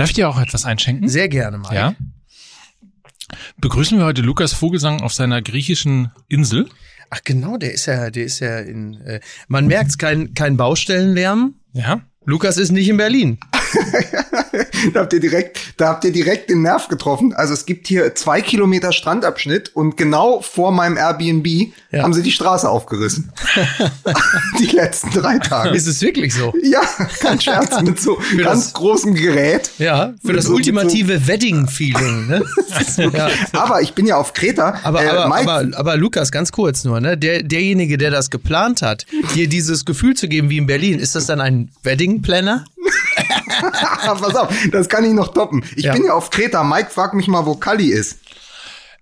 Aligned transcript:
Darf 0.00 0.08
ich 0.08 0.14
dir 0.14 0.30
auch 0.30 0.40
etwas 0.40 0.64
einschenken? 0.64 1.10
Sehr 1.10 1.28
gerne, 1.28 1.58
Mike. 1.58 1.74
Ja. 1.74 1.94
Begrüßen 3.58 3.98
wir 3.98 4.06
heute 4.06 4.22
Lukas 4.22 4.54
Vogelsang 4.54 5.02
auf 5.02 5.12
seiner 5.12 5.42
griechischen 5.42 6.10
Insel. 6.26 6.70
Ach 7.10 7.20
genau, 7.22 7.58
der 7.58 7.74
ist 7.74 7.84
ja, 7.84 8.08
der 8.08 8.24
ist 8.24 8.40
ja 8.40 8.60
in. 8.60 8.98
Äh, 9.02 9.20
man 9.48 9.66
merkt's, 9.66 9.98
kein 9.98 10.32
kein 10.32 10.56
Baustellenlärm. 10.56 11.54
Ja. 11.74 12.00
Lukas 12.24 12.56
ist 12.56 12.72
nicht 12.72 12.88
in 12.88 12.96
Berlin. 12.96 13.38
da 14.92 15.00
habt 15.00 15.12
ihr 15.12 15.20
direkt, 15.20 15.58
da 15.76 15.88
habt 15.88 16.04
ihr 16.04 16.12
direkt 16.12 16.50
den 16.50 16.62
Nerv 16.62 16.88
getroffen. 16.88 17.32
Also 17.34 17.54
es 17.54 17.66
gibt 17.66 17.86
hier 17.86 18.14
zwei 18.14 18.40
Kilometer 18.40 18.92
Strandabschnitt 18.92 19.70
und 19.74 19.96
genau 19.96 20.40
vor 20.40 20.72
meinem 20.72 20.96
Airbnb 20.96 21.46
Ja. 21.90 22.02
haben 22.02 22.12
sie 22.12 22.22
die 22.22 22.30
Straße 22.32 22.68
aufgerissen. 22.68 23.32
die 24.58 24.66
letzten 24.76 25.10
drei 25.10 25.38
Tage. 25.38 25.70
Ist 25.76 25.86
es 25.86 26.00
wirklich 26.02 26.34
so? 26.34 26.52
Ja, 26.62 26.80
kein 27.20 27.40
Scherz, 27.40 27.80
mit 27.82 28.00
so 28.00 28.16
ganz 28.38 28.64
das- 28.66 28.72
großem 28.74 29.14
Gerät. 29.14 29.70
Ja, 29.78 30.14
für 30.24 30.32
das 30.32 30.44
So- 30.46 30.54
ultimative 30.54 31.26
Wedding-Feeling. 31.26 32.26
Ne? 32.28 32.44
ja. 33.12 33.28
Aber 33.52 33.82
ich 33.82 33.94
bin 33.94 34.06
ja 34.06 34.16
auf 34.16 34.32
Kreta. 34.34 34.78
Aber, 34.82 35.02
Äh, 35.04 35.08
aber, 35.08 35.36
aber, 35.36 35.78
aber 35.78 35.96
Lukas, 35.96 36.30
ganz 36.32 36.52
kurz 36.52 36.84
nur, 36.84 37.00
ne? 37.00 37.16
Der, 37.16 37.42
derjenige, 37.42 37.98
der 37.98 38.10
das 38.10 38.30
geplant 38.30 38.82
hat, 38.82 39.06
dir 39.34 39.48
dieses 39.48 39.84
Gefühl 39.84 40.14
zu 40.14 40.28
geben 40.28 40.50
wie 40.50 40.58
in 40.58 40.66
Berlin, 40.66 40.98
ist 40.98 41.14
das 41.14 41.26
dann 41.26 41.40
ein 41.40 41.70
Wedding-Planner? 41.82 42.64
pass 44.20 44.34
auf, 44.36 44.54
das 44.72 44.88
kann 44.88 45.04
ich 45.04 45.12
noch 45.12 45.32
toppen. 45.34 45.64
Ich 45.76 45.84
Ja. 45.84 45.92
bin 45.92 46.04
ja 46.04 46.14
auf 46.14 46.30
Kreta. 46.30 46.64
Mike 46.64 46.90
fragt 46.90 47.14
mich 47.14 47.26
mal, 47.28 47.44
wo 47.46 47.54
Kali 47.54 47.88
ist. 47.88 48.18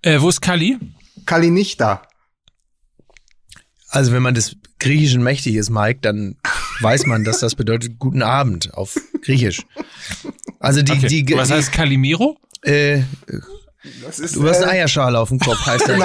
Äh, 0.02 0.20
wo 0.20 0.28
ist 0.28 0.40
Kali? 0.40 0.78
Kali 1.26 1.50
nicht 1.50 1.80
da. 1.80 2.02
Also 3.90 4.12
wenn 4.12 4.22
man 4.22 4.34
des 4.34 4.56
Griechischen 4.78 5.22
mächtig 5.22 5.54
ist, 5.56 5.70
Mike, 5.70 6.00
dann 6.02 6.36
weiß 6.80 7.06
man, 7.06 7.24
dass 7.24 7.40
das 7.40 7.54
bedeutet 7.54 7.98
guten 7.98 8.22
Abend 8.22 8.74
auf 8.74 8.96
Griechisch. 9.22 9.62
Also 10.60 10.82
die, 10.82 10.92
Okay. 10.92 11.06
die, 11.24 11.34
Was 11.36 11.48
die 11.48 11.54
heißt 11.54 11.72
Calimero? 11.72 12.38
äh, 12.62 13.02
ist, 14.18 14.36
du 14.36 14.48
hast 14.48 14.62
eine 14.62 14.72
äh, 14.72 14.74
Eierschale 14.80 15.18
auf 15.18 15.28
dem 15.28 15.38
Kopf, 15.38 15.64
heißt 15.64 15.88
das. 15.88 16.02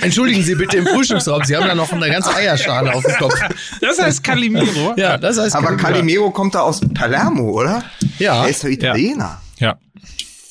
Entschuldigen 0.00 0.42
Sie 0.42 0.54
bitte 0.54 0.78
im 0.78 0.86
Frühstücksraum, 0.86 1.44
Sie 1.44 1.56
haben 1.56 1.66
da 1.66 1.74
noch 1.74 1.92
eine 1.92 2.10
ganze 2.10 2.34
Eierschale 2.34 2.94
auf 2.94 3.04
dem 3.04 3.16
Kopf. 3.16 3.34
Das 3.80 4.00
heißt 4.00 4.22
Calimero. 4.24 4.94
Ja, 4.96 5.16
das 5.18 5.38
heißt 5.38 5.54
aber 5.54 5.76
Calimero 5.76 6.30
kommt 6.30 6.54
da 6.54 6.60
aus 6.60 6.80
Palermo, 6.94 7.50
oder? 7.50 7.84
Ja. 8.18 8.44
Er 8.44 8.50
ist 8.50 8.64
doch 8.64 8.68
Italiener. 8.68 9.40
Ja. 9.58 9.78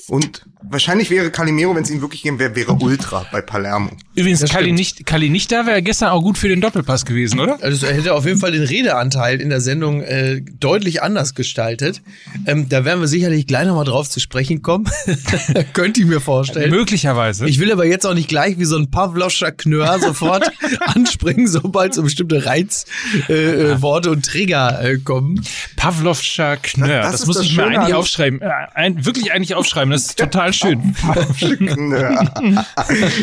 Und 0.08 0.46
wahrscheinlich 0.70 1.10
wäre 1.10 1.32
Calimero, 1.32 1.76
wenn 1.76 1.84
es 1.84 1.90
ihn 1.92 2.02
wirklich 2.02 2.24
geben 2.24 2.40
wäre, 2.40 2.56
wäre 2.56 2.74
Ultra 2.74 3.26
bei 3.32 3.42
Palermo. 3.42 3.92
Übrigens, 4.16 4.40
Das 4.42 4.50
Kali 4.52 4.66
stimmt. 4.66 4.80
nicht, 4.80 5.06
Kali 5.06 5.30
nicht 5.30 5.52
da 5.52 5.66
wäre 5.66 5.82
gestern 5.82 6.10
auch 6.10 6.22
gut 6.22 6.38
für 6.38 6.48
den 6.48 6.62
Doppelpass 6.62 7.06
gewesen, 7.06 7.40
oder? 7.40 7.58
Also 7.62 7.86
er 7.86 7.94
hätte 7.96 8.14
auf 8.14 8.26
jeden 8.26 8.40
Fall 8.40 8.52
den 8.52 8.64
Redeanteil 8.64 9.42
in 9.42 9.50
der 9.50 9.62
Sendung 9.62 10.02
äh, 10.02 10.42
deutlich 10.60 11.02
anders 11.04 11.36
gestaltet. 11.36 12.02
Ähm, 12.46 12.70
da 12.70 12.86
werden 12.86 13.00
wir 13.02 13.08
sicherlich 13.08 13.48
gleich 13.48 13.66
nochmal 13.68 13.86
drauf 13.86 14.10
zu 14.10 14.20
sprechen 14.20 14.62
kommen. 14.62 14.90
Könnte 15.74 16.02
ich 16.02 16.08
mir 16.08 16.22
vorstellen. 16.22 16.70
Möglicherweise. 16.72 17.48
Ich 17.48 17.60
will 17.60 17.72
aber 17.72 17.86
jetzt 17.86 18.06
auch 18.06 18.14
nicht 18.14 18.30
gleich 18.30 18.58
wie 18.60 18.66
so 18.66 18.78
ein 18.78 18.90
Pavloscher 18.92 19.52
Knör 19.52 20.00
sofort 20.00 20.52
anspringen, 20.80 21.48
sobald 21.48 21.94
so 21.94 22.04
bestimmte 22.04 22.46
Reizworte 22.46 22.86
äh, 23.30 23.72
äh, 23.72 23.82
Worte 23.82 24.12
und 24.12 24.26
Trigger 24.26 24.80
äh, 24.84 24.98
kommen. 24.98 25.44
Pavlovscher 25.76 26.58
Knör. 26.58 27.02
Das 27.02 27.12
Das, 27.12 27.22
ist 27.22 27.28
muss 27.28 27.38
das 27.38 27.46
ich 27.46 27.56
mir 27.58 27.66
eigentlich 27.66 27.94
aufschreiben. 27.94 28.42
Äh, 28.42 28.50
ein, 28.74 29.06
wirklich 29.06 29.32
eigentlich 29.32 29.56
aufschreiben. 29.56 29.92
Das 29.92 30.04
ist 30.08 30.18
total 30.20 30.54
schön. 30.56 30.96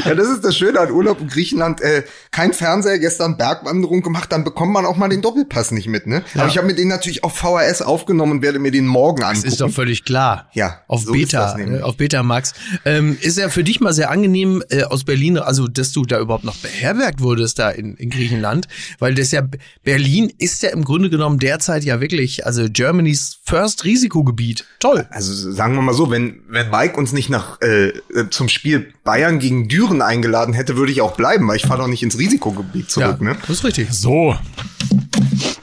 ja, 0.04 0.14
das 0.14 0.28
ist 0.28 0.44
das 0.44 0.56
Schöne 0.56 0.80
an 0.80 0.90
Urlaub 0.90 1.20
in 1.20 1.28
Griechenland. 1.28 1.80
Äh, 1.80 2.04
kein 2.30 2.52
Fernseher, 2.52 2.98
gestern 2.98 3.36
Bergwanderung 3.36 4.02
gemacht, 4.02 4.30
dann 4.32 4.44
bekommt 4.44 4.72
man 4.72 4.86
auch 4.86 4.96
mal 4.96 5.08
den 5.08 5.22
Doppelpass 5.22 5.70
nicht 5.70 5.88
mit. 5.88 6.06
Ne? 6.06 6.22
Aber 6.34 6.48
ich 6.48 6.56
habe 6.58 6.66
mir 6.66 6.74
den 6.74 6.88
natürlich 6.88 7.24
auf 7.24 7.36
VHS 7.36 7.82
aufgenommen 7.82 8.32
und 8.32 8.42
werde 8.42 8.58
mir 8.58 8.70
den 8.70 8.86
morgen 8.86 9.22
angucken. 9.22 9.44
Das 9.44 9.52
ist 9.52 9.60
doch 9.60 9.70
völlig 9.70 10.04
klar. 10.04 10.48
Ja, 10.52 10.80
Auf 10.88 11.02
so 11.02 11.14
ist 11.14 11.32
Beta, 11.32 11.58
äh, 11.58 11.80
auf 11.80 11.96
Beta 11.96 12.22
Max. 12.22 12.54
Ähm, 12.84 13.16
ist 13.20 13.38
ja 13.38 13.48
für 13.48 13.64
dich 13.64 13.80
mal 13.80 13.92
sehr 13.92 14.10
angenehm 14.10 14.62
äh, 14.70 14.84
aus 14.84 15.04
Berlin, 15.04 15.38
also 15.38 15.68
dass 15.68 15.92
du 15.92 16.04
da 16.04 16.20
überhaupt 16.20 16.44
noch 16.44 16.56
beherbergt 16.56 17.20
wurdest 17.20 17.58
da 17.58 17.70
in, 17.70 17.94
in 17.96 18.10
Griechenland, 18.10 18.68
weil 18.98 19.14
das 19.14 19.30
ja 19.32 19.42
Berlin 19.82 20.32
ist 20.38 20.62
ja 20.62 20.70
im 20.70 20.84
Grunde 20.84 21.10
genommen 21.10 21.38
derzeit 21.38 21.84
ja 21.84 22.00
wirklich 22.00 22.46
also 22.46 22.66
Germany's 22.68 23.38
First 23.44 23.84
Risikogebiet. 23.84 24.64
Toll. 24.78 25.06
Also 25.10 25.32
sagen 25.52 25.74
wir 25.74 25.82
mal 25.82 25.94
so, 25.94 26.10
wenn, 26.10 26.42
wenn 26.48 26.70
Mike 26.70 26.96
uns 26.96 27.12
nicht 27.12 27.21
nach 27.28 27.60
äh, 27.60 27.88
äh, 27.88 28.28
zum 28.30 28.48
Spiel 28.48 28.92
Bayern 29.04 29.38
gegen 29.38 29.68
Düren 29.68 30.02
eingeladen 30.02 30.54
hätte, 30.54 30.76
würde 30.76 30.92
ich 30.92 31.00
auch 31.00 31.16
bleiben, 31.16 31.46
weil 31.48 31.56
ich 31.56 31.66
fahre 31.66 31.80
doch 31.82 31.88
nicht 31.88 32.02
ins 32.02 32.18
Risikogebiet 32.18 32.90
zurück. 32.90 33.18
ja, 33.20 33.24
Ne? 33.24 33.36
das 33.40 33.50
ist 33.50 33.64
richtig. 33.64 33.92
So. 33.92 34.36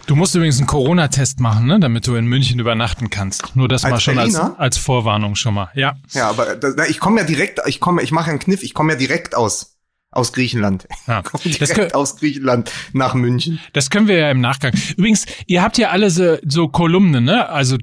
Du 0.05 0.15
musst 0.15 0.33
übrigens 0.33 0.57
einen 0.57 0.65
Corona-Test 0.67 1.39
machen, 1.39 1.67
ne, 1.67 1.79
damit 1.79 2.07
du 2.07 2.15
in 2.15 2.25
München 2.25 2.59
übernachten 2.59 3.09
kannst. 3.11 3.55
Nur 3.55 3.67
das 3.67 3.85
Als 3.85 3.91
mal 3.91 3.99
schon 3.99 4.17
als, 4.17 4.35
als 4.35 4.77
Vorwarnung 4.77 5.35
schon 5.35 5.53
mal. 5.53 5.69
Ja. 5.75 5.93
Ja, 6.11 6.29
aber 6.29 6.55
da, 6.55 6.85
ich 6.85 6.99
komme 6.99 7.21
ja 7.21 7.27
direkt, 7.27 7.59
ich 7.67 7.79
komme, 7.79 8.01
ich 8.01 8.11
mache 8.11 8.31
einen 8.31 8.39
Kniff, 8.39 8.63
ich 8.63 8.73
komme 8.73 8.93
ja 8.93 8.97
direkt 8.99 9.35
aus 9.35 9.75
aus 10.19 10.33
Griechenland. 10.33 10.87
Ja. 11.07 11.21
Direkt 11.43 11.71
kö- 11.79 11.93
aus 11.93 12.17
Griechenland 12.17 12.71
nach 12.93 13.13
München. 13.13 13.59
Das 13.73 13.89
können 13.89 14.07
wir 14.07 14.17
ja 14.17 14.31
im 14.31 14.41
Nachgang. 14.41 14.73
Übrigens, 14.97 15.25
ihr 15.47 15.61
habt 15.63 15.77
ja 15.77 15.89
alle 15.89 16.09
so, 16.11 16.37
so 16.45 16.67
Kolumnen, 16.67 17.23
ne? 17.23 17.49
Also 17.49 17.77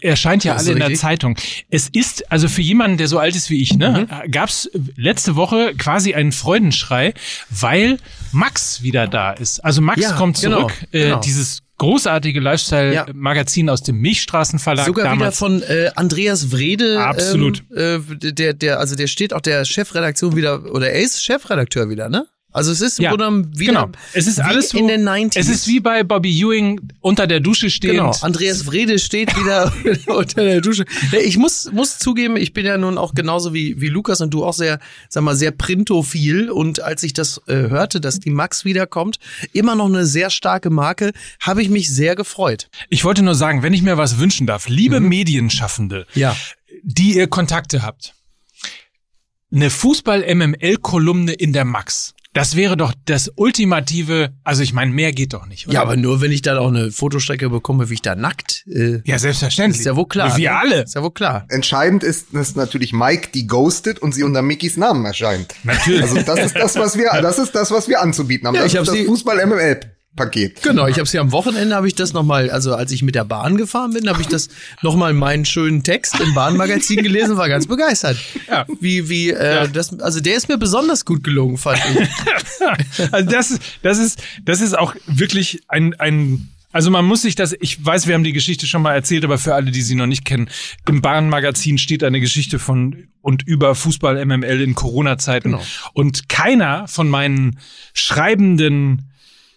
erscheint 0.00 0.44
ja 0.44 0.54
alle 0.56 0.72
in 0.72 0.78
der. 0.78 0.94
Zeitung. 0.94 1.36
Es 1.70 1.88
ist, 1.88 2.30
also 2.30 2.48
für 2.48 2.62
jemanden, 2.62 2.96
der 2.98 3.08
so 3.08 3.18
alt 3.18 3.34
ist 3.36 3.48
wie 3.50 3.60
ich, 3.62 3.74
ne, 3.74 4.06
Mhm. 4.10 4.30
gab's 4.30 4.68
letzte 4.96 5.36
Woche 5.36 5.72
quasi 5.78 6.14
einen 6.14 6.32
Freudenschrei, 6.32 7.14
weil 7.48 7.98
Max 8.32 8.82
wieder 8.82 9.06
da 9.08 9.32
ist. 9.32 9.60
Also 9.60 9.80
Max 9.80 10.00
Ja, 10.00 10.12
kommt 10.12 10.40
genau, 10.40 10.58
zurück, 10.68 10.72
äh, 10.92 11.04
genau. 11.04 11.20
dieses 11.20 11.62
großartige 11.80 12.40
Lifestyle-Magazin 12.40 13.70
aus 13.70 13.82
dem 13.82 14.00
Milchstraßenverlag 14.00 14.84
Sogar 14.84 15.06
wieder 15.06 15.14
damals. 15.14 15.38
von 15.38 15.62
äh, 15.62 15.90
Andreas 15.96 16.52
Wrede. 16.52 17.00
Absolut. 17.00 17.64
Ähm, 17.74 18.18
äh, 18.22 18.32
der, 18.32 18.52
der, 18.52 18.78
also 18.78 18.96
der 18.96 19.06
steht 19.06 19.32
auch 19.32 19.40
der 19.40 19.64
Chefredaktion 19.64 20.36
wieder, 20.36 20.72
oder 20.72 20.90
er 20.90 21.00
ist 21.00 21.24
Chefredakteur 21.24 21.88
wieder, 21.88 22.10
ne? 22.10 22.26
Also 22.52 22.72
es 22.72 22.80
ist 22.80 22.98
im 22.98 23.04
Ja, 23.04 23.10
Grunde 23.10 23.24
genommen 23.26 23.58
wieder 23.58 23.72
genau. 23.84 23.88
Es 24.12 24.26
ist 24.26 24.38
wie 24.38 24.42
alles 24.42 24.70
so, 24.70 24.78
in 24.78 24.88
den 24.88 25.08
90s. 25.08 25.38
Es 25.38 25.48
ist 25.48 25.66
wie 25.68 25.78
bei 25.80 26.02
Bobby 26.02 26.30
Ewing 26.42 26.80
unter 27.00 27.26
der 27.26 27.40
Dusche 27.40 27.70
stehend. 27.70 27.98
Genau, 27.98 28.12
Andreas 28.22 28.66
Wrede 28.66 28.98
steht 28.98 29.36
wieder 29.36 29.72
unter 30.06 30.42
der 30.42 30.60
Dusche. 30.60 30.84
Ich 31.24 31.36
muss, 31.36 31.70
muss 31.72 31.98
zugeben, 31.98 32.36
ich 32.36 32.52
bin 32.52 32.66
ja 32.66 32.76
nun 32.76 32.98
auch 32.98 33.14
genauso 33.14 33.54
wie, 33.54 33.80
wie 33.80 33.88
Lukas 33.88 34.20
und 34.20 34.34
du 34.34 34.44
auch 34.44 34.54
sehr, 34.54 34.80
sag 35.08 35.22
mal, 35.22 35.36
sehr 35.36 35.52
printophil. 35.52 36.50
Und 36.50 36.80
als 36.80 37.02
ich 37.04 37.12
das 37.12 37.40
äh, 37.46 37.54
hörte, 37.54 38.00
dass 38.00 38.18
die 38.18 38.30
Max 38.30 38.64
wiederkommt, 38.64 39.18
immer 39.52 39.74
noch 39.76 39.86
eine 39.86 40.04
sehr 40.06 40.30
starke 40.30 40.70
Marke, 40.70 41.12
habe 41.40 41.62
ich 41.62 41.68
mich 41.68 41.88
sehr 41.88 42.16
gefreut. 42.16 42.68
Ich 42.88 43.04
wollte 43.04 43.22
nur 43.22 43.34
sagen, 43.36 43.62
wenn 43.62 43.72
ich 43.74 43.82
mir 43.82 43.96
was 43.96 44.18
wünschen 44.18 44.46
darf, 44.46 44.68
liebe 44.68 44.98
Medienschaffende, 45.00 46.06
Mhm. 46.14 46.20
Ja. 46.20 46.36
die 46.82 47.14
ihr 47.16 47.26
Kontakte 47.28 47.82
habt, 47.82 48.14
eine 49.52 49.70
Fußball-MML-Kolumne 49.70 51.32
in 51.32 51.52
der 51.52 51.64
Max. 51.64 52.14
Das 52.32 52.54
wäre 52.54 52.76
doch 52.76 52.94
das 53.06 53.30
ultimative, 53.34 54.30
also 54.44 54.62
ich 54.62 54.72
meine, 54.72 54.92
mehr 54.92 55.12
geht 55.12 55.32
doch 55.32 55.46
nicht, 55.46 55.66
oder? 55.66 55.74
Ja, 55.74 55.82
aber 55.82 55.96
nur 55.96 56.20
wenn 56.20 56.30
ich 56.30 56.42
dann 56.42 56.58
auch 56.58 56.68
eine 56.68 56.92
Fotostrecke 56.92 57.50
bekomme, 57.50 57.90
wie 57.90 57.94
ich 57.94 58.02
da 58.02 58.14
nackt. 58.14 58.64
Äh, 58.68 59.00
Ja, 59.04 59.18
selbstverständlich. 59.18 59.80
ist 59.80 59.86
ja 59.86 59.96
wohl 59.96 60.06
klar. 60.06 60.36
Wir 60.36 60.50
ne? 60.50 60.58
alle. 60.58 60.82
Ist 60.84 60.94
ja 60.94 61.02
wohl 61.02 61.10
klar. 61.12 61.44
Entscheidend 61.48 62.04
ist, 62.04 62.28
dass 62.32 62.54
natürlich 62.54 62.92
Mike 62.92 63.30
die 63.34 63.46
ghostet 63.48 63.98
und 63.98 64.14
sie 64.14 64.22
unter 64.22 64.42
Mickys 64.42 64.76
Namen 64.76 65.04
erscheint. 65.04 65.54
Natürlich. 65.64 66.02
Also 66.02 66.22
das 66.22 66.38
ist 66.38 66.56
das, 66.56 66.76
was 66.76 66.96
wir, 66.96 67.10
das 67.20 67.38
ist 67.38 67.52
das, 67.54 67.70
was 67.72 67.88
wir 67.88 68.00
anzubieten 68.00 68.46
haben. 68.46 68.54
Ja, 68.54 68.62
das 68.62 68.72
ich 68.74 68.78
ist 68.80 68.86
das 68.88 68.94
sie- 68.94 69.06
Fußball-MML-Paket. 70.20 70.62
Genau, 70.62 70.86
ich 70.86 70.94
habe 70.94 71.02
es 71.02 71.12
ja 71.12 71.20
am 71.20 71.32
Wochenende 71.32 71.74
habe 71.74 71.88
ich 71.88 71.94
das 71.94 72.12
nochmal, 72.12 72.50
also 72.50 72.74
als 72.74 72.92
ich 72.92 73.02
mit 73.02 73.14
der 73.14 73.24
Bahn 73.24 73.56
gefahren 73.56 73.92
bin, 73.92 74.08
habe 74.08 74.20
ich 74.20 74.28
das 74.28 74.48
nochmal 74.82 75.12
meinen 75.12 75.44
schönen 75.44 75.82
Text 75.82 76.18
im 76.20 76.34
Bahnmagazin 76.34 77.02
gelesen, 77.02 77.36
war 77.36 77.48
ganz 77.48 77.66
begeistert. 77.66 78.16
Ja. 78.48 78.66
Wie, 78.80 79.08
wie, 79.08 79.30
äh, 79.30 79.68
das, 79.68 79.98
also 80.00 80.20
der 80.20 80.36
ist 80.36 80.48
mir 80.48 80.58
besonders 80.58 81.04
gut 81.04 81.24
gelungen, 81.24 81.56
fand 81.56 81.78
ich. 81.78 82.08
Also 83.10 83.30
das 83.30 83.50
ist, 83.50 83.62
das 83.82 83.98
ist, 83.98 84.22
das 84.44 84.60
ist 84.60 84.76
auch 84.76 84.94
wirklich 85.06 85.62
ein, 85.68 85.94
ein, 85.94 86.48
also 86.72 86.90
man 86.90 87.04
muss 87.04 87.22
sich 87.22 87.34
das, 87.34 87.56
ich 87.58 87.84
weiß, 87.84 88.06
wir 88.06 88.14
haben 88.14 88.24
die 88.24 88.32
Geschichte 88.32 88.66
schon 88.66 88.82
mal 88.82 88.94
erzählt, 88.94 89.24
aber 89.24 89.38
für 89.38 89.54
alle, 89.54 89.70
die 89.70 89.80
sie 89.80 89.94
noch 89.94 90.06
nicht 90.06 90.24
kennen, 90.24 90.50
im 90.86 91.00
Bahnmagazin 91.00 91.78
steht 91.78 92.04
eine 92.04 92.20
Geschichte 92.20 92.58
von 92.58 93.08
und 93.22 93.46
über 93.46 93.74
Fußball 93.74 94.24
MML 94.24 94.60
in 94.60 94.74
Corona-Zeiten. 94.74 95.52
Genau. 95.52 95.62
Und 95.94 96.28
keiner 96.28 96.86
von 96.88 97.08
meinen 97.08 97.58
schreibenden 97.94 99.09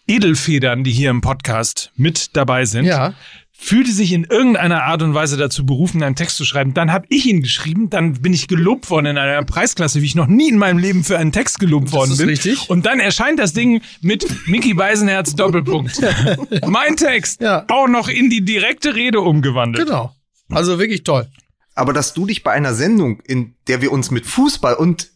Edelfedern, 0.07 0.83
die 0.83 0.91
hier 0.91 1.09
im 1.09 1.21
Podcast 1.21 1.91
mit 1.95 2.35
dabei 2.35 2.65
sind, 2.65 2.85
Ja. 2.85 3.13
fühlte 3.55 3.91
sich 3.93 4.11
in 4.11 4.25
irgendeiner 4.25 4.83
Art 4.83 5.01
und 5.01 5.13
Weise 5.13 5.37
dazu 5.37 5.65
berufen, 5.65 6.03
einen 6.03 6.15
Text 6.17 6.35
zu 6.35 6.43
schreiben. 6.43 6.73
Dann 6.73 6.91
habe 6.91 7.05
ich 7.09 7.25
ihn 7.25 7.41
geschrieben, 7.41 7.89
dann 7.89 8.13
bin 8.21 8.33
ich 8.33 8.47
gelobt 8.49 8.89
worden 8.89 9.05
in 9.05 9.17
einer 9.17 9.41
Preisklasse, 9.43 10.01
wie 10.01 10.05
ich 10.05 10.15
noch 10.15 10.27
nie 10.27 10.49
in 10.49 10.57
meinem 10.57 10.77
Leben 10.79 11.03
für 11.05 11.17
einen 11.17 11.31
Text 11.31 11.59
gelobt 11.59 11.93
worden 11.93 12.11
ist 12.11 12.17
bin. 12.17 12.27
richtig. 12.29 12.69
Und 12.69 12.85
dann 12.85 12.99
erscheint 12.99 13.39
das 13.39 13.53
Ding 13.53 13.81
mit 14.01 14.25
Mickey 14.47 14.73
Beisenherz 14.73 15.35
Doppelpunkt. 15.35 16.01
mein 16.67 16.97
Text, 16.97 17.39
Ja. 17.41 17.65
auch 17.69 17.87
noch 17.87 18.09
in 18.09 18.29
die 18.29 18.43
direkte 18.43 18.95
Rede 18.95 19.21
umgewandelt. 19.21 19.85
Genau. 19.85 20.13
Also 20.49 20.77
wirklich 20.79 21.03
toll. 21.03 21.27
Aber 21.75 21.93
dass 21.93 22.13
du 22.13 22.25
dich 22.25 22.43
bei 22.43 22.51
einer 22.51 22.73
Sendung, 22.73 23.21
in 23.25 23.55
der 23.67 23.81
wir 23.81 23.91
uns 23.93 24.11
mit 24.11 24.25
Fußball 24.25 24.73
und 24.75 25.09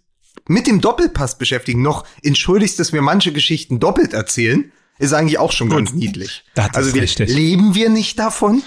mit 0.47 0.65
dem 0.67 0.79
Doppelpass 0.79 1.37
beschäftigen, 1.37 1.81
noch 1.81 2.05
entschuldigst, 2.23 2.79
dass 2.79 2.93
wir 2.93 3.01
manche 3.01 3.33
Geschichten 3.33 3.79
doppelt 3.81 4.13
erzählen, 4.13 4.71
ist 4.99 5.13
eigentlich 5.13 5.39
auch 5.39 5.51
schon 5.51 5.69
ganz 5.69 5.94
niedlich. 5.94 6.44
Also 6.73 6.94
wir, 6.94 7.01
richtig. 7.01 7.29
leben 7.33 7.75
wir 7.75 7.89
nicht 7.89 8.17
davon? 8.19 8.63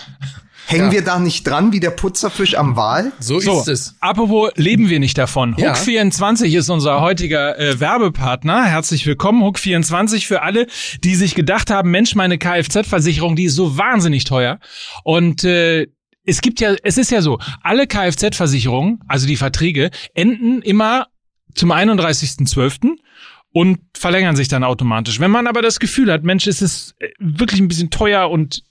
Hängen 0.67 0.87
Ja. 0.87 0.93
wir 0.93 1.03
da 1.03 1.19
nicht 1.19 1.44
dran 1.47 1.73
wie 1.73 1.81
der 1.81 1.91
Putzerfisch 1.91 2.55
am 2.55 2.77
Wal? 2.77 3.11
So, 3.19 3.41
So, 3.41 3.59
ist 3.61 3.67
es. 3.69 3.97
apropos 4.00 4.50
leben 4.55 4.88
wir 4.88 5.00
nicht 5.00 5.19
davon. 5.19 5.56
Ja. 5.59 5.73
Hook24 5.75 6.56
ist 6.56 6.69
unser 6.71 7.00
heutiger 7.00 7.59
äh, 7.59 7.81
Werbepartner. 7.81 8.67
Herzlich 8.67 9.05
willkommen, 9.05 9.43
Hook24, 9.43 10.27
für 10.27 10.43
alle, 10.43 10.67
die 11.03 11.17
sich 11.17 11.35
gedacht 11.35 11.71
haben, 11.71 11.91
Mensch, 11.91 12.15
meine 12.15 12.38
Kfz-Versicherung, 12.38 13.35
die 13.35 13.44
ist 13.44 13.56
so 13.56 13.77
wahnsinnig 13.79 14.25
teuer. 14.25 14.61
Und 15.03 15.43
äh, 15.43 15.88
es 16.25 16.41
gibt 16.41 16.61
ja, 16.61 16.77
es 16.85 16.99
ist 16.99 17.11
ja 17.11 17.21
so, 17.23 17.41
alle 17.62 17.88
Kfz-Versicherungen, 17.88 19.00
also 19.09 19.27
die 19.27 19.37
Verträge, 19.37 19.91
enden 20.15 20.62
immer 20.62 21.09
zum 21.56 21.73
31.12. 21.73 22.91
und 23.52 23.79
verlängern 23.97 24.37
sich 24.37 24.49
dann 24.49 24.64
automatisch. 24.64 25.20
Wenn 25.20 25.31
man 25.31 25.47
aber 25.47 25.62
das 25.62 25.81
Gefühl 25.81 26.12
hat, 26.12 26.23
Mensch, 26.25 26.47
es 26.47 26.62
ist 26.62 26.94
äh, 27.00 27.08
wirklich 27.19 27.61
ein 27.61 27.69
bisschen 27.69 27.91
teuer 27.91 28.31
und 28.31 28.62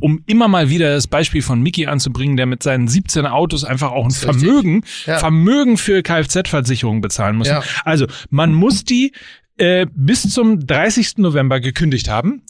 um 0.00 0.22
immer 0.26 0.48
mal 0.48 0.70
wieder 0.70 0.94
das 0.94 1.06
Beispiel 1.06 1.42
von 1.42 1.60
Mickey 1.60 1.86
anzubringen, 1.86 2.36
der 2.36 2.46
mit 2.46 2.62
seinen 2.62 2.88
17 2.88 3.26
Autos 3.26 3.62
einfach 3.64 3.92
auch 3.92 4.06
ein. 4.06 4.10
Vermögen, 4.10 4.84
Ja. 5.04 5.18
Vermögen 5.18 5.76
für 5.76 6.02
Kfz-Versicherungen 6.02 7.02
bezahlen 7.02 7.36
muss. 7.36 7.48
Ja. 7.48 7.62
Also 7.84 8.06
man 8.30 8.54
muss 8.54 8.84
die 8.84 9.12
äh, 9.58 9.86
bis 9.94 10.22
zum 10.30 10.66
30. 10.66 11.18
November 11.18 11.60
gekündigt 11.60 12.08
haben. 12.08 12.42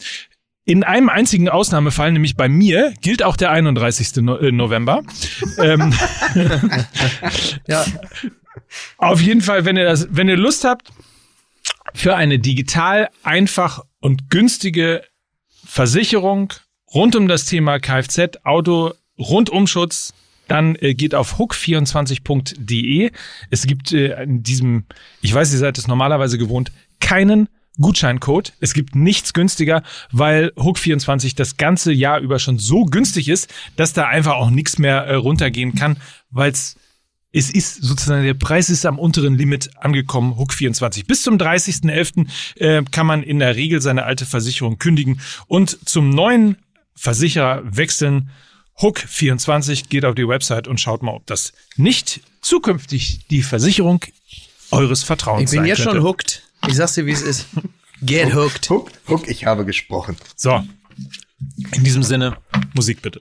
In 0.64 0.84
einem 0.84 1.08
einzigen 1.08 1.48
Ausnahmefall, 1.48 2.12
nämlich 2.12 2.36
bei 2.36 2.48
mir, 2.48 2.94
gilt 3.00 3.24
auch 3.24 3.36
der 3.36 3.50
31. 3.50 4.22
No 4.22 4.36
äh, 4.36 4.52
November. 4.52 5.02
ähm, 5.58 5.92
Ja, 7.66 7.84
auf 8.98 9.20
jeden 9.20 9.40
Fall, 9.40 9.64
wenn 9.64 9.76
ihr 9.76 9.84
das, 9.84 10.06
wenn 10.10 10.28
ihr 10.28 10.36
Lust 10.36 10.64
habt, 10.64 10.90
für 11.94 12.16
eine 12.16 12.38
digital 12.38 13.10
einfach 13.22 13.84
und 14.00 14.30
günstige 14.30 15.02
Versicherung 15.64 16.52
rund 16.92 17.16
um 17.16 17.28
das 17.28 17.46
Thema 17.46 17.78
Kfz, 17.78 18.38
Auto, 18.44 18.92
Rundumschutz, 19.18 20.12
dann 20.48 20.76
äh, 20.76 20.94
geht 20.94 21.14
auf 21.14 21.38
hook24.de. 21.38 23.10
Es 23.50 23.66
gibt 23.66 23.92
äh, 23.92 24.22
in 24.22 24.42
diesem, 24.42 24.84
ich 25.20 25.32
weiß, 25.32 25.52
ihr 25.52 25.58
seid 25.58 25.78
es 25.78 25.86
normalerweise 25.86 26.38
gewohnt, 26.38 26.72
keinen 27.00 27.48
Gutscheincode. 27.80 28.52
Es 28.60 28.74
gibt 28.74 28.94
nichts 28.94 29.32
günstiger, 29.32 29.82
weil 30.10 30.48
Hook24 30.56 31.36
das 31.36 31.56
ganze 31.56 31.92
Jahr 31.92 32.20
über 32.20 32.38
schon 32.38 32.58
so 32.58 32.84
günstig 32.84 33.28
ist, 33.28 33.52
dass 33.76 33.92
da 33.92 34.08
einfach 34.08 34.34
auch 34.34 34.50
nichts 34.50 34.78
mehr 34.78 35.04
äh, 35.06 35.14
runtergehen 35.14 35.74
kann, 35.74 35.96
weil 36.30 36.50
es 36.50 36.76
es 37.32 37.50
ist 37.50 37.82
sozusagen, 37.82 38.24
der 38.24 38.34
Preis 38.34 38.68
ist 38.68 38.84
am 38.84 38.98
unteren 38.98 39.36
Limit 39.36 39.70
angekommen, 39.78 40.36
Hook 40.36 40.52
24. 40.52 41.06
Bis 41.06 41.22
zum 41.22 41.38
30.11. 41.38 42.26
Äh, 42.56 42.84
kann 42.90 43.06
man 43.06 43.22
in 43.22 43.38
der 43.38 43.56
Regel 43.56 43.80
seine 43.80 44.04
alte 44.04 44.26
Versicherung 44.26 44.78
kündigen 44.78 45.20
und 45.46 45.88
zum 45.88 46.10
neuen 46.10 46.56
Versicherer 46.94 47.62
wechseln. 47.64 48.30
Hook 48.80 48.98
24 48.98 49.88
geht 49.88 50.04
auf 50.04 50.14
die 50.14 50.28
Website 50.28 50.68
und 50.68 50.80
schaut 50.80 51.02
mal, 51.02 51.12
ob 51.14 51.26
das 51.26 51.52
nicht 51.76 52.20
zukünftig 52.42 53.26
die 53.30 53.42
Versicherung 53.42 54.04
eures 54.70 55.02
Vertrauens 55.02 55.52
ich 55.52 55.58
bin 55.58 55.66
jetzt 55.66 55.78
könnte. 55.82 55.96
schon 55.96 56.02
hooked. 56.02 56.42
Ich 56.68 56.74
sag's 56.74 56.94
dir, 56.94 57.06
wie 57.06 57.12
es 57.12 57.22
ist. 57.22 57.46
Get 58.02 58.34
hooked. 58.34 58.68
Huck, 58.68 58.90
Huck, 59.08 59.28
ich 59.28 59.46
habe 59.46 59.64
gesprochen. 59.64 60.16
So, 60.36 60.62
in 61.72 61.84
diesem 61.84 62.02
Sinne, 62.02 62.36
Musik 62.74 63.00
bitte. 63.00 63.20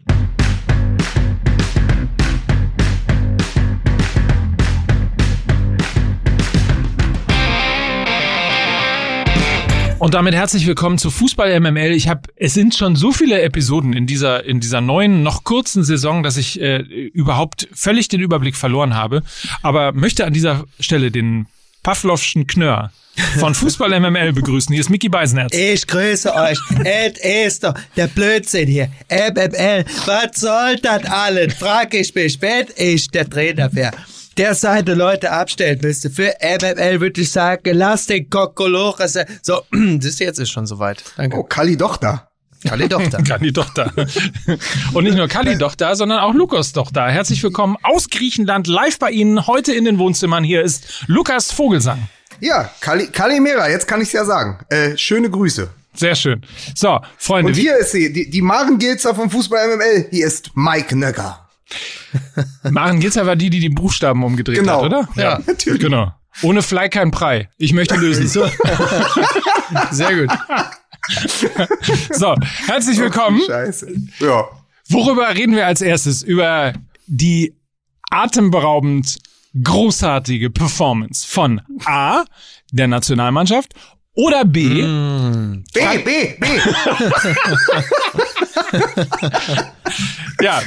Und 10.01 10.15
damit 10.15 10.33
herzlich 10.33 10.65
willkommen 10.65 10.97
zu 10.97 11.11
Fußball 11.11 11.59
MML. 11.59 11.91
Ich 11.91 12.07
habe, 12.07 12.21
es 12.35 12.55
sind 12.55 12.73
schon 12.73 12.95
so 12.95 13.11
viele 13.11 13.39
Episoden 13.43 13.93
in 13.93 14.07
dieser 14.07 14.43
in 14.43 14.59
dieser 14.59 14.81
neuen 14.81 15.21
noch 15.21 15.43
kurzen 15.43 15.83
Saison, 15.83 16.23
dass 16.23 16.37
ich 16.37 16.59
äh, 16.59 16.79
überhaupt 16.79 17.67
völlig 17.71 18.07
den 18.07 18.19
Überblick 18.19 18.55
verloren 18.55 18.95
habe. 18.95 19.21
Aber 19.61 19.91
möchte 19.91 20.25
an 20.25 20.33
dieser 20.33 20.63
Stelle 20.79 21.11
den 21.11 21.45
Pavlovschen 21.83 22.47
Knör 22.47 22.91
von 23.37 23.53
Fußball 23.53 23.99
MML 23.99 24.33
begrüßen. 24.33 24.73
Hier 24.73 24.81
ist 24.81 24.89
Mickey 24.89 25.07
Beisenherz. 25.07 25.53
Ich 25.53 25.85
grüße 25.85 26.33
euch. 26.33 26.57
Et 26.83 27.19
ist 27.19 27.63
doch 27.63 27.75
der 27.95 28.07
Blödsinn 28.07 28.67
hier. 28.67 28.89
MML. 29.07 29.85
Was 30.07 30.41
soll 30.41 30.77
das 30.77 31.05
alles? 31.05 31.53
Frag 31.53 31.93
ich 31.93 32.15
mich, 32.15 32.41
wenn 32.41 32.65
ich 32.75 33.07
der 33.11 33.29
Trainer 33.29 33.71
wäre. 33.71 33.93
Der 34.37 34.55
seine 34.55 34.93
Leute 34.93 35.31
abstellen 35.31 35.79
müsste. 35.81 36.09
Für 36.09 36.33
MML 36.41 37.01
würde 37.01 37.21
ich 37.21 37.31
sagen, 37.31 37.77
lass 37.77 38.05
den 38.05 38.29
Kokolores. 38.29 39.17
So, 39.41 39.61
das 39.71 40.19
jetzt 40.19 40.39
ist 40.39 40.49
schon 40.49 40.65
soweit. 40.65 41.03
Danke. 41.17 41.37
Oh, 41.37 41.43
Kali 41.43 41.75
doch 41.75 41.97
da. 41.97 42.31
Kalle 42.63 42.87
doch 42.87 43.05
da. 43.07 43.17
Kali 43.27 43.51
doch 43.51 43.73
da. 43.73 43.91
Und 44.93 45.03
nicht 45.03 45.17
nur 45.17 45.27
Kali 45.27 45.57
doch 45.57 45.75
da, 45.75 45.95
sondern 45.95 46.19
auch 46.19 46.33
Lukas 46.33 46.71
doch 46.73 46.91
da. 46.91 47.09
Herzlich 47.09 47.41
willkommen 47.43 47.75
aus 47.83 48.09
Griechenland, 48.09 48.67
live 48.67 48.99
bei 48.99 49.11
Ihnen, 49.11 49.47
heute 49.47 49.73
in 49.73 49.83
den 49.83 49.97
Wohnzimmern. 49.97 50.43
Hier 50.43 50.61
ist 50.61 51.03
Lukas 51.07 51.51
Vogelsang. 51.51 52.07
Ja, 52.39 52.69
Kali, 52.79 53.07
Kalimera, 53.07 53.69
jetzt 53.69 53.87
kann 53.87 54.01
ich's 54.01 54.13
ja 54.13 54.25
sagen. 54.25 54.59
Äh, 54.69 54.95
schöne 54.97 55.29
Grüße. 55.29 55.69
Sehr 55.93 56.15
schön. 56.15 56.41
So, 56.73 56.99
Freunde, 57.17 57.51
Und 57.51 57.57
hier 57.57 57.77
ist 57.77 57.91
sie, 57.91 58.13
die, 58.13 58.29
die 58.29 58.41
Marengilzer 58.41 59.13
vom 59.13 59.29
Fußball 59.29 59.75
MML. 59.75 60.07
Hier 60.09 60.25
ist 60.25 60.51
Mike 60.55 60.95
Nöcker. 60.95 61.40
Maren 62.71 62.99
Gitzer 62.99 63.25
war 63.25 63.35
die, 63.35 63.49
die 63.49 63.59
die 63.59 63.69
Buchstaben 63.69 64.23
umgedreht 64.23 64.59
Genau. 64.59 64.79
hat, 64.83 64.85
oder? 64.85 65.07
Ja. 65.15 65.39
Natürlich. 65.45 65.81
Genau. 65.81 66.11
Ohne 66.43 66.61
Fly 66.61 66.89
kein 66.89 67.11
Brei. 67.11 67.49
Ich 67.57 67.73
möchte 67.73 67.95
lösen. 67.95 68.27
So, 68.27 68.45
Sehr 69.91 70.15
gut. 70.25 70.29
so 72.11 72.35
herzlich 72.67 72.97
willkommen. 72.99 73.41
Scheiße. 73.45 73.91
Ja. 74.19 74.45
Worüber 74.89 75.33
reden 75.35 75.55
wir 75.55 75.65
als 75.67 75.81
erstes? 75.81 76.23
Über 76.23 76.73
die 77.07 77.55
atemberaubend 78.09 79.17
großartige 79.61 80.49
Performance 80.49 81.27
von 81.27 81.61
A, 81.85 82.23
der 82.71 82.87
Nationalmannschaft, 82.87 83.73
oder 84.13 84.43
B, 84.45 84.67
B, 85.73 85.97
B, 86.03 86.35
B. 86.37 86.47
Ja, 90.41 90.61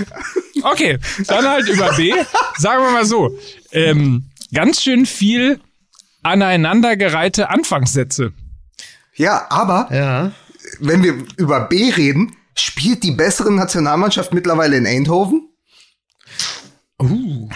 okay, 0.63 0.99
dann 1.27 1.49
halt 1.49 1.69
über 1.69 1.93
B. 1.95 2.13
Sagen 2.59 2.85
wir 2.85 2.93
mal 2.93 3.05
so, 3.05 3.37
ähm, 3.73 4.25
ganz 4.53 4.83
schön 4.83 5.07
viel 5.07 5.61
aneinandergereihte 6.23 7.51
Anfangssätze. 7.51 8.33
Ja, 9.15 9.47
aber 9.51 9.89
Ja. 9.93 10.33
wenn 10.81 11.03
wir 11.03 11.15
über 11.37 11.61
B 11.61 11.91
reden, 11.91 12.37
spielt 12.55 13.03
die 13.03 13.13
bessere 13.13 13.53
Nationalmannschaft 13.53 14.33
mittlerweile 14.33 14.77
in 14.77 14.87
Eindhoven? 14.87 15.49
Uh. 17.05 17.49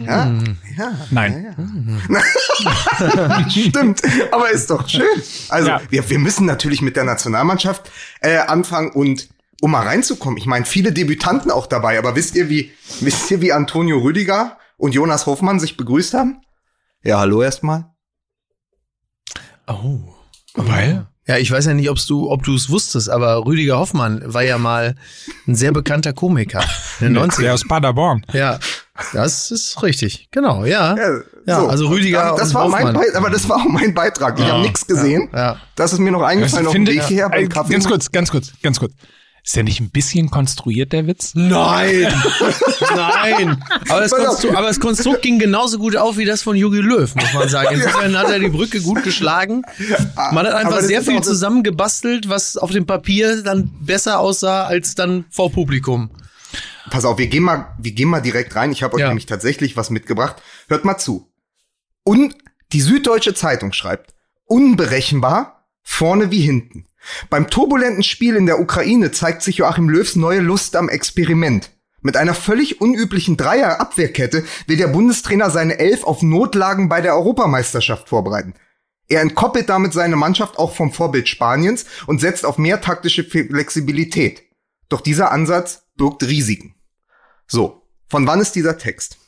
Ja, 0.00 0.32
ja. 0.76 0.92
Nein. 1.10 1.54
Stimmt, 3.48 4.02
aber 4.32 4.50
ist 4.50 4.70
doch 4.70 4.88
schön. 4.88 5.04
Also 5.48 5.68
Ja. 5.68 5.80
wir, 5.90 6.08
wir 6.08 6.18
müssen 6.18 6.46
natürlich 6.46 6.82
mit 6.82 6.96
der 6.96 7.04
Nationalmannschaft 7.04 7.90
äh, 8.20 8.36
anfangen 8.38 8.90
und 8.92 9.28
um 9.60 9.70
mal 9.72 9.82
reinzukommen. 9.86 10.36
Ich 10.38 10.46
meine, 10.46 10.64
viele 10.64 10.92
Debütanten 10.92 11.50
auch 11.50 11.66
dabei, 11.66 11.98
aber 11.98 12.14
wisst 12.14 12.36
ihr, 12.36 12.48
wie 12.48 12.70
wisst 13.00 13.30
ihr, 13.30 13.40
wie 13.40 13.52
Antonio 13.52 13.98
Rüdiger 13.98 14.58
und 14.76 14.94
Jonas 14.94 15.26
Hoffmann 15.26 15.58
sich 15.58 15.76
begrüßt 15.76 16.14
haben? 16.14 16.40
Ja, 17.02 17.18
hallo 17.18 17.42
erstmal. 17.42 17.86
Oh. 19.66 19.98
Weil? 20.54 21.07
Ja, 21.28 21.36
ich 21.36 21.50
weiß 21.50 21.66
ja 21.66 21.74
nicht, 21.74 21.90
ob's 21.90 22.06
du, 22.06 22.30
ob 22.30 22.42
du 22.42 22.54
es 22.54 22.70
wusstest, 22.70 23.10
aber 23.10 23.44
Rüdiger 23.44 23.78
Hoffmann 23.78 24.22
war 24.24 24.42
ja 24.42 24.56
mal 24.58 24.94
ein 25.46 25.54
sehr 25.54 25.72
bekannter 25.72 26.12
Komiker 26.14 26.64
in 27.00 27.12
den 27.14 27.18
90ern. 27.22 27.42
Der 27.42 27.54
aus 27.54 27.68
Paderborn. 27.68 28.24
Ja, 28.32 28.58
das 29.12 29.50
ist 29.50 29.82
richtig. 29.82 30.28
Genau, 30.30 30.64
ja. 30.64 30.96
Ja, 30.96 31.18
Ja, 31.46 31.60
so. 31.60 31.68
also 31.68 31.86
Und 31.86 31.92
Rüdiger 31.92 32.22
dann- 32.24 32.36
Das 32.38 32.48
und 32.48 32.54
war 32.54 32.68
mein 32.68 32.78
Hoffmann. 32.86 32.94
Beitrag, 32.94 33.16
aber 33.16 33.30
das 33.30 33.48
war 33.48 33.56
auch 33.58 33.68
mein 33.68 33.92
Beitrag. 33.94 34.38
Ich 34.40 34.50
habe 34.50 34.62
nichts 34.62 34.86
gesehen. 34.86 35.28
Ja. 35.34 35.58
Das 35.76 35.92
ist 35.92 35.98
mir 35.98 36.10
noch 36.12 36.22
eingefallen 36.22 36.66
auf 36.66 36.72
dem 36.72 36.86
Weg 36.86 37.02
hierher 37.04 37.28
beim 37.28 37.44
äh, 37.44 37.48
Kaffee. 37.48 37.72
ganz 37.74 37.86
kurz, 37.86 38.10
ganz 38.10 38.30
kurz, 38.30 38.52
ganz 38.62 38.80
kurz. 38.80 38.92
Ist 39.48 39.56
der 39.56 39.64
nicht 39.64 39.80
ein 39.80 39.88
bisschen 39.88 40.30
konstruiert, 40.30 40.92
der 40.92 41.06
Witz? 41.06 41.32
Nein! 41.34 42.02
Nein! 42.94 43.64
Aber 43.88 44.00
das. 44.00 44.10
Konstrukt, 44.10 44.54
aber 44.54 44.66
das 44.66 44.78
Konstrukt 44.78 45.22
ging 45.22 45.38
genauso 45.38 45.78
gut 45.78 45.96
auf 45.96 46.18
wie 46.18 46.26
das 46.26 46.42
von 46.42 46.54
Jogi 46.54 46.80
Löw, 46.80 47.14
muss 47.14 47.32
man 47.32 47.48
sagen. 47.48 47.68
Insofern 47.76 48.18
hat 48.18 48.28
er 48.28 48.40
die 48.40 48.50
Brücke 48.50 48.82
gut 48.82 49.02
geschlagen. 49.04 49.62
Man 50.32 50.46
hat 50.46 50.52
einfach 50.52 50.82
sehr 50.82 51.00
viel 51.00 51.22
zusammengebastelt, 51.22 52.28
was 52.28 52.58
auf 52.58 52.72
dem 52.72 52.84
Papier 52.84 53.42
dann 53.42 53.70
besser 53.80 54.18
aussah 54.20 54.64
als 54.66 54.94
dann 54.94 55.24
vor 55.30 55.50
Publikum. 55.50 56.10
Pass 56.90 57.06
auf, 57.06 57.16
wir 57.16 57.28
gehen 57.28 57.44
mal, 57.44 57.74
wir 57.78 57.92
gehen 57.92 58.10
mal 58.10 58.20
direkt 58.20 58.54
rein. 58.54 58.70
Ich 58.70 58.82
habe 58.82 58.96
euch 58.96 59.00
Ja. 59.00 59.08
nämlich 59.08 59.24
tatsächlich 59.24 59.78
was 59.78 59.88
mitgebracht. 59.88 60.42
Hört 60.68 60.84
mal 60.84 60.98
zu. 60.98 61.32
Und 62.04 62.34
die 62.74 62.82
Süddeutsche 62.82 63.32
Zeitung 63.32 63.72
schreibt, 63.72 64.14
unberechenbar, 64.44 65.70
vorne 65.82 66.30
wie 66.30 66.42
hinten. 66.42 66.84
Beim 67.30 67.48
turbulenten 67.48 68.02
Spiel 68.02 68.36
in 68.36 68.46
der 68.46 68.60
Ukraine 68.60 69.12
zeigt 69.12 69.42
sich 69.42 69.58
Joachim 69.58 69.88
Löws 69.88 70.16
neue 70.16 70.40
Lust 70.40 70.76
am 70.76 70.88
Experiment. 70.88 71.70
Mit 72.00 72.16
einer 72.16 72.34
völlig 72.34 72.80
unüblichen 72.80 73.36
Dreier-Abwehrkette 73.36 74.44
will 74.66 74.76
der 74.76 74.88
Bundestrainer 74.88 75.50
seine 75.50 75.78
Elf 75.78 76.04
auf 76.04 76.22
Notlagen 76.22 76.88
bei 76.88 77.00
der 77.00 77.14
Europameisterschaft 77.14 78.08
vorbereiten. 78.08 78.54
Er 79.08 79.22
entkoppelt 79.22 79.68
damit 79.68 79.92
seine 79.92 80.16
Mannschaft 80.16 80.58
auch 80.58 80.74
vom 80.74 80.92
Vorbild 80.92 81.28
Spaniens 81.28 81.86
und 82.06 82.20
setzt 82.20 82.44
auf 82.44 82.58
mehr 82.58 82.80
taktische 82.80 83.24
Flexibilität. 83.24 84.42
Doch 84.88 85.00
dieser 85.00 85.32
Ansatz 85.32 85.86
birgt 85.96 86.22
Risiken. 86.24 86.74
So, 87.46 87.82
von 88.06 88.26
wann 88.26 88.40
ist 88.40 88.52
dieser 88.52 88.78
Text? 88.78 89.18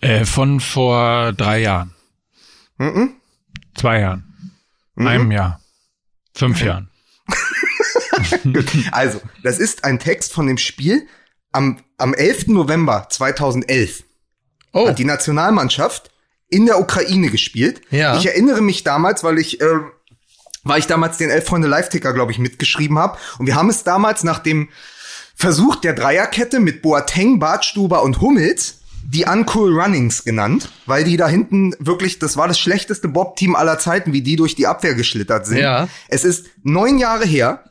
Äh, 0.00 0.24
von 0.24 0.60
vor 0.60 1.32
drei 1.32 1.60
Jahren. 1.60 1.94
Mhm. 2.78 3.14
Zwei 3.74 4.00
Jahren. 4.00 4.54
Mhm. 4.94 5.06
Einem 5.06 5.32
Jahr. 5.32 5.60
Fünf 6.34 6.60
Jahren. 6.62 6.90
Also, 8.92 9.20
das 9.42 9.58
ist 9.58 9.84
ein 9.84 9.98
Text 9.98 10.32
von 10.32 10.46
dem 10.46 10.58
Spiel 10.58 11.06
am, 11.52 11.80
am 11.98 12.14
11. 12.14 12.48
November 12.48 13.06
2011. 13.10 14.04
Oh, 14.72 14.88
Hat 14.88 14.98
die 14.98 15.04
Nationalmannschaft 15.04 16.10
in 16.48 16.66
der 16.66 16.78
Ukraine 16.80 17.30
gespielt. 17.30 17.80
Ja. 17.90 18.16
Ich 18.16 18.26
erinnere 18.26 18.60
mich 18.60 18.84
damals, 18.84 19.24
weil 19.24 19.38
ich, 19.38 19.60
äh, 19.60 19.80
weil 20.62 20.78
ich 20.78 20.86
damals 20.86 21.18
den 21.18 21.30
Elf 21.30 21.46
Freunde 21.46 21.68
Live-Ticker, 21.68 22.12
glaube 22.12 22.32
ich, 22.32 22.38
mitgeschrieben 22.38 22.98
habe. 22.98 23.18
Und 23.38 23.46
wir 23.46 23.54
haben 23.54 23.70
es 23.70 23.84
damals 23.84 24.24
nach 24.24 24.38
dem 24.38 24.68
Versuch 25.34 25.76
der 25.76 25.94
Dreierkette 25.94 26.60
mit 26.60 26.82
Boateng, 26.82 27.38
Bartstuber 27.38 28.02
und 28.02 28.20
Hummels 28.20 28.80
die 29.06 29.24
Uncool 29.24 29.78
Runnings 29.78 30.24
genannt, 30.24 30.70
weil 30.86 31.04
die 31.04 31.16
da 31.16 31.28
hinten 31.28 31.74
wirklich, 31.78 32.18
das 32.18 32.36
war 32.36 32.48
das 32.48 32.58
schlechteste 32.58 33.08
Bob-Team 33.08 33.54
aller 33.54 33.78
Zeiten, 33.78 34.12
wie 34.12 34.22
die 34.22 34.36
durch 34.36 34.54
die 34.54 34.66
Abwehr 34.66 34.94
geschlittert 34.94 35.46
sind. 35.46 35.58
Ja. 35.58 35.88
Es 36.08 36.24
ist 36.24 36.46
neun 36.62 36.98
Jahre 36.98 37.24
her 37.24 37.64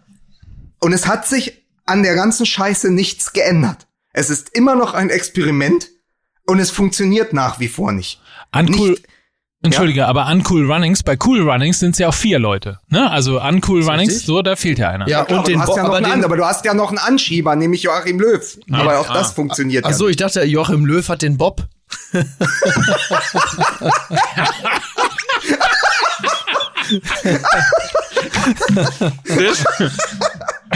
und 0.79 0.93
es 0.93 1.07
hat 1.07 1.27
sich 1.27 1.65
an 1.85 2.03
der 2.03 2.15
ganzen 2.15 2.45
Scheiße 2.45 2.91
nichts 2.91 3.33
geändert. 3.33 3.87
Es 4.13 4.29
ist 4.29 4.49
immer 4.55 4.75
noch 4.75 4.93
ein 4.93 5.09
Experiment 5.09 5.89
und 6.45 6.59
es 6.59 6.71
funktioniert 6.71 7.33
nach 7.33 7.59
wie 7.59 7.67
vor 7.67 7.91
nicht. 7.91 8.21
Uncool, 8.55 8.91
Nicht- 8.91 9.07
Entschuldige, 9.63 10.07
aber 10.07 10.27
Uncool 10.27 10.69
Runnings, 10.69 11.03
bei 11.03 11.17
Cool 11.23 11.49
Runnings 11.49 11.79
sind 11.79 11.91
es 11.91 11.99
ja 11.99 12.09
auch 12.09 12.13
vier 12.13 12.37
Leute. 12.37 12.79
Ne? 12.89 13.09
Also 13.09 13.41
Uncool 13.41 13.81
Runnings, 13.81 14.09
richtig? 14.09 14.25
so, 14.25 14.41
da 14.41 14.57
fehlt 14.57 14.77
ja 14.77 14.89
einer. 14.89 15.07
ja, 15.07 15.23
Klar, 15.23 15.39
und 15.39 15.45
aber 15.45 15.47
den 15.47 15.55
du 15.55 15.61
hast 15.61 15.75
ja 15.77 15.83
noch 15.83 15.95
aber 15.95 16.05
einen, 16.05 16.23
aber 16.25 16.37
du 16.37 16.45
hast 16.45 16.65
ja 16.65 16.73
noch 16.73 16.89
einen 16.89 16.97
Anschieber, 16.97 17.55
nämlich 17.55 17.83
Joachim 17.83 18.19
Löw. 18.19 18.57
aber 18.71 18.99
auch 18.99 19.09
ah. 19.09 19.13
das 19.13 19.31
funktioniert 19.31 19.85
Ach 19.85 19.93
so, 19.93 20.05
ja. 20.05 20.11
ich 20.11 20.17
dachte, 20.17 20.43
Joachim 20.43 20.85
Löw 20.85 21.07
hat 21.07 21.21
den 21.21 21.37
Bob. 21.37 21.63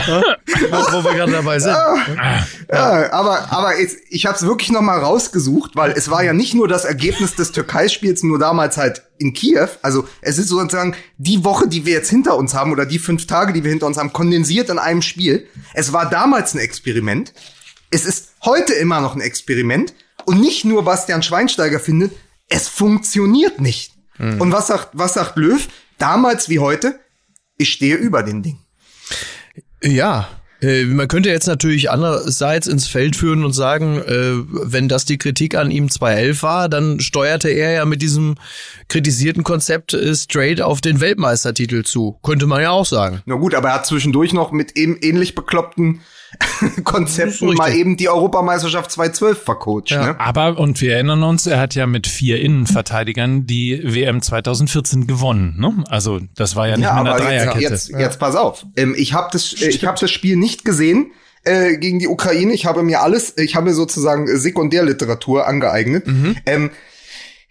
Wo 0.91 1.03
wir 1.03 1.13
gerade 1.13 1.31
dabei 1.31 1.59
sind. 1.59 1.75
Ja, 2.71 3.11
aber 3.11 3.51
aber 3.51 3.79
jetzt, 3.79 3.97
ich 4.09 4.25
habe 4.25 4.35
es 4.35 4.43
wirklich 4.43 4.71
noch 4.71 4.81
mal 4.81 4.99
rausgesucht, 4.99 5.75
weil 5.75 5.91
es 5.91 6.09
war 6.09 6.23
ja 6.23 6.33
nicht 6.33 6.53
nur 6.53 6.67
das 6.67 6.85
Ergebnis 6.85 7.35
des 7.35 7.51
Türkei-Spiels, 7.51 8.23
nur 8.23 8.39
damals 8.39 8.77
halt 8.77 9.03
in 9.17 9.33
Kiew. 9.33 9.67
Also 9.81 10.07
es 10.21 10.37
ist 10.37 10.49
sozusagen 10.49 10.95
die 11.17 11.43
Woche, 11.43 11.67
die 11.67 11.85
wir 11.85 11.93
jetzt 11.93 12.09
hinter 12.09 12.37
uns 12.37 12.53
haben 12.53 12.71
oder 12.71 12.85
die 12.85 12.99
fünf 12.99 13.27
Tage, 13.27 13.53
die 13.53 13.63
wir 13.63 13.71
hinter 13.71 13.87
uns 13.87 13.97
haben, 13.97 14.13
kondensiert 14.13 14.69
in 14.69 14.79
einem 14.79 15.01
Spiel. 15.01 15.47
Es 15.73 15.93
war 15.93 16.09
damals 16.09 16.53
ein 16.53 16.59
Experiment. 16.59 17.33
Es 17.89 18.05
ist 18.05 18.33
heute 18.43 18.73
immer 18.73 19.01
noch 19.01 19.15
ein 19.15 19.21
Experiment. 19.21 19.93
Und 20.25 20.41
nicht 20.41 20.65
nur 20.65 20.83
Bastian 20.83 21.23
Schweinsteiger 21.23 21.79
findet, 21.79 22.11
es 22.49 22.67
funktioniert 22.67 23.61
nicht. 23.61 23.93
Und 24.39 24.51
was 24.51 24.67
sagt, 24.67 24.89
was 24.93 25.13
sagt 25.13 25.37
Löw? 25.37 25.67
Damals 25.99 26.49
wie 26.49 26.59
heute, 26.59 26.99
ich 27.57 27.71
stehe 27.71 27.95
über 27.95 28.23
den 28.23 28.43
Ding. 28.43 28.59
Ja. 29.83 30.27
Äh, 30.61 30.85
man 30.85 31.07
könnte 31.07 31.29
jetzt 31.29 31.47
natürlich 31.47 31.91
andererseits 31.91 32.67
ins 32.67 32.87
Feld 32.87 33.15
führen 33.15 33.43
und 33.43 33.53
sagen, 33.53 34.01
äh, 34.01 34.43
wenn 34.49 34.87
das 34.87 35.05
die 35.05 35.17
Kritik 35.17 35.55
an 35.55 35.69
ihm 35.69 35.89
2011 35.89 36.43
war, 36.43 36.69
dann 36.69 36.99
steuerte 36.99 37.49
er 37.49 37.71
ja 37.71 37.85
mit 37.85 38.01
diesem 38.01 38.35
kritisierten 38.87 39.43
Konzept 39.43 39.93
äh, 39.93 40.15
straight 40.15 40.61
auf 40.61 40.81
den 40.81 40.99
Weltmeistertitel 40.99 41.83
zu. 41.83 42.17
Könnte 42.23 42.47
man 42.47 42.61
ja 42.61 42.71
auch 42.71 42.85
sagen. 42.85 43.21
Na 43.25 43.35
gut, 43.35 43.53
aber 43.53 43.69
er 43.69 43.75
hat 43.75 43.85
zwischendurch 43.85 44.33
noch 44.33 44.51
mit 44.51 44.75
eben 44.75 44.97
ähnlich 45.01 45.35
bekloppten 45.35 46.01
Konzepten 46.83 47.53
mal 47.53 47.73
eben 47.73 47.97
die 47.97 48.09
Europameisterschaft 48.09 48.91
2012 48.91 49.43
vercoacht. 49.43 49.89
Ja. 49.91 50.07
Ne? 50.07 50.19
Aber, 50.19 50.59
und 50.59 50.81
wir 50.81 50.93
erinnern 50.95 51.23
uns, 51.23 51.47
er 51.47 51.59
hat 51.59 51.75
ja 51.75 51.87
mit 51.87 52.07
vier 52.07 52.39
Innenverteidigern 52.41 53.45
die 53.45 53.81
WM 53.83 54.21
2014 54.21 55.07
gewonnen. 55.07 55.55
Ne? 55.57 55.83
Also 55.87 56.19
das 56.35 56.55
war 56.55 56.67
ja 56.67 56.75
nicht 56.77 56.85
Ja, 56.85 57.01
mit 57.01 57.11
einer 57.13 57.15
aber 57.15 57.31
jetzt, 57.31 57.45
Dreierkette. 57.45 57.61
jetzt, 57.61 57.89
jetzt 57.89 58.19
pass 58.19 58.35
auf. 58.35 58.65
Ähm, 58.75 58.93
ich 58.97 59.13
habe 59.13 59.29
das, 59.31 59.53
äh, 59.53 59.69
ich 59.69 59.85
hab 59.85 59.97
das 59.99 60.11
Spiel 60.11 60.35
nicht 60.35 60.65
gesehen 60.65 61.11
äh, 61.43 61.77
gegen 61.77 61.99
die 61.99 62.07
Ukraine. 62.07 62.53
Ich 62.53 62.65
habe 62.65 62.83
mir 62.83 63.01
alles, 63.01 63.37
ich 63.37 63.55
habe 63.55 63.67
mir 63.67 63.73
sozusagen 63.73 64.27
Sekundärliteratur 64.27 65.47
angeeignet. 65.47 66.07
Mhm. 66.07 66.35
Ähm, 66.45 66.71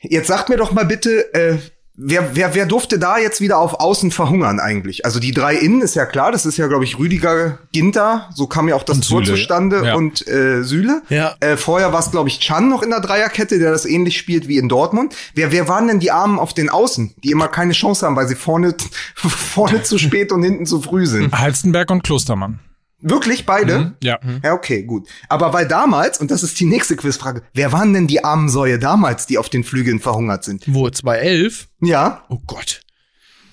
jetzt 0.01 0.27
sagt 0.27 0.49
mir 0.51 0.57
doch 0.57 0.73
mal 0.73 0.85
bitte, 0.85 1.33
äh, 1.35 1.57
wer, 1.97 2.35
wer, 2.37 2.55
wer 2.55 2.67
durfte 2.67 2.99
da 2.99 3.19
jetzt 3.19 3.41
wieder 3.41 3.59
auf 3.59 3.81
Außen 3.81 4.11
verhungern 4.11 4.61
eigentlich? 4.61 5.05
Also 5.05 5.21
die 5.21 5.33
drei 5.33 5.55
Innen 5.55 5.81
ist 5.83 5.95
ja 5.95 6.07
klar, 6.07 6.33
das 6.33 6.47
ist 6.47 6.57
ja, 6.57 6.67
glaube 6.67 6.85
ich, 6.85 6.99
Rüdiger 6.99 7.59
Ginter, 7.73 8.29
so 8.35 8.47
kam 8.47 8.69
ja 8.69 8.75
auch 8.75 8.83
das 8.83 8.97
Und 8.99 9.09
Tor 9.09 9.25
Süle. 9.25 9.37
zustande 9.37 9.85
Ja. 9.87 9.95
und 9.97 10.27
äh, 10.29 10.63
Süle. 10.63 11.03
Ja. 11.09 11.35
Äh, 11.41 11.57
vorher 11.57 11.93
war 11.93 12.01
es, 12.01 12.11
glaube 12.11 12.29
ich, 12.29 12.39
Chan 12.41 12.69
noch 12.69 12.83
in 12.83 12.91
der 12.91 13.01
Dreierkette, 13.01 13.59
der 13.59 13.71
das 13.73 13.85
ähnlich 13.87 14.17
spielt 14.19 14.49
wie 14.49 14.59
in 14.59 14.69
Dortmund. 14.69 15.15
Wer, 15.35 15.53
wer 15.53 15.69
waren 15.69 15.89
denn 15.89 16.01
die 16.01 16.11
Armen 16.11 16.39
auf 16.39 16.55
den 16.55 16.69
Außen, 16.71 17.15
die 17.25 17.31
immer 17.31 17.49
keine 17.49 17.73
Chance 17.73 18.07
haben, 18.07 18.17
weil 18.17 18.29
sie 18.29 18.35
vorne, 18.37 18.75
vorne 19.15 19.83
zu 19.83 19.99
spät 19.99 20.33
und 20.33 20.43
hinten 20.43 20.67
zu 20.67 20.81
früh 20.83 21.07
sind? 21.07 21.33
Halstenberg 21.37 21.91
und 21.91 22.03
Klostermann. 22.05 22.61
Wirklich 22.99 23.45
beide? 23.45 23.95
Ja. 24.03 24.19
Ja, 24.43 24.53
okay, 24.55 24.83
gut. 24.83 25.09
Aber 25.29 25.53
weil 25.53 25.69
damals, 25.69 26.19
und 26.19 26.31
das 26.31 26.43
ist 26.43 26.59
die 26.59 26.65
nächste 26.65 26.97
Quizfrage, 26.97 27.43
wer 27.53 27.71
waren 27.73 27.93
denn 27.93 28.07
die 28.07 28.25
armen 28.25 28.49
Säue 28.49 28.79
damals, 28.79 29.27
die 29.27 29.39
auf 29.39 29.49
den 29.49 29.65
Flügeln 29.65 30.01
verhungert 30.01 30.45
sind? 30.45 30.65
Wo, 30.67 30.89
2011? 30.89 31.69
Ja, 31.83 32.25
Oh 32.29 32.41
Gott. 32.47 32.83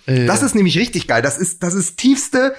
Äh, 0.05 0.25
das 0.25 0.43
ist 0.43 0.55
nämlich 0.55 0.77
richtig 0.77 1.07
geil. 1.07 1.21
Das 1.21 1.37
ist, 1.37 1.63
das 1.63 1.73
ist 1.73 1.97
tiefste, 1.97 2.55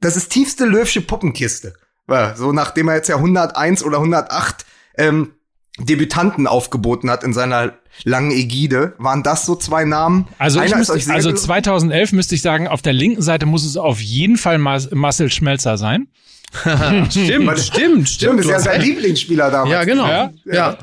das 0.00 0.16
ist 0.16 0.30
tiefste 0.30 0.64
Löwsche 0.64 1.00
Puppenkiste. 1.00 1.74
Ja, 2.08 2.36
so 2.36 2.52
nachdem 2.52 2.88
er 2.88 2.96
jetzt 2.96 3.08
ja 3.08 3.16
101 3.16 3.82
oder 3.82 3.98
108 3.98 4.66
ähm, 4.96 5.32
Debütanten 5.78 6.46
aufgeboten 6.46 7.10
hat 7.10 7.24
in 7.24 7.32
seiner 7.32 7.74
langen 8.04 8.30
Ägide, 8.30 8.94
waren 8.98 9.22
das 9.24 9.44
so 9.44 9.56
zwei 9.56 9.84
Namen? 9.84 10.28
Also, 10.38 10.60
ich 10.62 10.70
ist 10.70 10.76
müsste, 10.76 11.12
also 11.12 11.30
gel- 11.30 11.38
2011 11.38 12.12
müsste 12.12 12.34
ich 12.36 12.42
sagen, 12.42 12.68
auf 12.68 12.80
der 12.82 12.92
linken 12.92 13.22
Seite 13.22 13.46
muss 13.46 13.64
es 13.64 13.76
auf 13.76 14.00
jeden 14.00 14.36
Fall 14.36 14.58
Mas 14.58 14.90
Marcel 14.92 15.30
Schmelzer 15.30 15.76
sein. 15.76 16.06
stimmt, 16.62 17.12
stimmt, 17.12 17.58
stimmt. 17.60 18.08
Stimmt, 18.08 18.40
ist 18.40 18.46
du 18.46 18.50
ja 18.52 18.60
sein. 18.60 18.80
Lieblingsspieler 18.80 19.50
damals. 19.50 19.72
Ja, 19.72 19.84
genau. 19.84 20.06
Ja? 20.06 20.30
Ja. 20.44 20.78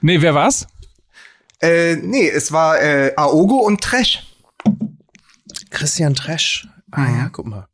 Nee, 0.00 0.20
wer 0.20 0.34
war's? 0.34 0.66
Äh, 1.60 1.94
nee, 1.96 2.28
es 2.28 2.50
war 2.50 2.80
äh, 2.82 3.12
Aogo 3.16 3.58
und 3.58 3.80
Trash. 3.80 4.24
Christian 5.70 6.14
Tresch. 6.14 6.66
Ah 6.90 7.06
ja, 7.06 7.28
guck 7.30 7.46
mal. 7.46 7.66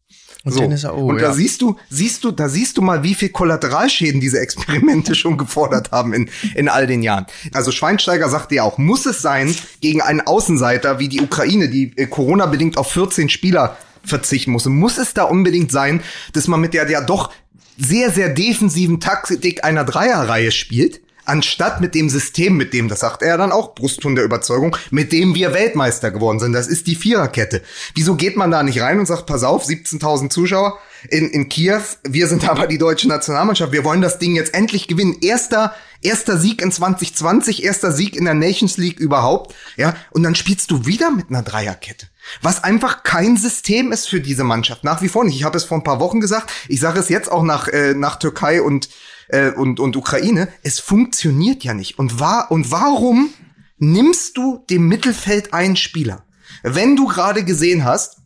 Und 0.43 0.53
So. 0.53 0.61
Dennis 0.61 0.85
Aogo, 0.87 1.11
und 1.11 1.19
da 1.19 1.29
ja. 1.29 1.33
siehst 1.33 1.61
du, 1.61 1.77
siehst 1.91 2.25
du, 2.25 2.31
da 2.31 2.49
siehst 2.49 2.79
du 2.79 2.83
mal, 2.83 3.03
wie 3.03 3.15
viel 3.15 3.29
Kollateralschäden 3.29 4.21
diese 4.21 4.41
Experimente 4.41 5.15
schon 5.17 5.37
gefordert 5.37 5.91
haben 5.91 6.15
in, 6.15 6.31
in 6.55 6.69
all 6.69 6.87
den 6.87 7.03
Jahren. 7.03 7.27
Also 7.53 7.73
Schweinsteiger 7.73 8.29
sagte 8.31 8.55
ja 8.55 8.63
auch, 8.63 8.79
muss 8.79 9.05
es 9.05 9.21
sein, 9.21 9.55
gegen 9.81 10.01
einen 10.01 10.23
Außenseiter 10.23 10.99
wie 10.99 11.09
die 11.09 11.21
Ukraine, 11.21 11.69
die 11.69 11.93
äh, 11.97 12.07
Corona-bedingt 12.07 12.79
auf 12.79 12.91
14 12.91 13.29
Spieler 13.29 13.77
verzichten 14.03 14.53
muss, 14.53 14.65
muss 14.65 14.97
es 14.97 15.13
da 15.13 15.25
unbedingt 15.25 15.71
sein, 15.71 16.03
dass 16.33 16.49
man 16.49 16.61
mit 16.61 16.73
der 16.73 16.89
ja 16.91 17.03
doch 17.03 17.31
sehr, 17.77 18.11
sehr 18.11 18.31
defensiven 18.31 19.01
Taktik 19.01 19.65
einer 19.65 19.85
Dreierreihe 19.85 20.53
spielt, 20.53 21.01
anstatt 21.31 21.81
mit 21.81 21.95
dem 21.95 22.11
System, 22.11 22.57
mit 22.57 22.75
dem, 22.75 22.89
das 22.89 23.01
sagt 23.01 23.23
er 23.23 23.39
dann 23.39 23.53
auch, 23.53 23.77
Brustton 23.77 24.17
der 24.17 24.25
Überzeugung, 24.25 24.77
mit 24.91 25.13
dem 25.13 25.35
wir 25.37 25.55
Weltmeister 25.55 26.11
geworden 26.11 26.41
sind. 26.41 26.53
Das 26.53 26.67
ist 26.67 26.89
die 26.89 26.97
Viererkette. 26.97 27.63
Wieso 27.95 28.17
geht 28.17 28.37
man 28.37 28.51
da 28.51 28.65
nicht 28.65 28.81
rein 28.81 28.99
und 28.99 29.07
sagt, 29.07 29.27
pass 29.27 29.45
auf, 29.45 29.65
17.000 29.65 30.31
Zuschauer 30.31 30.79
in, 31.09 31.31
in 31.31 31.49
Kiew, 31.49 31.83
wir 32.03 32.27
sind 32.27 32.49
aber 32.49 32.67
die 32.67 32.79
deutsche 32.79 33.07
Nationalmannschaft, 33.07 33.73
wir 33.73 33.85
wollen 33.85 34.01
das 34.01 34.19
Ding 34.19 34.35
jetzt 34.35 34.55
endlich 34.55 34.89
gewinnen. 34.89 35.19
Erster, 35.21 35.73
erster 36.03 36.37
Sieg 36.37 36.61
in 36.63 36.73
2020, 36.73 37.63
erster 37.63 37.93
Sieg 37.93 38.17
in 38.17 38.25
der 38.25 38.35
Nations 38.35 38.77
League 38.77 38.99
überhaupt, 38.99 39.55
ja, 39.77 39.95
und 40.11 40.25
dann 40.25 40.35
spielst 40.35 40.73
du 40.73 40.85
wieder 40.85 41.13
mit 41.13 41.31
einer 41.31 41.43
Dreierkette. 41.43 42.09
Was 42.43 42.65
einfach 42.65 43.05
kein 43.05 43.37
System 43.37 43.93
ist 43.93 44.09
für 44.09 44.21
diese 44.21 44.45
Mannschaft. 44.45 44.83
Nach 44.83 45.01
wie 45.01 45.09
vor 45.09 45.25
nicht. 45.25 45.37
Ich 45.37 45.45
habe 45.45 45.57
es 45.57 45.65
vor 45.65 45.79
ein 45.79 45.85
paar 45.85 46.01
Wochen 46.01 46.21
gesagt. 46.21 46.53
Ich 46.69 46.81
sage 46.81 46.99
es 46.99 47.09
jetzt 47.09 47.31
auch 47.31 47.43
nach, 47.43 47.69
äh, 47.69 47.95
nach 47.95 48.19
Türkei 48.19 48.63
und, 48.63 48.89
äh, 49.33 49.51
und, 49.51 49.81
und 49.81 49.97
Ukraine. 49.97 50.49
Es 50.63 50.79
funktioniert 50.79 51.65
ja 51.65 51.75
nicht. 51.75 51.99
Und, 51.99 52.21
war, 52.21 52.51
und 52.51 52.71
warum 52.71 53.31
nimmst 53.79 54.37
du 54.37 54.65
dem 54.71 54.89
Mittelfeld 54.89 55.53
einen 55.53 55.77
Spieler? 55.77 56.25
Wenn 56.63 56.97
du 56.97 57.07
gerade 57.07 57.45
gesehen 57.45 57.85
hast, 57.85 58.19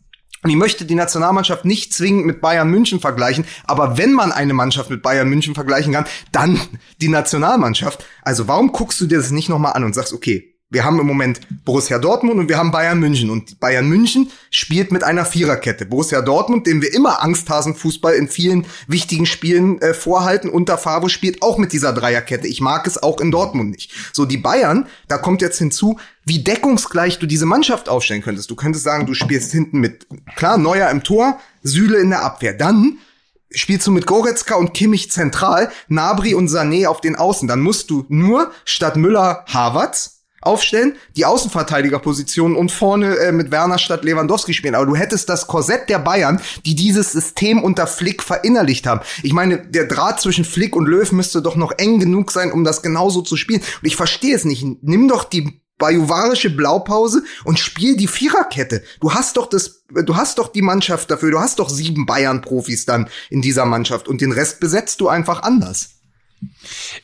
und 0.43 0.51
ich 0.51 0.57
möchte 0.57 0.85
die 0.85 0.93
Nationalmannschaft 0.93 1.65
nicht 1.65 1.91
zwingend 1.91 2.27
mit 2.27 2.39
Bayern 2.39 2.69
München 2.69 2.99
vergleichen, 2.99 3.45
aber 3.63 3.97
wenn 3.97 4.13
man 4.13 4.31
eine 4.31 4.53
Mannschaft 4.53 4.91
mit 4.91 5.01
Bayern 5.01 5.27
München 5.27 5.55
vergleichen 5.55 5.93
kann, 5.93 6.05
dann 6.31 6.59
die 7.01 7.07
Nationalmannschaft. 7.07 8.05
Also 8.21 8.47
warum 8.47 8.71
guckst 8.71 9.01
du 9.01 9.07
dir 9.07 9.17
das 9.17 9.31
nicht 9.31 9.49
nochmal 9.49 9.73
an 9.73 9.83
und 9.83 9.95
sagst, 9.95 10.13
okay, 10.13 10.54
wir 10.69 10.83
haben 10.83 10.99
im 10.99 11.05
Moment 11.05 11.41
Borussia 11.63 11.99
Dortmund 11.99 12.39
und 12.39 12.49
wir 12.49 12.57
haben 12.57 12.71
Bayern 12.71 12.99
München. 12.99 13.29
Und 13.29 13.59
Bayern 13.59 13.87
München 13.87 14.31
spielt 14.49 14.91
mit 14.91 15.03
einer 15.03 15.23
Viererkette. 15.23 15.85
Borussia 15.85 16.21
Dortmund, 16.21 16.65
dem 16.65 16.81
wir 16.81 16.91
immer 16.91 17.21
Angsthasenfußball 17.21 18.15
in 18.15 18.27
vielen 18.27 18.65
wichtigen 18.87 19.27
Spielen 19.27 19.79
äh, 19.81 19.93
vorhalten, 19.93 20.49
unter 20.49 20.79
Favre 20.79 21.09
spielt 21.09 21.43
auch 21.43 21.59
mit 21.59 21.71
dieser 21.71 21.93
Dreierkette. 21.93 22.47
Ich 22.47 22.61
mag 22.61 22.87
es 22.87 23.01
auch 23.01 23.21
in 23.21 23.29
Dortmund 23.29 23.69
nicht. 23.69 23.91
So, 24.11 24.25
die 24.25 24.37
Bayern, 24.37 24.87
da 25.07 25.19
kommt 25.19 25.43
jetzt 25.43 25.59
hinzu, 25.59 25.99
wie 26.25 26.43
deckungsgleich 26.43 27.19
du 27.19 27.27
diese 27.27 27.45
Mannschaft 27.45 27.87
aufstellen 27.87 28.23
könntest. 28.23 28.49
Du 28.49 28.55
könntest 28.55 28.83
sagen, 28.83 29.05
du 29.05 29.13
spielst 29.13 29.51
hinten 29.51 29.79
mit, 29.79 30.07
klar, 30.35 30.57
Neuer 30.57 30.89
im 30.89 31.03
Tor, 31.03 31.39
Süle 31.61 31.99
in 31.99 32.09
der 32.09 32.23
Abwehr. 32.23 32.53
Dann 32.53 32.97
spielst 33.51 33.85
du 33.85 33.91
mit 33.91 34.07
Goretzka 34.07 34.55
und 34.55 34.73
Kimmich 34.73 35.11
zentral, 35.11 35.71
Nabri 35.87 36.33
und 36.33 36.49
Sané 36.49 36.87
auf 36.87 37.01
den 37.01 37.15
Außen. 37.15 37.47
Dann 37.47 37.61
musst 37.61 37.91
du 37.91 38.05
nur 38.09 38.51
statt 38.65 38.97
Müller 38.97 39.45
Havertz 39.47 40.14
aufstellen, 40.45 40.95
die 41.15 41.25
Außenverteidigerposition 41.25 42.55
und 42.55 42.71
vorne 42.71 43.17
äh, 43.17 43.31
mit 43.31 43.51
Werner 43.51 43.77
statt 43.77 44.03
Lewandowski 44.03 44.53
spielen. 44.53 44.75
Aber 44.75 44.85
du 44.85 44.95
hättest 44.95 45.29
das 45.29 45.47
Korsett 45.47 45.89
der 45.89 45.99
Bayern, 45.99 46.39
die 46.65 46.75
dieses 46.75 47.11
System 47.11 47.63
unter 47.63 47.87
Flick 47.87 48.23
verinnerlicht 48.23 48.87
haben. 48.87 49.01
Ich 49.23 49.33
meine, 49.33 49.59
der 49.59 49.85
Draht 49.85 50.21
zwischen 50.21 50.45
Flick 50.45 50.75
und 50.75 50.85
Löw 50.85 51.11
müsste 51.11 51.41
doch 51.41 51.55
noch 51.55 51.73
eng 51.77 51.99
genug 51.99 52.31
sein, 52.31 52.51
um 52.51 52.63
das 52.63 52.81
genauso 52.81 53.21
zu 53.21 53.37
spielen. 53.37 53.61
Und 53.61 53.87
ich 53.87 53.95
verstehe 53.95 54.35
es 54.35 54.45
nicht. 54.45 54.65
Nimm 54.81 55.07
doch 55.07 55.23
die 55.23 55.61
bajuwarische 55.77 56.49
Blaupause 56.49 57.23
und 57.43 57.59
spiel 57.59 57.97
die 57.97 58.07
Viererkette. 58.07 58.83
Du 59.01 59.13
hast 59.13 59.37
doch 59.37 59.47
das, 59.47 59.83
du 59.89 60.15
hast 60.15 60.37
doch 60.37 60.47
die 60.47 60.61
Mannschaft 60.61 61.11
dafür. 61.11 61.31
Du 61.31 61.39
hast 61.39 61.59
doch 61.59 61.69
sieben 61.69 62.05
Bayern-Profis 62.05 62.85
dann 62.85 63.09
in 63.29 63.41
dieser 63.41 63.65
Mannschaft 63.65 64.07
und 64.07 64.21
den 64.21 64.31
Rest 64.31 64.59
besetzt 64.59 65.01
du 65.01 65.09
einfach 65.09 65.43
anders. 65.43 65.94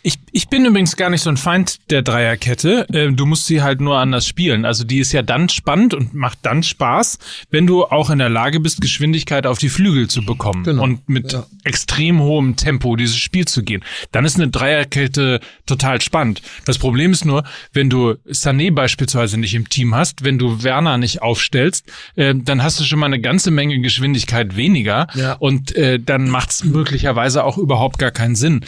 Ich, 0.04 0.16
ich 0.32 0.48
bin 0.48 0.66
übrigens 0.66 0.96
gar 0.96 1.10
nicht 1.10 1.22
so 1.22 1.30
ein 1.30 1.38
Feind 1.38 1.80
der 1.90 2.02
Dreierkette. 2.02 2.88
Äh, 2.90 3.12
du 3.12 3.26
musst 3.26 3.48
sie 3.48 3.62
halt 3.62 3.82
nur 3.82 3.98
anders 3.98 4.28
spielen. 4.28 4.66
Also 4.66 4.84
die 4.84 5.00
ist 5.00 5.12
ja 5.12 5.22
dann 5.22 5.50
spannend 5.50 5.94
und 5.94 6.14
macht 6.14 6.40
dann 6.44 6.64
Spaß, 6.64 7.20
wenn 7.50 7.68
du 7.68 7.86
auch 7.86 8.10
in 8.10 8.20
der 8.20 8.30
Lage 8.30 8.60
bist, 8.60 8.82
Geschwindigkeit 8.82 9.46
auf 9.46 9.58
die 9.58 9.70
Flügel 9.70 10.08
zu 10.08 10.24
bekommen 10.24 10.64
genau. 10.64 10.84
und 10.84 11.08
mit 11.08 11.34
ja. 11.34 11.46
extrem 11.64 12.20
hohem 12.22 12.56
Tempo 12.56 12.96
dieses 12.96 13.18
Spiel 13.18 13.46
zu 13.46 13.64
gehen. 13.64 13.84
Dann 14.12 14.26
ist 14.26 14.36
eine 14.36 14.50
Dreierkette 14.50 15.40
total 15.66 16.02
spannend. 16.02 16.42
Das 16.66 16.78
Problem 16.78 17.12
ist 17.12 17.26
nur, 17.26 17.44
wenn 17.74 17.90
du 17.90 18.16
Sané 18.30 18.74
beispielsweise 18.74 19.40
nicht 19.40 19.54
im 19.54 19.70
Team 19.70 19.96
hast, 19.96 20.24
wenn 20.24 20.38
du 20.38 20.64
Werner 20.64 20.98
nicht 20.98 21.22
aufstellst, 21.22 21.92
äh, 22.16 22.34
dann 22.36 22.64
hast 22.64 22.80
du 22.80 22.84
schon 22.84 23.00
mal 23.00 23.08
eine 23.08 23.22
ganze 23.22 23.52
Menge 23.52 23.80
Geschwindigkeit 23.80 24.56
weniger 24.56 25.08
ja. 25.16 25.34
und 25.34 25.76
äh, 25.76 26.00
dann 26.00 26.30
macht 26.30 26.52
es 26.52 26.64
möglicherweise 26.64 27.44
auch 27.44 27.58
überhaupt 27.58 28.00
gar 28.00 28.12
keinen 28.12 28.36
Sinn. 28.36 28.62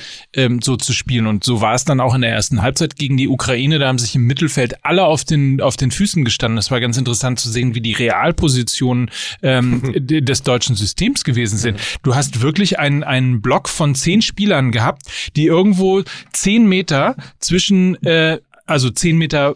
So 0.64 0.78
zu 0.78 0.94
spielen. 0.94 1.28
Und 1.28 1.44
so 1.44 1.62
war 1.62 1.74
es 1.74 1.86
dann 1.86 2.00
auch 2.00 2.16
in 2.16 2.22
der 2.22 2.32
ersten 2.32 2.62
Halbzeit 2.62 2.96
gegen 2.96 3.18
die 3.18 3.28
Ukraine. 3.28 3.80
Da 3.80 3.88
haben 3.88 3.98
sich 4.00 4.16
im 4.16 4.26
Mittelfeld 4.26 4.86
alle 4.86 5.06
auf 5.06 5.24
den, 5.24 5.62
auf 5.62 5.76
den 5.76 5.92
Füßen 5.92 6.24
gestanden. 6.24 6.58
Es 6.58 6.72
war 6.72 6.80
ganz 6.80 6.98
interessant 6.98 7.40
zu 7.40 7.50
sehen, 7.50 7.76
wie 7.76 7.82
die 7.82 7.94
Realpositionen 7.94 9.12
ähm, 9.42 9.82
des 9.96 10.44
deutschen 10.44 10.76
Systems 10.76 11.24
gewesen 11.24 11.58
sind. 11.58 11.80
Du 12.04 12.16
hast 12.16 12.42
wirklich 12.42 12.80
einen, 12.80 13.04
einen 13.04 13.42
Block 13.42 13.70
von 13.70 13.96
zehn 13.96 14.22
Spielern 14.22 14.72
gehabt, 14.72 15.04
die 15.36 15.46
irgendwo 15.46 16.04
zehn 16.32 16.68
Meter 16.68 17.16
zwischen 17.40 18.02
äh, 18.04 18.40
also 18.66 18.90
zehn 18.90 19.18
Meter 19.18 19.56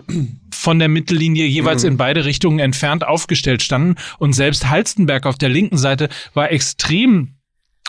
von 0.52 0.80
der 0.80 0.90
Mittellinie 0.90 1.46
jeweils 1.46 1.84
mhm. 1.84 1.92
in 1.92 1.98
beide 1.98 2.26
Richtungen 2.26 2.60
entfernt 2.60 3.06
aufgestellt 3.06 3.62
standen. 3.62 3.96
Und 4.20 4.34
selbst 4.34 4.70
Halstenberg 4.70 5.26
auf 5.26 5.38
der 5.38 5.50
linken 5.50 5.78
Seite 5.78 6.10
war 6.34 6.52
extrem 6.52 7.37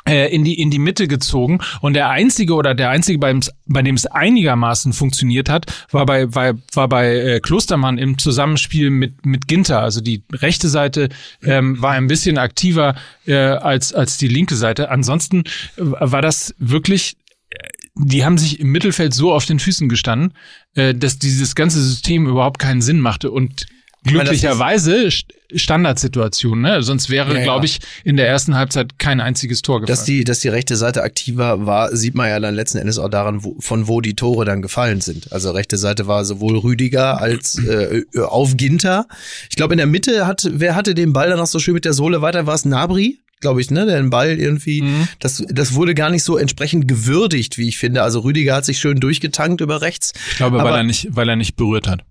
in 0.07 0.45
die 0.45 0.55
in 0.55 0.71
die 0.71 0.79
Mitte 0.79 1.09
gezogen. 1.09 1.61
Und 1.81 1.95
der 1.95 2.09
einzige 2.11 2.55
oder 2.55 2.75
der 2.75 2.91
einzige 2.91 3.19
bei, 3.19 3.39
bei 3.67 3.83
dem 3.83 3.95
es 3.95 4.07
einigermaßen 4.07 4.93
funktioniert 4.93 5.49
hat 5.49 5.67
war 5.91 6.07
bei 6.07 6.35
war, 6.35 6.55
war 6.73 6.89
bei 6.89 7.15
äh, 7.15 7.41
Klostermann 7.41 7.99
im 7.99 8.19
Zusammenspiel 8.19 8.91
mit 8.91 9.27
mit 9.27 9.49
Ginter. 9.49 9.83
Also 9.83 10.01
die 10.01 10.23
rechte 10.33 10.69
Seite 10.69 11.09
ähm, 11.43 11.81
war 11.81 11.93
ein 11.93 12.07
bisschen 12.07 12.39
aktiver 12.39 12.95
äh, 13.27 13.35
als 13.37 13.93
als 13.93 14.19
die 14.19 14.29
linke 14.29 14.57
Seite. 14.57 14.91
Ansonsten 14.91 15.45
äh, 15.77 15.83
war 15.83 16.23
das 16.23 16.55
wirklich 16.59 17.17
äh, 17.51 17.69
die 18.01 18.25
haben 18.25 18.39
sich 18.39 18.61
im 18.61 18.71
Mittelfeld 18.71 19.13
so 19.13 19.33
auf 19.33 19.45
den 19.45 19.59
Füßen 19.59 19.89
gestanden, 19.89 20.35
äh, 20.75 20.95
dass 20.95 21.19
dieses 21.19 21.55
ganze 21.55 21.83
System 21.83 22.27
überhaupt 22.27 22.59
keinen 22.61 22.81
Sinn 22.81 23.01
machte. 23.01 23.31
Und 23.31 23.67
glücklicherweise 24.05 25.11
Standardsituation, 25.55 26.61
ne? 26.61 26.83
Sonst 26.83 27.11
wäre, 27.11 27.35
ja, 27.35 27.43
glaube 27.43 27.67
ich, 27.67 27.81
in 28.05 28.17
der 28.17 28.29
ersten 28.29 28.55
Halbzeit 28.55 28.99
kein 28.99 29.21
einziges 29.21 29.63
Tor 29.63 29.81
gefallen. 29.81 29.97
Dass 29.97 30.05
die, 30.05 30.25
dass 30.25 30.41
die 30.41 30.49
rechte 30.49 30.77
Seite 30.77 31.03
aktiver 31.03 31.67
war, 31.67 31.95
sieht 31.97 32.15
man 32.15 32.29
ja 32.29 32.39
dann 32.39 32.55
letzten 32.55 32.79
Endes 32.79 32.99
auch 32.99 33.09
daran, 33.09 33.45
wo, 33.45 33.57
von 33.61 33.89
wo 33.89 34.01
die 34.01 34.15
Tore 34.15 34.45
dann 34.45 34.63
gefallen 34.63 35.01
sind. 35.01 35.33
Also 35.33 35.51
rechte 35.51 35.79
Seite 35.79 36.07
war 36.07 36.25
sowohl 36.25 36.59
Rüdiger 36.59 37.21
als 37.21 37.59
äh, 37.59 38.03
auf 38.21 38.57
Ginter. 38.57 39.07
Ich 39.51 39.57
glaube, 39.57 39.75
in 39.75 39.79
der 39.79 39.87
Mitte 39.87 40.27
hat, 40.27 40.49
wer 40.53 40.75
hatte 40.75 40.95
den 40.95 41.13
Ball 41.13 41.31
dann 41.31 41.39
noch 41.39 41.47
so 41.47 41.59
schön 41.59 41.75
mit 41.75 41.85
der 41.85 41.93
Sohle 41.95 42.23
weiter? 42.23 42.47
War 42.47 42.55
es 42.55 42.65
Nabri? 42.65 43.21
glaube 43.41 43.61
ich, 43.61 43.71
ne, 43.71 43.87
den 43.87 44.11
Ball 44.11 44.39
irgendwie, 44.39 44.83
mhm. 44.83 45.09
das, 45.21 45.45
das 45.49 45.75
wurde 45.75 45.95
gar 45.95 46.11
nicht 46.11 46.25
so 46.25 46.37
entsprechend 46.37 46.89
gewürdigt, 46.89 47.57
wie 47.57 47.69
ich 47.69 47.79
finde. 47.79 48.03
Also 48.03 48.21
Rüdiger 48.21 48.57
hat 48.57 48.65
sich 48.65 48.79
schön 48.81 48.99
durchgetankt 48.99 49.61
über 49.61 49.81
rechts. 49.81 50.13
Ich 50.31 50.39
glaube, 50.39 50.59
weil 50.59 50.75
er 50.75 50.83
nicht, 50.83 51.09
weil 51.11 51.29
er 51.29 51.37
nicht 51.37 51.55
berührt 51.55 51.87
hat. 51.87 52.05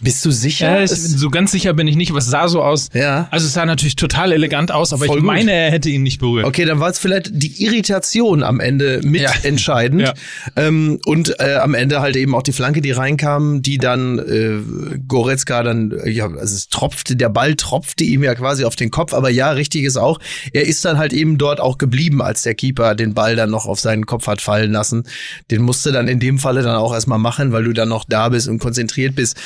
Bist 0.00 0.24
du 0.24 0.30
sicher? 0.30 0.80
Ja, 0.80 0.86
so 0.86 1.28
ganz 1.28 1.50
sicher 1.50 1.72
bin 1.72 1.88
ich 1.88 1.96
nicht, 1.96 2.10
aber 2.10 2.20
es 2.20 2.26
sah 2.26 2.46
so 2.46 2.62
aus. 2.62 2.88
Ja. 2.94 3.26
Also 3.30 3.46
es 3.46 3.52
sah 3.52 3.66
natürlich 3.66 3.96
total 3.96 4.30
elegant 4.32 4.70
aus, 4.70 4.92
aber 4.92 5.06
Voll 5.06 5.18
ich 5.18 5.24
meine, 5.24 5.52
er 5.52 5.70
hätte 5.72 5.90
ihn 5.90 6.04
nicht 6.04 6.20
berührt. 6.20 6.46
Okay, 6.46 6.64
dann 6.64 6.78
war 6.78 6.88
es 6.88 6.98
vielleicht 6.98 7.30
die 7.32 7.64
Irritation 7.64 8.44
am 8.44 8.60
Ende 8.60 9.00
mitentscheidend. 9.02 10.02
Ja. 10.02 10.14
ja. 10.56 10.62
Ähm, 10.68 11.00
und 11.04 11.34
äh, 11.40 11.56
am 11.56 11.74
Ende 11.74 12.00
halt 12.00 12.14
eben 12.14 12.34
auch 12.36 12.42
die 12.42 12.52
Flanke, 12.52 12.80
die 12.80 12.92
reinkam, 12.92 13.60
die 13.60 13.78
dann 13.78 14.18
äh, 14.20 14.98
Goretzka 15.08 15.64
dann, 15.64 15.92
ja, 16.04 16.26
also 16.26 16.54
es 16.54 16.68
tropfte, 16.68 17.16
der 17.16 17.28
Ball 17.28 17.56
tropfte 17.56 18.04
ihm 18.04 18.22
ja 18.22 18.34
quasi 18.36 18.64
auf 18.64 18.76
den 18.76 18.90
Kopf, 18.90 19.12
aber 19.12 19.30
ja, 19.30 19.50
richtig 19.50 19.82
ist 19.82 19.96
auch, 19.96 20.20
er 20.52 20.66
ist 20.66 20.84
dann 20.84 20.98
halt 20.98 21.12
eben 21.12 21.38
dort 21.38 21.60
auch 21.60 21.76
geblieben, 21.76 22.22
als 22.22 22.42
der 22.42 22.54
Keeper 22.54 22.94
den 22.94 23.14
Ball 23.14 23.34
dann 23.34 23.50
noch 23.50 23.66
auf 23.66 23.80
seinen 23.80 24.06
Kopf 24.06 24.28
hat 24.28 24.40
fallen 24.40 24.70
lassen. 24.70 25.04
Den 25.50 25.62
musste 25.62 25.90
dann 25.90 26.06
in 26.06 26.20
dem 26.20 26.38
Falle 26.38 26.62
dann 26.62 26.76
auch 26.76 26.94
erstmal 26.94 27.18
machen, 27.18 27.50
weil 27.50 27.64
du 27.64 27.72
dann 27.72 27.88
noch 27.88 28.04
da 28.08 28.28
bist 28.28 28.46
und 28.48 28.60
konzentriert 28.60 29.16
bist. 29.16 29.36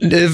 Äh, 0.00 0.28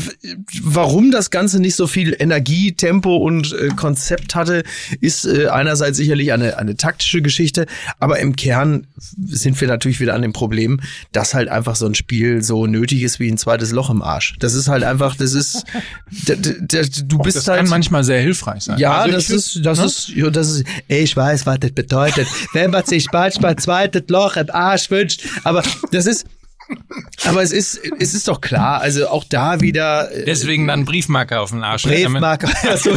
warum 0.62 1.11
das 1.11 1.31
Ganze 1.31 1.59
nicht 1.59 1.74
so 1.74 1.87
viel 1.87 2.14
Energie, 2.18 2.72
Tempo 2.72 3.16
und 3.16 3.53
äh, 3.53 3.68
Konzept 3.68 4.35
hatte, 4.35 4.62
ist 5.00 5.24
äh, 5.24 5.48
einerseits 5.48 5.96
sicherlich 5.96 6.33
eine, 6.33 6.59
eine 6.59 6.77
taktische 6.77 7.22
Geschichte, 7.22 7.66
aber 7.98 8.18
im 8.18 8.37
Kern 8.37 8.87
sind 8.96 9.59
wir 9.61 9.68
natürlich 9.68 10.00
wieder 10.00 10.14
an 10.14 10.22
dem 10.22 10.33
Problem, 10.33 10.81
dass 11.12 11.33
halt 11.33 11.48
einfach 11.48 11.77
so 11.77 11.87
ein 11.87 11.94
Spiel 11.94 12.42
so 12.42 12.66
nötig 12.66 13.03
ist 13.03 13.20
wie 13.20 13.31
ein 13.31 13.38
zweites 13.38 13.72
Loch 13.72 13.88
im 13.88 14.03
Arsch. 14.03 14.35
Das 14.38 14.55
ist 14.55 14.68
halt 14.68 14.85
einfach, 14.85 15.16
das 15.16 15.33
ist, 15.33 15.64
du 16.27 17.18
bist 17.18 17.37
das 17.37 17.48
halt. 17.48 17.61
Das 17.61 17.64
kann 17.64 17.68
manchmal 17.68 18.05
sehr 18.05 18.20
hilfreich 18.20 18.64
sein. 18.64 18.79
Ja, 18.79 18.98
also 18.98 19.16
das, 19.16 19.31
ist, 19.31 19.61
das, 19.64 19.79
ne? 19.79 19.87
ist, 19.87 20.09
ja, 20.11 20.31
das 20.31 20.50
ist, 20.50 20.64
ich 20.88 21.16
weiß, 21.16 21.46
was 21.46 21.59
das 21.61 21.72
bedeutet, 21.72 22.29
wenn 22.53 22.70
man 22.70 22.85
sich 22.85 23.07
manchmal 23.12 23.57
zweites 23.57 24.03
Loch 24.09 24.37
im 24.37 24.50
Arsch 24.50 24.90
wünscht, 24.90 25.24
aber 25.44 25.62
das 25.90 26.07
ist, 26.07 26.27
aber 27.27 27.42
es 27.42 27.53
ist, 27.53 27.81
es 27.98 28.14
ist 28.14 28.29
doch 28.29 28.40
klar, 28.40 28.81
also 28.81 29.09
auch 29.09 29.24
da 29.24 29.61
wieder. 29.61 30.11
Äh, 30.12 30.24
Deswegen 30.24 30.66
dann 30.66 30.85
Briefmarker 30.85 31.40
auf 31.40 31.50
den 31.50 31.62
Arsch. 31.62 31.87
Ne? 31.87 31.92
Briefmarker. 31.94 32.48
so. 32.74 32.96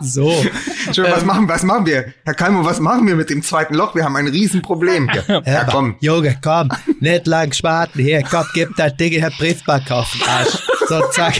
so. 0.00 0.44
Entschuldigung, 0.86 1.16
was, 1.16 1.22
ähm, 1.22 1.26
machen, 1.26 1.48
was 1.48 1.62
machen 1.62 1.86
wir? 1.86 2.12
Herr 2.24 2.34
Kalmo, 2.34 2.64
was 2.64 2.80
machen 2.80 3.06
wir 3.06 3.16
mit 3.16 3.30
dem 3.30 3.42
zweiten 3.42 3.74
Loch? 3.74 3.94
Wir 3.94 4.04
haben 4.04 4.16
ein 4.16 4.28
Riesenproblem. 4.28 5.10
Ja, 5.28 5.42
ja 5.44 5.64
komm. 5.64 5.96
Junge, 6.00 6.38
komm, 6.42 6.68
nicht 7.00 7.26
lang 7.26 7.52
schwarten. 7.52 8.00
Hier, 8.00 8.22
komm, 8.22 8.44
gib 8.54 8.76
das 8.76 8.96
Ding, 8.96 9.12
Herr 9.18 9.30
Briefmarker 9.30 9.96
auf 9.96 10.12
den 10.12 10.28
Arsch. 10.28 10.71
So, 10.88 11.00
zack. 11.10 11.34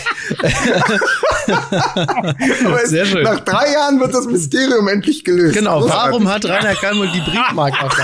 Sehr 2.84 3.06
schön. 3.06 3.22
Nach 3.22 3.40
drei 3.40 3.72
Jahren 3.72 4.00
wird 4.00 4.14
das 4.14 4.26
Mysterium 4.26 4.88
endlich 4.88 5.24
gelöst. 5.24 5.54
Genau, 5.54 5.80
Großartig. 5.80 6.12
warum 6.12 6.28
hat 6.28 6.44
Rainer 6.44 6.74
Kalmo 6.74 7.04
die 7.06 7.20
Briefmarke 7.20 7.84
auf 7.84 7.96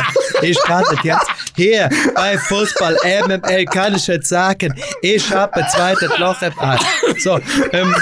Ich 0.42 0.58
kann 0.60 0.84
das 0.90 0.98
jetzt 1.02 1.26
hier 1.56 1.88
bei 2.14 2.38
Fußball 2.38 2.96
MML 3.26 3.64
kann 3.66 3.94
ich 3.94 4.06
jetzt 4.06 4.28
sagen, 4.28 4.74
ich 5.02 5.30
habe 5.32 5.54
ein 5.56 5.66
zweites 5.70 6.18
Loch 6.18 6.40
im 6.42 6.58
Arsch. 6.58 6.82
So, 7.18 7.38
ähm, 7.72 7.94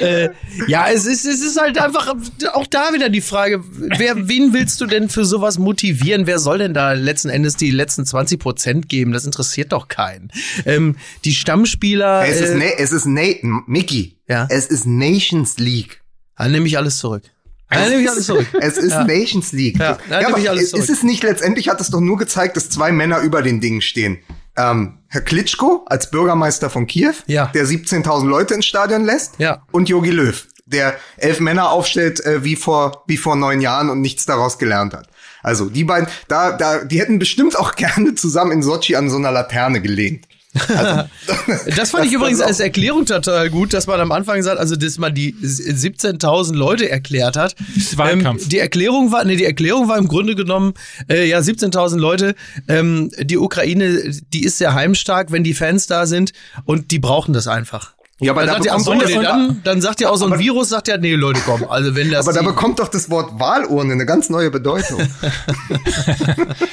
äh, 0.00 0.28
ja, 0.68 0.88
es 0.88 1.04
ist, 1.06 1.24
es 1.26 1.40
ist 1.40 1.60
halt 1.60 1.78
einfach 1.78 2.14
auch 2.52 2.66
da 2.66 2.92
wieder 2.92 3.08
die 3.08 3.20
Frage, 3.20 3.62
wer, 3.98 4.28
wen 4.28 4.52
willst 4.52 4.80
du 4.80 4.86
denn 4.86 5.08
für 5.08 5.24
sowas 5.24 5.58
motivieren? 5.58 6.26
Wer 6.26 6.38
soll 6.38 6.58
denn 6.58 6.74
da 6.74 6.92
letzten 6.92 7.28
Endes 7.28 7.56
die 7.56 7.70
letzten 7.70 8.06
20 8.06 8.38
Prozent 8.38 8.88
geben? 8.88 9.12
Das 9.12 9.24
interessiert 9.24 9.72
doch 9.72 9.88
keinen. 9.88 10.30
Ähm, 10.64 10.96
die 11.24 11.34
Stammspieler. 11.34 12.26
Es 12.26 12.40
ist, 12.40 12.50
äh, 12.50 12.76
es 12.78 12.92
ist 12.92 13.06
Nathan, 13.06 13.62
Mickey. 13.66 14.16
Ja. 14.28 14.46
Es 14.48 14.66
ist 14.66 14.86
Nations 14.86 15.58
League. 15.58 16.02
Dann 16.36 16.52
nehme 16.52 16.66
ich 16.66 16.78
alles 16.78 16.98
zurück. 16.98 17.24
Dann 17.68 17.88
nehme 17.88 18.02
ich 18.02 18.10
alles 18.10 18.26
zurück. 18.26 18.46
Es 18.60 18.76
ist 18.76 18.92
ja. 18.92 19.04
Nations 19.04 19.52
League. 19.52 19.78
Ja, 19.78 19.98
ja 20.08 20.28
aber 20.28 20.38
ist 20.52 20.74
es 20.74 21.02
nicht 21.02 21.22
letztendlich 21.22 21.68
hat 21.68 21.80
es 21.80 21.90
doch 21.90 22.00
nur 22.00 22.16
gezeigt, 22.16 22.56
dass 22.56 22.68
zwei 22.68 22.92
Männer 22.92 23.20
über 23.20 23.42
den 23.42 23.60
Dingen 23.60 23.80
stehen 23.80 24.18
ähm, 24.56 24.98
Herr 25.08 25.22
Klitschko 25.22 25.84
als 25.86 26.10
Bürgermeister 26.10 26.70
von 26.70 26.86
Kiew, 26.86 27.14
ja. 27.26 27.46
der 27.46 27.66
17.000 27.66 28.26
Leute 28.26 28.54
ins 28.54 28.66
Stadion 28.66 29.04
lässt, 29.04 29.38
ja. 29.38 29.62
und 29.72 29.88
Jogi 29.88 30.10
Löw, 30.10 30.46
der 30.66 30.94
elf 31.16 31.40
Männer 31.40 31.70
aufstellt 31.70 32.24
äh, 32.24 32.44
wie 32.44 32.56
vor 32.56 33.04
wie 33.06 33.16
vor 33.16 33.36
neun 33.36 33.60
Jahren 33.60 33.90
und 33.90 34.00
nichts 34.00 34.26
daraus 34.26 34.58
gelernt 34.58 34.94
hat. 34.94 35.08
Also 35.42 35.68
die 35.70 35.84
beiden, 35.84 36.08
da 36.28 36.52
da, 36.52 36.84
die 36.84 37.00
hätten 37.00 37.18
bestimmt 37.18 37.58
auch 37.58 37.74
gerne 37.76 38.14
zusammen 38.14 38.52
in 38.52 38.62
Sochi 38.62 38.96
an 38.96 39.10
so 39.10 39.16
einer 39.16 39.32
Laterne 39.32 39.80
gelehnt. 39.80 40.26
Also, 40.54 41.08
das 41.76 41.90
fand 41.90 42.04
das 42.04 42.06
ich 42.06 42.12
übrigens 42.12 42.40
als 42.40 42.58
Erklärung 42.58 43.06
total 43.06 43.50
gut, 43.50 43.72
dass 43.72 43.86
man 43.86 44.00
am 44.00 44.10
Anfang 44.10 44.42
sagt, 44.42 44.58
also 44.58 44.74
dass 44.74 44.98
man 44.98 45.14
die 45.14 45.32
17.000 45.34 46.54
Leute 46.54 46.90
erklärt 46.90 47.36
hat. 47.36 47.54
Das 47.74 47.96
Wahlkampf. 47.96 48.42
Ähm, 48.42 48.48
die 48.48 48.58
Erklärung 48.58 49.12
war, 49.12 49.24
nee, 49.24 49.36
die 49.36 49.44
Erklärung 49.44 49.88
war 49.88 49.98
im 49.98 50.08
Grunde 50.08 50.34
genommen, 50.34 50.74
äh, 51.08 51.26
ja 51.28 51.38
17.000 51.38 51.98
Leute. 51.98 52.34
Ähm, 52.66 53.10
die 53.20 53.38
Ukraine, 53.38 54.12
die 54.32 54.42
ist 54.42 54.58
sehr 54.58 54.74
heimstark, 54.74 55.30
wenn 55.30 55.44
die 55.44 55.54
Fans 55.54 55.86
da 55.86 56.06
sind 56.06 56.32
und 56.64 56.90
die 56.90 56.98
brauchen 56.98 57.32
das 57.32 57.46
einfach. 57.46 57.94
Ja, 58.20 58.32
aber 58.32 58.44
dann, 58.46 58.48
da 58.48 58.52
sagt 58.54 58.66
ja 58.66 58.72
auch 58.74 58.78
bekommt 58.78 59.00
so, 59.02 59.08
doch- 59.08 59.20
nee, 59.20 59.22
dann, 59.24 59.60
dann 59.64 59.80
sagt 59.80 60.00
ja 60.00 60.10
auch 60.10 60.16
so 60.16 60.26
ein 60.26 60.32
Aber- 60.32 60.40
Virus, 60.40 60.68
sagt 60.68 60.88
ja, 60.88 60.96
nee, 60.98 61.14
Leute, 61.14 61.40
komm, 61.44 61.64
also 61.68 61.94
wenn 61.94 62.10
das 62.10 62.26
Aber 62.28 62.36
da 62.38 62.42
bekommt 62.42 62.78
doch 62.78 62.88
das 62.88 63.08
Wort 63.10 63.38
Wahlurne 63.40 63.92
eine 63.94 64.04
ganz 64.06 64.28
neue 64.30 64.50
Bedeutung. 64.50 65.00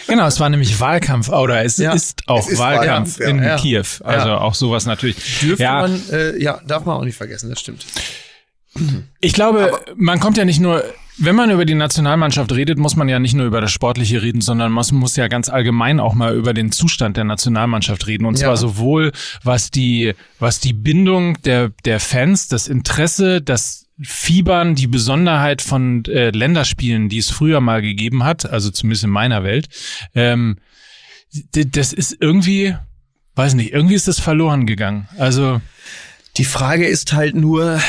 Genau, 0.07 0.25
es 0.27 0.39
war 0.39 0.49
nämlich 0.49 0.79
Wahlkampf, 0.79 1.29
oder 1.29 1.63
es 1.63 1.77
Ja. 1.77 1.91
ist 1.93 2.21
auch 2.27 2.39
Es 2.39 2.49
ist 2.53 2.59
Wahlkampf 2.59 3.19
Wahlkampf, 3.19 3.19
ja. 3.19 3.27
in 3.27 3.43
Ja. 3.43 3.55
Kiew. 3.57 3.85
Also 4.03 4.27
Ja. 4.29 4.37
auch 4.39 4.53
sowas 4.55 4.85
natürlich. 4.85 5.17
dürfte 5.41 5.63
ja, 5.63 5.81
man, 5.81 6.01
äh, 6.11 6.41
ja, 6.41 6.59
darf 6.65 6.85
man 6.85 6.97
auch 6.97 7.03
nicht 7.03 7.17
vergessen, 7.17 7.49
das 7.49 7.59
stimmt. 7.59 7.85
ich 9.19 9.33
glaube, 9.33 9.71
man 9.95 10.19
kommt 10.19 10.37
ja 10.37 10.45
nicht 10.45 10.59
nur, 10.59 10.83
wenn 11.19 11.35
man 11.35 11.49
über 11.51 11.65
die 11.65 11.73
Nationalmannschaft 11.75 12.51
redet, 12.51 12.77
muss 12.77 12.95
man 12.95 13.09
ja 13.09 13.19
nicht 13.19 13.33
nur 13.33 13.45
über 13.45 13.61
das 13.61 13.71
Sportliche 13.71 14.21
reden, 14.21 14.41
sondern 14.41 14.71
man 14.71 14.85
muss 14.91 15.15
ja 15.15 15.27
ganz 15.27 15.49
allgemein 15.49 15.99
auch 15.99 16.13
mal 16.13 16.35
über 16.35 16.53
den 16.53 16.71
Zustand 16.71 17.17
der 17.17 17.23
Nationalmannschaft 17.23 18.07
reden. 18.07 18.25
Und 18.25 18.39
Ja. 18.39 18.45
zwar 18.47 18.57
sowohl 18.57 19.11
was 19.43 19.71
die, 19.71 20.13
was 20.39 20.59
die 20.59 20.73
Bindung 20.73 21.41
der, 21.43 21.71
der 21.85 21.99
Fans, 21.99 22.47
das 22.47 22.67
Interesse, 22.67 23.41
das 23.41 23.85
Fiebern, 24.01 24.75
die 24.75 24.85
Besonderheit 24.87 25.61
von 25.63 26.05
äh, 26.05 26.29
Länderspielen, 26.29 27.09
die 27.09 27.17
es 27.17 27.31
früher 27.31 27.61
mal 27.61 27.81
gegeben 27.81 28.23
hat, 28.23 28.45
also 28.47 28.69
zumindest 28.69 29.03
in 29.05 29.09
meiner 29.09 29.43
Welt, 29.43 29.69
ähm, 30.13 30.57
das 31.51 31.93
ist 31.93 32.15
irgendwie, 32.19 32.75
weiß 33.35 33.55
nicht, 33.55 33.73
irgendwie 33.73 33.95
ist 33.95 34.07
das 34.07 34.19
verloren 34.19 34.65
gegangen. 34.67 35.07
Also 35.17 35.61
Die 36.37 36.45
Frage 36.45 36.85
ist 36.85 37.13
halt 37.13 37.35
nur, 37.35 37.79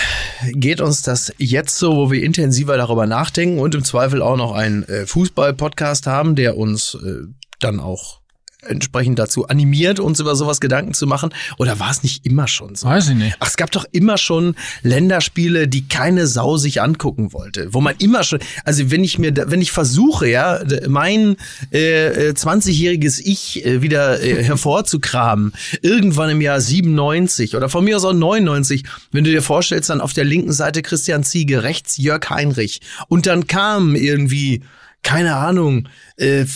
geht 0.52 0.80
uns 0.80 1.02
das 1.02 1.34
jetzt 1.36 1.76
so, 1.76 1.96
wo 1.96 2.10
wir 2.10 2.22
intensiver 2.22 2.78
darüber 2.78 3.06
nachdenken 3.06 3.58
und 3.58 3.74
im 3.74 3.84
Zweifel 3.84 4.22
auch 4.22 4.38
noch 4.38 4.52
einen 4.52 4.84
äh, 4.84 5.06
Fußball-Podcast 5.06 6.06
haben, 6.06 6.34
der 6.34 6.56
uns 6.56 6.94
äh, 6.94 7.26
dann 7.60 7.78
auch 7.78 8.22
entsprechend 8.66 9.18
dazu 9.20 9.46
animiert, 9.46 10.00
uns 10.00 10.18
über 10.18 10.34
sowas 10.34 10.60
Gedanken 10.60 10.92
zu 10.92 11.06
machen? 11.06 11.30
Oder 11.58 11.78
war 11.78 11.90
es 11.92 12.02
nicht 12.02 12.26
immer 12.26 12.48
schon 12.48 12.74
so? 12.74 12.88
weiß 12.88 13.10
ich 13.10 13.14
nicht. 13.14 13.36
Ach, 13.38 13.46
es 13.48 13.56
gab 13.56 13.70
doch 13.70 13.84
immer 13.92 14.18
schon 14.18 14.56
Länderspiele, 14.82 15.68
die 15.68 15.86
keine 15.86 16.26
Sau 16.26 16.56
sich 16.56 16.82
angucken 16.82 17.32
wollte, 17.32 17.72
wo 17.72 17.80
man 17.80 17.94
immer 17.98 18.24
schon, 18.24 18.40
also 18.64 18.90
wenn 18.90 19.04
ich 19.04 19.18
mir, 19.18 19.30
da- 19.32 19.50
wenn 19.50 19.60
ich 19.60 19.70
versuche, 19.70 20.28
ja, 20.28 20.60
mein 20.88 21.36
äh, 21.72 22.28
äh, 22.28 22.32
20-jähriges 22.32 23.20
Ich 23.24 23.64
äh, 23.64 23.80
wieder 23.82 24.20
äh, 24.22 24.42
hervorzukramen, 24.44 25.52
irgendwann 25.82 26.30
im 26.30 26.40
Jahr 26.40 26.60
97 26.60 27.54
oder 27.54 27.68
von 27.68 27.84
mir 27.84 27.96
aus 27.96 28.04
auch 28.04 28.12
99, 28.12 28.82
wenn 29.12 29.22
du 29.24 29.30
dir 29.30 29.42
vorstellst, 29.42 29.88
dann 29.90 30.00
auf 30.00 30.12
der 30.14 30.24
linken 30.24 30.52
Seite 30.52 30.82
Christian 30.82 31.22
Ziege, 31.22 31.62
rechts 31.62 31.96
Jörg 31.96 32.28
Heinrich 32.28 32.80
und 33.08 33.26
dann 33.26 33.46
kam 33.46 33.94
irgendwie, 33.94 34.62
keine 35.02 35.36
Ahnung, 35.36 35.88
äh, 36.16 36.40
äh, 36.40 36.46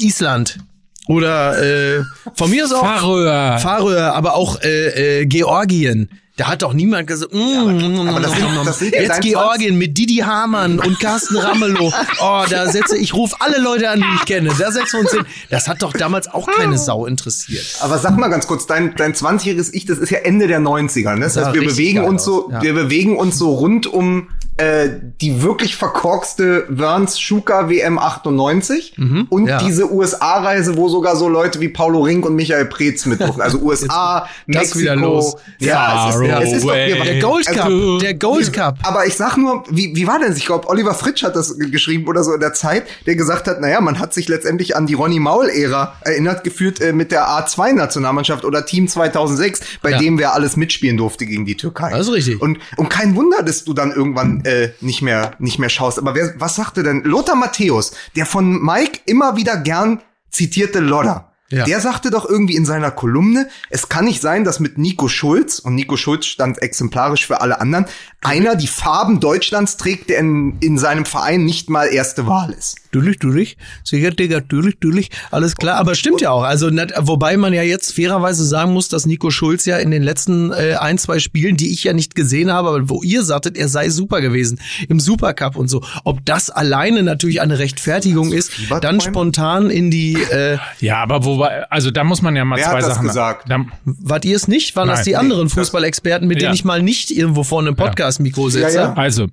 Island. 0.00 0.58
Oder 1.08 1.60
äh, 1.98 2.02
von 2.34 2.50
mir 2.50 2.64
aus 2.64 2.72
auch 2.72 2.86
Färöer. 2.86 3.58
Färöer, 3.58 4.14
aber 4.14 4.34
auch 4.34 4.60
äh, 4.62 5.20
äh, 5.22 5.26
Georgien. 5.26 6.08
Da 6.38 6.46
hat 6.48 6.62
doch 6.62 6.72
niemand 6.72 7.06
gesagt, 7.08 7.34
mm, 7.34 8.08
aber 8.08 8.20
das 8.20 8.32
sind- 8.32 8.46
das 8.64 8.78
sind 8.78 8.94
ja 8.94 9.02
jetzt 9.02 9.10
dein 9.10 9.20
Georgien 9.20 9.76
mit 9.76 9.98
Didi 9.98 10.16
Hamann 10.24 10.78
und 10.78 10.98
Carsten 10.98 11.36
Ramelow. 11.36 11.92
Oh, 12.22 12.42
da 12.48 12.70
setze 12.70 12.96
ich 12.96 13.12
ruf 13.14 13.32
alle 13.40 13.58
Leute 13.60 13.90
an, 13.90 14.00
die 14.00 14.06
ich 14.16 14.24
kenne. 14.24 14.48
Da 14.58 14.72
setzen 14.72 14.92
wir 14.94 15.00
uns 15.00 15.10
hin. 15.12 15.26
Das 15.50 15.68
hat 15.68 15.82
doch 15.82 15.92
damals 15.92 16.28
auch 16.32 16.46
keine 16.50 16.78
Sau 16.78 17.04
interessiert. 17.04 17.66
Aber 17.80 17.98
sag 17.98 18.16
mal 18.16 18.28
ganz 18.28 18.46
kurz, 18.46 18.66
dein, 18.66 18.94
dein 18.96 19.12
20-jähriges 19.12 19.70
Ich, 19.74 19.84
das 19.84 19.98
ist 19.98 20.10
ja 20.10 20.20
Ende 20.20 20.46
der 20.46 20.60
90er, 20.60 21.16
ne? 21.16 21.20
Das 21.26 21.36
heißt, 21.36 21.52
wir 21.52 21.64
bewegen 21.64 22.04
uns 22.04 22.24
so, 22.24 22.48
ja. 22.50 22.62
wir 22.62 22.72
bewegen 22.74 23.16
uns 23.18 23.36
so 23.38 23.52
rund 23.52 23.86
um 23.86 24.28
äh, 24.62 24.90
die 25.20 25.42
wirklich 25.42 25.76
verkorkste 25.76 26.66
Werns 26.68 27.18
Schuka 27.18 27.68
WM 27.68 27.98
98 27.98 28.94
und 28.98 29.42
Mhm. 29.42 29.48
ja. 29.48 29.58
diese 29.58 29.92
USA-Reise, 29.92 30.76
wo 30.76 30.88
sogar 30.88 31.16
so 31.16 31.28
Leute 31.28 31.60
wie 31.60 31.68
Paulo 31.68 32.00
Rink 32.02 32.24
und 32.26 32.34
Michael 32.36 32.66
Preetz 32.66 33.06
mitmachen. 33.06 33.40
Also 33.40 33.58
USA, 33.62 34.26
Mexiko. 34.46 34.78
wieder 34.80 34.96
los. 34.96 35.36
Ja, 35.58 36.08
es 36.10 36.14
ist, 36.16 36.22
es 36.22 36.52
ist 36.52 36.64
doch, 36.64 36.70
away. 36.70 37.02
Der 37.04 37.20
Gold 37.20 37.46
Cup, 37.46 37.64
Also- 37.64 37.98
der 37.98 38.14
Gold 38.14 38.52
Cup. 38.52 38.78
aber 38.82 39.06
ich 39.06 39.14
sag 39.14 39.36
nur, 39.36 39.64
wie, 39.70 39.94
wie 39.96 40.06
war 40.06 40.18
denn 40.18 40.28
das? 40.28 40.38
Ich 40.38 40.46
glaube, 40.46 40.68
Oliver 40.68 40.94
Fritsch 40.94 41.22
hat 41.22 41.34
das 41.36 41.56
geschrieben 41.58 42.06
oder 42.08 42.22
so 42.24 42.32
in 42.34 42.40
der 42.40 42.52
Zeit, 42.54 42.84
der 43.06 43.16
gesagt 43.16 43.46
hat, 43.48 43.60
naja, 43.60 43.80
man 43.80 43.98
hat 43.98 44.14
sich 44.14 44.28
letztendlich 44.28 44.76
an 44.76 44.86
die 44.86 44.94
Ronny 44.94 45.18
Maul-Ära 45.18 45.94
erinnert, 46.02 46.44
geführt 46.44 46.80
äh, 46.80 46.92
mit 46.92 47.10
der 47.12 47.26
A2-Nationalmannschaft 47.28 48.44
oder 48.44 48.64
Team 48.66 48.88
2006, 48.88 49.60
bei 49.82 49.90
Ja. 49.90 49.98
dem 49.98 50.18
wer 50.18 50.34
alles 50.34 50.56
mitspielen 50.56 50.96
durfte 50.96 51.26
gegen 51.26 51.46
die 51.46 51.56
Türkei. 51.56 51.90
Das 51.90 52.06
ist 52.08 52.12
richtig. 52.12 52.40
Und, 52.40 52.58
und 52.76 52.88
kein 52.90 53.16
Wunder, 53.16 53.42
dass 53.42 53.64
du 53.64 53.72
dann 53.74 53.92
irgendwann 53.92 54.44
äh, 54.44 54.51
nicht 54.80 55.02
mehr 55.02 55.32
nicht 55.38 55.58
mehr 55.58 55.68
schaust. 55.68 55.98
Aber 55.98 56.14
wer, 56.14 56.34
was 56.38 56.56
sagte 56.56 56.82
denn 56.82 57.02
Lothar 57.04 57.36
Matthäus, 57.36 57.92
der 58.16 58.26
von 58.26 58.62
Mike 58.62 59.00
immer 59.06 59.36
wieder 59.36 59.56
gern 59.56 60.00
zitierte 60.30 60.80
Lodder? 60.80 61.32
Ja. 61.52 61.64
Der 61.64 61.80
sagte 61.80 62.10
doch 62.10 62.26
irgendwie 62.26 62.56
in 62.56 62.64
seiner 62.64 62.90
Kolumne, 62.90 63.46
es 63.68 63.90
kann 63.90 64.06
nicht 64.06 64.22
sein, 64.22 64.42
dass 64.42 64.58
mit 64.58 64.78
Nico 64.78 65.08
Schulz, 65.08 65.58
und 65.58 65.74
Nico 65.74 65.98
Schulz 65.98 66.24
stand 66.24 66.62
exemplarisch 66.62 67.26
für 67.26 67.42
alle 67.42 67.60
anderen, 67.60 67.84
einer 68.22 68.56
die 68.56 68.66
Farben 68.66 69.20
Deutschlands 69.20 69.76
trägt, 69.76 70.08
der 70.08 70.20
in, 70.20 70.56
in 70.60 70.78
seinem 70.78 71.04
Verein 71.04 71.44
nicht 71.44 71.68
mal 71.68 71.88
erste 71.88 72.26
Wahl 72.26 72.52
ist. 72.52 72.76
Natürlich, 72.94 73.16
natürlich. 73.22 73.56
Sicher, 73.84 74.10
Digga, 74.10 74.36
natürlich, 74.36 74.74
natürlich. 74.74 75.10
Alles 75.30 75.56
klar. 75.56 75.76
Aber 75.78 75.94
stimmt 75.94 76.20
ja 76.20 76.30
auch. 76.30 76.42
Also, 76.42 76.70
wobei 76.98 77.38
man 77.38 77.54
ja 77.54 77.62
jetzt 77.62 77.94
fairerweise 77.94 78.44
sagen 78.44 78.72
muss, 78.74 78.88
dass 78.88 79.06
Nico 79.06 79.30
Schulz 79.30 79.64
ja 79.64 79.78
in 79.78 79.90
den 79.90 80.02
letzten 80.02 80.52
äh, 80.52 80.74
ein, 80.78 80.98
zwei 80.98 81.18
Spielen, 81.18 81.56
die 81.56 81.72
ich 81.72 81.84
ja 81.84 81.94
nicht 81.94 82.14
gesehen 82.14 82.52
habe, 82.52 82.68
aber 82.68 82.90
wo 82.90 83.02
ihr 83.02 83.22
sagtet, 83.22 83.56
er 83.56 83.68
sei 83.68 83.88
super 83.88 84.20
gewesen 84.20 84.60
im 84.90 85.00
Supercup 85.00 85.56
und 85.56 85.68
so. 85.68 85.82
Ob 86.04 86.22
das 86.26 86.50
alleine 86.50 87.02
natürlich 87.02 87.40
eine 87.40 87.58
Rechtfertigung 87.58 88.30
ist, 88.30 88.52
dann 88.82 89.00
spontan 89.00 89.70
in 89.70 89.90
die, 89.90 90.14
äh, 90.30 90.58
Ja, 90.80 90.98
aber 91.02 91.24
wobei, 91.24 91.64
also 91.70 91.90
da 91.90 92.04
muss 92.04 92.20
man 92.20 92.36
ja 92.36 92.44
mal 92.44 92.58
Wer 92.58 92.64
zwei 92.66 92.72
hat 92.74 92.82
das 92.82 92.94
Sachen. 92.96 93.06
gesagt? 93.06 93.48
Da, 93.48 93.64
wart 93.86 94.26
ihr 94.26 94.36
es 94.36 94.48
nicht? 94.48 94.76
Waren 94.76 94.88
das 94.88 94.98
Nein. 94.98 95.04
die 95.06 95.16
anderen 95.16 95.44
das- 95.44 95.54
Fußballexperten, 95.54 96.28
mit 96.28 96.42
Ja. 96.42 96.48
denen 96.48 96.54
ich 96.56 96.64
mal 96.64 96.82
nicht 96.82 97.10
irgendwo 97.10 97.42
vorne 97.42 97.70
im 97.70 97.76
Podcast-Mikro 97.76 98.50
sitze? 98.50 98.66
Ja, 98.74 98.82
ja. 98.88 98.92
also, 98.94 99.28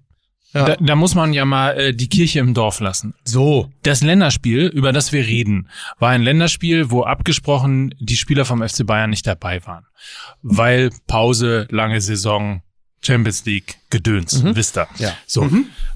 Ja. 0.53 0.65
da, 0.65 0.75
da 0.79 0.95
muss 0.95 1.13
man 1.13 1.33
ja 1.33 1.45
mal 1.45 1.77
äh, 1.77 1.93
die 1.93 2.09
Kirche 2.09 2.39
im 2.39 2.53
Dorf 2.53 2.79
lassen. 2.79 3.13
So. 3.23 3.71
Das 3.83 4.01
Länderspiel, 4.01 4.67
über 4.67 4.91
das 4.91 5.11
wir 5.11 5.25
reden, 5.25 5.69
war 5.99 6.09
ein 6.09 6.23
Länderspiel, 6.23 6.89
wo 6.89 7.03
abgesprochen 7.03 7.93
die 7.99 8.17
Spieler 8.17 8.45
vom 8.45 8.67
FC 8.67 8.85
Bayern 8.85 9.11
nicht 9.11 9.27
dabei 9.27 9.65
waren. 9.65 9.85
Weil 10.41 10.89
Pause, 11.07 11.67
lange 11.69 12.01
Saison, 12.01 12.63
Champions 13.01 13.45
League, 13.45 13.77
Gedöns, 13.89 14.43
wisst 14.43 14.77
ihr. 14.77 14.87
Ja. 14.97 15.13
So. 15.25 15.49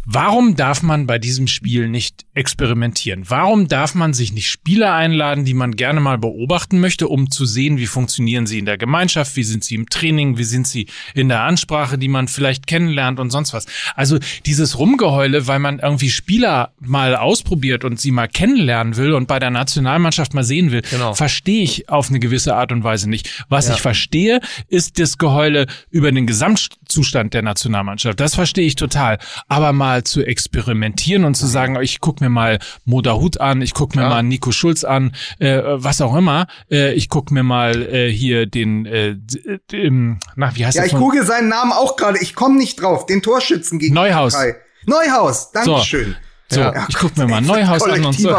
Warum 0.05 0.57
darf 0.57 0.81
man 0.83 1.07
bei 1.07 1.17
diesem 1.17 1.47
Spiel 1.47 1.87
nicht 1.87 2.25
experimentieren? 2.33 3.23
Warum 3.29 3.69
darf 3.69 3.95
man 3.95 4.13
sich 4.13 4.33
nicht 4.33 4.49
Spieler 4.49 4.93
einladen, 4.93 5.45
die 5.45 5.53
man 5.53 5.77
gerne 5.77 6.01
mal 6.01 6.17
beobachten 6.17 6.81
möchte, 6.81 7.07
um 7.07 7.31
zu 7.31 7.45
sehen, 7.45 7.77
wie 7.77 7.85
funktionieren 7.85 8.45
sie 8.45 8.59
in 8.59 8.65
der 8.65 8.77
Gemeinschaft, 8.77 9.37
wie 9.37 9.43
sind 9.43 9.63
sie 9.63 9.75
im 9.75 9.87
Training, 9.89 10.37
wie 10.37 10.43
sind 10.43 10.67
sie 10.67 10.87
in 11.13 11.29
der 11.29 11.43
Ansprache, 11.43 11.97
die 11.97 12.09
man 12.09 12.27
vielleicht 12.27 12.67
kennenlernt 12.67 13.17
und 13.21 13.29
sonst 13.29 13.53
was. 13.53 13.65
Also 13.95 14.19
dieses 14.45 14.77
Rumgeheule, 14.77 15.47
weil 15.47 15.59
man 15.59 15.79
irgendwie 15.79 16.09
Spieler 16.09 16.73
mal 16.81 17.15
ausprobiert 17.15 17.85
und 17.85 17.97
sie 18.01 18.11
mal 18.11 18.27
kennenlernen 18.27 18.97
will 18.97 19.13
und 19.13 19.29
bei 19.29 19.39
der 19.39 19.51
Nationalmannschaft 19.51 20.33
mal 20.33 20.43
sehen 20.43 20.71
will, 20.71 20.81
Genau. 20.89 21.13
verstehe 21.13 21.63
ich 21.63 21.87
auf 21.87 22.09
eine 22.09 22.19
gewisse 22.19 22.55
Art 22.55 22.73
und 22.73 22.83
Weise 22.83 23.09
nicht. 23.09 23.45
Was 23.47 23.69
Ja. 23.69 23.75
ich 23.75 23.81
verstehe, 23.81 24.41
ist 24.67 24.99
das 24.99 25.17
Geheule 25.17 25.65
über 25.91 26.11
den 26.11 26.27
Gesamtzustand 26.27 27.33
der 27.33 27.41
Nationalmannschaft. 27.43 27.82
Das 28.15 28.35
verstehe 28.35 28.65
ich 28.65 28.75
total. 28.75 29.17
Aber 29.47 29.73
mal 29.73 30.03
zu 30.03 30.23
experimentieren 30.23 31.23
und 31.25 31.35
zu 31.35 31.45
sagen, 31.47 31.77
ich 31.81 31.99
guck 32.01 32.21
mir 32.21 32.29
mal 32.29 32.59
Modahut 32.85 33.39
an, 33.39 33.61
ich 33.61 33.73
guck 33.73 33.95
mir 33.95 34.03
Ja. 34.03 34.09
mal 34.09 34.23
Nico 34.23 34.51
Schulz 34.51 34.83
an, 34.83 35.11
äh, 35.39 35.61
was 35.63 36.01
auch 36.01 36.15
immer, 36.15 36.47
äh, 36.71 36.93
ich 36.93 37.09
guck 37.09 37.31
mir 37.31 37.43
mal 37.43 37.81
äh, 37.93 38.11
hier 38.11 38.45
den, 38.45 38.85
äh, 38.85 39.15
ähm, 39.71 40.19
nach 40.35 40.55
wie 40.55 40.65
heißt 40.65 40.75
Ja, 40.75 40.81
der 40.81 40.87
ich 40.87 40.91
von- 40.91 41.01
google 41.01 41.25
seinen 41.25 41.49
Namen 41.49 41.71
auch 41.71 41.95
gerade. 41.95 42.19
Ich 42.19 42.35
komme 42.35 42.57
nicht 42.57 42.81
drauf. 42.81 43.05
Den 43.05 43.21
Torschützen 43.21 43.79
gegen 43.79 43.93
Neuhaus. 43.93 44.35
Neuhaus, 44.85 45.51
Dankeschön. 45.51 46.11
So, 46.11 46.15
Ja. 46.61 46.85
ich 46.89 46.97
guck 46.97 47.15
mir 47.17 47.27
mal 47.27 47.41
Neuhaus 47.41 47.83
an 47.83 48.05
und 48.05 48.13
so. 48.13 48.29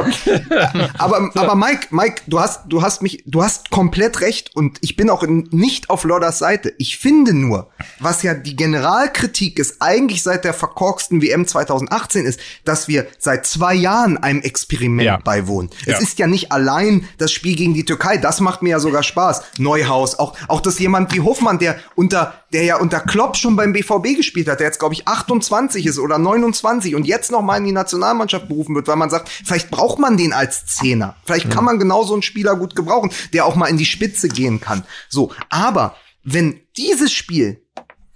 Aber, 0.98 1.30
aber 1.34 1.54
Mike, 1.54 1.88
Mike, 1.90 2.22
du 2.26 2.40
hast, 2.40 2.62
du 2.68 2.82
hast 2.82 3.02
mich, 3.02 3.22
du 3.26 3.42
hast 3.42 3.70
komplett 3.70 4.20
recht 4.20 4.54
und 4.54 4.78
ich 4.80 4.96
bin 4.96 5.10
auch 5.10 5.22
in, 5.22 5.48
nicht 5.50 5.90
auf 5.90 6.04
Lodders 6.04 6.38
Seite. 6.38 6.74
Ich 6.78 6.98
finde 6.98 7.32
nur, 7.34 7.70
was 8.00 8.22
ja 8.22 8.34
die 8.34 8.56
Generalkritik 8.56 9.58
ist, 9.58 9.76
eigentlich 9.80 10.22
seit 10.22 10.44
der 10.44 10.54
verkorksten 10.54 11.22
WM 11.22 11.46
2018 11.46 12.26
ist, 12.26 12.40
dass 12.64 12.88
wir 12.88 13.06
seit 13.18 13.46
zwei 13.46 13.74
Jahren 13.74 14.16
einem 14.18 14.40
Experiment 14.42 15.02
Ja. 15.06 15.16
beiwohnen. 15.18 15.70
Ja. 15.86 15.94
Es 15.94 16.02
ist 16.02 16.18
ja 16.18 16.26
nicht 16.26 16.52
allein 16.52 17.08
das 17.18 17.32
Spiel 17.32 17.56
gegen 17.56 17.74
die 17.74 17.84
Türkei. 17.84 18.16
Das 18.18 18.40
macht 18.40 18.62
mir 18.62 18.70
ja 18.70 18.80
sogar 18.80 19.02
Spaß. 19.02 19.42
Neuhaus, 19.58 20.18
auch, 20.18 20.34
auch 20.48 20.60
dass 20.60 20.78
jemand 20.78 21.14
wie 21.14 21.20
Hofmann, 21.20 21.58
der 21.58 21.76
unter, 21.94 22.34
der 22.52 22.64
ja 22.64 22.76
unter 22.76 23.00
Klopp 23.00 23.36
schon 23.36 23.56
beim 23.56 23.72
BVB 23.72 24.16
gespielt 24.16 24.48
hat, 24.48 24.60
der 24.60 24.66
jetzt, 24.68 24.78
glaube 24.78 24.94
ich, 24.94 25.06
28 25.08 25.86
ist 25.86 25.98
oder 25.98 26.18
29 26.18 26.94
und 26.94 27.06
jetzt 27.06 27.30
noch 27.30 27.42
mal 27.42 27.56
in 27.58 27.64
die 27.64 27.72
Nationalmannschaft 28.04 28.48
berufen 28.48 28.74
wird, 28.74 28.88
weil 28.88 28.96
man 28.96 29.10
sagt, 29.10 29.28
vielleicht 29.28 29.70
braucht 29.70 29.98
man 29.98 30.16
den 30.16 30.32
als 30.32 30.66
Zehner. 30.66 31.16
Vielleicht 31.24 31.50
kann 31.50 31.64
man 31.64 31.78
genau 31.78 32.04
so 32.04 32.12
einen 32.12 32.22
Spieler 32.22 32.56
gut 32.56 32.74
gebrauchen, 32.76 33.10
der 33.32 33.46
auch 33.46 33.56
mal 33.56 33.66
in 33.66 33.78
die 33.78 33.86
Spitze 33.86 34.28
gehen 34.28 34.60
kann. 34.60 34.84
So. 35.08 35.32
Aber 35.50 35.96
wenn 36.22 36.60
dieses 36.76 37.12
Spiel 37.12 37.60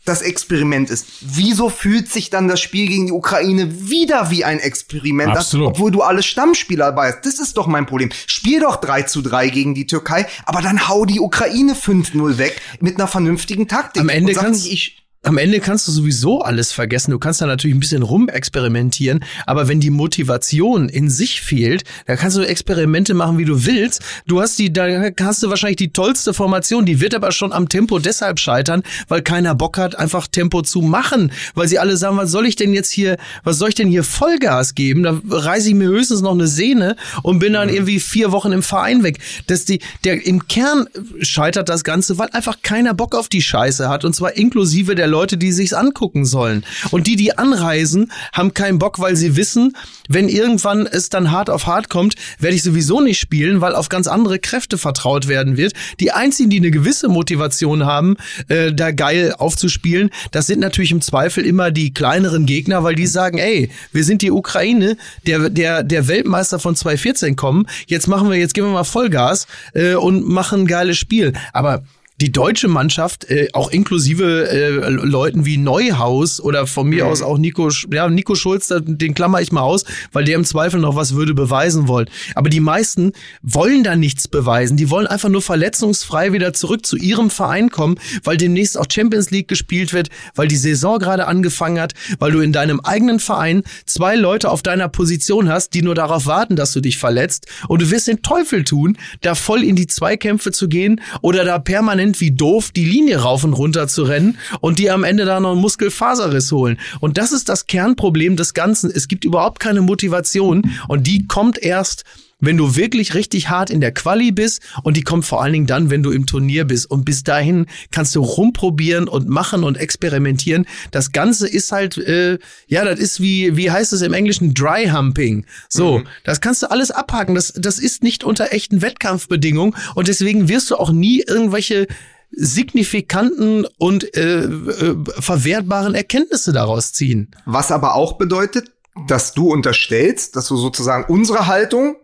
das 0.04 0.22
Experiment 0.22 0.88
ist, 0.88 1.06
wieso 1.20 1.68
fühlt 1.68 2.10
sich 2.10 2.30
dann 2.30 2.48
das 2.48 2.60
Spiel 2.60 2.88
gegen 2.88 3.06
die 3.06 3.12
Ukraine 3.12 3.90
wieder 3.90 4.30
wie 4.30 4.42
ein 4.42 4.58
Experiment 4.58 5.36
Absolut. 5.36 5.66
an, 5.68 5.72
obwohl 5.72 5.90
du 5.90 6.00
alle 6.02 6.22
Stammspieler 6.22 6.94
hast? 6.96 7.26
Das 7.26 7.38
ist 7.38 7.58
doch 7.58 7.66
mein 7.66 7.84
Problem. 7.84 8.10
Spiel 8.26 8.60
doch 8.60 8.76
3 8.76 9.02
zu 9.02 9.20
3 9.20 9.48
gegen 9.50 9.74
die 9.74 9.86
Türkei, 9.86 10.26
aber 10.46 10.62
dann 10.62 10.88
hau 10.88 11.04
die 11.04 11.20
Ukraine 11.20 11.74
5-0 11.74 12.38
weg 12.38 12.58
mit 12.80 12.96
einer 12.96 13.06
vernünftigen 13.08 13.68
Taktik. 13.68 14.00
Am 14.00 14.08
Ende 14.08 14.32
kannst- 14.32 14.66
ich 14.66 15.07
Am 15.24 15.36
Ende 15.36 15.58
kannst 15.58 15.88
du 15.88 15.92
sowieso 15.92 16.42
alles 16.42 16.70
vergessen. 16.70 17.10
Du 17.10 17.18
kannst 17.18 17.40
da 17.40 17.46
natürlich 17.46 17.76
ein 17.76 17.80
bisschen 17.80 18.02
rumexperimentieren, 18.04 19.24
aber 19.46 19.66
wenn 19.66 19.80
die 19.80 19.90
Motivation 19.90 20.88
in 20.88 21.10
sich 21.10 21.40
fehlt, 21.40 21.82
da 22.06 22.14
kannst 22.14 22.36
du 22.36 22.42
Experimente 22.42 23.14
machen, 23.14 23.36
wie 23.36 23.44
du 23.44 23.66
willst. 23.66 24.00
Du 24.26 24.40
hast 24.40 24.60
die, 24.60 24.72
da 24.72 25.10
hast 25.20 25.42
du 25.42 25.50
wahrscheinlich 25.50 25.76
die 25.76 25.92
tollste 25.92 26.32
Formation, 26.32 26.86
die 26.86 27.00
wird 27.00 27.16
aber 27.16 27.32
schon 27.32 27.52
am 27.52 27.68
Tempo 27.68 27.98
deshalb 27.98 28.38
scheitern, 28.38 28.84
weil 29.08 29.22
keiner 29.22 29.56
Bock 29.56 29.76
hat, 29.76 29.98
einfach 29.98 30.28
Tempo 30.28 30.62
zu 30.62 30.82
machen, 30.82 31.32
weil 31.54 31.66
sie 31.66 31.80
alle 31.80 31.96
sagen, 31.96 32.16
was 32.16 32.30
soll 32.30 32.46
ich 32.46 32.54
denn 32.54 32.72
jetzt 32.72 32.92
hier, 32.92 33.16
was 33.42 33.58
soll 33.58 33.70
ich 33.70 33.74
denn 33.74 33.88
hier 33.88 34.04
Vollgas 34.04 34.76
geben? 34.76 35.02
Da 35.02 35.20
reiße 35.28 35.68
ich 35.68 35.74
mir 35.74 35.88
höchstens 35.88 36.20
noch 36.20 36.32
eine 36.32 36.46
Sehne 36.46 36.94
und 37.24 37.40
bin 37.40 37.54
dann 37.54 37.68
irgendwie 37.68 37.98
vier 37.98 38.30
Wochen 38.30 38.52
im 38.52 38.62
Verein 38.62 39.02
weg. 39.02 39.18
Das 39.48 39.64
die, 39.64 39.80
der, 40.04 40.24
im 40.24 40.46
Kern 40.46 40.86
scheitert 41.20 41.68
das 41.68 41.82
Ganze, 41.82 42.18
weil 42.18 42.28
einfach 42.30 42.58
keiner 42.62 42.94
Bock 42.94 43.16
auf 43.16 43.28
die 43.28 43.42
Scheiße 43.42 43.88
hat 43.88 44.04
und 44.04 44.14
zwar 44.14 44.36
inklusive 44.36 44.94
der 44.94 45.07
Leute, 45.08 45.36
die 45.36 45.52
sich's 45.52 45.72
angucken 45.72 46.24
sollen. 46.24 46.64
Und 46.90 47.06
die, 47.06 47.16
die 47.16 47.36
anreisen, 47.36 48.12
haben 48.32 48.54
keinen 48.54 48.78
Bock, 48.78 48.98
weil 48.98 49.16
sie 49.16 49.36
wissen, 49.36 49.76
wenn 50.08 50.28
irgendwann 50.28 50.86
es 50.86 51.08
dann 51.08 51.30
hart 51.30 51.50
auf 51.50 51.66
hart 51.66 51.88
kommt, 51.88 52.14
werde 52.38 52.56
ich 52.56 52.62
sowieso 52.62 53.00
nicht 53.00 53.18
spielen, 53.18 53.60
weil 53.60 53.74
auf 53.74 53.88
ganz 53.88 54.06
andere 54.06 54.38
Kräfte 54.38 54.78
vertraut 54.78 55.28
werden 55.28 55.56
wird. 55.56 55.72
Die 56.00 56.12
einzigen, 56.12 56.50
die 56.50 56.58
eine 56.58 56.70
gewisse 56.70 57.08
Motivation 57.08 57.84
haben, 57.84 58.16
äh, 58.48 58.72
da 58.72 58.90
geil 58.90 59.34
aufzuspielen, 59.36 60.10
das 60.30 60.46
sind 60.46 60.60
natürlich 60.60 60.92
im 60.92 61.00
Zweifel 61.00 61.44
immer 61.44 61.70
die 61.70 61.92
kleineren 61.92 62.46
Gegner, 62.46 62.84
weil 62.84 62.94
die 62.94 63.06
sagen, 63.06 63.38
ey, 63.38 63.70
wir 63.92 64.04
sind 64.04 64.22
die 64.22 64.30
Ukraine, 64.30 64.96
der, 65.26 65.50
der, 65.50 65.82
der 65.82 66.08
Weltmeister 66.08 66.58
von 66.58 66.76
2014 66.76 67.36
kommen, 67.36 67.66
jetzt 67.86 68.08
machen 68.08 68.30
wir, 68.30 68.36
jetzt 68.36 68.54
geben 68.54 68.68
wir 68.68 68.74
mal 68.74 68.84
Vollgas 68.84 69.46
äh, 69.74 69.94
und 69.94 70.26
machen 70.26 70.62
ein 70.62 70.66
geiles 70.66 70.98
Spiel. 70.98 71.32
Aber 71.52 71.82
die 72.20 72.32
deutsche 72.32 72.66
Mannschaft, 72.66 73.30
äh, 73.30 73.48
auch 73.52 73.70
inklusive 73.70 74.48
äh, 74.48 74.70
Leuten 74.90 75.44
wie 75.44 75.56
Neuhaus 75.56 76.40
oder 76.40 76.66
von 76.66 76.88
mir 76.88 77.06
aus 77.06 77.22
auch 77.22 77.38
Nico, 77.38 77.70
ja, 77.92 78.08
Nico 78.08 78.34
Schulz, 78.34 78.72
den 78.80 79.14
klammer 79.14 79.40
ich 79.40 79.52
mal 79.52 79.60
aus, 79.60 79.84
weil 80.12 80.24
der 80.24 80.34
im 80.34 80.44
Zweifel 80.44 80.80
noch 80.80 80.96
was 80.96 81.14
würde 81.14 81.34
beweisen 81.34 81.86
wollen. 81.86 82.10
Aber 82.34 82.50
die 82.50 82.60
meisten 82.60 83.12
wollen 83.42 83.84
da 83.84 83.94
nichts 83.94 84.26
beweisen. 84.26 84.76
Die 84.76 84.90
wollen 84.90 85.06
einfach 85.06 85.28
nur 85.28 85.42
verletzungsfrei 85.42 86.32
wieder 86.32 86.52
zurück 86.52 86.84
zu 86.84 86.96
ihrem 86.96 87.30
Verein 87.30 87.70
kommen, 87.70 87.96
weil 88.24 88.36
demnächst 88.36 88.76
auch 88.76 88.86
Champions 88.90 89.30
League 89.30 89.48
gespielt 89.48 89.92
wird, 89.92 90.08
weil 90.34 90.48
die 90.48 90.56
Saison 90.56 90.98
gerade 90.98 91.26
angefangen 91.26 91.80
hat, 91.80 91.94
weil 92.18 92.32
du 92.32 92.40
in 92.40 92.52
deinem 92.52 92.80
eigenen 92.80 93.20
Verein 93.20 93.62
zwei 93.86 94.16
Leute 94.16 94.50
auf 94.50 94.62
deiner 94.62 94.88
Position 94.88 95.48
hast, 95.48 95.74
die 95.74 95.82
nur 95.82 95.94
darauf 95.94 96.26
warten, 96.26 96.56
dass 96.56 96.72
du 96.72 96.80
dich 96.80 96.98
verletzt. 96.98 97.46
Und 97.68 97.82
du 97.82 97.90
wirst 97.90 98.08
den 98.08 98.22
Teufel 98.22 98.64
tun, 98.64 98.98
da 99.20 99.36
voll 99.36 99.62
in 99.62 99.76
die 99.76 99.86
Zweikämpfe 99.86 100.50
zu 100.50 100.68
gehen 100.68 101.00
oder 101.22 101.44
da 101.44 101.60
permanent 101.60 102.07
wie 102.16 102.30
doof 102.30 102.70
die 102.70 102.84
Linie 102.84 103.18
rauf 103.18 103.44
und 103.44 103.52
runter 103.52 103.88
zu 103.88 104.02
rennen 104.02 104.38
und 104.60 104.78
die 104.78 104.90
am 104.90 105.04
Ende 105.04 105.24
da 105.24 105.40
noch 105.40 105.52
einen 105.52 105.60
Muskelfaserriss 105.60 106.52
holen. 106.52 106.78
Und 107.00 107.18
das 107.18 107.32
ist 107.32 107.48
das 107.48 107.66
Kernproblem 107.66 108.36
des 108.36 108.54
Ganzen. 108.54 108.90
Es 108.90 109.08
gibt 109.08 109.24
überhaupt 109.24 109.60
keine 109.60 109.80
Motivation 109.80 110.70
und 110.88 111.06
die 111.06 111.26
kommt 111.26 111.58
erst 111.58 112.04
wenn 112.40 112.56
du 112.56 112.76
wirklich 112.76 113.14
richtig 113.14 113.48
hart 113.48 113.70
in 113.70 113.80
der 113.80 113.92
Quali 113.92 114.32
bist 114.32 114.62
und 114.82 114.96
die 114.96 115.02
kommt 115.02 115.24
vor 115.24 115.42
allen 115.42 115.52
Dingen 115.52 115.66
dann, 115.66 115.90
wenn 115.90 116.02
du 116.02 116.10
im 116.10 116.26
Turnier 116.26 116.64
bist. 116.64 116.90
Und 116.90 117.04
bis 117.04 117.24
dahin 117.24 117.66
kannst 117.90 118.14
du 118.14 118.20
rumprobieren 118.20 119.08
und 119.08 119.28
machen 119.28 119.64
und 119.64 119.76
experimentieren. 119.76 120.66
Das 120.90 121.12
Ganze 121.12 121.48
ist 121.48 121.72
halt, 121.72 121.98
äh, 121.98 122.38
ja, 122.66 122.84
das 122.84 122.98
ist 123.00 123.20
wie, 123.20 123.56
wie 123.56 123.70
heißt 123.70 123.92
es 123.92 124.02
im 124.02 124.12
Englischen, 124.12 124.54
Dry 124.54 124.88
Humping. 124.88 125.46
So, 125.68 126.02
das 126.24 126.40
kannst 126.40 126.62
du 126.62 126.70
alles 126.70 126.90
abhaken. 126.90 127.34
Das, 127.34 127.52
das 127.54 127.78
ist 127.78 128.02
nicht 128.02 128.24
unter 128.24 128.52
echten 128.52 128.82
Wettkampfbedingungen 128.82 129.74
und 129.94 130.08
deswegen 130.08 130.48
wirst 130.48 130.70
du 130.70 130.76
auch 130.76 130.92
nie 130.92 131.22
irgendwelche 131.26 131.86
signifikanten 132.30 133.66
und 133.78 134.14
äh, 134.16 134.44
äh, 134.44 134.96
verwertbaren 135.18 135.94
Erkenntnisse 135.94 136.52
daraus 136.52 136.92
ziehen. 136.92 137.30
Was 137.46 137.72
aber 137.72 137.94
auch 137.94 138.18
bedeutet, 138.18 138.70
dass 139.06 139.32
du 139.32 139.50
unterstellst, 139.50 140.36
dass 140.36 140.46
du 140.48 140.56
sozusagen 140.56 141.10
unsere 141.12 141.46
Haltung 141.46 141.96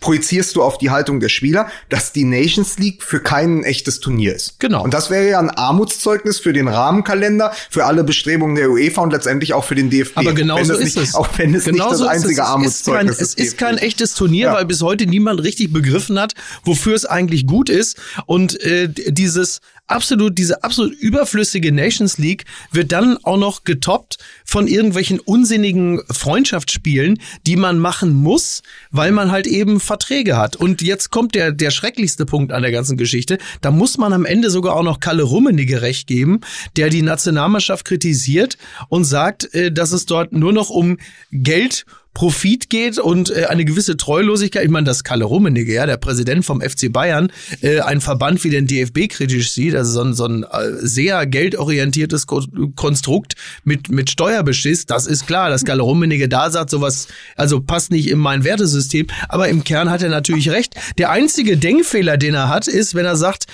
projizierst 0.00 0.56
du 0.56 0.62
auf 0.62 0.78
die 0.78 0.90
Haltung 0.90 1.20
der 1.20 1.28
Spieler, 1.28 1.68
dass 1.90 2.12
die 2.12 2.24
Nations 2.24 2.78
League 2.78 3.02
für 3.02 3.20
kein 3.20 3.62
echtes 3.64 4.00
Turnier 4.00 4.34
ist. 4.34 4.58
Genau. 4.58 4.82
Und 4.82 4.94
das 4.94 5.10
wäre 5.10 5.28
ja 5.28 5.38
ein 5.38 5.50
Armutszeugnis 5.50 6.38
für 6.38 6.52
den 6.54 6.68
Rahmenkalender, 6.68 7.52
für 7.68 7.84
alle 7.84 8.02
Bestrebungen 8.02 8.56
der 8.56 8.70
UEFA 8.70 9.02
und 9.02 9.12
letztendlich 9.12 9.52
auch 9.52 9.64
für 9.64 9.74
den 9.74 9.90
DFB. 9.90 10.16
Aber 10.16 10.32
genau 10.32 10.62
so 10.64 10.72
ist 10.72 10.96
nicht, 10.96 11.08
es. 11.08 11.14
Auch 11.14 11.28
wenn 11.36 11.54
es 11.54 11.64
Genau 11.64 11.84
nicht 11.84 11.92
das 11.92 11.98
so 11.98 12.06
einzige 12.06 12.32
es. 12.32 12.38
Es 12.38 12.40
ist 12.40 12.44
kein, 12.44 12.46
Armutszeugnis 12.46 13.20
es 13.20 13.34
ist 13.34 13.58
kein 13.58 13.78
echtes 13.78 14.14
Turnier, 14.14 14.46
Ja. 14.46 14.54
weil 14.54 14.64
bis 14.64 14.80
heute 14.80 15.06
niemand 15.06 15.42
richtig 15.42 15.72
begriffen 15.72 16.18
hat, 16.18 16.32
wofür 16.64 16.94
es 16.94 17.04
eigentlich 17.04 17.46
gut 17.46 17.68
ist. 17.68 17.98
Und 18.24 18.58
äh, 18.62 18.88
dieses 18.88 19.60
absolut, 19.90 20.38
diese 20.38 20.62
absolut 20.62 20.94
überflüssige 20.94 21.72
Nations 21.72 22.18
League 22.18 22.44
wird 22.72 22.92
dann 22.92 23.18
auch 23.24 23.36
noch 23.36 23.64
getoppt 23.64 24.18
von 24.44 24.66
irgendwelchen 24.66 25.20
unsinnigen 25.20 26.00
Freundschaftsspielen, 26.10 27.20
die 27.46 27.56
man 27.56 27.78
machen 27.78 28.14
muss, 28.14 28.62
weil 28.90 29.12
man 29.12 29.30
halt 29.30 29.46
eben 29.46 29.80
Verträge 29.80 30.36
hat. 30.36 30.56
Und 30.56 30.82
jetzt 30.82 31.10
kommt 31.10 31.34
der, 31.34 31.52
der 31.52 31.70
schrecklichste 31.70 32.26
Punkt 32.26 32.52
an 32.52 32.62
der 32.62 32.72
ganzen 32.72 32.96
Geschichte. 32.96 33.38
Da 33.60 33.70
muss 33.70 33.98
man 33.98 34.12
am 34.12 34.24
Ende 34.24 34.50
sogar 34.50 34.76
auch 34.76 34.82
noch 34.82 35.00
Kalle 35.00 35.22
Rummenigge 35.22 35.82
recht 35.82 36.06
geben, 36.06 36.40
der 36.76 36.90
die 36.90 37.02
Nationalmannschaft 37.02 37.84
kritisiert 37.84 38.56
und 38.88 39.04
sagt, 39.04 39.52
äh, 39.54 39.72
dass 39.72 39.92
es 39.92 40.06
dort 40.06 40.32
nur 40.32 40.52
noch 40.52 40.70
um 40.70 40.98
Geld 41.32 41.84
Profit 42.14 42.70
geht 42.70 42.98
und 42.98 43.30
äh, 43.30 43.46
eine 43.46 43.64
gewisse 43.64 43.96
Treulosigkeit. 43.96 44.64
Ich 44.64 44.70
meine, 44.70 44.84
dass 44.84 45.04
Kalle 45.04 45.24
Rummenigge, 45.24 45.72
ja, 45.72 45.86
der 45.86 45.96
Präsident 45.96 46.44
vom 46.44 46.60
FC 46.60 46.92
Bayern, 46.92 47.32
äh, 47.60 47.80
einen 47.80 48.00
Verband 48.00 48.42
wie 48.44 48.50
den 48.50 48.66
DFB 48.66 49.08
kritisch 49.08 49.52
sieht, 49.52 49.74
also 49.74 49.92
so 49.92 50.02
ein, 50.02 50.14
so 50.14 50.24
ein 50.24 50.42
äh, 50.42 50.86
sehr 50.86 51.26
geldorientiertes 51.26 52.26
Ko 52.26 52.42
Konstrukt 52.74 53.34
mit, 53.64 53.90
mit 53.90 54.10
Steuerbeschiss, 54.10 54.86
das 54.86 55.06
ist 55.06 55.26
klar, 55.26 55.50
dass 55.50 55.64
Kalle 55.64 55.82
Rummenigge 55.82 56.28
da 56.28 56.50
sagt, 56.50 56.70
sowas, 56.70 57.08
also 57.36 57.60
passt 57.60 57.90
nicht 57.90 58.08
in 58.08 58.18
mein 58.18 58.44
Wertesystem, 58.44 59.06
aber 59.28 59.48
im 59.48 59.64
Kern 59.64 59.90
hat 59.90 60.02
er 60.02 60.08
natürlich 60.08 60.50
recht. 60.50 60.74
Der 60.98 61.10
einzige 61.10 61.56
Denkfehler, 61.56 62.16
den 62.16 62.34
er 62.34 62.48
hat, 62.48 62.66
ist, 62.66 62.94
wenn 62.94 63.06
er 63.06 63.16
sagt, 63.16 63.46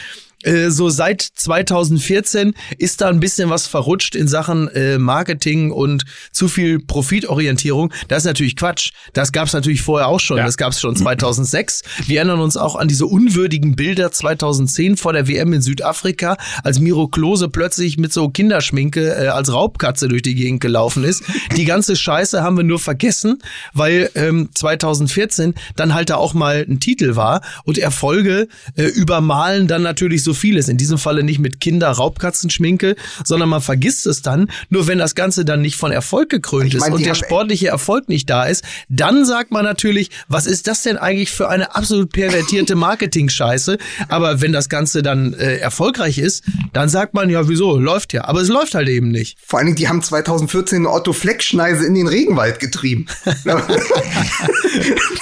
äh, 0.43 0.71
so 0.71 0.89
seit 0.91 1.23
2014 1.23 2.55
ist 2.79 3.01
da 3.01 3.09
ein 3.09 3.21
bisschen 3.21 3.51
was 3.51 3.67
verrutscht 3.67 4.15
in 4.15 4.29
Sachen 4.29 4.69
äh, 4.69 4.99
Marketing 4.99 5.71
und 5.71 6.05
zu 6.31 6.49
viel 6.49 6.79
Profitorientierung. 6.79 7.93
Das 8.09 8.19
ist 8.19 8.27
natürlich 8.27 8.57
Quatsch. 8.57 8.91
Das 9.13 9.33
gab 9.33 9.47
es 9.47 9.55
natürlich 9.55 9.83
vorher 9.83 10.09
auch 10.09 10.21
schon. 10.21 10.39
Ja. 10.39 10.45
Das 10.45 10.57
gab 10.57 10.73
es 10.73 10.81
schon 10.81 10.95
2006. 10.95 11.83
Wir 12.07 12.19
erinnern 12.19 12.41
uns 12.41 12.57
auch 12.57 12.77
an 12.77 12.89
diese 12.89 13.07
unwürdigen 13.07 13.77
Bilder 13.77 14.13
2010 14.13 14.97
vor 14.97 15.13
der 15.13 15.27
WM 15.27 15.53
in 15.53 15.63
Südafrika, 15.63 16.37
als 16.63 16.81
Miro 16.81 17.09
Klose 17.09 17.49
plötzlich 17.49 17.97
mit 17.97 18.13
so 18.13 18.29
Kinderschminke 18.29 19.15
äh, 19.15 19.29
als 19.29 19.53
Raubkatze 19.53 20.09
durch 20.09 20.23
die 20.23 20.35
Gegend 20.35 20.61
gelaufen 20.61 21.05
ist. 21.05 21.25
Die 21.57 21.65
ganze 21.65 21.97
Scheiße 21.97 22.43
haben 22.43 22.57
wir 22.57 22.65
nur 22.65 22.79
vergessen, 22.79 23.39
weil 23.73 24.11
ähm, 24.15 24.51
2014 24.55 25.55
dann 25.77 25.95
halt 25.95 26.11
da 26.11 26.17
auch 26.17 26.35
mal 26.35 26.67
ein 26.69 26.79
Titel 26.79 27.17
war 27.17 27.41
und 27.65 27.79
Erfolge 27.79 28.49
äh, 28.77 28.85
übermalen 28.85 29.67
dann 29.67 29.83
natürlich 29.83 30.23
so 30.27 30.35
vieles. 30.35 30.69
In 30.69 30.77
diesem 30.77 30.99
Falle 30.99 31.23
nicht 31.23 31.39
mit 31.39 31.61
Kinder-Raubkatzenschminke, 31.61 32.97
sondern 33.25 33.49
man 33.49 33.63
vergisst 33.63 34.07
es 34.07 34.21
dann. 34.21 34.51
Nur 34.69 34.87
wenn 34.87 34.99
das 34.99 35.15
Ganze 35.15 35.47
dann 35.47 35.63
nicht 35.63 35.77
von 35.77 35.93
Erfolg 35.93 36.29
gekrönt 36.29 36.67
Ich 36.69 36.75
ist 36.75 36.81
meine, 36.81 36.97
und 36.97 37.07
der 37.07 37.15
sportliche 37.15 37.69
Erfolg 37.69 38.09
nicht 38.11 38.29
da 38.29 38.45
ist, 38.45 38.65
dann 38.91 39.25
sagt 39.25 39.51
man 39.53 39.65
natürlich, 39.65 40.11
was 40.29 40.47
ist 40.47 40.67
das 40.67 40.83
denn 40.83 40.97
eigentlich 40.99 41.31
für 41.31 41.49
eine 41.49 41.75
absolut 41.75 42.13
pervertierte 42.13 42.75
Marketing-Scheiße? 42.87 43.79
Aber 44.09 44.41
wenn 44.43 44.53
das 44.53 44.69
Ganze 44.69 45.03
dann 45.03 45.33
äh, 45.35 45.57
erfolgreich 45.57 46.19
ist, 46.19 46.45
dann 46.73 46.89
sagt 46.89 47.15
man 47.15 47.31
ja, 47.31 47.49
wieso, 47.49 47.79
läuft 47.79 48.13
ja. 48.13 48.25
Aber 48.25 48.41
es 48.43 48.49
läuft 48.49 48.75
halt 48.75 48.89
eben 48.89 49.09
nicht. 49.11 49.39
Vor 49.47 49.59
allen 49.61 49.67
Dingen, 49.67 49.77
die 49.77 49.89
haben 49.89 50.03
2014 50.03 50.79
eine 50.79 50.91
Otto 50.91 51.13
Fleck-Schneise 51.13 51.87
in 51.87 51.95
den 51.95 52.09
Regenwald 52.09 52.59
getrieben. 52.61 53.07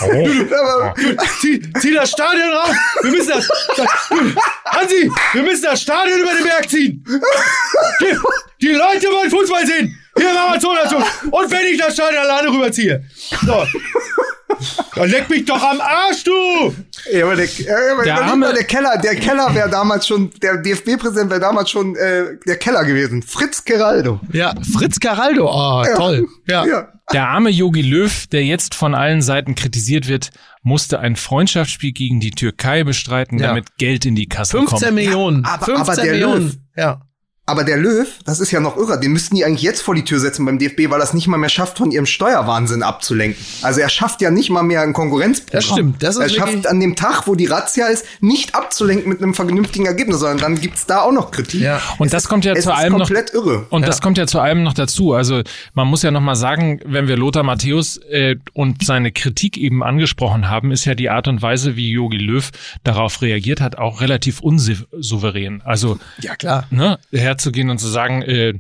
Aber- 0.01 0.95
Zieh, 1.41 1.61
zieh 1.81 1.95
das 1.95 2.11
Stadion 2.11 2.49
rauf! 2.53 2.75
Wir 3.03 3.11
müssen 3.11 3.29
das. 3.29 3.49
das 3.77 3.87
Hansi, 4.67 4.94
wir 5.33 5.43
müssen 5.43 5.63
das 5.63 5.83
Stadion 5.83 6.21
über 6.21 6.33
den 6.35 6.45
Berg 6.45 6.69
ziehen! 6.69 7.05
Die, 8.01 8.17
die 8.61 8.73
Leute 8.73 9.09
wollen 9.09 9.31
Fußball 9.31 9.67
sehen! 9.67 9.99
Hier 10.17 10.31
im 10.31 10.37
Amazonas! 10.37 10.93
Und 10.93 11.51
wenn 11.51 11.67
ich 11.67 11.79
das 11.79 11.95
Stadion 11.95 12.23
alleine 12.23 12.49
rüberziehe! 12.51 13.05
So. 13.47 13.67
Dann 14.95 15.11
leck 15.11 15.29
mich 15.31 15.45
doch 15.45 15.63
am 15.63 15.81
Arsch, 15.81 16.25
du! 16.25 16.75
Ja, 17.13 17.25
aber 17.25 17.37
der, 17.37 17.47
ja, 17.47 17.75
aber 17.93 18.03
Der 18.05 18.23
arme- 18.23 18.53
der 18.55 18.65
Keller, 18.65 18.99
der 19.03 19.17
Keller 19.17 19.55
wäre 19.55 19.69
damals 19.71 20.07
schon, 20.07 20.31
der 20.43 20.59
DFB-Präsident 20.59 21.31
wäre 21.31 21.41
damals 21.41 21.71
schon 21.71 21.97
äh, 21.97 22.37
der 22.47 22.57
Keller 22.57 22.85
gewesen. 22.85 23.23
Fritz 23.23 23.65
Geraldo. 23.65 24.21
Ja, 24.33 24.55
Fritz 24.77 25.01
Caraldo, 25.01 25.51
oh, 25.51 25.85
toll. 25.97 26.27
Ja. 26.49 26.65
Ja. 26.67 26.89
Der 27.13 27.29
arme 27.29 27.51
Yogi 27.51 27.83
Löw, 27.83 28.27
der 28.29 28.45
jetzt 28.45 28.75
von 28.75 28.95
allen 28.95 29.21
Seiten 29.21 29.55
kritisiert 29.55 30.09
wird, 30.09 30.31
musste 30.63 31.01
ein 31.01 31.17
Freundschaftsspiel 31.17 31.93
gegen 31.93 32.19
die 32.21 32.31
Türkei 32.31 32.83
bestreiten, 32.85 33.39
Ja. 33.39 33.49
damit 33.49 33.77
Geld 33.77 34.07
in 34.07 34.15
die 34.15 34.27
Kasse 34.27 34.57
15 34.57 34.79
kommt. 34.81 34.95
Millionen. 34.95 35.45
aber- 35.45 35.67
15 35.67 35.83
aber 35.93 35.95
der 36.03 36.13
Millionen. 36.13 36.49
Löw- 36.49 36.57
Ja. 36.77 37.01
Aber 37.47 37.63
der 37.63 37.77
Löw, 37.77 38.09
das 38.25 38.41
ist 38.41 38.53
ja 38.53 38.61
noch 38.61 38.79
irrer, 38.79 38.97
den 38.97 39.13
müssten 39.13 39.37
die 39.37 39.45
eigentlich 39.45 39.61
jetzt 39.61 39.83
vor 39.83 39.95
die 39.95 40.05
Tür 40.05 40.19
setzen 40.19 40.47
beim 40.47 40.59
DFB, 40.59 40.89
weil 40.89 41.01
er 41.01 41.05
es 41.05 41.13
nicht 41.13 41.27
mal 41.27 41.37
mehr 41.37 41.51
schafft, 41.51 41.77
von 41.77 41.91
ihrem 41.91 42.07
Steuerwahnsinn 42.07 42.83
abzulenken. 42.83 43.45
Also 43.61 43.81
er 43.81 43.91
schafft 43.91 44.23
ja 44.23 44.31
nicht 44.31 44.49
mal 44.49 44.63
mehr 44.63 44.81
ein 44.81 44.95
Konkurrenzprogramm. 44.95 45.59
Das 45.61 45.65
stimmt, 45.65 46.03
das 46.03 46.17
ist 46.17 46.23
Er 46.23 46.29
schafft 46.31 46.67
an 46.67 46.81
dem 46.81 46.97
Tag, 46.97 47.27
wo 47.27 47.35
die 47.35 47.45
Razzia 47.45 47.89
ist, 47.89 48.07
nicht 48.23 48.55
abzulenken 48.55 49.11
mit 49.11 49.23
einem 49.23 49.35
vernünftigen 49.35 49.85
Ergebnis, 49.85 50.21
sondern 50.21 50.39
dann 50.39 50.61
gibt's 50.61 50.87
da 50.87 51.03
auch 51.03 51.13
noch 51.13 51.33
Kritik. 51.33 51.61
Ja. 51.61 51.83
Und 51.99 52.15
das 52.15 52.29
kommt 52.29 52.47
ja 52.47 52.55
Es 52.55 52.65
zu 52.65 52.71
ist 52.71 52.77
allem 52.77 52.93
noch 52.95 53.01
komplett 53.01 53.35
irre. 53.35 53.67
Und 53.69 53.87
das 53.87 54.01
kommt 54.01 54.17
ja 54.17 54.27
zu 54.27 54.41
allem 54.41 54.63
noch 54.63 54.73
dazu. 54.73 55.13
Also 55.13 55.43
man 55.75 55.87
muss 55.87 56.03
ja 56.03 56.11
noch 56.11 56.23
mal 56.23 56.37
sagen, 56.37 56.81
wenn 56.87 57.09
wir 57.09 57.19
Lothar 57.19 57.43
Matthäus 57.43 57.99
äh, 58.09 58.37
und 58.55 58.87
seine 58.87 59.13
Kritik 59.13 59.59
eben 59.59 59.83
angesprochen 59.83 60.49
haben, 60.49 60.73
ist 60.73 60.87
ja 60.87 60.95
die 60.95 61.11
Art 61.11 61.29
und 61.29 61.43
Weise, 61.43 61.77
wie 61.77 61.91
Jogi 61.91 62.17
Löw 62.17 62.51
darauf 62.85 63.21
reagiert 63.21 63.61
hat, 63.61 63.77
auch 63.77 64.01
relativ 64.01 64.41
unsouverän. 64.41 65.61
Also 65.63 65.99
Ja, 66.23 66.37
klar. 66.37 66.67
ne, 66.71 66.99
herzugehen 67.35 67.71
und 67.71 67.79
zu 67.79 67.89
sagen, 67.89 68.23
äh, 68.23 68.55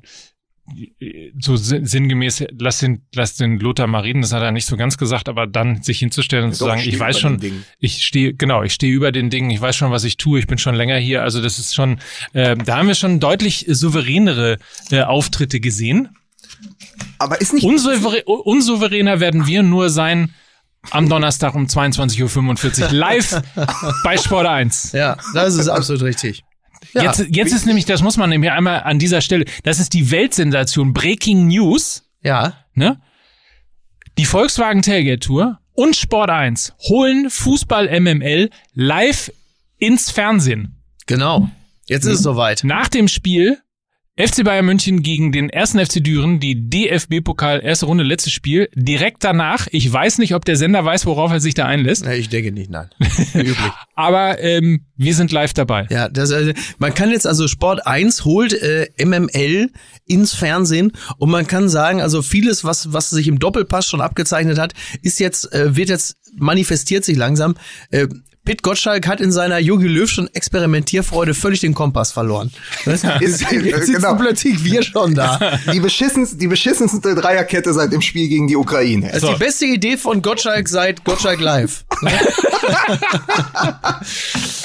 so 1.39 1.57
sin- 1.57 1.85
sinngemäß, 1.85 2.45
lass 2.59 2.79
den, 2.79 3.03
lass 3.15 3.37
den 3.37 3.59
Lothar 3.61 3.87
mal 3.87 4.01
reden, 4.01 4.23
das 4.23 4.33
hat 4.33 4.43
er 4.43 4.51
nicht 4.51 4.65
so 4.67 4.77
ganz 4.79 4.97
gesagt, 4.97 5.29
aber 5.29 5.47
dann 5.47 5.83
sich 5.83 5.99
hinzustellen 5.99 6.47
und 6.47 6.53
zu 6.55 6.65
doch, 6.65 6.71
sagen, 6.75 6.83
ich 6.89 6.99
weiß 6.99 7.19
schon, 7.21 7.39
ich 7.79 8.03
stehe, 8.05 8.33
genau, 8.35 8.63
ich 8.63 8.73
stehe 8.73 8.93
über 8.93 9.13
den 9.13 9.29
Dingen, 9.29 9.51
ich 9.51 9.61
weiß 9.61 9.77
schon, 9.77 9.91
was 9.91 10.05
ich 10.05 10.17
tue, 10.17 10.39
ich 10.39 10.47
bin 10.47 10.57
schon 10.57 10.75
länger 10.75 10.97
hier, 10.97 11.23
also 11.23 11.43
das 11.43 11.59
ist 11.59 11.75
schon, 11.75 11.99
äh, 12.33 12.57
da 12.57 12.79
haben 12.79 12.89
wir 12.89 12.95
schon 12.95 13.21
deutlich 13.21 13.67
souveränere 13.69 14.59
äh, 14.91 15.03
Auftritte 15.03 15.61
gesehen. 15.61 16.09
Aber 17.19 17.41
ist 17.41 17.53
nicht 17.53 17.65
Unsouverä 17.65 18.23
unsouveräner 18.25 19.21
werden 19.21 19.47
wir 19.47 19.63
nur 19.63 19.91
sein 19.91 20.33
am 20.91 21.09
Donnerstag 21.09 21.55
um 21.55 21.67
22.45 21.67 22.83
Uhr 22.85 22.91
live 22.93 23.43
bei 24.03 24.17
Sport 24.17 24.47
1. 24.47 24.93
Ja, 24.93 25.17
das 25.35 25.57
ist 25.57 25.69
absolut 25.69 26.03
richtig. 26.03 26.43
Ja, 26.93 27.03
jetzt 27.03 27.27
jetzt 27.31 27.53
ist 27.53 27.67
nämlich, 27.67 27.85
das 27.85 28.03
muss 28.03 28.17
man 28.17 28.31
nämlich 28.31 28.51
einmal 28.51 28.83
an 28.83 28.99
dieser 28.99 29.21
Stelle, 29.21 29.45
das 29.63 29.81
ist 29.81 29.93
die 29.95 30.11
Weltsensation 30.11 30.93
Breaking 30.93 31.49
News, 31.49 32.05
ja, 32.23 32.55
ne? 32.75 33.01
Die 34.19 34.27
Volkswagen 34.27 34.83
Tailgate 34.83 35.21
Tour 35.21 35.59
und 35.73 35.97
Sport 35.97 36.31
1 36.31 36.75
holen 36.89 37.31
Fußball 37.31 37.89
MML 38.01 38.51
live 38.75 39.33
ins 39.79 40.11
Fernsehen. 40.11 40.77
genau. 41.07 41.49
Jetzt 41.87 42.07
ist 42.07 42.15
es 42.15 42.23
soweit. 42.23 42.65
Nach 42.65 42.89
dem 42.89 43.09
Spiel 43.09 43.59
FC 44.17 44.45
Bayern 44.45 44.65
München 44.65 45.03
gegen 45.03 45.33
den 45.33 45.51
ersten 45.51 45.85
FC 45.85 45.95
Düren, 45.95 46.39
die 46.39 46.71
DFB-Pokal 46.71 47.61
erste 47.65 47.87
Runde, 47.87 48.05
letztes 48.05 48.33
Spiel. 48.33 48.69
Direkt 48.77 49.25
danach, 49.25 49.67
ich 49.73 49.93
weiß 49.93 50.19
nicht, 50.19 50.37
ob 50.37 50.45
der 50.45 50.55
Sender 50.55 50.85
weiß, 50.85 51.05
worauf 51.07 51.33
er 51.33 51.41
sich 51.41 51.55
da 51.55 51.67
einlässt, 51.67 52.07
Ich 52.07 52.29
denke 52.29 52.53
nicht, 52.53 52.71
nein. 52.71 52.91
Üblich. 53.35 53.57
aber 53.97 54.39
ähm, 54.39 54.87
wir 54.97 55.17
sind 55.17 55.33
live 55.33 55.53
dabei. 55.53 55.89
Ja, 55.91 56.09
das, 56.09 56.31
also, 56.31 56.53
man 56.79 56.95
kann 56.95 57.11
jetzt 57.11 57.27
also 57.27 57.49
Sport 57.49 57.89
1 57.89 58.25
holt 58.25 58.53
äh, 58.53 58.87
MML 59.05 59.71
ins 60.07 60.33
Fernsehen 60.33 60.93
und 61.19 61.31
man 61.31 61.49
kann 61.49 61.69
sagen, 61.69 62.01
also 62.01 62.23
vieles, 62.23 62.63
was 62.63 62.93
was 62.93 63.11
sich 63.11 63.27
im 63.27 63.41
Doppelpass 63.41 63.89
schon 63.89 64.01
abgezeichnet 64.01 64.61
hat, 64.61 64.75
ist 65.03 65.19
jetzt 65.19 65.53
äh, 65.53 65.75
wird 65.75 65.89
jetzt 65.89 66.19
manifestiert 66.37 67.05
sich 67.05 67.17
langsam. 67.17 67.57
Äh, 67.91 68.07
Pit 68.45 68.63
Gottschalk 68.63 69.07
hat 69.07 69.21
in 69.23 69.33
seiner 69.33 69.59
Jogi 69.59 69.87
Löw 69.89 70.11
schon 70.11 70.29
Experimentierfreude 70.35 71.33
völlig 71.33 71.61
den 71.61 71.73
Kompass 71.75 72.13
verloren. 72.13 72.53
Ist- 72.85 73.05
Jetzt 73.05 73.51
äh, 73.53 73.61
sitzen 73.61 73.95
genau. 73.95 74.17
plötzlich 74.17 74.63
wir 74.65 74.83
schon 74.83 75.15
da. 75.15 75.59
die 75.73 75.81
beschissenste, 75.81 76.37
die 76.37 76.49
beschissenste 76.49 77.15
Dreierkette 77.15 77.73
seit 77.73 77.93
dem 77.93 78.03
Spiel 78.03 78.29
gegen 78.29 78.47
die 78.47 78.57
Ukraine. 78.57 79.09
Das 79.13 79.23
ist 79.23 79.33
die 79.33 79.39
beste 79.39 79.65
Idee 79.65 79.97
von 79.97 80.21
Gottschalk 80.21 80.69
seit 80.69 81.03
Gottschalk 81.05 81.41
Live. 81.41 81.85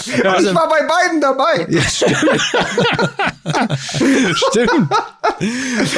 ich 0.08 0.24
war 0.24 0.70
bei 0.70 0.88
beiden 0.88 1.22
dabei. 1.22 1.68
Stimmt. 4.36 4.90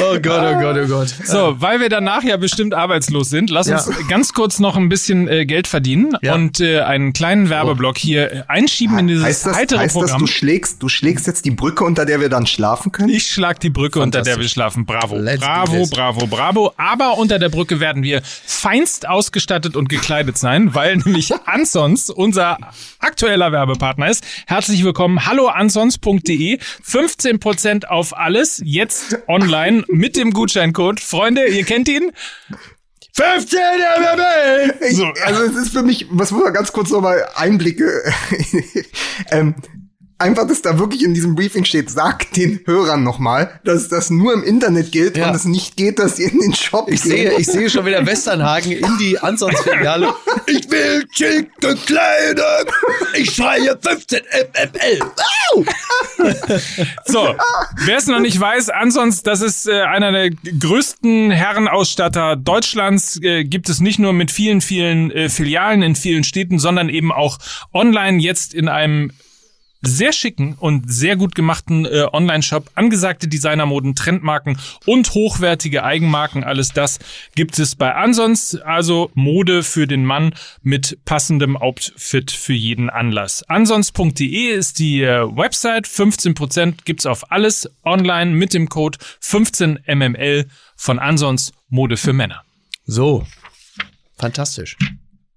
Oh 0.02 0.18
Gott, 0.22 0.44
oh 0.44 0.60
Gott, 0.60 0.78
oh 0.84 0.88
Gott. 0.88 1.08
So, 1.26 1.56
weil 1.60 1.80
wir 1.80 1.90
danach 1.90 2.24
ja 2.24 2.38
bestimmt 2.38 2.74
arbeitslos 2.74 3.30
sind, 3.30 3.50
lass 3.50 3.68
uns 3.68 3.88
Ja. 3.88 3.94
ganz 4.10 4.34
kurz 4.34 4.60
noch 4.60 4.76
ein 4.78 4.90
bisschen 4.90 5.28
äh, 5.28 5.46
Geld 5.46 5.68
verdienen 5.68 6.16
Ja. 6.22 6.36
und 6.36 6.60
äh, 6.60 6.82
einen 6.82 7.14
kleinen 7.14 7.50
Werbeblock 7.72 7.98
hier 7.98 8.32
äh, 8.32 8.44
einschieben 8.48 8.98
in 9.00 9.08
dieses 9.08 9.24
Heißt 9.24 9.46
das, 9.46 9.56
heitere 9.56 9.80
heißt 9.80 9.96
das, 9.96 10.02
Programm. 10.02 10.20
du 10.20 10.28
schlägst, 10.28 10.84
du 10.84 10.90
schlägst 10.90 11.28
jetzt 11.28 11.46
die 11.46 11.52
Brücke, 11.52 11.84
unter 11.84 12.06
der 12.06 12.20
wir 12.20 12.30
dann 12.30 12.46
schlafen 12.46 12.92
können? 12.92 13.10
Ich 13.10 13.28
schlag 13.28 13.60
die 13.60 13.70
Brücke, 13.70 14.00
unter 14.00 14.22
der 14.22 14.38
wir 14.38 14.48
schlafen. 14.48 14.86
Bravo, 14.86 15.18
Let's 15.18 15.42
bravo, 15.42 15.88
bravo, 15.88 16.28
bravo. 16.28 16.74
Aber 16.78 17.18
unter 17.18 17.40
der 17.40 17.50
Brücke 17.50 17.80
werden 17.80 18.04
wir 18.04 18.22
feinst 18.24 19.08
ausgestattet 19.08 19.76
und 19.76 19.90
gekleidet 19.90 20.38
sein, 20.38 20.76
weil 20.76 20.98
nämlich 21.06 21.34
Ansons 21.46 22.10
unser 22.10 22.58
aktueller 23.00 23.52
Werbepartner 23.52 24.10
ist. 24.10 24.24
Herzlich 24.48 24.84
willkommen. 24.84 25.26
Hallo 25.26 25.48
ansons.de. 25.48 26.60
15% 26.60 27.86
auf 27.86 28.18
alles. 28.18 28.62
Jetzt 28.64 29.20
online 29.28 29.84
mit 29.88 30.16
dem 30.16 30.32
Gutscheincode. 30.32 31.00
Freunde, 31.00 31.48
ihr 31.48 31.64
kennt 31.64 31.88
ihn? 31.88 32.12
15 33.14 33.60
MML! 34.00 34.94
So, 34.94 35.06
also 35.26 35.44
es 35.44 35.56
ist 35.56 35.74
für 35.74 35.84
mich, 35.84 36.08
was 36.12 36.32
muss 36.32 36.44
man 36.44 36.54
ganz 36.54 36.72
kurz 36.72 36.90
nochmal 36.90 37.28
Einblicke, 37.36 38.04
ähm, 39.32 39.56
einfach, 40.22 40.48
dass 40.48 40.62
da 40.62 40.80
wirklich 40.80 41.04
in 41.04 41.14
diesem 41.14 41.36
Briefing 41.36 41.66
steht, 41.66 41.90
sagt 41.90 42.38
den 42.38 42.62
Hörern 42.66 43.04
nochmal, 43.04 43.60
dass 43.66 43.88
das 43.90 44.10
nur 44.10 44.34
im 44.34 44.44
Internet 44.44 44.92
gilt 44.92 45.18
Ja. 45.18 45.30
und 45.30 45.36
es 45.36 45.46
nicht 45.46 45.76
geht, 45.78 46.00
dass 46.00 46.18
sie 46.18 46.24
in 46.24 46.40
den 46.40 46.54
Shop 46.54 46.88
Ich 46.92 47.02
gehen. 47.02 47.12
sehe, 47.12 47.34
ich 47.38 47.48
sehe 47.48 47.70
schon 47.70 47.86
wieder 47.86 48.06
Westernhagen 48.06 48.72
in 48.72 48.98
die 49.00 49.20
Ansons-Filiale. 49.20 50.14
Ich 50.48 50.70
will 50.72 51.06
schick 51.12 51.50
gekleidet. 51.60 52.42
Ich 53.16 53.36
schreie 53.36 53.78
15 53.82 54.22
MML. 54.22 55.00
Wow! 55.56 55.66
So, 57.06 57.36
wer 57.86 57.98
es 57.98 58.08
noch 58.08 58.20
nicht 58.20 58.40
weiß, 58.40 58.70
ansonsten, 58.70 59.26
das 59.26 59.42
ist 59.42 59.68
äh, 59.68 59.82
einer 59.82 60.12
der 60.12 60.30
größten 60.32 61.32
Herrenausstatter 61.32 62.36
Deutschlands. 62.36 63.20
Äh, 63.22 63.44
gibt 63.44 63.70
es 63.70 63.80
nicht 63.80 64.00
nur 64.00 64.14
mit 64.14 64.32
vielen, 64.32 64.62
vielen 64.62 65.12
äh, 65.12 65.30
Filialen 65.30 65.82
in 65.82 65.96
vielen 65.96 66.24
Städten, 66.24 66.60
sondern 66.60 66.90
eben 66.90 67.12
auch 67.12 67.38
online 67.74 68.20
jetzt 68.22 68.54
in 68.54 68.68
einem 68.68 69.12
sehr 69.82 70.14
schicken 70.14 70.56
und 70.60 70.92
sehr 70.92 71.16
gut 71.16 71.36
gemachten 71.36 71.86
äh, 71.86 72.06
Online-Shop. 72.12 72.70
Angesagte 72.76 73.28
Designermoden, 73.28 73.96
Trendmarken 73.96 74.58
und 74.86 75.14
hochwertige 75.14 75.84
Eigenmarken. 75.84 76.44
Alles 76.44 76.70
das 76.70 77.00
gibt 77.36 77.58
es 77.60 77.76
bei 77.76 77.94
Ansons. 77.94 78.56
Also 78.56 79.12
Mode 79.14 79.64
für 79.64 79.88
den 79.88 80.06
Mann 80.06 80.34
mit 80.62 81.00
passendem 81.06 81.58
Outfit 81.58 82.32
für 82.32 82.54
jeden 82.54 82.90
Anlass. 82.90 83.44
Ansons.de 83.44 84.52
ist 84.52 84.80
die 84.80 85.02
äh, 85.02 85.24
Website. 85.36 85.88
15% 85.88 86.80
gibt's 86.86 87.06
auf 87.06 87.32
alles 87.32 87.70
online 87.84 88.32
mit 88.32 88.54
dem 88.54 88.70
Code 88.70 88.98
15mml 89.22 90.46
von 90.76 91.00
Ansons 91.00 91.54
Mode 91.70 91.98
für 91.98 92.14
Männer. 92.14 92.44
So. 92.86 93.26
Fantastisch. 94.18 94.78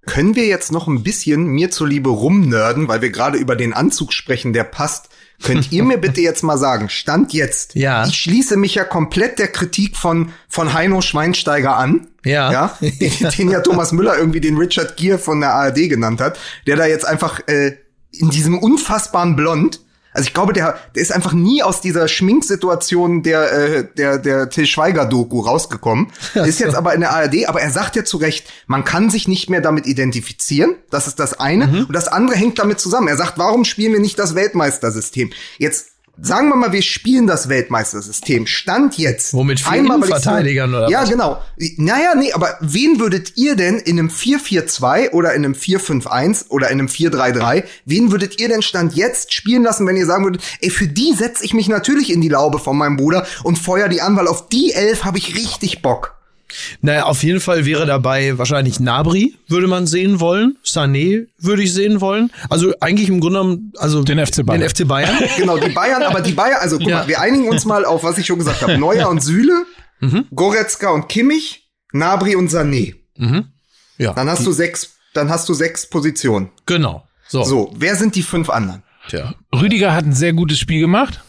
Können 0.06 0.36
wir 0.36 0.46
jetzt 0.46 0.72
noch 0.72 0.86
ein 0.86 1.02
bisschen 1.02 1.46
mir 1.46 1.70
zuliebe 1.70 2.10
rumnörden, 2.10 2.88
weil 2.88 3.02
wir 3.02 3.10
gerade 3.10 3.38
über 3.38 3.56
den 3.56 3.72
Anzug 3.72 4.12
sprechen, 4.12 4.52
der 4.52 4.64
passt. 4.64 5.08
Könnt 5.42 5.72
ihr 5.72 5.82
mir 5.82 5.98
bitte 5.98 6.20
jetzt 6.20 6.42
mal 6.42 6.56
sagen, 6.56 6.88
Stand 6.88 7.32
jetzt. 7.32 7.74
Ja. 7.74 8.06
Ich 8.06 8.16
schließe 8.16 8.56
mich 8.56 8.76
ja 8.76 8.84
komplett 8.84 9.38
der 9.38 9.48
Kritik 9.48 9.96
von, 9.96 10.32
von 10.48 10.72
Heino 10.72 11.00
Schweinsteiger 11.00 11.76
an. 11.76 12.08
Ja. 12.24 12.52
Ja. 12.52 12.78
Den, 12.80 13.12
den 13.38 13.50
ja 13.50 13.60
Thomas 13.60 13.92
Müller 13.92 14.16
irgendwie 14.16 14.40
den 14.40 14.56
Richard 14.56 14.96
Gere 14.96 15.18
von 15.18 15.40
der 15.40 15.54
ARD 15.54 15.88
genannt 15.88 16.20
hat. 16.20 16.38
Der 16.66 16.76
da 16.76 16.86
jetzt 16.86 17.06
einfach, 17.06 17.40
äh, 17.48 17.72
in 18.12 18.30
diesem 18.30 18.58
unfassbaren 18.58 19.36
Blond, 19.36 19.80
also 20.14 20.29
ich 20.29 20.33
glaube, 20.33 20.53
der, 20.53 20.79
der 20.94 21.03
ist 21.03 21.12
einfach 21.12 21.33
nie 21.33 21.62
aus 21.62 21.81
dieser 21.81 22.07
Schminksituation 22.07 23.24
der, 23.24 23.53
äh, 23.53 23.87
der, 23.96 24.18
der 24.18 24.48
Till 24.48 24.66
Schweiger-Doku 24.66 25.40
rausgekommen. 25.40 26.12
Ist 26.35 26.61
jetzt 26.61 26.77
aber 26.77 26.94
in 26.94 27.00
der 27.00 27.11
ARD, 27.11 27.48
aber 27.48 27.61
er 27.61 27.70
sagt 27.70 27.96
ja 27.96 28.05
zu 28.05 28.16
Recht, 28.16 28.48
man 28.66 28.85
kann 28.85 29.11
sich 29.11 29.27
nicht 29.27 29.50
mehr 29.50 29.61
damit 29.61 29.87
identifizieren. 29.87 30.77
Das 30.90 31.09
ist 31.09 31.18
das 31.18 31.40
eine. 31.40 31.66
Mhm. 31.66 31.85
Und 31.87 31.92
das 31.92 32.07
andere 32.07 32.37
hängt 32.37 32.61
damit 32.61 32.79
zusammen. 32.79 33.09
Er 33.09 33.16
sagt, 33.16 33.38
warum 33.38 33.64
spielen 33.64 33.92
wir 33.92 34.00
nicht 34.00 34.18
das 34.18 34.37
Weltmeistersystem? 34.37 35.33
Jetzt 35.59 35.93
Sagen 36.20 36.48
wir 36.48 36.57
mal, 36.57 36.72
wir 36.72 36.83
spielen 36.83 37.27
das 37.27 37.48
Weltmeistersystem. 37.48 38.46
Stand 38.46 38.98
jetzt. 38.98 39.35
Womit 39.35 39.61
vier 39.61 39.72
Einmal, 39.72 39.96
Innenverteidigern 39.96 40.72
oder 40.72 40.88
Ja, 40.88 41.03
was? 41.03 41.11
genau. 41.11 41.42
Naja, 41.77 42.14
nee, 42.14 42.33
aber 42.33 42.57
wen 42.61 43.00
würdet 43.00 43.37
ihr 43.37 43.57
denn 43.57 43.79
in 43.79 43.98
einem 43.98 44.09
4-4-2 44.09 45.11
oder 45.11 45.35
in 45.35 45.44
einem 45.44 45.55
4-5-1 45.55 46.48
oder 46.50 46.68
in 46.70 46.79
einem 46.79 46.87
4-3-3, 46.88 47.64
wen 47.85 48.12
würdet 48.12 48.40
ihr 48.40 48.48
denn 48.48 48.62
Stand 48.62 48.94
jetzt 48.94 49.33
spielen 49.33 49.64
lassen, 49.64 49.87
wenn 49.87 49.96
ihr 49.96 50.07
sagen 50.07 50.24
würdet, 50.24 50.42
ey, 50.61 50.70
für 50.70 50.87
die 50.87 51.14
setze 51.14 51.44
ich 51.44 51.53
mich 51.53 51.68
natürlich 51.68 52.12
in 52.12 52.20
die 52.20 52.29
Laube 52.29 52.59
von 52.61 52.77
meinem 52.79 52.96
Bruder 52.96 53.27
und 53.42 53.59
feuer 53.59 53.88
die 53.88 54.00
an, 54.00 54.16
weil 54.16 54.29
auf 54.29 54.48
die 54.48 54.72
Elf 54.72 55.04
habe 55.04 55.19
ich 55.19 55.35
richtig 55.35 55.83
Bock. 55.83 56.15
Naja, 56.81 57.05
auf 57.05 57.23
jeden 57.23 57.40
Fall 57.40 57.65
wäre 57.67 57.87
dabei 57.87 58.37
wahrscheinlich 58.38 58.81
Nabri, 58.81 59.35
würde 59.48 59.67
man 59.67 59.87
sehen 59.87 60.21
wollen. 60.21 60.57
Sané 60.65 61.27
würde 61.38 61.63
ich 61.63 61.73
sehen 61.73 62.00
wollen. 62.00 62.31
Also 62.50 62.73
eigentlich 62.81 63.09
im 63.09 63.21
Grunde 63.21 63.38
genommen, 63.40 63.73
also 63.79 64.02
Den 64.02 64.25
FC 64.25 64.44
Bayern. 64.44 64.61
Den 64.61 64.69
FC 64.71 64.87
Bayern. 64.87 65.17
Genau, 65.37 65.59
die 65.59 65.71
Bayern, 65.71 66.02
aber 66.02 66.21
die 66.21 66.33
Bayern, 66.33 66.59
also 66.61 66.79
guck 66.79 66.88
Ja. 66.88 66.98
mal, 67.00 67.09
wir 67.09 67.21
einigen 67.21 67.48
uns 67.48 67.65
mal 67.65 67.85
auf, 67.85 68.05
was 68.05 68.19
ich 68.19 68.27
schon 68.27 68.38
gesagt 68.38 68.63
habe. 68.63 68.79
Neuer 68.79 69.09
und 69.09 69.21
Süle, 69.23 69.65
Goretzka 70.35 70.90
und 70.90 71.09
Kimmich, 71.09 71.69
Nabri 71.92 72.37
und 72.37 72.50
Sané. 72.50 72.94
ja, 73.98 74.13
Dann 74.13 74.29
hast 74.29 74.46
du 74.46 74.52
sechs, 74.52 74.90
dann 75.15 75.31
hast 75.31 75.48
du 75.48 75.55
sechs 75.55 75.88
Positionen. 75.88 76.50
genau. 76.67 77.07
So. 77.27 77.42
So, 77.42 77.73
wer 77.77 77.96
sind 77.96 78.17
die 78.17 78.23
fünf 78.23 78.50
anderen? 78.50 78.83
Tja. 79.09 79.35
Rüdiger 79.55 79.94
hat 79.94 80.05
ein 80.05 80.13
sehr 80.13 80.35
gutes 80.35 80.59
Spiel 80.59 80.81
gemacht. 80.81 81.23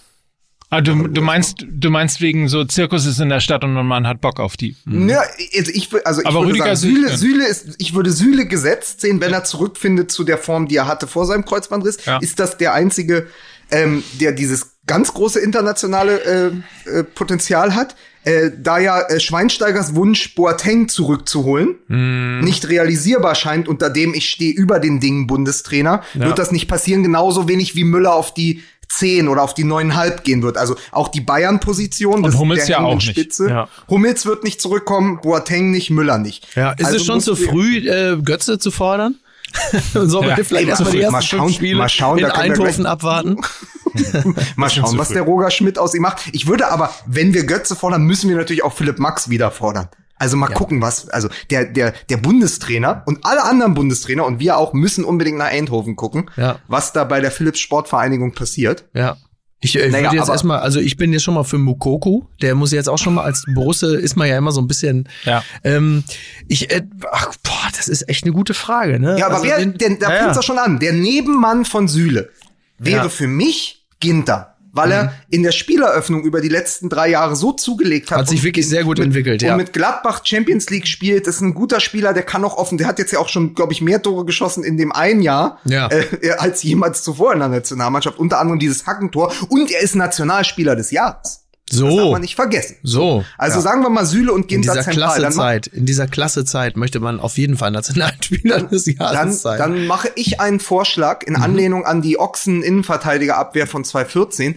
Ah, 0.70 0.82
du, 0.82 1.08
du 1.08 1.22
meinst, 1.22 1.66
du 1.70 1.90
meinst 1.90 2.22
wegen 2.22 2.48
so 2.50 2.66
Zirkus 2.66 3.06
ist 3.06 3.20
in 3.20 3.30
der 3.30 3.40
Stadt 3.40 3.64
und 3.64 3.74
man 3.74 4.08
hat 4.08 4.20
Bock 4.20 4.40
auf 4.40 4.58
die. 4.58 4.76
Ja, 4.88 5.22
also 5.58 5.72
ich, 5.74 5.90
also 6.06 6.22
ich 6.22 6.28
Aber 6.28 6.40
würde 6.40 6.50
Rüdiger 6.54 6.76
sagen, 6.76 6.96
Süle, 6.96 7.10
Süle- 7.16 7.46
ist, 7.46 7.76
ich 7.78 7.94
würde 7.94 8.12
Süle 8.12 8.46
gesetzt 8.48 9.02
sehen, 9.02 9.22
wenn 9.22 9.32
er 9.32 9.44
zurückfindet 9.44 10.12
zu 10.12 10.24
der 10.24 10.38
Form, 10.38 10.68
die 10.68 10.76
er 10.78 10.88
hatte 10.88 11.08
vor 11.08 11.26
seinem 11.26 11.46
Kreuzbandriss. 11.46 12.00
Ja. 12.06 12.18
Ist 12.18 12.40
das 12.40 12.58
der 12.58 12.74
einzige, 12.74 13.28
ähm, 13.72 14.04
der 14.20 14.32
dieses 14.32 14.72
ganz 14.88 15.14
große 15.14 15.40
internationale 15.40 16.54
äh, 16.88 16.90
äh, 17.00 17.04
Potenzial 17.04 17.76
hat? 17.76 17.96
Äh, 18.24 18.50
da 18.60 18.80
ja 18.80 19.02
äh, 19.02 19.20
Schweinsteigers 19.20 19.94
Wunsch, 19.94 20.34
Boateng 20.34 20.90
zurückzuholen, 20.90 21.76
Hm. 21.88 22.40
nicht 22.40 22.68
realisierbar 22.68 23.36
scheint, 23.36 23.68
unter 23.68 23.92
dem 23.92 24.16
ich 24.16 24.28
stehe 24.32 24.52
über 24.52 24.80
den 24.80 25.00
Dingen 25.00 25.28
Bundestrainer, 25.28 26.02
wird 26.16 26.40
das 26.40 26.52
nicht 26.52 26.68
passieren, 26.68 27.04
genauso 27.04 27.48
wenig 27.48 27.76
wie 27.76 27.84
Müller 27.84 28.16
auf 28.16 28.34
die 28.34 28.64
10 28.90 29.28
oder 29.28 29.42
auf 29.44 29.54
die 29.54 29.64
9,5 29.66 30.22
gehen 30.24 30.44
wird. 30.44 30.58
Also 30.58 30.76
auch 30.92 31.08
die 31.10 31.22
Bayern-Position, 31.22 32.24
das- 32.24 32.36
Hummels 32.38 32.66
der 32.66 32.70
ja 32.70 32.78
auch 32.78 32.90
hängenden 32.90 33.08
nicht. 33.08 33.18
Spitze. 33.20 33.50
Ja. 33.50 33.68
Hummels 33.90 34.26
wird 34.26 34.44
nicht 34.44 34.62
zurückkommen, 34.62 35.20
Boateng 35.22 35.72
nicht, 35.72 35.90
Müller 35.90 36.18
nicht. 36.18 36.48
Ja, 36.56 36.72
ist 36.72 36.86
Also 36.86 36.98
es 36.98 37.06
schon 37.06 37.22
zu 37.22 37.36
früh, 37.36 37.78
äh, 37.88 38.18
Götze 38.22 38.60
zu 38.60 38.72
fordern? 38.72 39.16
Sollen 39.94 40.28
Ja, 40.30 40.38
wir 40.38 40.44
vielleicht 40.46 40.68
erstmal 40.68 40.90
mal 40.90 40.98
die 40.98 41.02
ersten 41.02 41.12
mal 41.14 41.22
schauen, 41.22 41.40
fünf 41.44 41.56
Spiele 41.56 41.78
mal 41.78 41.88
schauen, 41.90 42.18
in 42.18 42.24
da 42.26 42.30
können 42.32 42.44
wir 42.44 42.52
Eindhoven 42.66 42.84
gleich- 42.84 42.92
abwarten? 42.92 43.38
Mal 44.58 44.70
schauen, 44.70 44.98
was 44.98 45.08
der 45.10 45.22
Roger 45.22 45.50
Schmidt 45.52 45.80
aus 45.80 45.94
ihm 45.96 46.02
macht. 46.02 46.24
Ich 46.34 46.48
würde 46.48 46.70
aber, 46.70 46.94
wenn 47.06 47.34
wir 47.34 47.46
Götze 47.46 47.78
fordern, 47.78 48.04
müssen 48.04 48.30
wir 48.30 48.36
natürlich 48.36 48.62
auch 48.64 48.74
Philipp 48.74 49.00
Max 49.00 49.30
wieder 49.30 49.52
fordern. 49.52 49.88
Also 50.18 50.38
mal 50.38 50.48
gucken, 50.48 50.82
was, 50.82 51.10
also 51.10 51.28
der, 51.50 51.66
der, 51.66 51.94
der 52.10 52.18
Bundestrainer 52.18 53.04
und 53.06 53.26
alle 53.26 53.44
anderen 53.44 53.74
Bundestrainer 53.74 54.26
und 54.26 54.40
wir 54.40 54.58
auch 54.58 54.72
müssen 54.74 55.04
unbedingt 55.04 55.38
nach 55.38 55.48
Eindhoven 55.52 55.96
gucken, 55.96 56.30
Ja. 56.38 56.60
was 56.68 56.94
da 56.94 57.04
bei 57.04 57.20
der 57.20 57.32
Philips 57.32 57.60
Sportvereinigung 57.60 58.34
passiert. 58.34 58.86
Ja. 58.94 59.18
Ich 59.62 59.78
äh, 59.78 59.90
Naja, 59.90 60.06
würde 60.12 60.18
jetzt 60.18 60.30
erstmal, 60.30 60.60
also 60.60 60.80
ich 60.80 60.96
bin 60.96 61.12
jetzt 61.12 61.24
schon 61.24 61.34
mal 61.34 61.44
für 61.44 61.58
Mukoku, 61.58 62.24
der 62.42 62.56
muss 62.56 62.72
jetzt 62.72 62.88
auch 62.88 62.98
schon 62.98 63.16
mal 63.16 63.24
als 63.24 63.44
Borusse 63.54 63.96
ist 63.98 64.16
man 64.16 64.28
ja 64.28 64.38
immer 64.38 64.52
so 64.52 64.62
ein 64.62 64.68
bisschen. 64.68 65.10
Ja. 65.24 65.44
Ähm, 65.64 66.04
ich, 66.48 66.72
äh, 66.72 66.84
ach, 67.12 67.34
boah, 67.44 67.68
das 67.76 67.88
ist 67.88 68.08
echt 68.08 68.24
eine 68.26 68.34
gute 68.34 68.54
Frage, 68.54 69.00
ne? 69.00 69.18
Ja, 69.18 69.26
aber 69.26 69.36
Also 69.36 69.48
wer, 69.48 69.58
den- 69.60 69.78
denn, 69.78 70.00
da 70.00 70.10
ja, 70.12 70.18
fängt's 70.18 70.36
ja. 70.36 70.42
doch 70.42 70.44
schon 70.44 70.60
an. 70.60 70.80
Der 70.80 70.94
Nebenmann 70.94 71.66
von 71.66 71.88
Süle 71.88 72.30
wäre 72.78 73.04
Ja. 73.04 73.10
Für 73.10 73.28
mich 73.28 73.86
Ginter. 74.00 74.55
Weil 74.76 74.92
er 74.92 75.14
in 75.30 75.42
der 75.44 75.52
Spieleröffnung 75.52 76.24
über 76.24 76.42
die 76.42 76.50
letzten 76.50 76.90
drei 76.90 77.10
Jahre 77.10 77.36
so 77.36 77.52
zugelegt 77.54 78.12
hat. 78.12 78.20
Hat 78.20 78.28
sich 78.28 78.44
wirklich 78.44 78.68
sehr 78.68 78.84
gut 78.84 78.98
mit, 78.98 79.06
entwickelt, 79.08 79.42
ja. 79.42 79.52
Und 79.54 79.58
mit 79.58 79.74
Gladbach 79.74 80.22
Champions 80.26 80.70
League 80.70 80.88
spielt, 80.88 81.28
ist 81.28 81.42
ein 81.42 81.54
guter 81.54 81.80
Spieler, 81.80 82.14
der 82.14 82.24
kann 82.24 82.44
auch 82.44 82.58
offen, 82.58 82.78
der 82.78 82.86
hat 82.88 83.00
jetzt 83.00 83.12
ja 83.12 83.20
auch 83.20 83.30
schon, 83.30 83.56
glaube 83.56 83.74
ich, 83.74 83.82
mehr 83.82 84.02
Tore 84.02 84.26
geschossen 84.26 84.64
in 84.64 84.78
dem 84.78 84.92
einen 84.92 85.22
Jahr, 85.22 85.60
Ja. 85.64 85.88
äh, 85.90 86.32
als 86.38 86.62
jemals 86.64 87.04
zuvor 87.04 87.34
in 87.34 87.40
der 87.40 87.48
Nationalmannschaft. 87.48 88.20
Unter 88.20 88.40
anderem 88.40 88.60
dieses 88.60 88.86
Hackentor. 88.86 89.32
Und 89.50 89.72
er 89.72 89.80
ist 89.82 89.96
Nationalspieler 89.96 90.76
des 90.76 90.92
Jahres. 90.92 91.45
Das 91.68 91.80
darf 91.80 91.90
So, 91.90 92.12
man 92.12 92.22
nicht 92.22 92.36
vergessen. 92.36 92.76
so. 92.84 93.26
Also 93.40 93.56
ja. 93.58 93.62
sagen 93.62 93.82
wir 93.82 93.90
mal 93.90 94.06
Süle 94.06 94.32
und 94.34 94.42
in 94.44 94.48
Ginter 94.48 94.74
dieser 94.74 94.84
zentral. 94.84 95.08
klasse 95.08 95.22
Dann 95.22 95.36
mach- 95.36 95.44
Zeit, 95.44 95.68
in 95.68 95.86
dieser 95.88 96.08
klasse 96.08 96.46
Zeit 96.46 96.78
möchte 96.78 97.00
man 97.00 97.20
auf 97.20 97.38
jeden 97.40 97.58
Fall 97.58 97.72
Nationalspieler 97.72 98.62
des 98.62 98.86
dann, 98.86 98.94
Jahres 98.96 99.42
sein. 99.42 99.58
dann 99.58 99.88
mache 99.88 100.12
ich 100.16 100.40
einen 100.40 100.60
Vorschlag 100.60 101.22
Mhm. 101.28 101.36
in 101.36 101.42
Anlehnung 101.42 101.86
an 101.86 102.02
die 102.04 102.20
Ochsen-Innenverteidigerabwehr 102.20 103.68
von 103.68 103.84
2014. 103.84 104.56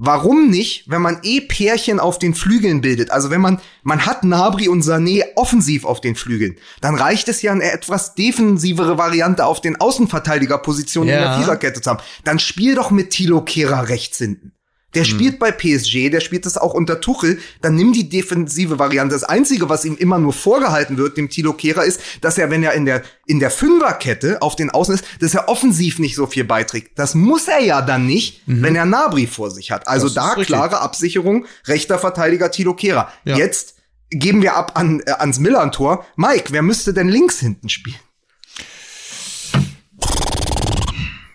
Warum 0.00 0.48
nicht, 0.48 0.84
wenn 0.88 1.02
man 1.02 1.18
eh 1.24 1.40
Pärchen 1.40 1.98
auf 1.98 2.20
den 2.20 2.34
Flügeln 2.34 2.80
bildet? 2.82 3.10
Also 3.10 3.30
wenn 3.30 3.40
man, 3.40 3.60
man 3.82 4.06
hat 4.06 4.22
Nabri 4.22 4.68
und 4.68 4.84
Sané 4.84 5.24
offensiv 5.34 5.84
auf 5.84 6.00
den 6.00 6.14
Flügeln, 6.14 6.56
dann 6.80 6.94
reicht 6.94 7.28
es 7.28 7.42
ja 7.42 7.50
eine 7.50 7.72
etwas 7.72 8.14
defensivere 8.14 8.96
Variante 8.96 9.44
auf 9.44 9.60
den 9.60 9.80
Außenverteidigerpositionen 9.80 11.08
in 11.12 11.20
Ja. 11.20 11.24
der 11.30 11.38
Viererkette 11.38 11.80
zu 11.80 11.90
haben. 11.90 12.00
Dann 12.22 12.38
spiel 12.38 12.76
doch 12.76 12.92
mit 12.92 13.10
Thilo 13.10 13.40
Kehrer 13.42 13.88
rechts 13.88 14.18
hinten. 14.18 14.52
Der 14.94 15.04
Hm. 15.04 15.10
spielt 15.10 15.38
bei 15.38 15.50
PSG, 15.52 16.08
der 16.10 16.20
spielt 16.20 16.46
das 16.46 16.56
auch 16.56 16.72
unter 16.72 17.00
Tuchel, 17.02 17.38
dann 17.60 17.74
nimm 17.74 17.92
die 17.92 18.08
defensive 18.08 18.78
Variante. 18.78 19.14
Das 19.14 19.22
Einzige, 19.24 19.68
was 19.68 19.84
ihm 19.84 19.96
immer 19.96 20.18
nur 20.18 20.32
vorgehalten 20.32 20.96
wird, 20.96 21.18
dem 21.18 21.28
Tilo 21.28 21.52
Kehrer, 21.52 21.84
ist, 21.84 22.00
dass 22.22 22.38
er, 22.38 22.50
wenn 22.50 22.62
er 22.62 22.72
in 22.72 22.86
der, 22.86 23.02
in 23.26 23.38
der 23.38 23.50
Fünferkette 23.50 24.40
auf 24.40 24.56
den 24.56 24.70
Außen 24.70 24.94
ist, 24.94 25.04
dass 25.20 25.34
er 25.34 25.48
offensiv 25.50 25.98
nicht 25.98 26.14
so 26.14 26.26
viel 26.26 26.44
beiträgt. 26.44 26.98
Das 26.98 27.14
muss 27.14 27.48
er 27.48 27.60
ja 27.62 27.82
dann 27.82 28.06
nicht, 28.06 28.40
wenn 28.46 28.74
er 28.76 28.86
Nabri 28.86 29.26
vor 29.26 29.50
sich 29.50 29.70
hat. 29.70 29.86
Also 29.86 30.08
Mhm. 30.08 30.14
Da 30.14 30.28
richtig. 30.28 30.46
klare 30.46 30.80
Absicherung, 30.80 31.44
rechter 31.66 31.98
Verteidiger 31.98 32.50
Tilo 32.50 32.72
Kehrer. 32.74 33.12
Ja. 33.26 33.36
Jetzt 33.36 33.74
geben 34.10 34.40
wir 34.40 34.56
ab 34.56 34.72
an, 34.74 35.00
äh, 35.04 35.10
ans 35.10 35.38
Millern-Tor. 35.38 36.06
Mike, 36.16 36.46
wer 36.50 36.62
müsste 36.62 36.94
denn 36.94 37.08
links 37.08 37.38
hinten 37.40 37.68
spielen? 37.68 37.96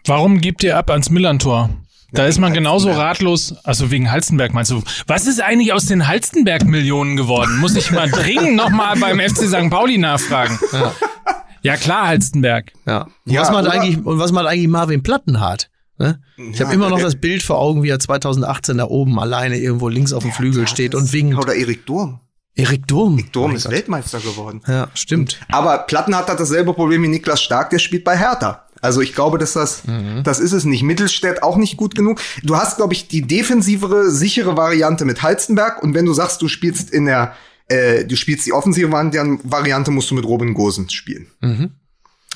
Warum 0.06 0.42
gibt 0.42 0.64
ihr 0.64 0.78
ab 0.78 0.90
ans 0.90 1.10
Millantor? 1.10 1.70
Da 2.14 2.28
ist 2.28 2.40
man 2.40 2.54
genauso 2.54 2.92
ratlos, 2.92 3.56
also 3.64 3.90
wegen 3.90 4.12
Halstenberg 4.12 4.54
meinst 4.54 4.70
du. 4.72 4.84
Was 5.08 5.26
ist 5.26 5.42
eigentlich 5.42 5.74
aus 5.74 5.88
den 5.88 6.08
Halstenberg-Millionen 6.08 7.16
geworden? 7.16 7.58
Muss 7.60 7.76
ich 7.76 7.92
mal 7.92 8.10
dringend 8.12 8.56
nochmal 8.56 8.96
beim 8.98 9.20
FC 9.20 9.48
St. 9.48 9.70
Pauli 9.70 9.98
nachfragen. 9.98 10.60
Ja, 11.64 11.76
klar, 11.76 12.08
Halstenberg. 12.08 12.72
Ja. 12.86 13.08
Und 13.26 13.32
Ja, 13.34 13.42
was 13.42 13.52
macht 13.52 13.68
eigentlich 13.68 14.06
und 14.06 14.20
was 14.20 14.32
macht 14.32 14.46
eigentlich 14.46 14.68
Marvin 14.68 15.02
Plattenhardt? 15.02 15.70
Ne? 15.98 16.22
Ich 16.52 16.62
habe 16.62 16.74
immer 16.74 16.90
noch 16.90 17.00
das 17.00 17.16
Bild 17.16 17.42
vor 17.44 17.58
Augen, 17.60 17.84
wie 17.84 17.90
er 17.90 18.00
2018 18.00 18.78
da 18.78 18.86
oben 18.86 19.20
alleine 19.20 19.58
irgendwo 19.58 19.90
links 19.90 20.14
auf 20.14 20.24
dem 20.24 20.32
Flügel 20.32 20.68
steht 20.68 20.96
und 20.96 21.12
winkt. 21.14 21.38
Oder 21.38 21.56
Erik 21.56 21.86
Durm. 21.86 22.20
Erik 22.56 22.88
Durm. 22.88 23.24
Durm 23.32 23.48
Mein 23.48 23.56
ist 23.56 23.64
Gott. 23.64 23.72
Weltmeister 23.72 24.20
geworden. 24.20 24.62
Ja, 24.68 24.88
stimmt. 24.94 25.40
Aber 25.50 25.80
Plattenhardt 25.80 26.30
hat 26.30 26.40
dasselbe 26.40 26.74
Problem 26.74 27.02
wie 27.04 27.08
Niklas 27.08 27.42
Stark, 27.42 27.72
der 27.72 27.80
spielt 27.80 28.04
bei 28.04 28.18
Hertha. 28.18 28.63
Also 28.84 29.02
ich 29.02 29.14
glaube, 29.16 29.38
dass 29.38 29.54
das, 29.54 29.82
das 30.24 30.40
ist 30.40 30.52
es 30.52 30.66
nicht. 30.66 30.84
Mittelstädt 30.84 31.42
auch 31.42 31.58
nicht 31.58 31.78
gut 31.78 31.96
genug. 31.96 32.20
Du 32.44 32.58
hast, 32.58 32.76
glaube 32.78 32.94
ich, 32.94 33.08
die 33.08 33.22
defensivere, 33.22 34.12
sichere 34.12 34.58
Variante 34.58 35.06
mit 35.06 35.24
Halstenberg. 35.24 35.82
Und 35.82 35.94
wenn 35.96 36.06
du 36.06 36.14
sagst, 36.14 36.42
du 36.42 36.48
spielst 36.50 36.92
in 36.92 37.06
der, 37.06 37.34
äh, 37.70 38.04
du 38.06 38.16
spielst 38.16 38.46
die 38.46 38.52
offensive 38.54 38.90
Vari- 38.90 39.40
Variante, 39.44 39.90
musst 39.90 40.12
du 40.12 40.16
mit 40.16 40.26
Robin 40.26 40.54
Gosens 40.54 40.92
spielen. 40.94 41.28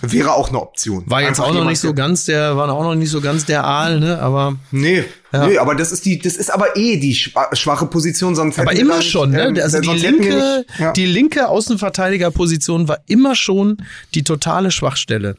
Wäre 0.02 0.34
auch 0.34 0.50
eine 0.50 0.62
Option. 0.62 1.04
War 1.08 1.22
jetzt 1.22 1.40
Einfach 1.40 1.48
auch 1.48 1.54
noch 1.56 1.66
nicht 1.66 1.80
so 1.80 1.92
ganz 1.94 2.26
der, 2.26 2.56
war 2.56 2.72
auch 2.72 2.84
noch 2.84 2.94
nicht 2.94 3.10
so 3.10 3.20
ganz 3.20 3.46
der 3.46 3.64
Aal, 3.66 4.00
ne? 4.00 4.20
Aber, 4.22 4.56
Nee, 4.72 5.04
Ja. 5.34 5.48
nee, 5.48 5.58
aber 5.58 5.74
das 5.74 5.92
ist 5.92 6.06
die, 6.06 6.20
das 6.20 6.36
ist 6.38 6.54
aber 6.54 6.78
eh 6.78 6.98
die 6.98 7.16
schwa- 7.16 7.54
schwache 7.56 7.88
Position, 7.88 8.36
sonst 8.36 8.60
aber 8.60 8.74
immer 8.74 8.92
da 8.94 8.98
nicht, 9.00 9.10
schon, 9.12 9.32
ne? 9.32 9.48
ähm, 9.48 9.58
Also 9.60 9.80
die 9.82 9.90
linke, 9.90 10.36
nicht- 10.68 10.80
ja. 10.80 10.92
die 10.94 11.06
linke 11.08 11.50
Außenverteidigerposition 11.50 12.88
war 12.88 13.00
immer 13.08 13.36
schon 13.36 13.78
die 14.14 14.24
totale 14.24 14.70
Schwachstelle. 14.70 15.36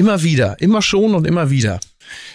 Immer 0.00 0.22
wieder, 0.22 0.58
immer 0.60 0.80
schon 0.80 1.14
und 1.14 1.26
immer 1.26 1.50
wieder. 1.50 1.78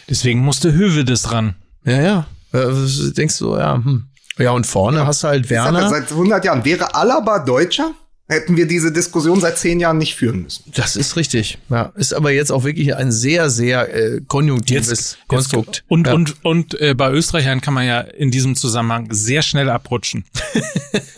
Deswegen 0.08 0.42
musste 0.42 0.72
Höwe 0.72 1.04
das 1.04 1.32
ran. 1.32 1.56
Ja, 1.84 2.00
ja. 2.00 2.28
Äh, 2.54 3.12
denkst 3.18 3.40
du, 3.40 3.58
ja, 3.58 3.74
hm. 3.74 4.06
Ja, 4.38 4.52
und 4.52 4.68
vorne 4.68 5.08
hast 5.08 5.24
du 5.24 5.30
halt 5.30 5.46
Ich 5.46 5.50
sag 5.50 5.58
ja, 5.58 5.74
Werner. 5.74 5.90
Seit 5.90 6.12
100 6.12 6.46
Jahren. 6.46 6.64
Wäre 6.64 6.94
Alaba 6.94 7.40
Deutscher, 7.40 7.92
hätten 8.28 8.58
wir 8.58 8.68
diese 8.68 8.92
Diskussion 8.92 9.40
seit 9.40 9.58
zehn 9.58 9.80
Jahren 9.80 9.98
nicht 9.98 10.16
führen 10.16 10.44
müssen. 10.44 10.64
Das 10.76 10.96
ist 10.96 11.16
richtig. 11.16 11.60
Ja, 11.70 11.92
ist 11.96 12.14
aber 12.14 12.32
jetzt 12.32 12.52
auch 12.52 12.64
wirklich 12.64 12.96
ein 12.96 13.12
sehr, 13.12 13.50
sehr 13.50 13.94
äh, 13.94 14.22
konjunktives 14.28 15.18
Konstrukt. 15.28 15.84
Und, 15.88 16.08
ja. 16.08 16.14
und, 16.14 16.44
und 16.44 16.82
äh, 16.82 16.96
bei 16.96 17.12
Österreichern 17.12 17.62
kann 17.62 17.76
man 17.76 17.86
ja 17.86 18.00
in 18.02 18.32
diesem 18.32 18.56
Zusammenhang 18.56 19.10
sehr 19.12 19.42
schnell 19.42 19.70
abrutschen. 19.70 20.26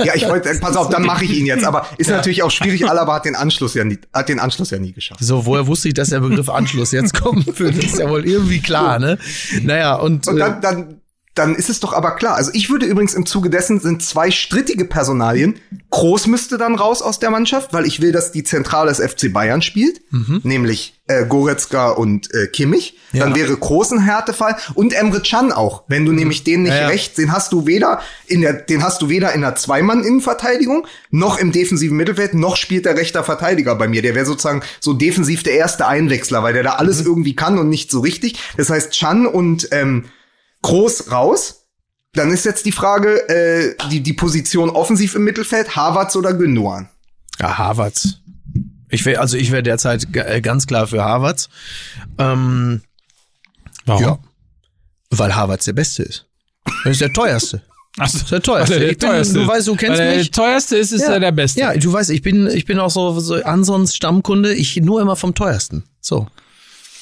Ja, 0.04 0.14
ich 0.16 0.28
wollte, 0.28 0.54
pass 0.60 0.76
auf, 0.76 0.90
dann 0.90 1.04
mache 1.04 1.26
ich 1.26 1.32
ihn 1.32 1.46
jetzt. 1.46 1.66
Aber 1.66 1.88
ist 1.98 2.10
natürlich 2.10 2.44
auch 2.44 2.52
schwierig. 2.52 2.88
Alaba 2.88 3.16
hat 3.16 3.26
den 3.26 3.36
Anschluss 3.36 3.74
ja 3.74 3.84
nie, 3.84 3.98
hat 4.14 4.30
den 4.30 4.40
Anschluss 4.40 4.70
ja 4.70 4.80
nie 4.80 4.94
geschafft. 4.94 5.24
So, 5.24 5.46
woher 5.46 5.68
wusste 5.68 5.88
ich, 5.88 5.96
dass 5.96 6.10
der 6.10 6.20
Begriff 6.20 6.50
Anschluss 6.50 6.92
jetzt 6.92 7.20
kommen 7.20 7.46
würde? 7.58 7.80
ist 7.80 7.98
ja 7.98 8.10
wohl 8.10 8.26
irgendwie 8.26 8.60
klar, 8.60 9.00
ne? 9.00 9.18
Naja, 9.64 9.96
und, 9.96 10.28
Und 10.28 10.38
äh, 10.38 10.40
dann, 10.40 10.62
dann, 10.62 11.02
dann 11.38 11.56
ist 11.56 11.70
es 11.70 11.80
doch 11.80 11.94
aber 11.94 12.12
klar. 12.16 12.36
Also 12.36 12.52
ich 12.54 12.70
würde 12.70 12.86
übrigens 12.86 13.14
im 13.14 13.26
Zuge 13.26 13.50
dessen 13.50 13.80
sind 13.80 14.04
zwei 14.04 14.32
strittige 14.32 14.86
Personalien. 14.86 15.60
Groß 15.92 16.28
müsste 16.28 16.58
dann 16.58 16.76
raus 16.76 17.02
aus 17.02 17.20
der 17.20 17.30
Mannschaft, 17.30 17.74
weil 17.74 17.86
ich 17.86 18.02
will, 18.02 18.12
dass 18.12 18.32
die 18.32 18.44
Zentrale 18.44 18.90
des 18.90 19.00
FC 19.00 19.32
Bayern 19.32 19.62
spielt, 19.62 20.02
nämlich 20.44 20.94
äh, 21.08 21.26
Goretzka 21.26 21.90
und 21.92 22.34
äh, 22.34 22.48
Kimmich. 22.48 22.98
Dann 23.14 23.30
Ja. 23.30 23.36
wäre 23.38 23.56
Groß 23.56 23.92
ein 23.94 24.00
Härtefall 24.04 24.58
und 24.74 24.94
Emre 24.94 25.22
Can 25.22 25.54
auch. 25.54 25.84
Wenn 25.88 26.06
du 26.06 26.12
nämlich 26.12 26.44
den 26.44 26.64
nicht 26.64 26.74
Ja, 26.74 26.82
ja. 26.82 26.88
rechts, 26.88 27.16
den 27.16 27.32
hast 27.32 27.54
du 27.54 27.66
weder 27.66 28.02
in 28.26 28.42
der, 28.42 28.54
den 28.54 28.84
hast 28.84 29.02
du 29.02 29.08
weder 29.08 29.32
in 29.34 29.40
der 29.42 29.56
Zweimann-Innenverteidigung 29.56 30.86
noch 31.12 31.38
im 31.40 31.52
defensiven 31.52 31.96
Mittelfeld, 31.98 32.34
noch 32.34 32.58
spielt 32.58 32.86
der 32.86 32.98
rechter 32.98 33.24
Verteidiger 33.24 33.76
bei 33.76 33.88
mir. 33.88 34.02
Der 34.02 34.16
wäre 34.16 34.26
sozusagen 34.26 34.62
so 34.80 34.94
defensiv 34.94 35.44
der 35.44 35.54
erste 35.54 35.88
Einwechsler, 35.88 36.44
weil 36.44 36.54
der 36.54 36.64
da 36.64 36.72
alles 36.74 37.06
irgendwie 37.06 37.36
kann 37.36 37.58
und 37.58 37.70
nicht 37.70 37.90
so 37.92 38.00
richtig. 38.02 38.40
Das 38.58 38.70
heißt, 38.70 38.92
Chan 38.92 39.26
und 39.26 39.70
ähm, 39.72 40.06
Groß 40.62 41.12
raus. 41.12 41.64
Dann 42.14 42.32
ist 42.32 42.46
jetzt 42.46 42.66
die 42.66 42.72
Frage, 42.72 43.28
äh, 43.30 43.76
die, 43.92 44.02
die 44.02 44.14
Position 44.14 44.70
offensiv 44.70 45.14
im 45.16 45.24
Mittelfeld, 45.24 45.76
Havertz 45.76 46.16
oder 46.16 46.34
Gündogan? 46.34 46.90
ja, 47.40 47.58
Harvards. 47.58 48.20
Ich 48.90 49.06
wäre, 49.06 49.20
also 49.22 49.38
ich 49.38 49.52
wäre 49.52 49.62
derzeit 49.62 50.08
äh, 50.16 50.42
ganz 50.42 50.66
klar 50.66 50.88
für 50.88 51.04
Harvards. 51.04 51.50
Ähm, 52.18 52.82
Warum? 53.86 54.02
ja. 54.02 54.20
Weil 55.12 55.36
Harvards 55.36 55.66
der 55.66 55.74
Beste 55.74 56.04
ist. 56.04 56.26
Er 56.86 56.92
ist 56.92 57.02
der 57.02 57.14
teuerste. 57.14 57.62
Ach 58.00 58.08
so. 58.08 58.14
Das 58.18 58.24
ist 58.24 58.32
der 58.32 58.42
teuerste. 58.42 58.74
Er 58.76 58.80
der 58.80 58.92
Ich 58.92 58.98
bin- 58.98 59.10
teuerste 59.10 59.34
du 59.36 59.48
weißt, 59.48 59.68
du 59.68 59.76
kennst 59.76 60.00
Weil 60.00 60.08
er 60.08 60.18
mich. 60.18 60.32
Der 60.32 60.44
teuerste 60.44 60.78
ist, 60.78 60.92
ist 60.92 61.02
er 61.04 61.20
der 61.20 61.32
Beste. 61.32 61.60
Ja, 61.60 61.76
du 61.76 61.92
weißt, 61.94 62.10
ich 62.10 62.22
bin, 62.22 62.48
ich 62.48 62.66
bin 62.66 62.80
auch 62.80 62.90
so, 62.90 63.20
so 63.20 63.36
Ansons 63.36 63.96
Stammkunde. 63.96 64.54
Ich 64.54 64.78
nur 64.78 65.02
immer 65.02 65.16
vom 65.16 65.36
teuersten. 65.36 65.84
So. 66.02 66.28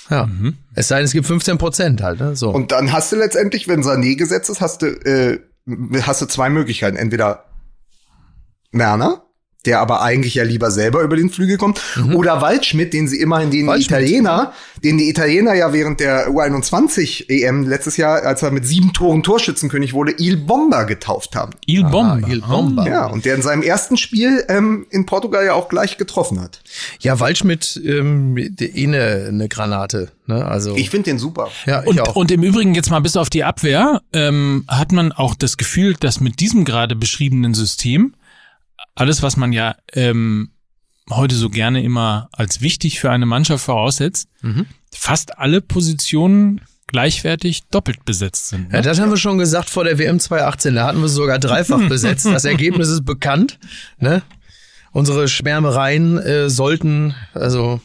Ja. 0.09 0.29
Es 0.73 0.87
sei 0.87 0.97
denn, 0.97 1.05
es 1.05 1.13
gibt 1.13 1.27
15 1.27 1.57
Prozent 1.57 2.01
halt. 2.01 2.19
Ne? 2.19 2.35
So. 2.35 2.51
Und 2.51 2.71
dann 2.71 2.91
hast 2.91 3.11
du 3.11 3.15
letztendlich, 3.15 3.67
wenn 3.67 3.81
Sané 3.81 4.15
gesetzt 4.15 4.49
ist, 4.49 4.61
hast 4.61 4.81
du, 4.81 4.87
äh, 4.87 5.39
hast 6.01 6.21
du 6.21 6.25
zwei 6.25 6.49
Möglichkeiten. 6.49 6.97
Entweder 6.97 7.45
Werner, 8.71 9.24
der 9.65 9.79
aber 9.79 10.01
eigentlich 10.01 10.35
ja 10.35 10.43
lieber 10.43 10.71
selber 10.71 11.01
über 11.01 11.15
den 11.15 11.29
Flügel 11.29 11.57
kommt, 11.57 11.81
oder 12.13 12.41
Waldschmidt, 12.41 12.93
den 12.93 13.07
sie 13.07 13.19
immerhin 13.19 13.51
den 13.51 13.67
Waldschmidt. 13.67 14.01
Italiener, 14.01 14.53
den 14.83 14.97
die 14.97 15.09
Italiener 15.09 15.53
ja 15.53 15.73
während 15.73 15.99
der 15.99 16.29
U21 16.29 17.29
EM 17.29 17.67
letztes 17.67 17.97
Jahr, 17.97 18.23
als 18.23 18.41
er 18.43 18.51
mit 18.51 18.65
sieben 18.65 18.93
Toren 18.93 19.23
Torschützenkönig 19.23 19.93
wurde, 19.93 20.13
Il 20.17 20.37
Bomba 20.37 20.83
getauft 20.83 21.35
haben. 21.35 21.53
Il 21.65 21.83
Bomba. 21.83 22.27
Il 22.27 22.41
Bomba. 22.41 22.87
Ja, 22.87 23.05
und 23.07 23.25
der 23.25 23.35
in 23.35 23.41
seinem 23.41 23.63
ersten 23.63 23.97
Spiel 23.97 24.43
ähm, 24.49 24.85
in 24.89 25.05
Portugal 25.05 25.45
ja 25.45 25.53
auch 25.53 25.69
gleich 25.69 25.97
getroffen 25.97 26.41
hat. 26.41 26.61
Ja, 26.99 27.19
Waldschmidt, 27.19 27.81
ähm, 27.85 28.37
eh 28.37 28.83
eine 28.85 29.31
ne 29.31 29.47
Granate. 29.47 30.11
Ne? 30.27 30.43
Also, 30.45 30.75
Ich 30.75 30.89
finde 30.89 31.11
den 31.11 31.19
super. 31.19 31.49
ja, 31.65 31.81
ich 31.81 31.87
Und, 31.87 32.01
auch. 32.01 32.15
und 32.15 32.31
im 32.31 32.43
Übrigen 32.43 32.73
jetzt 32.75 32.89
mal 32.89 32.99
bis 32.99 33.17
auf 33.17 33.29
die 33.29 33.43
Abwehr 33.43 34.01
ähm, 34.13 34.65
hat 34.67 34.91
man 34.91 35.11
auch 35.11 35.35
das 35.35 35.57
Gefühl, 35.57 35.95
dass 35.99 36.19
mit 36.19 36.39
diesem 36.39 36.65
gerade 36.65 36.95
beschriebenen 36.95 37.53
System 37.53 38.13
alles, 38.95 39.21
was 39.21 39.37
man 39.37 39.53
ja 39.53 39.75
ähm, 39.93 40.51
heute 41.09 41.35
so 41.35 41.49
gerne 41.49 41.83
immer 41.83 42.29
als 42.31 42.61
wichtig 42.61 42.99
für 42.99 43.11
eine 43.11 43.25
Mannschaft 43.25 43.65
voraussetzt, 43.65 44.27
Mhm. 44.41 44.65
fast 44.91 45.37
alle 45.37 45.61
Positionen 45.61 46.61
gleichwertig 46.87 47.63
doppelt 47.71 48.05
besetzt 48.05 48.47
sind. 48.49 48.71
Ja, 48.71 48.77
Ne? 48.77 48.81
das 48.83 48.99
haben 48.99 49.09
wir 49.09 49.17
schon 49.17 49.37
gesagt 49.37 49.69
vor 49.69 49.83
der 49.83 49.97
WM 49.99 50.19
2018. 50.19 50.75
Da 50.75 50.85
hatten 50.87 51.01
wir 51.01 51.09
sogar 51.09 51.39
dreifach 51.39 51.79
besetzt. 51.89 52.25
Das 52.25 52.45
Ergebnis 52.45 52.89
ist 52.89 53.05
bekannt. 53.05 53.59
Ne? 53.99 54.21
Unsere 54.91 55.27
Schwärmereien 55.27 56.17
äh, 56.19 56.49
sollten 56.49 57.15
also 57.33 57.81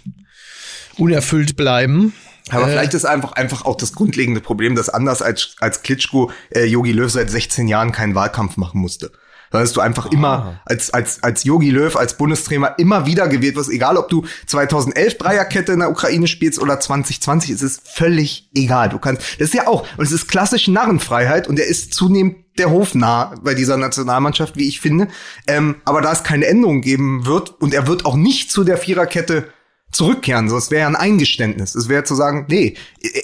unerfüllt 0.96 1.56
bleiben. 1.56 2.12
Aber 2.50 2.66
Äh, 2.68 2.70
vielleicht 2.72 2.94
ist 2.94 3.04
einfach 3.04 3.32
einfach 3.32 3.64
auch 3.64 3.76
das 3.76 3.92
grundlegende 3.92 4.40
Problem, 4.40 4.74
dass 4.74 4.88
anders 4.88 5.22
als 5.22 5.56
als 5.60 5.82
Klitschko 5.82 6.30
äh, 6.50 6.64
Yogi 6.64 6.92
Löw 6.92 7.10
seit 7.10 7.30
16 7.30 7.68
Jahren 7.68 7.92
keinen 7.92 8.14
Wahlkampf 8.14 8.56
machen 8.56 8.80
musste. 8.80 9.10
Dass 9.50 9.72
du 9.72 9.80
einfach 9.80 10.06
immer 10.06 10.60
als 10.64 10.94
als 10.94 11.22
als 11.22 11.44
Yogi 11.44 11.70
Löw 11.70 11.96
als 11.96 12.16
Bundestrainer 12.16 12.78
immer 12.78 13.06
wieder 13.06 13.28
gewählt 13.28 13.56
wirst, 13.56 13.70
egal 13.70 13.96
ob 13.96 14.08
du 14.08 14.24
2011 14.46 15.18
Dreierkette 15.18 15.72
in 15.72 15.80
der 15.80 15.90
Ukraine 15.90 16.28
spielst 16.28 16.60
oder 16.60 16.78
2020, 16.78 17.50
es 17.50 17.62
ist 17.62 17.88
völlig 17.88 18.48
egal. 18.54 18.88
Du 18.88 18.98
kannst 18.98 19.22
das 19.38 19.48
ist 19.48 19.54
ja 19.54 19.66
auch 19.66 19.86
und 19.96 20.04
es 20.04 20.12
ist 20.12 20.28
klassisch 20.28 20.68
Narrenfreiheit 20.68 21.48
und 21.48 21.58
er 21.58 21.66
ist 21.66 21.94
zunehmend 21.94 22.36
der 22.58 22.70
hofnah 22.70 23.34
bei 23.42 23.54
dieser 23.54 23.76
Nationalmannschaft, 23.76 24.56
wie 24.56 24.68
ich 24.68 24.80
finde. 24.80 25.08
Ähm, 25.46 25.76
aber 25.84 26.00
da 26.02 26.12
es 26.12 26.22
keine 26.22 26.46
Änderung 26.46 26.80
geben 26.80 27.26
wird 27.26 27.50
und 27.60 27.74
er 27.74 27.86
wird 27.86 28.04
auch 28.04 28.16
nicht 28.16 28.50
zu 28.52 28.64
der 28.64 28.76
Viererkette 28.76 29.48
zurückkehren. 29.90 30.48
So, 30.48 30.56
es 30.56 30.70
wäre 30.70 30.82
ja 30.82 30.86
ein 30.86 30.96
Eingeständnis. 30.96 31.74
Es 31.74 31.88
wäre 31.88 32.04
zu 32.04 32.14
sagen, 32.14 32.46
nee, 32.48 32.74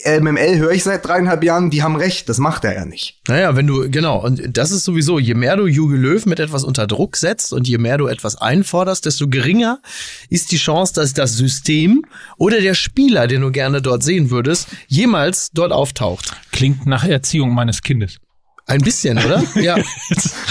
MML 0.04 0.58
höre 0.58 0.72
ich 0.72 0.84
seit 0.84 1.06
dreieinhalb 1.06 1.44
Jahren, 1.44 1.70
die 1.70 1.82
haben 1.82 1.96
recht. 1.96 2.28
Das 2.28 2.38
macht 2.38 2.64
er 2.64 2.74
ja 2.74 2.84
nicht. 2.84 3.20
Naja, 3.28 3.56
wenn 3.56 3.66
du, 3.66 3.90
genau, 3.90 4.22
und 4.22 4.56
das 4.56 4.70
ist 4.70 4.84
sowieso, 4.84 5.18
je 5.18 5.34
mehr 5.34 5.56
du 5.56 5.66
Jogi 5.66 5.96
Löw 5.96 6.24
mit 6.26 6.40
etwas 6.40 6.64
unter 6.64 6.86
Druck 6.86 7.16
setzt 7.16 7.52
und 7.52 7.68
je 7.68 7.78
mehr 7.78 7.98
du 7.98 8.06
etwas 8.06 8.36
einforderst, 8.36 9.06
desto 9.06 9.28
geringer 9.28 9.80
ist 10.28 10.52
die 10.52 10.56
Chance, 10.56 10.94
dass 10.94 11.14
das 11.14 11.36
System 11.36 12.04
oder 12.36 12.60
der 12.60 12.74
Spieler, 12.74 13.26
den 13.26 13.42
du 13.42 13.50
gerne 13.50 13.82
dort 13.82 14.02
sehen 14.02 14.30
würdest, 14.30 14.68
jemals 14.86 15.50
dort 15.52 15.72
auftaucht. 15.72 16.36
Klingt 16.52 16.86
nach 16.86 17.04
Erziehung 17.04 17.54
meines 17.54 17.82
Kindes. 17.82 18.18
Ein 18.68 18.80
bisschen, 18.80 19.16
oder? 19.16 19.44
Ja. 19.54 19.76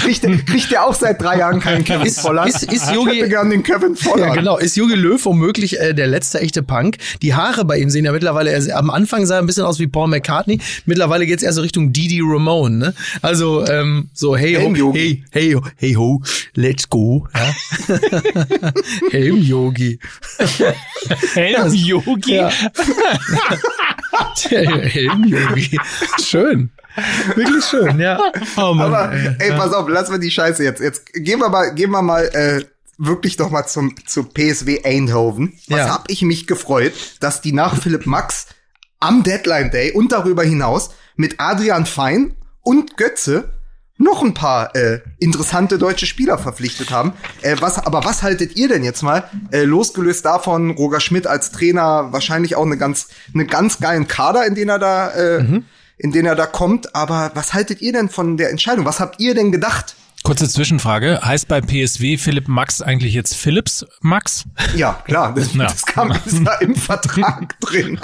Kriegt, 0.02 0.24
er- 0.24 0.38
kriegt 0.38 0.72
er 0.72 0.86
auch 0.86 0.94
seit 0.94 1.22
drei 1.22 1.38
Jahren 1.40 1.60
keinen 1.60 1.84
Kevin 1.84 2.06
Ist- 2.08 2.22
Volland? 2.22 2.48
ist- 2.50 2.64
ist 2.64 2.90
ich 2.90 2.96
Jogi- 2.96 3.18
hätte 3.18 3.28
gern 3.30 3.50
den 3.50 3.62
Kevin 3.62 3.96
Volland. 3.98 4.30
Ja, 4.36 4.36
genau. 4.36 4.58
Ist 4.58 4.78
Jogi 4.78 4.96
Löw 4.96 5.24
womöglich 5.26 5.80
äh, 5.82 5.94
der 5.94 6.08
letzte 6.08 6.40
echte 6.40 6.64
Punk? 6.64 6.96
Die 7.22 7.34
Haare 7.34 7.66
bei 7.66 7.78
ihm 7.78 7.90
sehen 7.90 8.06
ja 8.06 8.14
mittlerweile, 8.14 8.52
er, 8.52 8.78
am 8.78 8.90
Anfang 8.90 9.26
sah 9.26 9.36
er 9.36 9.40
ein 9.42 9.48
bisschen 9.48 9.66
aus 9.66 9.80
wie 9.80 9.88
Paul 9.88 10.08
McCartney. 10.08 10.60
Mittlerweile 10.86 11.26
geht's 11.26 11.44
eher 11.44 11.52
so 11.52 11.60
Richtung 11.62 11.92
Didi 11.92 12.22
Ramone, 12.24 12.78
ne? 12.78 12.94
Also, 13.22 13.66
ähm, 13.68 14.10
so, 14.14 14.38
hey, 14.38 14.54
ho, 14.56 14.60
Helm-Yogi. 14.62 15.24
hey, 15.32 15.42
hey, 15.48 15.52
ho, 15.54 15.62
hey, 15.76 15.94
ho, 15.96 16.22
let's 16.54 16.90
go. 16.90 17.28
Ja? 17.36 17.54
Helm 19.12 19.42
Yogi. 19.42 20.00
Ja. 22.28 22.50
Der 24.52 24.80
Helm-Yogi. 24.88 25.80
Schön. 26.24 26.70
Wirklich 27.36 27.66
schön, 27.66 28.00
ja. 28.00 28.20
Oh 28.58 28.74
Mann, 28.74 28.94
Aber 28.94 29.14
ey. 29.14 29.36
ey, 29.40 29.52
pass 29.52 29.74
auf, 29.74 29.88
lassen 29.90 30.12
wir 30.14 30.20
die 30.20 30.32
Scheiße 30.32 30.64
jetzt. 30.64 30.82
Jetzt 30.82 31.14
gehen 31.14 31.40
wir 31.40 31.50
mal, 31.50 31.74
gehen 31.74 31.92
wir 31.92 32.02
mal 32.02 32.26
äh, 32.34 32.64
wirklich 32.98 33.36
doch 33.38 33.50
mal 33.50 33.66
zum 33.68 33.96
zu 34.06 34.24
PSW 34.24 34.84
Eindhoven. 34.84 35.54
Was 35.68 35.78
Ja. 35.80 35.90
hab 35.90 36.10
ich 36.10 36.22
mich 36.22 36.48
gefreut, 36.48 36.94
dass 37.20 37.42
die 37.42 37.52
nach 37.52 37.76
Philipp 37.82 38.06
Max 38.06 38.48
am 39.00 39.24
Deadline 39.24 39.72
Day 39.72 39.92
und 39.92 40.12
darüber 40.12 40.44
hinaus 40.44 40.92
mit 41.16 41.36
Adrian 41.40 41.86
Fein 41.86 42.36
und 42.62 42.98
Götze 42.98 43.52
noch 43.98 44.22
ein 44.24 44.34
paar 44.34 44.76
äh, 44.76 45.00
interessante 45.20 45.78
deutsche 45.78 46.06
Spieler 46.06 46.38
verpflichtet 46.38 46.92
haben. 46.92 47.14
Äh, 47.42 47.56
was, 47.62 47.78
aber 47.86 48.04
was 48.04 48.24
haltet 48.24 48.58
ihr 48.58 48.68
denn 48.68 48.84
jetzt 48.84 49.04
mal? 49.04 49.24
Äh, 49.52 49.64
losgelöst 49.64 50.26
davon, 50.26 50.72
Roger 50.72 51.00
Schmidt 51.00 51.28
als 51.28 51.52
Trainer, 51.52 52.12
wahrscheinlich 52.12 52.58
auch 52.58 52.66
eine 52.66 52.78
ganz, 52.78 53.08
eine 53.34 53.46
ganz 53.46 53.80
geilen 53.80 54.08
Kader, 54.10 54.46
in 54.48 54.56
den 54.56 54.68
er 54.68 54.80
da, 54.80 55.12
äh, 55.12 55.62
in 55.98 56.12
den 56.12 56.26
er 56.26 56.36
da 56.36 56.46
kommt. 56.46 56.96
Aber 56.96 57.32
was 57.36 57.54
haltet 57.54 57.82
ihr 57.82 57.94
denn 57.94 58.10
von 58.10 58.38
der 58.38 58.50
Entscheidung? 58.52 58.86
Was 58.86 59.00
habt 59.00 59.20
ihr 59.20 59.34
denn 59.34 59.52
gedacht? 59.52 59.96
Kurze 60.24 60.50
Zwischenfrage. 60.50 61.22
Heißt 61.24 61.48
bei 61.48 61.62
PSW 61.62 62.18
Philipp 62.18 62.48
Max 62.48 62.82
eigentlich 62.82 63.14
jetzt 63.14 63.36
Philips 63.36 63.86
Max? 64.02 64.46
Ja, 64.76 64.94
klar, 65.06 65.36
das, 65.36 65.54
Ja. 65.54 65.66
das 65.68 65.86
kam 65.86 66.12
ist 66.26 66.44
da 66.44 66.56
im 66.56 66.74
Vertrag 66.76 67.60
drin. 67.60 68.00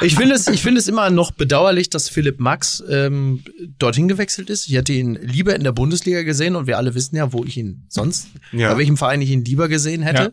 Ich 0.00 0.16
finde 0.16 0.36
es, 0.36 0.46
ich 0.48 0.62
finde 0.62 0.80
es 0.80 0.88
immer 0.88 1.10
noch 1.10 1.32
bedauerlich, 1.32 1.90
dass 1.90 2.08
Philipp 2.08 2.40
Max 2.40 2.82
ähm, 2.88 3.44
dorthin 3.78 4.08
gewechselt 4.08 4.48
ist. 4.48 4.66
Ich 4.68 4.74
hätte 4.74 4.94
ihn 4.94 5.16
lieber 5.20 5.54
in 5.54 5.64
der 5.64 5.72
Bundesliga 5.72 6.22
gesehen 6.22 6.56
und 6.56 6.66
wir 6.66 6.78
alle 6.78 6.94
wissen 6.94 7.14
ja, 7.14 7.34
wo 7.34 7.44
ich 7.44 7.58
ihn 7.58 7.84
sonst, 7.90 8.28
Ja. 8.52 8.72
bei 8.72 8.78
welchem 8.78 8.96
Verein 8.96 9.20
ich 9.20 9.28
ihn 9.30 9.44
lieber 9.44 9.68
gesehen 9.68 10.00
hätte. 10.00 10.32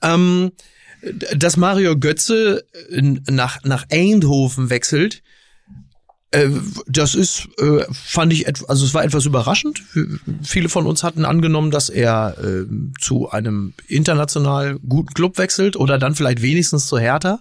Ähm, 0.00 0.52
d- 1.02 1.36
dass 1.36 1.58
Mario 1.58 1.98
Götze 1.98 2.64
äh, 2.90 3.02
nach, 3.30 3.62
nach 3.64 3.84
Eindhoven 3.92 4.70
wechselt, 4.70 5.16
äh, 5.16 5.20
das 6.86 7.14
ist, 7.14 7.48
äh, 7.58 7.84
fand 7.92 8.32
ich, 8.32 8.46
also 8.68 8.84
es 8.84 8.94
war 8.94 9.04
etwas 9.04 9.26
überraschend. 9.26 9.82
Viele 10.42 10.68
von 10.68 10.86
uns 10.86 11.02
hatten 11.02 11.24
angenommen, 11.24 11.70
dass 11.70 11.90
er 11.90 12.36
äh, 12.42 12.64
zu 12.98 13.30
einem 13.30 13.74
international 13.86 14.78
guten 14.88 15.12
Club 15.12 15.36
wechselt 15.38 15.76
oder 15.76 15.98
dann 15.98 16.14
vielleicht 16.14 16.40
wenigstens 16.40 16.86
zu 16.86 16.98
Hertha. 16.98 17.40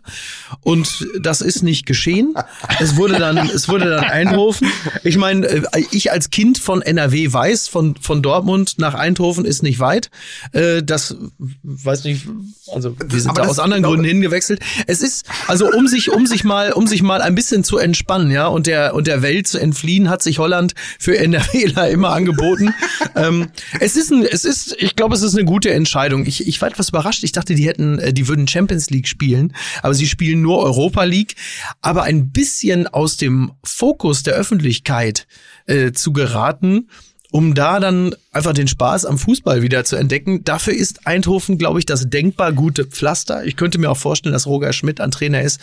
Und 0.59 1.07
das 1.19 1.41
ist 1.41 1.63
nicht 1.63 1.85
geschehen. 1.85 2.33
Es 2.79 2.97
wurde 2.97 3.17
dann, 3.17 3.37
es 3.53 3.69
wurde 3.69 3.89
dann 3.89 4.03
Eindhoven. 4.03 4.67
Ich 5.03 5.17
meine, 5.17 5.47
äh, 5.47 5.61
ich 5.91 6.11
als 6.11 6.29
Kind 6.29 6.57
von 6.57 6.81
NRW 6.81 7.31
weiß, 7.31 7.69
von, 7.69 7.95
von 7.95 8.21
Dortmund 8.21 8.75
nach 8.77 8.93
Eindhoven 8.93 9.45
ist 9.45 9.63
nicht 9.63 9.79
weit. 9.79 10.09
Äh, 10.51 10.83
das 10.83 11.15
weiß 11.63 12.03
nicht, 12.03 12.27
also 12.73 12.95
wir 12.99 13.21
sind 13.21 13.31
Aber 13.31 13.43
da 13.43 13.47
aus 13.47 13.59
anderen 13.59 13.83
genau- 13.83 13.93
Gründen 13.93 14.09
hingewechselt. 14.09 14.59
Es 14.87 15.01
ist, 15.01 15.25
also 15.47 15.71
um 15.71 15.87
sich, 15.87 16.11
um 16.11 16.25
sich 16.25 16.43
mal, 16.43 16.73
um 16.73 16.87
sich 16.87 17.01
mal 17.01 17.21
ein 17.21 17.35
bisschen 17.35 17.63
zu 17.63 17.77
entspannen, 17.77 18.31
ja, 18.31 18.47
und 18.47 18.67
der, 18.67 18.80
und 18.89 19.07
der 19.07 19.21
Welt 19.21 19.47
zu 19.47 19.59
entfliehen, 19.59 20.09
hat 20.09 20.21
sich 20.21 20.39
Holland 20.39 20.73
für 20.99 21.17
NRWler 21.17 21.89
immer 21.91 22.09
angeboten. 22.09 22.73
ähm, 23.15 23.49
es 23.79 23.95
ist 23.95 24.11
ein, 24.11 24.25
es 24.25 24.45
ist, 24.45 24.75
ich 24.79 24.95
glaube, 24.95 25.15
es 25.15 25.21
ist 25.21 25.35
eine 25.35 25.45
gute 25.45 25.71
Entscheidung. 25.71 26.25
Ich, 26.25 26.47
ich 26.47 26.61
war 26.61 26.69
etwas 26.69 26.89
überrascht. 26.89 27.23
Ich 27.23 27.31
dachte, 27.31 27.55
die 27.55 27.67
hätten, 27.67 27.99
äh, 27.99 28.13
die 28.13 28.27
würden 28.27 28.47
Champions 28.47 28.89
League 28.89 29.07
spielen, 29.07 29.53
aber 29.81 29.93
sie 29.93 30.07
spielen 30.07 30.41
nur 30.41 30.59
Europa 30.63 31.03
League. 31.03 31.35
Aber 31.81 32.03
ein 32.03 32.31
bisschen 32.31 32.87
aus 32.87 33.17
dem 33.17 33.51
Fokus 33.63 34.23
der 34.23 34.33
Öffentlichkeit 34.33 35.27
äh, 35.67 35.91
zu 35.91 36.13
geraten, 36.13 36.87
um 37.31 37.55
da 37.55 37.79
dann 37.79 38.13
einfach 38.33 38.53
den 38.53 38.67
Spaß 38.67 39.05
am 39.05 39.17
Fußball 39.17 39.61
wieder 39.61 39.85
zu 39.85 39.95
entdecken. 39.95 40.43
Dafür 40.43 40.73
ist 40.73 41.07
Eindhoven, 41.07 41.57
glaube 41.57 41.79
ich, 41.79 41.85
das 41.85 42.09
denkbar 42.09 42.51
gute 42.51 42.85
Pflaster. 42.85 43.45
Ich 43.45 43.55
könnte 43.55 43.79
mir 43.79 43.89
auch 43.89 43.97
vorstellen, 43.97 44.33
dass 44.33 44.45
Roger 44.45 44.73
Schmidt 44.73 44.99
ein 44.99 45.11
Trainer 45.11 45.41
ist, 45.41 45.59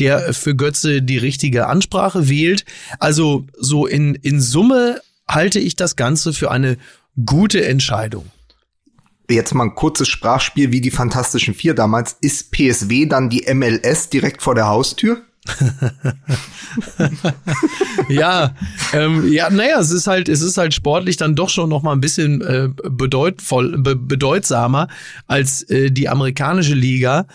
der 0.00 0.34
für 0.34 0.56
Götze 0.56 1.00
die 1.00 1.18
richtige 1.18 1.68
Ansprache 1.68 2.28
wählt. 2.28 2.64
Also 2.98 3.46
so 3.56 3.86
in, 3.86 4.16
in 4.16 4.40
Summe 4.40 5.00
halte 5.28 5.60
ich 5.60 5.76
das 5.76 5.94
Ganze 5.94 6.32
für 6.32 6.50
eine 6.50 6.76
gute 7.24 7.64
Entscheidung. 7.64 8.26
Jetzt 9.30 9.54
mal 9.54 9.64
ein 9.64 9.74
kurzes 9.76 10.08
Sprachspiel 10.08 10.72
wie 10.72 10.80
die 10.80 10.90
Fantastischen 10.90 11.54
Vier 11.54 11.74
damals. 11.74 12.16
Ist 12.20 12.50
PSW 12.50 13.06
dann 13.06 13.30
die 13.30 13.46
MLS 13.54 14.10
direkt 14.10 14.42
vor 14.42 14.56
der 14.56 14.66
Haustür? 14.66 15.22
ja, 18.08 18.54
ähm, 18.92 19.32
ja, 19.32 19.50
naja, 19.50 19.80
es 19.80 19.90
ist 19.90 20.06
halt, 20.06 20.28
es 20.28 20.40
ist 20.40 20.56
halt 20.56 20.72
sportlich 20.72 21.16
dann 21.16 21.34
doch 21.34 21.48
schon 21.48 21.68
noch 21.68 21.82
mal 21.82 21.92
ein 21.92 22.00
bisschen 22.00 22.40
äh, 22.42 22.68
bedeutvoll, 22.88 23.76
be 23.78 23.96
bedeutsamer 23.96 24.86
als 25.26 25.68
äh, 25.68 25.90
die 25.90 26.08
amerikanische 26.08 26.74
Liga. 26.74 27.26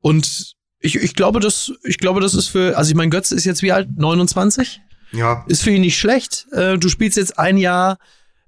Und 0.00 0.54
ich, 0.80 0.96
ich 0.96 1.14
glaube, 1.14 1.40
das, 1.40 1.72
ich 1.82 1.98
glaube, 1.98 2.20
das 2.20 2.34
ist 2.34 2.48
für, 2.48 2.76
also 2.76 2.90
ich 2.90 2.96
mein 2.96 3.10
Götze 3.10 3.34
ist 3.34 3.46
jetzt 3.46 3.62
wie 3.62 3.72
alt? 3.72 3.88
29? 3.96 4.82
Ja. 5.12 5.44
Ist 5.48 5.62
für 5.62 5.70
ihn 5.70 5.80
nicht 5.80 5.98
schlecht. 5.98 6.46
Äh, 6.52 6.76
du 6.76 6.90
spielst 6.90 7.16
jetzt 7.16 7.38
ein 7.38 7.56
Jahr 7.56 7.96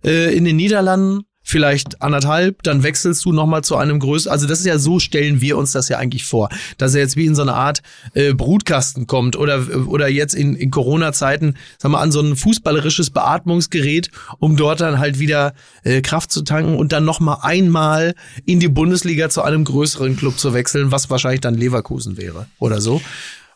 äh, 0.04 0.36
in 0.36 0.44
den 0.44 0.56
Niederlanden. 0.56 1.22
Vielleicht 1.48 2.02
anderthalb, 2.02 2.64
dann 2.64 2.82
wechselst 2.82 3.24
du 3.24 3.32
nochmal 3.32 3.62
zu 3.62 3.76
einem 3.76 4.00
größeren. 4.00 4.32
Also 4.32 4.48
das 4.48 4.58
ist 4.58 4.66
ja 4.66 4.80
so, 4.80 4.98
stellen 4.98 5.40
wir 5.40 5.56
uns 5.56 5.70
das 5.70 5.88
ja 5.88 5.96
eigentlich 5.96 6.24
vor, 6.24 6.48
dass 6.76 6.92
er 6.96 7.02
jetzt 7.02 7.16
wie 7.16 7.24
in 7.24 7.36
so 7.36 7.42
eine 7.42 7.54
Art 7.54 7.82
äh, 8.14 8.34
Brutkasten 8.34 9.06
kommt 9.06 9.36
oder, 9.36 9.64
oder 9.86 10.08
jetzt 10.08 10.34
in, 10.34 10.56
in 10.56 10.72
Corona-Zeiten, 10.72 11.54
sagen 11.78 11.94
wir, 11.94 12.00
an 12.00 12.10
so 12.10 12.20
ein 12.20 12.34
fußballerisches 12.34 13.10
Beatmungsgerät, 13.10 14.10
um 14.40 14.56
dort 14.56 14.80
dann 14.80 14.98
halt 14.98 15.20
wieder 15.20 15.54
äh, 15.84 16.02
Kraft 16.02 16.32
zu 16.32 16.42
tanken 16.42 16.74
und 16.74 16.90
dann 16.90 17.04
nochmal 17.04 17.38
einmal 17.42 18.16
in 18.44 18.58
die 18.58 18.68
Bundesliga 18.68 19.30
zu 19.30 19.42
einem 19.42 19.62
größeren 19.62 20.16
Club 20.16 20.40
zu 20.40 20.52
wechseln, 20.52 20.90
was 20.90 21.10
wahrscheinlich 21.10 21.42
dann 21.42 21.54
Leverkusen 21.54 22.16
wäre 22.16 22.48
oder 22.58 22.80
so. 22.80 23.00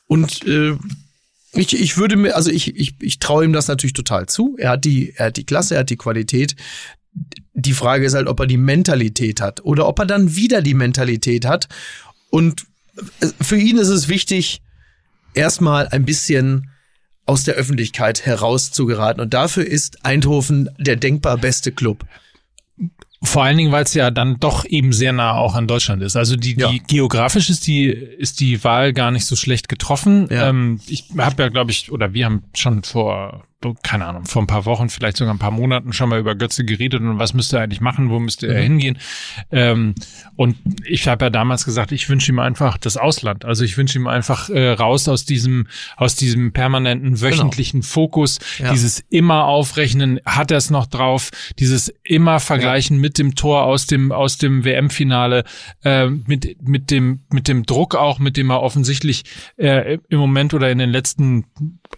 Und 0.07 0.47
äh, 0.47 0.77
ich, 1.55 1.73
ich 1.79 1.97
würde 1.97 2.17
mir, 2.17 2.37
also 2.37 2.51
ich, 2.51 2.77
ich, 2.77 2.95
ich 3.01 3.19
traue 3.19 3.45
ihm 3.45 3.53
das 3.53 3.67
natürlich 3.67 3.95
total 3.95 4.27
zu. 4.27 4.55
Er 4.59 4.71
hat 4.71 4.85
die, 4.85 5.13
er 5.17 5.27
hat 5.27 5.37
die 5.37 5.45
Klasse, 5.45 5.75
er 5.75 5.81
hat 5.81 5.91
die 5.91 5.97
Qualität. 5.97 6.55
Die 7.55 7.73
Frage 7.73 8.07
ist 8.07 8.15
halt, 8.15 8.27
ob 8.29 8.41
er 8.41 8.47
die 8.47 8.57
Mentalität 8.57 9.41
hat 9.41 9.65
oder 9.65 9.87
ob 9.87 9.99
er 9.99 10.07
dann 10.07 10.35
wieder 10.37 10.63
die 10.63 10.75
Mentalität 10.75 11.45
hat. 11.45 11.69
Und 12.31 12.67
für 13.41 13.57
ihn 13.57 13.77
ist 13.79 13.89
es 13.89 14.09
wichtig, 14.09 14.63
erstmal 15.35 15.89
ein 15.89 16.05
bisschen 16.05 16.71
aus 17.27 17.45
der 17.45 17.55
Öffentlichkeit 17.55 18.25
herauszugeraten. 18.27 19.21
Und 19.21 19.35
dafür 19.35 19.65
ist 19.67 20.05
Eindhoven 20.05 20.69
der 20.79 20.97
denkbar 20.97 21.37
beste 21.39 21.71
Club. 21.73 22.05
Vor 23.23 23.45
allen 23.45 23.59
Dingen, 23.59 23.71
weil 23.71 23.85
es 23.85 23.93
ja 23.95 24.11
dann 24.11 24.39
doch 24.41 24.65
eben 24.65 24.93
sehr 24.95 25.13
nah 25.13 25.35
auch 25.37 25.55
an 25.55 25.67
Deutschland 25.67 26.03
ist. 26.03 26.17
Also 26.17 26.37
die, 26.37 26.57
Ja. 26.57 26.71
die 26.71 26.81
geografisch 26.81 27.51
ist 27.51 27.67
die 27.67 27.85
ist 27.87 28.41
die 28.41 28.65
Wahl 28.65 28.93
gar 28.95 29.11
nicht 29.11 29.27
so 29.27 29.37
schlecht 29.37 29.69
getroffen. 29.69 30.27
Ja. 30.31 30.49
Ähm, 30.49 30.81
ich 30.87 31.05
habe 31.19 31.43
ja, 31.43 31.49
glaube 31.51 31.71
ich, 31.71 31.93
oder 31.93 32.15
wir 32.15 32.25
haben 32.25 32.45
schon 32.55 32.83
vor 32.83 33.45
keine 33.83 34.07
Ahnung 34.07 34.25
vor 34.25 34.43
ein 34.43 34.47
paar 34.47 34.65
Wochen, 34.65 34.89
vielleicht 34.89 35.19
sogar 35.19 35.35
ein 35.35 35.39
paar 35.39 35.51
Monaten 35.51 35.93
schon 35.93 36.09
mal 36.09 36.19
über 36.19 36.35
Götze 36.35 36.65
geredet 36.65 37.03
und 37.03 37.19
was 37.19 37.35
müsste 37.35 37.59
er 37.59 37.63
eigentlich 37.65 37.81
machen, 37.83 38.09
wo 38.09 38.19
müsste 38.19 38.47
er 38.47 38.63
hingehen. 38.63 38.99
Ähm, 39.51 39.95
und 40.37 40.57
ich 40.87 41.07
habe 41.09 41.27
ja 41.27 41.31
damals 41.31 41.65
gesagt, 41.67 41.93
ich 41.93 42.09
wünsche 42.09 42.33
ihm 42.33 42.39
einfach 42.39 42.79
das 42.79 42.97
Ausland. 42.97 43.45
Also 43.45 43.65
ich 43.65 43.77
wünsche 43.77 43.99
ihm 43.99 44.07
einfach 44.07 44.49
äh, 44.49 44.71
raus 44.71 45.09
aus 45.09 45.27
diesem 45.27 45.67
aus 45.97 46.17
diesem 46.17 46.53
permanenten 46.53 47.21
wöchentlichen 47.21 47.83
Fokus, 47.83 48.39
Ja. 48.59 48.73
dieses 48.73 49.05
immer 49.11 49.45
aufrechnen, 49.45 50.21
hat 50.25 50.51
er 50.51 50.57
es 50.57 50.71
noch 50.71 50.87
drauf, 50.87 51.31
dieses 51.59 51.93
immer 52.03 52.41
vergleichen 52.41 52.99
mit 52.99 53.19
dem 53.19 53.35
Tor 53.35 53.65
aus 53.65 53.87
dem 53.87 54.11
aus 54.11 54.39
dem 54.39 54.65
WM-Finale, 54.65 55.45
äh, 55.85 56.07
mit 56.09 56.57
mit 56.67 56.91
dem 56.91 57.21
mit 57.31 57.47
dem 57.47 57.65
Druck 57.65 57.95
auch, 57.95 58.19
mit 58.19 58.39
dem 58.39 58.51
er 58.51 58.63
offensichtlich 58.63 59.25
äh, 59.59 59.99
im 60.09 60.19
Moment 60.19 60.55
oder 60.55 60.71
in 60.71 60.79
den 60.79 60.91
letzten 60.91 61.45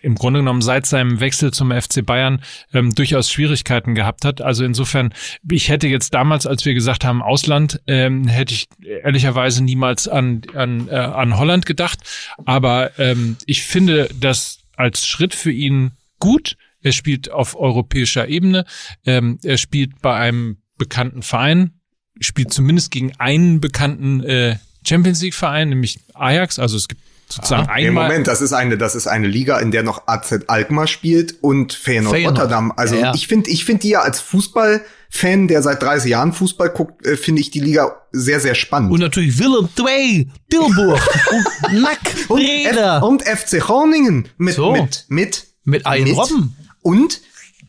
im 0.02 0.14
Grunde 0.14 0.40
genommen 0.40 0.62
seit 0.62 0.86
seinem 0.86 1.20
Wechsel 1.20 1.52
zum 1.52 1.70
FC 1.70 2.04
Bayern 2.04 2.42
ähm, 2.72 2.94
durchaus 2.94 3.30
Schwierigkeiten 3.30 3.94
gehabt 3.94 4.24
hat. 4.24 4.40
Also 4.40 4.64
insofern, 4.64 5.14
ich 5.50 5.68
hätte 5.68 5.88
jetzt 5.88 6.14
damals, 6.14 6.46
als 6.46 6.64
wir 6.64 6.74
gesagt 6.74 7.04
haben 7.04 7.22
Ausland, 7.22 7.80
ähm, 7.86 8.26
hätte 8.26 8.54
ich 8.54 8.68
ehrlicherweise 8.84 9.62
niemals 9.62 10.08
an 10.08 10.42
an 10.54 10.88
äh, 10.88 10.94
an 10.94 11.38
Holland 11.38 11.66
gedacht. 11.66 12.00
Aber 12.44 12.98
ähm, 12.98 13.36
ich 13.46 13.62
finde 13.62 14.08
das 14.18 14.58
als 14.76 15.06
Schritt 15.06 15.34
für 15.34 15.52
ihn 15.52 15.92
gut. 16.18 16.56
Er 16.82 16.92
spielt 16.92 17.30
auf 17.30 17.56
europäischer 17.56 18.28
Ebene. 18.28 18.64
Ähm, 19.06 19.38
er 19.42 19.58
spielt 19.58 20.00
bei 20.02 20.16
einem 20.16 20.58
bekannten 20.78 21.22
Verein, 21.22 21.74
spielt 22.20 22.52
zumindest 22.52 22.90
gegen 22.90 23.12
einen 23.18 23.60
bekannten 23.60 24.22
äh, 24.24 24.56
Champions 24.84 25.22
League 25.22 25.34
Verein, 25.34 25.68
nämlich 25.68 26.00
Ajax. 26.14 26.58
Also 26.58 26.76
es 26.76 26.88
gibt 26.88 27.00
sozusagen 27.34 27.66
Nee, 27.74 27.88
einmal. 27.88 28.08
Moment, 28.08 28.26
das 28.26 28.40
ist 28.40 28.52
eine, 28.52 28.78
das 28.78 28.94
ist 28.94 29.06
eine 29.06 29.26
Liga, 29.26 29.58
in 29.58 29.70
der 29.70 29.82
noch 29.82 30.06
AZ 30.06 30.32
Alkmaar 30.46 30.86
spielt 30.86 31.36
und 31.42 31.72
Feyenoord, 31.72 32.14
Feyenoord. 32.14 32.38
Rotterdam. 32.38 32.72
Also 32.76 32.94
Ja, 32.96 33.00
ja. 33.00 33.14
ich 33.14 33.26
finde, 33.26 33.50
ich 33.50 33.64
finde 33.64 33.82
die 33.82 33.90
ja 33.90 34.00
als 34.00 34.20
Fußballfan, 34.20 35.48
der 35.48 35.62
seit 35.62 35.82
30 35.82 36.10
Jahren 36.10 36.32
Fußball 36.32 36.70
guckt, 36.70 37.06
äh, 37.06 37.16
finde 37.16 37.40
ich 37.40 37.50
die 37.50 37.60
Liga 37.60 37.96
sehr, 38.12 38.40
sehr 38.40 38.54
spannend. 38.54 38.92
Und 38.92 39.00
natürlich 39.00 39.38
Willem 39.38 39.68
II, 39.78 40.28
Tilburg 40.48 41.00
und 41.70 41.80
Nack, 41.82 41.98
und. 42.28 42.40
F 42.40 43.02
und 43.02 43.22
FC 43.22 43.60
Groningen 43.60 44.28
mit, 44.36 44.54
So. 44.54 44.72
mit, 44.72 45.06
mit, 45.08 45.46
Mit 45.64 45.86
Ian 45.86 46.04
mit. 46.04 46.16
Robben. 46.16 46.56
Und 46.82 47.20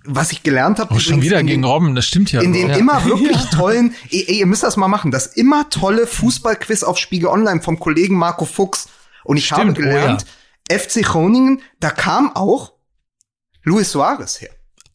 was 0.06 0.32
ich 0.34 0.44
gelernt 0.44 0.80
habe, 0.80 0.94
Oh, 0.94 1.00
schon 1.00 1.22
wieder 1.22 1.40
in 1.40 1.48
gegen 1.48 1.62
den, 1.62 1.70
Robben, 1.70 1.96
das 1.96 2.06
stimmt 2.06 2.32
ja. 2.32 2.42
in 2.42 2.52
den 2.52 2.70
ja. 2.70 2.76
immer 2.76 3.06
wirklich 3.06 3.38
tollen, 3.54 3.96
ey, 4.12 4.26
ey, 4.28 4.40
ihr 4.40 4.46
müsst 4.46 4.64
das 4.64 4.76
mal 4.76 4.90
machen, 4.90 5.12
das 5.12 5.28
immer 5.28 5.70
tolle 5.70 6.08
Fußballquiz 6.08 6.84
auf 6.84 6.98
Spiegel 6.98 7.30
Online 7.30 7.62
vom 7.62 7.80
Kollegen 7.80 8.16
Marco 8.18 8.46
Fuchs. 8.46 8.90
Und 9.24 9.38
ich 9.38 9.52
habe 9.52 9.62
Stimmt, 9.62 9.78
oh 9.78 9.82
gelernt, 9.82 10.26
FC 10.72 11.04
Groningen, 11.04 11.62
da 11.80 11.90
kam 11.90 12.36
auch 12.36 12.74
Luis 13.64 13.92
Suarez 13.92 14.42
her. 14.42 14.52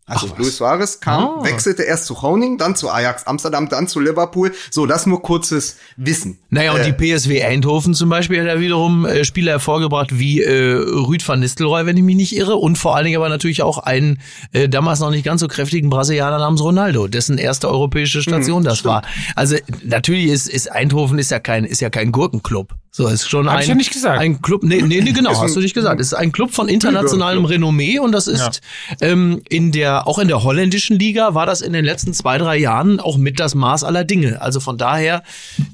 Also 0.09 0.29
Luis 0.37 0.57
Suarez 0.57 1.01
kam, 1.01 1.25
Ah. 1.41 1.45
wechselte 1.45 1.83
erst 1.83 2.07
zu 2.07 2.15
Groningen, 2.15 2.59
dann 2.59 2.75
zu 2.75 2.91
Ajax 2.91 3.25
Amsterdam, 3.27 3.69
dann 3.69 3.87
zu 3.89 4.01
Liverpool. 4.01 4.53
So, 4.71 4.87
das 4.87 5.07
nur 5.07 5.23
kurzes 5.23 5.77
Wissen. 5.97 6.39
Naja, 6.51 6.73
und 6.73 6.81
Äh, 6.81 6.93
die 6.93 6.93
PSW 7.15 7.43
Eindhoven 7.43 7.93
zum 7.95 8.09
Beispiel 8.09 8.41
hat 8.41 8.47
ja 8.47 8.59
wiederum 8.61 9.05
äh, 9.05 9.25
Spieler 9.25 9.53
hervorgebracht 9.53 10.19
wie 10.19 10.41
äh, 10.43 10.75
Rüd 10.75 11.27
van 11.29 11.41
Nistelrooy, 11.41 11.85
wenn 11.87 11.97
ich 11.97 12.03
mich 12.03 12.17
nicht 12.17 12.35
irre, 12.37 12.57
und 12.57 12.77
vor 12.79 12.97
allen 12.97 13.05
Dingen 13.05 13.17
aber 13.19 13.29
natürlich 13.29 13.63
auch 13.63 13.79
einen 13.79 14.21
äh, 14.53 14.69
damals 14.69 15.01
noch 15.01 15.11
nicht 15.11 15.25
ganz 15.25 15.41
so 15.41 15.49
kräftigen 15.49 15.91
Brasilianer 15.91 16.39
namens 16.39 16.63
Ronaldo, 16.63 17.07
dessen 17.09 17.37
erste 17.39 17.69
europäische 17.69 18.23
Station 18.23 18.65
das 18.65 18.85
war. 18.85 19.03
Also 19.37 19.57
natürlich 19.85 20.27
ist, 20.27 20.49
ist 20.49 20.73
Eindhoven 20.73 21.19
ist 21.19 21.31
ja 21.31 21.39
kein 21.39 21.65
ist 21.65 21.81
ja 21.81 21.91
kein 21.91 22.13
Gurkenclub. 22.13 22.75
So 22.91 23.07
ist 23.07 23.29
schon 23.29 23.47
Hab 23.49 23.57
ein 23.57 23.63
ich 23.63 23.69
ja 23.69 23.75
nicht 23.75 23.93
gesagt. 23.93 24.19
ein 24.21 24.41
Club. 24.43 24.63
Nee, 24.65 24.81
nee, 24.83 25.01
nee 25.03 25.13
genau, 25.13 25.31
Ist 25.33 25.39
ein- 25.39 25.45
hast 25.45 25.57
du 25.57 25.61
nicht 25.61 25.75
gesagt. 25.75 26.01
Es 26.01 26.09
ist 26.09 26.15
ein 26.15 26.33
Club 26.33 26.53
von 26.53 26.69
internationalem 26.69 27.45
Renommee 27.45 27.99
und 27.99 28.13
das 28.13 28.27
ist 28.27 28.61
ähm, 29.01 29.43
in 29.49 29.71
der 29.73 29.98
auch 30.07 30.19
in 30.19 30.29
der 30.29 30.43
holländischen 30.43 30.99
Liga 30.99 31.35
war 31.35 31.47
das 31.47 31.61
in 31.61 31.73
den 31.73 31.85
letzten 31.85 32.13
zwei 32.15 32.39
drei 32.39 32.57
Jahren 32.57 33.01
auch 33.01 33.17
mit 33.17 33.41
das 33.41 33.55
Maß 33.55 33.85
aller 33.85 34.05
Dinge. 34.05 34.41
Also 34.41 34.61
von 34.61 34.79
daher 34.79 35.23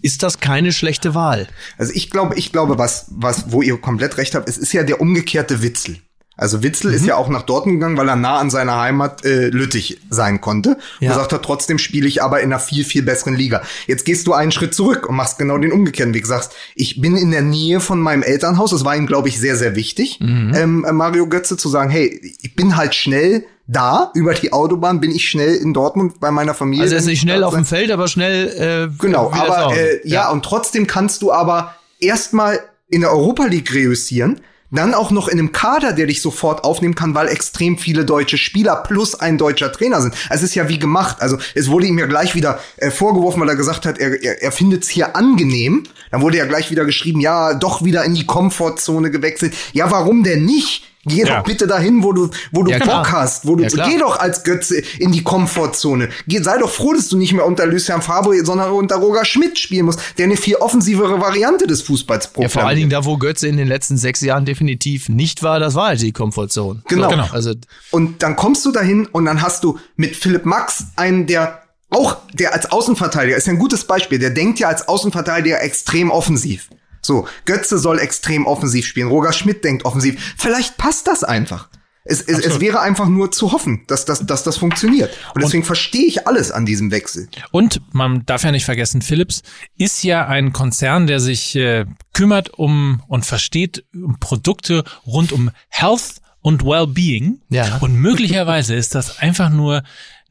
ist 0.02 0.22
das 0.22 0.40
keine 0.40 0.72
schlechte 0.72 1.14
Wahl. 1.14 1.46
Also 1.78 1.92
ich 1.94 2.10
glaube, 2.10 2.36
ich 2.36 2.52
glaube, 2.52 2.78
was, 2.78 3.06
was, 3.10 3.52
wo 3.52 3.62
ihr 3.62 3.78
komplett 3.78 4.16
recht 4.16 4.34
habt, 4.34 4.48
es 4.48 4.58
ist 4.58 4.72
ja 4.72 4.82
der 4.82 5.00
umgekehrte 5.00 5.62
Witzel. 5.62 5.98
Also 6.36 6.62
Witzel 6.64 6.90
Mhm. 6.90 6.96
ist 6.96 7.06
ja 7.06 7.16
auch 7.16 7.28
nach 7.28 7.42
Dortmund 7.42 7.78
gegangen, 7.78 7.96
weil 7.96 8.08
er 8.08 8.16
nah 8.16 8.38
an 8.38 8.50
seiner 8.50 8.80
Heimat 8.80 9.24
äh, 9.24 9.48
Lüttich 9.50 10.00
sein 10.10 10.40
konnte. 10.40 10.70
Und 10.70 10.78
Ja. 11.00 11.10
gesagt 11.12 11.32
hat, 11.32 11.42
trotzdem 11.44 11.78
spiele 11.78 12.08
ich 12.08 12.22
aber 12.22 12.40
in 12.40 12.52
einer 12.52 12.58
viel, 12.60 12.84
viel 12.84 13.02
besseren 13.02 13.34
Liga. 13.36 13.62
Jetzt 13.86 14.04
gehst 14.04 14.26
du 14.26 14.32
einen 14.32 14.50
Schritt 14.50 14.74
zurück 14.74 15.08
und 15.08 15.14
machst 15.14 15.38
genau 15.38 15.58
den 15.58 15.70
umgekehrten 15.72 16.12
Weg. 16.14 16.26
Sagst, 16.26 16.52
ich 16.74 17.00
bin 17.00 17.16
in 17.16 17.30
der 17.30 17.42
Nähe 17.42 17.78
von 17.80 18.00
meinem 18.00 18.22
Elternhaus. 18.24 18.70
Das 18.72 18.84
war 18.84 18.96
ihm, 18.96 19.06
glaube 19.06 19.28
ich, 19.28 19.38
sehr, 19.38 19.56
sehr 19.56 19.76
wichtig, 19.76 20.18
Mhm. 20.20 20.52
ähm, 20.54 20.84
äh, 20.88 20.92
Mario 20.92 21.28
Götze 21.28 21.56
zu 21.56 21.68
sagen, 21.68 21.90
hey, 21.90 22.20
ich 22.42 22.56
bin 22.56 22.76
halt 22.76 22.94
schnell 22.94 23.44
da, 23.66 24.10
über 24.14 24.34
die 24.34 24.52
Autobahn 24.52 25.00
bin 25.00 25.10
ich 25.10 25.28
schnell 25.28 25.54
in 25.54 25.72
Dortmund 25.72 26.20
bei 26.20 26.30
meiner 26.30 26.52
Familie. 26.52 26.82
Also 26.82 26.94
er 26.96 26.98
ist 26.98 27.06
nicht 27.06 27.14
ich 27.14 27.20
schnell 27.20 27.42
auf 27.44 27.54
dem 27.54 27.64
Feld, 27.64 27.90
aber 27.90 28.08
schnell 28.08 28.90
äh, 28.92 28.94
Genau, 29.00 29.30
aber 29.32 29.74
äh, 29.74 30.00
ja, 30.06 30.30
und 30.30 30.44
trotzdem 30.44 30.86
kannst 30.86 31.22
du 31.22 31.32
aber 31.32 31.74
erstmal 32.00 32.60
in 32.90 33.00
der 33.00 33.10
Europa 33.12 33.46
League 33.46 33.72
reüssieren, 33.72 34.40
dann 34.74 34.94
auch 34.94 35.10
noch 35.10 35.28
in 35.28 35.38
einem 35.38 35.52
Kader, 35.52 35.92
der 35.92 36.06
dich 36.06 36.20
sofort 36.20 36.64
aufnehmen 36.64 36.94
kann, 36.94 37.14
weil 37.14 37.28
extrem 37.28 37.78
viele 37.78 38.04
deutsche 38.04 38.38
Spieler 38.38 38.76
plus 38.76 39.14
ein 39.14 39.38
deutscher 39.38 39.72
Trainer 39.72 40.00
sind. 40.00 40.14
Es 40.30 40.42
ist 40.42 40.54
ja 40.54 40.68
wie 40.68 40.78
gemacht. 40.78 41.16
Also 41.20 41.38
es 41.54 41.68
wurde 41.68 41.86
ihm 41.86 41.98
ja 41.98 42.06
gleich 42.06 42.34
wieder 42.34 42.60
äh, 42.76 42.90
vorgeworfen, 42.90 43.40
weil 43.40 43.48
er 43.48 43.56
gesagt 43.56 43.86
hat, 43.86 43.98
er, 43.98 44.22
er, 44.22 44.42
er 44.42 44.52
findet 44.52 44.84
es 44.84 44.88
hier 44.88 45.16
angenehm. 45.16 45.84
Dann 46.10 46.22
wurde 46.22 46.38
ja 46.38 46.46
gleich 46.46 46.70
wieder 46.70 46.84
geschrieben, 46.84 47.20
ja, 47.20 47.54
doch 47.54 47.84
wieder 47.84 48.04
in 48.04 48.14
die 48.14 48.26
Komfortzone 48.26 49.10
gewechselt. 49.10 49.54
Ja, 49.72 49.90
warum 49.90 50.22
denn 50.22 50.44
nicht? 50.44 50.93
Geh 51.06 51.24
Ja. 51.24 51.36
doch 51.38 51.44
bitte 51.44 51.66
dahin, 51.66 52.02
wo 52.02 52.12
du, 52.12 52.30
wo 52.52 52.62
du 52.62 52.70
Ja, 52.70 52.78
Bock 52.78 52.86
klar. 52.86 53.12
hast, 53.12 53.46
wo 53.46 53.56
du, 53.56 53.64
Ja, 53.64 53.88
geh 53.88 53.98
doch 53.98 54.18
als 54.18 54.42
Götze 54.44 54.78
in 54.98 55.12
die 55.12 55.22
Komfortzone. 55.22 56.08
Geh, 56.26 56.40
sei 56.42 56.58
doch 56.58 56.70
froh, 56.70 56.92
dass 56.94 57.08
du 57.08 57.16
nicht 57.16 57.32
mehr 57.32 57.46
unter 57.46 57.66
Lucien 57.66 58.02
Favre, 58.02 58.44
sondern 58.44 58.70
unter 58.72 58.96
Roger 58.96 59.24
Schmidt 59.24 59.58
spielen 59.58 59.86
musst, 59.86 60.00
der 60.18 60.24
eine 60.24 60.36
viel 60.36 60.56
offensivere 60.56 61.20
Variante 61.20 61.66
des 61.66 61.82
Fußballs 61.82 62.30
Ja, 62.36 62.48
vor 62.48 62.64
allen. 62.64 62.76
Dingen 62.76 62.90
da, 62.90 63.04
wo 63.04 63.16
Götze 63.18 63.48
in 63.48 63.56
den 63.56 63.68
letzten 63.68 63.96
sechs 63.96 64.20
Jahren 64.20 64.44
definitiv 64.44 65.08
nicht 65.08 65.42
war, 65.42 65.60
das 65.60 65.74
war 65.74 65.88
halt 65.88 66.00
die 66.02 66.12
Komfortzone. 66.12 66.82
Genau. 66.88 67.08
Genau. 67.08 67.28
Also 67.32 67.52
Und 67.90 68.22
dann 68.22 68.36
kommst 68.36 68.64
du 68.64 68.72
dahin 68.72 69.06
und 69.06 69.24
dann 69.26 69.42
hast 69.42 69.64
du 69.64 69.78
mit 69.96 70.16
Philipp 70.16 70.44
Max 70.46 70.84
einen, 70.96 71.26
der 71.26 71.60
auch, 71.90 72.16
der 72.32 72.54
als 72.54 72.72
Außenverteidiger, 72.72 73.36
ist 73.36 73.46
ja 73.46 73.52
ein 73.52 73.58
gutes 73.58 73.84
Beispiel, 73.84 74.18
der 74.18 74.30
denkt 74.30 74.58
ja 74.58 74.68
als 74.68 74.88
Außenverteidiger 74.88 75.62
extrem 75.62 76.10
offensiv. 76.10 76.68
So, 77.04 77.28
Götze 77.44 77.78
soll 77.78 77.98
extrem 77.98 78.46
offensiv 78.46 78.86
spielen, 78.86 79.08
Roger 79.08 79.32
Schmidt 79.32 79.62
denkt 79.62 79.84
offensiv. 79.84 80.34
Vielleicht 80.36 80.76
passt 80.76 81.06
das 81.06 81.22
einfach. 81.22 81.68
Es, 82.06 82.20
es, 82.20 82.38
es 82.38 82.60
wäre 82.60 82.80
einfach 82.80 83.08
nur 83.08 83.32
zu 83.32 83.52
hoffen, 83.52 83.84
dass, 83.86 84.04
dass, 84.04 84.26
dass 84.26 84.42
das 84.42 84.58
funktioniert. 84.58 85.16
Und 85.34 85.42
deswegen 85.42 85.64
verstehe 85.64 86.04
ich 86.04 86.26
alles 86.26 86.50
an 86.50 86.66
diesem 86.66 86.90
Wechsel. 86.90 87.28
Und 87.50 87.80
man 87.92 88.26
darf 88.26 88.44
ja 88.44 88.52
nicht 88.52 88.66
vergessen, 88.66 89.00
Philips 89.00 89.42
ist 89.78 90.02
ja 90.04 90.26
ein 90.26 90.52
Konzern, 90.52 91.06
der 91.06 91.18
sich 91.18 91.56
äh, 91.56 91.86
kümmert 92.12 92.50
um 92.50 93.02
und 93.08 93.24
versteht 93.24 93.86
um 93.94 94.18
Produkte 94.20 94.84
rund 95.06 95.32
um 95.32 95.50
Health 95.70 96.20
und 96.42 96.62
Wellbeing. 96.62 97.40
Ja. 97.48 97.78
Und 97.78 97.94
möglicherweise 97.94 98.74
ist 98.74 98.94
das 98.94 99.18
einfach 99.20 99.48
nur 99.48 99.82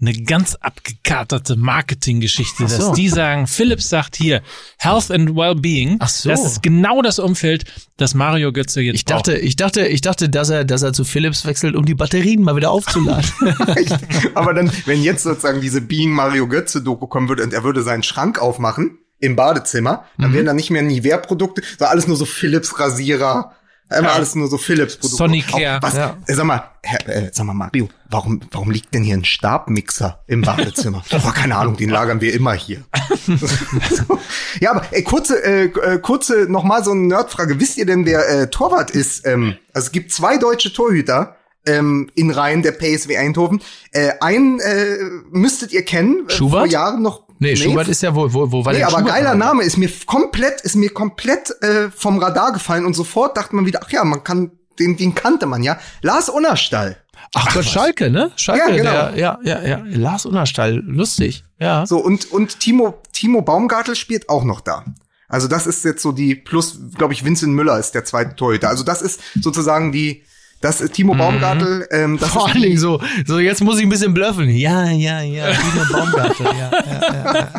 eine 0.02 0.14
ganz 0.14 0.56
abgekaterte 0.56 1.56
Marketinggeschichte, 1.56 2.68
so. 2.68 2.78
dass 2.78 2.92
die 2.94 3.08
sagen, 3.10 3.48
Philips 3.48 3.90
sagt 3.90 4.16
hier 4.16 4.42
Health 4.78 5.12
and 5.12 5.36
Wellbeing. 5.36 5.98
Ach 6.00 6.10
so. 6.10 6.30
Das 6.30 6.44
ist 6.46 6.62
genau 6.62 7.02
das 7.02 7.20
Umfeld, 7.20 7.64
das 7.98 8.14
Mario 8.14 8.52
Götze 8.52 8.82
jetzt 8.82 8.96
Ich 8.96 9.06
dachte, 9.06 9.38
ich 9.38 9.56
dachte, 9.56 9.86
ich 9.88 10.02
dachte, 10.02 10.30
dass 10.30 10.50
er, 10.50 10.66
dass 10.66 10.82
er 10.82 10.94
zu 10.94 11.06
Philips 11.06 11.46
wechselt, 11.46 11.76
um 11.76 11.86
die 11.86 11.96
Batterien 11.96 12.42
mal 12.42 12.56
wieder 12.56 12.72
aufzuladen. 12.72 13.30
Aber 14.34 14.54
dann, 14.54 14.72
wenn 14.86 15.02
jetzt 15.04 15.24
sozusagen 15.24 15.62
diese 15.62 15.82
Being 15.82 16.12
Mario 16.12 16.48
Götze 16.48 16.82
Doku 16.82 17.08
kommen 17.08 17.30
würde 17.30 17.44
und 17.44 17.54
er 17.54 17.64
würde 17.64 17.82
seinen 17.84 18.04
Schrank 18.04 18.42
aufmachen 18.42 18.98
im 19.20 19.36
Badezimmer, 19.38 20.04
dann 20.18 20.32
Mhm. 20.32 20.36
wären 20.36 20.46
da 20.48 20.54
nicht 20.54 20.70
mehr 20.70 20.82
Nivea-Produkte, 20.82 21.62
sondern 21.78 21.92
alles 21.92 22.08
nur 22.08 22.18
so 22.18 22.26
Philips 22.26 22.78
Rasierer. 22.80 23.54
Immer 23.98 24.10
Ja. 24.10 24.14
alles 24.16 24.36
nur 24.36 24.48
so 24.48 24.58
Philips-Produkte. 24.58 25.18
Sonicare. 25.18 25.78
Auch 25.78 25.84
Was, 25.84 25.94
Ja. 25.96 26.18
äh, 26.28 26.34
Sag 26.34 26.46
mal, 26.46 26.64
Herr, 26.82 27.08
äh, 27.10 27.30
sag 27.34 27.46
mal, 27.46 27.54
Mario, 27.54 27.90
warum, 28.10 28.42
warum 28.52 28.72
liegt 28.72 28.94
denn 28.94 29.04
hier 29.04 29.16
ein 29.16 29.24
Stabmixer 29.26 30.20
im 30.28 30.42
Badezimmer? 30.42 31.04
oh, 31.12 31.32
keine 31.32 31.56
Ahnung, 31.56 31.78
den 31.78 31.90
lagern 31.90 32.20
wir 32.22 32.34
immer 32.34 32.54
hier. 32.54 32.84
so. 33.28 34.20
Ja, 34.60 34.72
aber 34.72 34.86
ey, 34.92 35.04
kurze, 35.04 35.44
äh, 35.44 35.64
äh, 35.66 36.00
kurze, 36.00 36.46
noch 36.50 36.64
mal 36.64 36.84
so 36.84 36.92
eine 36.92 37.02
Nerdfrage. 37.02 37.60
Wisst 37.60 37.78
ihr 37.78 37.86
denn, 37.86 38.06
wer 38.06 38.28
äh, 38.30 38.50
Torwart 38.50 38.92
ist? 38.92 39.26
Ähm, 39.26 39.56
also 39.74 39.88
es 39.88 39.92
gibt 39.92 40.12
zwei 40.12 40.38
deutsche 40.38 40.72
Torhüter 40.72 41.36
ähm, 41.66 42.10
in 42.16 42.32
Reihen 42.32 42.62
der 42.62 42.72
PSW 42.74 43.18
Eindhoven. 43.18 43.62
Äh, 43.92 44.12
einen 44.22 44.60
äh, 44.60 44.98
müsstet 45.32 45.72
ihr 45.72 45.84
kennen. 45.84 46.28
Äh, 46.28 46.32
Schubert? 46.32 46.62
Vor 46.62 46.68
Jahren 46.68 47.02
noch. 47.02 47.24
nee, 47.40 47.56
Schubert 47.56 47.88
ist 47.88 48.02
ja, 48.04 48.16
wo, 48.16 48.34
wo, 48.34 48.52
wo 48.52 48.66
war 48.66 48.74
Nee, 48.74 48.80
der 48.80 48.88
aber 48.88 49.00
Schubert? 49.00 49.14
geiler 49.16 49.36
Name 49.36 49.64
ist 49.64 49.78
mir 49.78 49.90
komplett, 50.06 50.62
ist 50.62 50.76
mir 50.76 50.90
komplett 50.90 51.52
äh, 51.62 51.90
vom 51.96 52.20
Radar 52.20 52.52
gefallen 52.54 52.86
und 52.86 52.94
sofort 52.94 53.38
dachte 53.38 53.56
man 53.56 53.66
wieder, 53.66 53.82
ach 53.84 53.92
ja, 53.92 54.04
man 54.04 54.24
kann, 54.24 54.52
den, 54.80 54.98
den 54.98 55.16
kannte 55.16 55.46
man 55.46 55.64
ja. 55.64 55.80
Lars 56.02 56.30
Unnerstall. 56.30 56.98
Ach 57.36 57.54
Gott, 57.54 57.66
Schalke, 57.66 58.10
ne? 58.12 58.32
Schalke, 58.36 58.70
Ja, 58.72 58.76
genau. 58.76 58.92
der, 58.92 59.18
ja, 59.18 59.40
ja, 59.44 59.66
ja. 59.66 59.84
Lars 59.86 60.26
Unnerstall, 60.26 60.84
lustig. 60.86 61.44
Ja. 61.60 61.86
So, 61.86 61.98
und, 62.00 62.32
und 62.32 62.60
Timo, 62.60 63.02
Timo 63.12 63.42
Baumgartel 63.42 63.96
spielt 63.96 64.30
auch 64.30 64.44
noch 64.44 64.62
da. 64.62 64.84
Also 65.30 65.48
das 65.48 65.66
ist 65.66 65.84
jetzt 65.84 66.04
so 66.04 66.12
die, 66.12 66.36
plus, 66.36 66.78
glaube 66.96 67.14
ich, 67.14 67.26
Vincent 67.26 67.54
Müller 67.54 67.80
ist 67.80 67.94
der 67.96 68.06
zweite 68.06 68.36
Torhüter. 68.36 68.70
Also 68.70 68.84
das 68.84 69.02
ist 69.02 69.20
sozusagen 69.42 69.92
die, 69.92 70.24
das 70.64 70.80
ist 70.80 70.94
Timo 70.94 71.14
Baumgartel, 71.14 71.86
ähm, 71.92 72.18
das 72.18 72.30
Mhm. 72.30 72.34
Vor 72.34 72.48
allen 72.48 72.62
Dingen 72.62 72.78
so, 72.78 73.02
so 73.26 73.38
jetzt 73.40 73.62
muss 73.62 73.78
ich 73.78 73.84
ein 73.84 73.90
bisschen 73.90 74.14
bluffen. 74.14 74.50
Ja, 74.50 74.90
ja, 74.90 75.22
ja, 75.22 75.52
Timo 75.52 75.84
Baumgartel, 75.92 76.46
ja, 76.46 76.72
ja, 76.72 77.50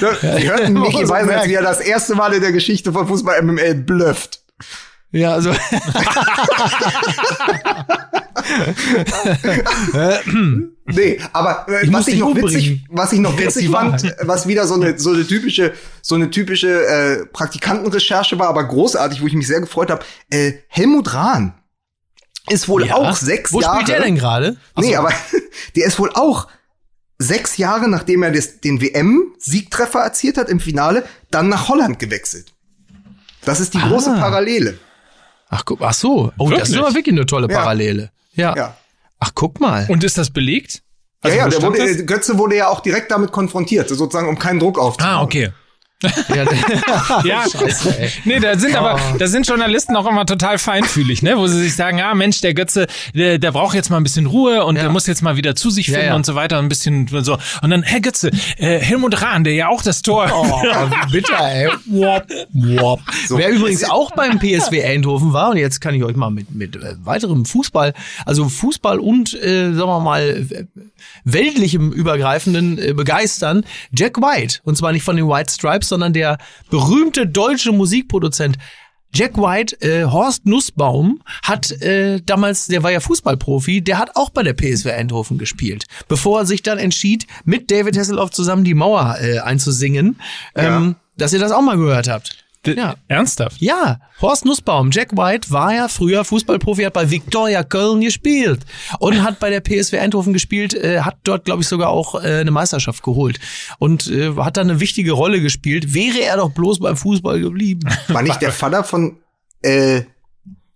ja. 0.00 0.38
Sie 0.38 0.48
hörten 0.48 0.74
Micky 0.74 1.00
muss 1.00 1.08
man 1.08 1.08
Beisenherz, 1.08 1.26
merken. 1.26 1.50
wie 1.50 1.54
er 1.54 1.62
das 1.62 1.80
erste 1.80 2.14
Mal 2.14 2.32
in 2.34 2.40
der 2.40 2.52
Geschichte 2.52 2.92
von 2.92 3.08
Fußball 3.08 3.42
MML 3.42 3.74
blufft. 3.74 4.42
Ja, 5.10 5.32
also. 5.34 5.52
Nee, 10.84 11.18
aber 11.32 11.66
äh, 11.68 11.92
was 11.92 12.08
ich 12.08 12.18
noch 12.18 12.34
witzig, 12.34 12.84
was 12.90 13.12
ich 13.12 13.20
noch 13.20 13.38
witzig 13.38 13.68
fand, 13.70 14.14
was 14.22 14.48
wieder 14.48 14.66
so 14.66 14.74
eine 14.74 14.98
so 14.98 15.12
eine 15.12 15.26
typische 15.26 15.72
so 16.02 16.16
eine 16.16 16.30
typische 16.30 16.86
äh, 16.86 17.26
Praktikantenrecherche 17.26 18.38
war, 18.38 18.48
aber 18.48 18.64
großartig, 18.64 19.22
wo 19.22 19.26
ich 19.26 19.34
mich 19.34 19.46
sehr 19.46 19.60
gefreut 19.60 19.90
habe. 19.90 20.04
Äh, 20.30 20.54
Helmut 20.68 21.14
Rahn 21.14 21.54
ist 22.48 22.68
wohl 22.68 22.86
Ja. 22.86 22.94
auch 22.96 23.14
sechs 23.16 23.52
Wo 23.52 23.60
Jahre. 23.60 23.76
spielt 23.82 23.88
der 23.88 24.02
denn 24.02 24.16
gerade? 24.16 24.56
Nee, 24.76 24.96
aber 24.96 25.12
der 25.76 25.86
ist 25.86 25.98
wohl 25.98 26.10
auch 26.14 26.48
sechs 27.18 27.56
Jahre, 27.56 27.88
nachdem 27.88 28.22
er 28.22 28.32
das, 28.32 28.60
den 28.60 28.80
WM-Siegtreffer 28.80 30.00
erzielt 30.00 30.36
hat 30.38 30.48
im 30.48 30.60
Finale, 30.60 31.04
dann 31.30 31.48
nach 31.48 31.68
Holland 31.68 31.98
gewechselt. 31.98 32.52
Das 33.44 33.60
ist 33.60 33.74
die 33.74 33.78
Ah. 33.78 33.88
große 33.88 34.10
Parallele. 34.14 34.78
Ach, 35.50 35.64
guck, 35.64 35.80
ach 35.82 35.92
so. 35.92 36.32
Oh, 36.38 36.48
das 36.50 36.62
ist 36.62 36.68
Wirklich? 36.70 36.78
aber 36.78 36.94
wirklich 36.94 37.14
eine 37.14 37.26
tolle. 37.26 37.48
Parallele. 37.48 38.10
Ja. 38.34 38.56
Ja. 38.56 38.76
Ach, 39.18 39.30
guck 39.34 39.60
mal. 39.60 39.86
Und 39.88 40.02
ist 40.02 40.16
das 40.18 40.30
belegt? 40.30 40.82
Also 41.20 41.36
ja, 41.36 41.44
wo 41.46 41.50
ja, 41.50 41.62
wurde, 41.62 42.04
Götze 42.06 42.38
wurde 42.38 42.56
ja 42.56 42.68
auch 42.68 42.80
direkt 42.80 43.10
damit 43.12 43.30
konfrontiert, 43.30 43.88
sozusagen, 43.88 44.28
um 44.28 44.38
keinen 44.38 44.58
Druck 44.58 44.78
aufzubauen. 44.78 45.14
Ah, 45.14 45.22
okay. 45.22 45.52
Ja, 46.02 46.44
Ja, 47.24 47.44
Scheiße, 47.50 47.94
nee, 48.24 48.40
da 48.40 48.58
sind 48.58 48.74
aber, 48.76 48.98
da 49.18 49.26
sind 49.26 49.46
Journalisten 49.46 49.96
auch 49.96 50.06
immer 50.06 50.26
total 50.26 50.58
feinfühlig, 50.58 51.22
ne, 51.22 51.36
wo 51.36 51.46
sie 51.46 51.60
sich 51.62 51.74
sagen, 51.76 52.00
ah 52.00 52.14
Mensch, 52.14 52.40
der 52.40 52.54
Götze, 52.54 52.86
der, 53.14 53.38
der 53.38 53.52
braucht 53.52 53.74
jetzt 53.74 53.90
mal 53.90 53.96
ein 53.98 54.02
bisschen 54.02 54.26
Ruhe 54.26 54.64
und 54.64 54.76
Ja. 54.76 54.82
der 54.82 54.90
muss 54.92 55.06
jetzt 55.06 55.22
mal 55.22 55.36
wieder 55.36 55.54
zu 55.54 55.70
sich 55.70 55.86
Ja, 55.88 55.94
finden 55.94 56.08
ja. 56.08 56.14
und 56.16 56.26
so 56.26 56.34
weiter, 56.34 56.58
ein 56.58 56.68
bisschen 56.68 57.08
so. 57.22 57.38
Und 57.62 57.70
dann, 57.70 57.82
Herr 57.82 58.00
Götze, 58.00 58.30
äh, 58.58 58.78
Helmut 58.78 59.20
Rahn, 59.22 59.44
der 59.44 59.54
ja 59.54 59.68
auch 59.68 59.82
das 59.82 60.02
Tor. 60.02 60.30
Oh, 60.34 60.62
bitte, 61.10 61.32
ey. 61.38 61.68
Wop, 61.86 62.24
wop. 62.52 63.00
Wer 63.30 63.50
übrigens 63.50 63.84
auch 63.88 64.10
beim 64.12 64.38
PSW 64.38 64.82
Eindhoven 64.84 65.32
war, 65.32 65.50
und 65.50 65.56
jetzt 65.58 65.80
kann 65.80 65.94
ich 65.94 66.02
euch 66.04 66.16
mal 66.16 66.30
mit, 66.30 66.54
mit 66.54 66.76
äh, 66.76 66.94
weiterem 67.04 67.44
Fußball, 67.44 67.92
also 68.26 68.48
Fußball 68.48 68.98
und, 68.98 69.34
äh, 69.34 69.72
sagen 69.72 69.88
wir 69.88 70.00
mal, 70.00 70.46
weltlichem 71.24 71.92
Übergreifenden 71.92 72.78
äh, 72.78 72.92
begeistern, 72.92 73.64
Jack 73.92 74.18
White. 74.18 74.58
Und 74.64 74.76
zwar 74.76 74.92
nicht 74.92 75.04
von 75.04 75.16
den 75.16 75.28
White 75.28 75.52
Stripes, 75.52 75.91
sondern 75.92 76.14
der 76.14 76.38
berühmte 76.70 77.26
deutsche 77.26 77.70
Musikproduzent 77.70 78.56
Jack 79.14 79.36
White, 79.36 79.78
äh, 79.82 80.04
Horst 80.06 80.46
Nussbaum, 80.46 81.20
hat 81.42 81.70
äh, 81.82 82.22
damals, 82.24 82.68
der 82.68 82.82
war 82.82 82.90
ja 82.90 83.00
Fußballprofi, 83.00 83.82
der 83.82 83.98
hat 83.98 84.16
auch 84.16 84.30
bei 84.30 84.42
der 84.42 84.54
PSW 84.54 84.90
Eindhoven 84.90 85.36
gespielt, 85.36 85.84
bevor 86.08 86.40
er 86.40 86.46
sich 86.46 86.62
dann 86.62 86.78
entschied, 86.78 87.26
mit 87.44 87.70
David 87.70 87.98
Hasselhoff 87.98 88.30
zusammen 88.30 88.64
die 88.64 88.72
Mauer 88.72 89.18
äh, 89.20 89.40
einzusingen, 89.40 90.18
ähm, 90.54 90.96
dass 91.18 91.34
ihr 91.34 91.40
das 91.40 91.52
auch 91.52 91.60
mal 91.60 91.76
gehört 91.76 92.08
habt. 92.08 92.41
Ja. 92.66 92.94
Ernsthaft? 93.08 93.60
Ja, 93.60 93.98
Horst 94.20 94.44
Nussbaum, 94.44 94.90
Jack 94.92 95.16
White 95.16 95.50
war 95.50 95.74
ja 95.74 95.88
früher 95.88 96.24
Fußballprofi, 96.24 96.84
hat 96.84 96.92
bei 96.92 97.10
Viktoria 97.10 97.64
Köln 97.64 98.00
gespielt 98.00 98.60
und 99.00 99.22
hat 99.22 99.40
bei 99.40 99.50
der 99.50 99.60
PSW 99.60 99.98
Eindhoven 99.98 100.32
gespielt, 100.32 100.74
äh, 100.74 101.00
hat 101.00 101.16
dort, 101.24 101.44
glaube 101.44 101.62
ich, 101.62 101.68
sogar 101.68 101.88
auch 101.88 102.22
äh, 102.22 102.40
eine 102.40 102.52
Meisterschaft 102.52 103.02
geholt 103.02 103.40
und 103.78 104.08
äh, 104.08 104.36
hat 104.36 104.56
da 104.56 104.60
eine 104.60 104.78
wichtige 104.78 105.12
Rolle 105.12 105.40
gespielt. 105.40 105.92
Wäre 105.92 106.20
er 106.20 106.36
doch 106.36 106.50
bloß 106.50 106.78
beim 106.78 106.96
Fußball 106.96 107.40
geblieben. 107.40 107.88
War 108.08 108.22
nicht 108.22 108.40
der 108.40 108.52
Vater 108.52 108.84
von, 108.84 109.18
äh, 109.62 110.02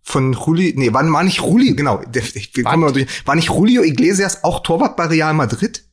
von 0.02 0.32
Juli, 0.32 0.74
nee, 0.76 0.92
war, 0.92 1.08
war 1.12 1.22
nicht 1.22 1.38
Juli, 1.38 1.74
genau, 1.74 1.98
der, 1.98 2.22
ich, 2.22 2.50
durch, 2.52 2.66
war 3.24 3.34
nicht 3.36 3.48
Julio 3.48 3.84
Iglesias 3.84 4.42
auch 4.42 4.60
Torwart 4.64 4.96
bei 4.96 5.06
Real 5.06 5.34
Madrid? 5.34 5.84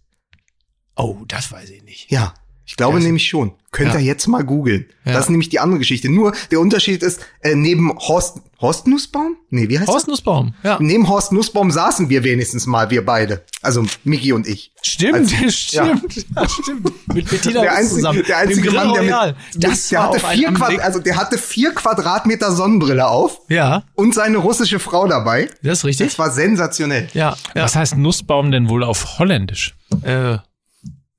Oh, 0.96 1.18
das 1.28 1.52
weiß 1.52 1.70
ich 1.70 1.84
nicht. 1.84 2.12
Ja, 2.12 2.34
ich 2.66 2.76
glaube 2.78 3.00
Ja, 3.00 3.04
nämlich 3.06 3.28
schon. 3.28 3.54
Könnt 3.72 3.94
Ja. 3.94 4.00
ihr 4.00 4.06
jetzt 4.06 4.28
mal 4.28 4.44
googeln. 4.44 4.86
Ja. 5.04 5.14
Das 5.14 5.26
ist 5.26 5.30
nämlich 5.32 5.50
die 5.50 5.60
andere 5.60 5.80
Geschichte. 5.80 6.08
Nur 6.10 6.34
der 6.52 6.60
Unterschied 6.60 7.02
ist, 7.02 7.20
äh, 7.42 7.56
neben 7.56 7.92
Horst, 7.98 8.38
Horst 8.62 8.86
Nussbaum? 8.88 9.36
Nee, 9.50 9.68
wie 9.68 9.80
heißt 9.80 9.88
Horst 9.90 10.08
Nussbaum, 10.08 10.54
ja. 10.64 10.78
Neben 10.80 11.10
Horst 11.10 11.32
Nussbaum 11.34 11.72
saßen 11.72 12.08
wir 12.10 12.24
wenigstens 12.24 12.68
mal, 12.68 12.90
wir 12.92 13.04
beide. 13.04 13.44
Also 13.64 13.84
Miki 14.04 14.32
und 14.32 14.48
ich. 14.48 14.72
Stimmt, 14.84 15.16
Als- 15.16 15.32
stimmt, 15.56 16.16
ja. 16.36 16.48
stimmt. 16.48 16.92
Mit 17.14 17.30
Bettina 17.30 17.62
Der 17.62 17.74
einzige, 17.74 17.96
zusammen. 17.96 18.24
der 18.28 18.38
einzige 18.38 18.72
Mann, 18.72 18.94
der, 18.94 19.02
Royal. 19.02 19.36
mit, 19.54 19.64
das 19.64 19.90
der 19.90 20.00
war 20.00 20.08
hatte 20.14 20.20
vier. 20.20 20.52
Quadrat, 20.54 20.80
also 20.80 21.00
der 21.00 21.18
hatte 21.18 21.38
vier 21.40 21.74
Quadratmeter 21.74 22.52
Sonnenbrille 22.52 23.08
auf 23.08 23.42
Ja, 23.50 23.84
und 23.96 24.14
seine 24.14 24.38
russische 24.38 24.78
Frau 24.80 25.08
dabei. 25.08 25.50
das 25.64 25.80
ist 25.80 25.86
richtig. 25.86 26.08
Das 26.10 26.20
war 26.20 26.32
sensationell. 26.32 27.08
Ja, 27.14 27.36
ja. 27.56 27.64
Was 27.64 27.76
heißt 27.76 27.98
Nussbaum 27.98 28.52
denn 28.52 28.70
wohl 28.70 28.84
auf 28.84 29.18
Holländisch? 29.20 29.76
äh, 30.04 30.34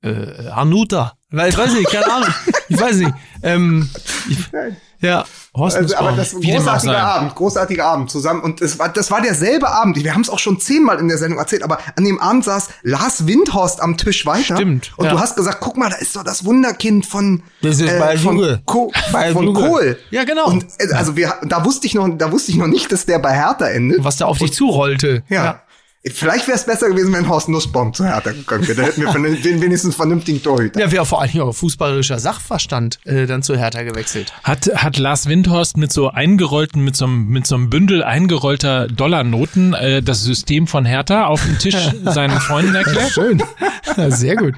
äh, 0.01 0.49
Hanuta. 0.51 1.14
Weil 1.31 1.49
Ich 1.49 1.57
weiß 1.57 1.73
nicht, 1.73 1.89
keine 1.89 2.11
Ahnung. 2.11 2.29
Ich 2.69 2.79
weiß 2.79 2.95
nicht. 2.97 3.13
Ähm, 3.43 3.89
ich, 4.29 4.37
ja, 5.01 5.25
Horst 5.55 5.77
Also, 5.77 5.95
aber 5.97 6.11
das 6.13 6.33
war 6.33 6.39
ein 6.39 6.43
Wie 6.43 6.51
großartiger. 6.51 7.03
Abend, 7.03 7.35
großartiger 7.35 7.85
Abend 7.85 8.11
zusammen. 8.11 8.41
Und 8.41 8.61
es 8.61 8.79
war, 8.79 8.89
das 8.89 9.11
war 9.11 9.21
derselbe 9.21 9.69
Abend. 9.69 10.03
Wir 10.03 10.13
haben 10.13 10.21
es 10.21 10.29
auch 10.29 10.39
schon 10.39 10.59
zehnmal 10.59 10.99
in 10.99 11.07
der 11.07 11.17
Sendung 11.17 11.39
erzählt, 11.39 11.63
aber 11.63 11.79
an 11.95 12.03
dem 12.03 12.19
Abend 12.19 12.43
saß 12.45 12.69
Lars 12.83 13.27
Windhorst 13.27 13.81
am 13.81 13.97
Tisch 13.97 14.25
weiter. 14.25 14.55
Stimmt, 14.55 14.93
Und 14.97 15.05
ja. 15.05 15.11
du 15.11 15.19
hast 15.19 15.35
gesagt, 15.35 15.59
guck 15.61 15.77
mal, 15.77 15.89
da 15.89 15.97
ist 15.97 16.15
doch 16.15 16.23
das 16.23 16.45
Wunderkind 16.45 17.05
von, 17.05 17.43
Das 17.61 17.79
ist 17.79 17.99
bei 17.99 18.17
von. 18.17 18.59
Ko 18.65 18.91
Bei 19.11 19.31
von 19.31 19.45
Luge. 19.45 19.61
Kohl. 19.61 19.99
Ja, 20.11 20.23
genau. 20.23 20.47
Und 20.47 20.65
äh, 20.79 20.91
also 20.93 21.15
wir, 21.15 21.35
da 21.43 21.63
wusste 21.65 21.87
ich 21.87 21.93
noch, 21.93 22.07
da 22.17 22.31
wusste 22.31 22.51
ich 22.51 22.57
noch 22.57 22.67
nicht, 22.67 22.91
dass 22.91 23.05
der 23.05 23.19
bei 23.19 23.33
Hertha 23.33 23.67
endet. 23.67 24.03
was 24.03 24.17
da 24.17 24.25
auf 24.25 24.37
dich 24.39 24.53
zurollte. 24.53 25.23
Ja. 25.29 25.61
Vielleicht 26.13 26.47
wäre 26.47 26.57
es 26.57 26.65
besser 26.65 26.89
gewesen, 26.89 27.11
wenn 27.13 27.27
Horst 27.27 27.49
Nussbaum 27.49 27.93
zu 27.93 28.05
Hertha 28.05 28.31
gegangen 28.31 28.67
wäre. 28.67 28.75
Da 28.75 28.83
hätten 28.83 29.01
wir 29.01 29.43
wen- 29.43 29.61
wenigstens 29.61 29.95
vernünftigen 29.95 30.41
Torhüter. 30.43 30.79
Ja, 30.79 30.91
wäre 30.91 31.05
vor 31.05 31.21
allen 31.21 31.31
Dingen 31.31 31.43
auch 31.43 31.53
fußballerischer 31.53 32.19
Sachverstand 32.19 32.99
äh, 33.05 33.25
dann 33.25 33.41
zu 33.41 33.57
Hertha 33.57 33.81
gewechselt. 33.83 34.31
Hat, 34.43 34.69
hat 34.75 34.97
Lars 34.97 35.27
Windhorst 35.27 35.77
mit 35.77 35.91
so 35.91 36.09
eingerollten, 36.09 36.83
mit 36.83 36.95
so 36.95 37.05
einem, 37.05 37.27
mit 37.29 37.47
so 37.47 37.55
einem 37.55 37.69
Bündel 37.69 38.03
eingerollter 38.03 38.87
Dollarnoten 38.87 39.73
äh, 39.73 40.03
das 40.03 40.23
System 40.23 40.67
von 40.67 40.85
Hertha 40.85 41.25
auf 41.25 41.43
den 41.43 41.57
Tisch 41.57 41.75
seinen 42.05 42.39
Freunden 42.39 42.75
erklärt? 42.75 43.09
Schön. 43.11 43.41
Sehr 44.09 44.35
gut. 44.35 44.53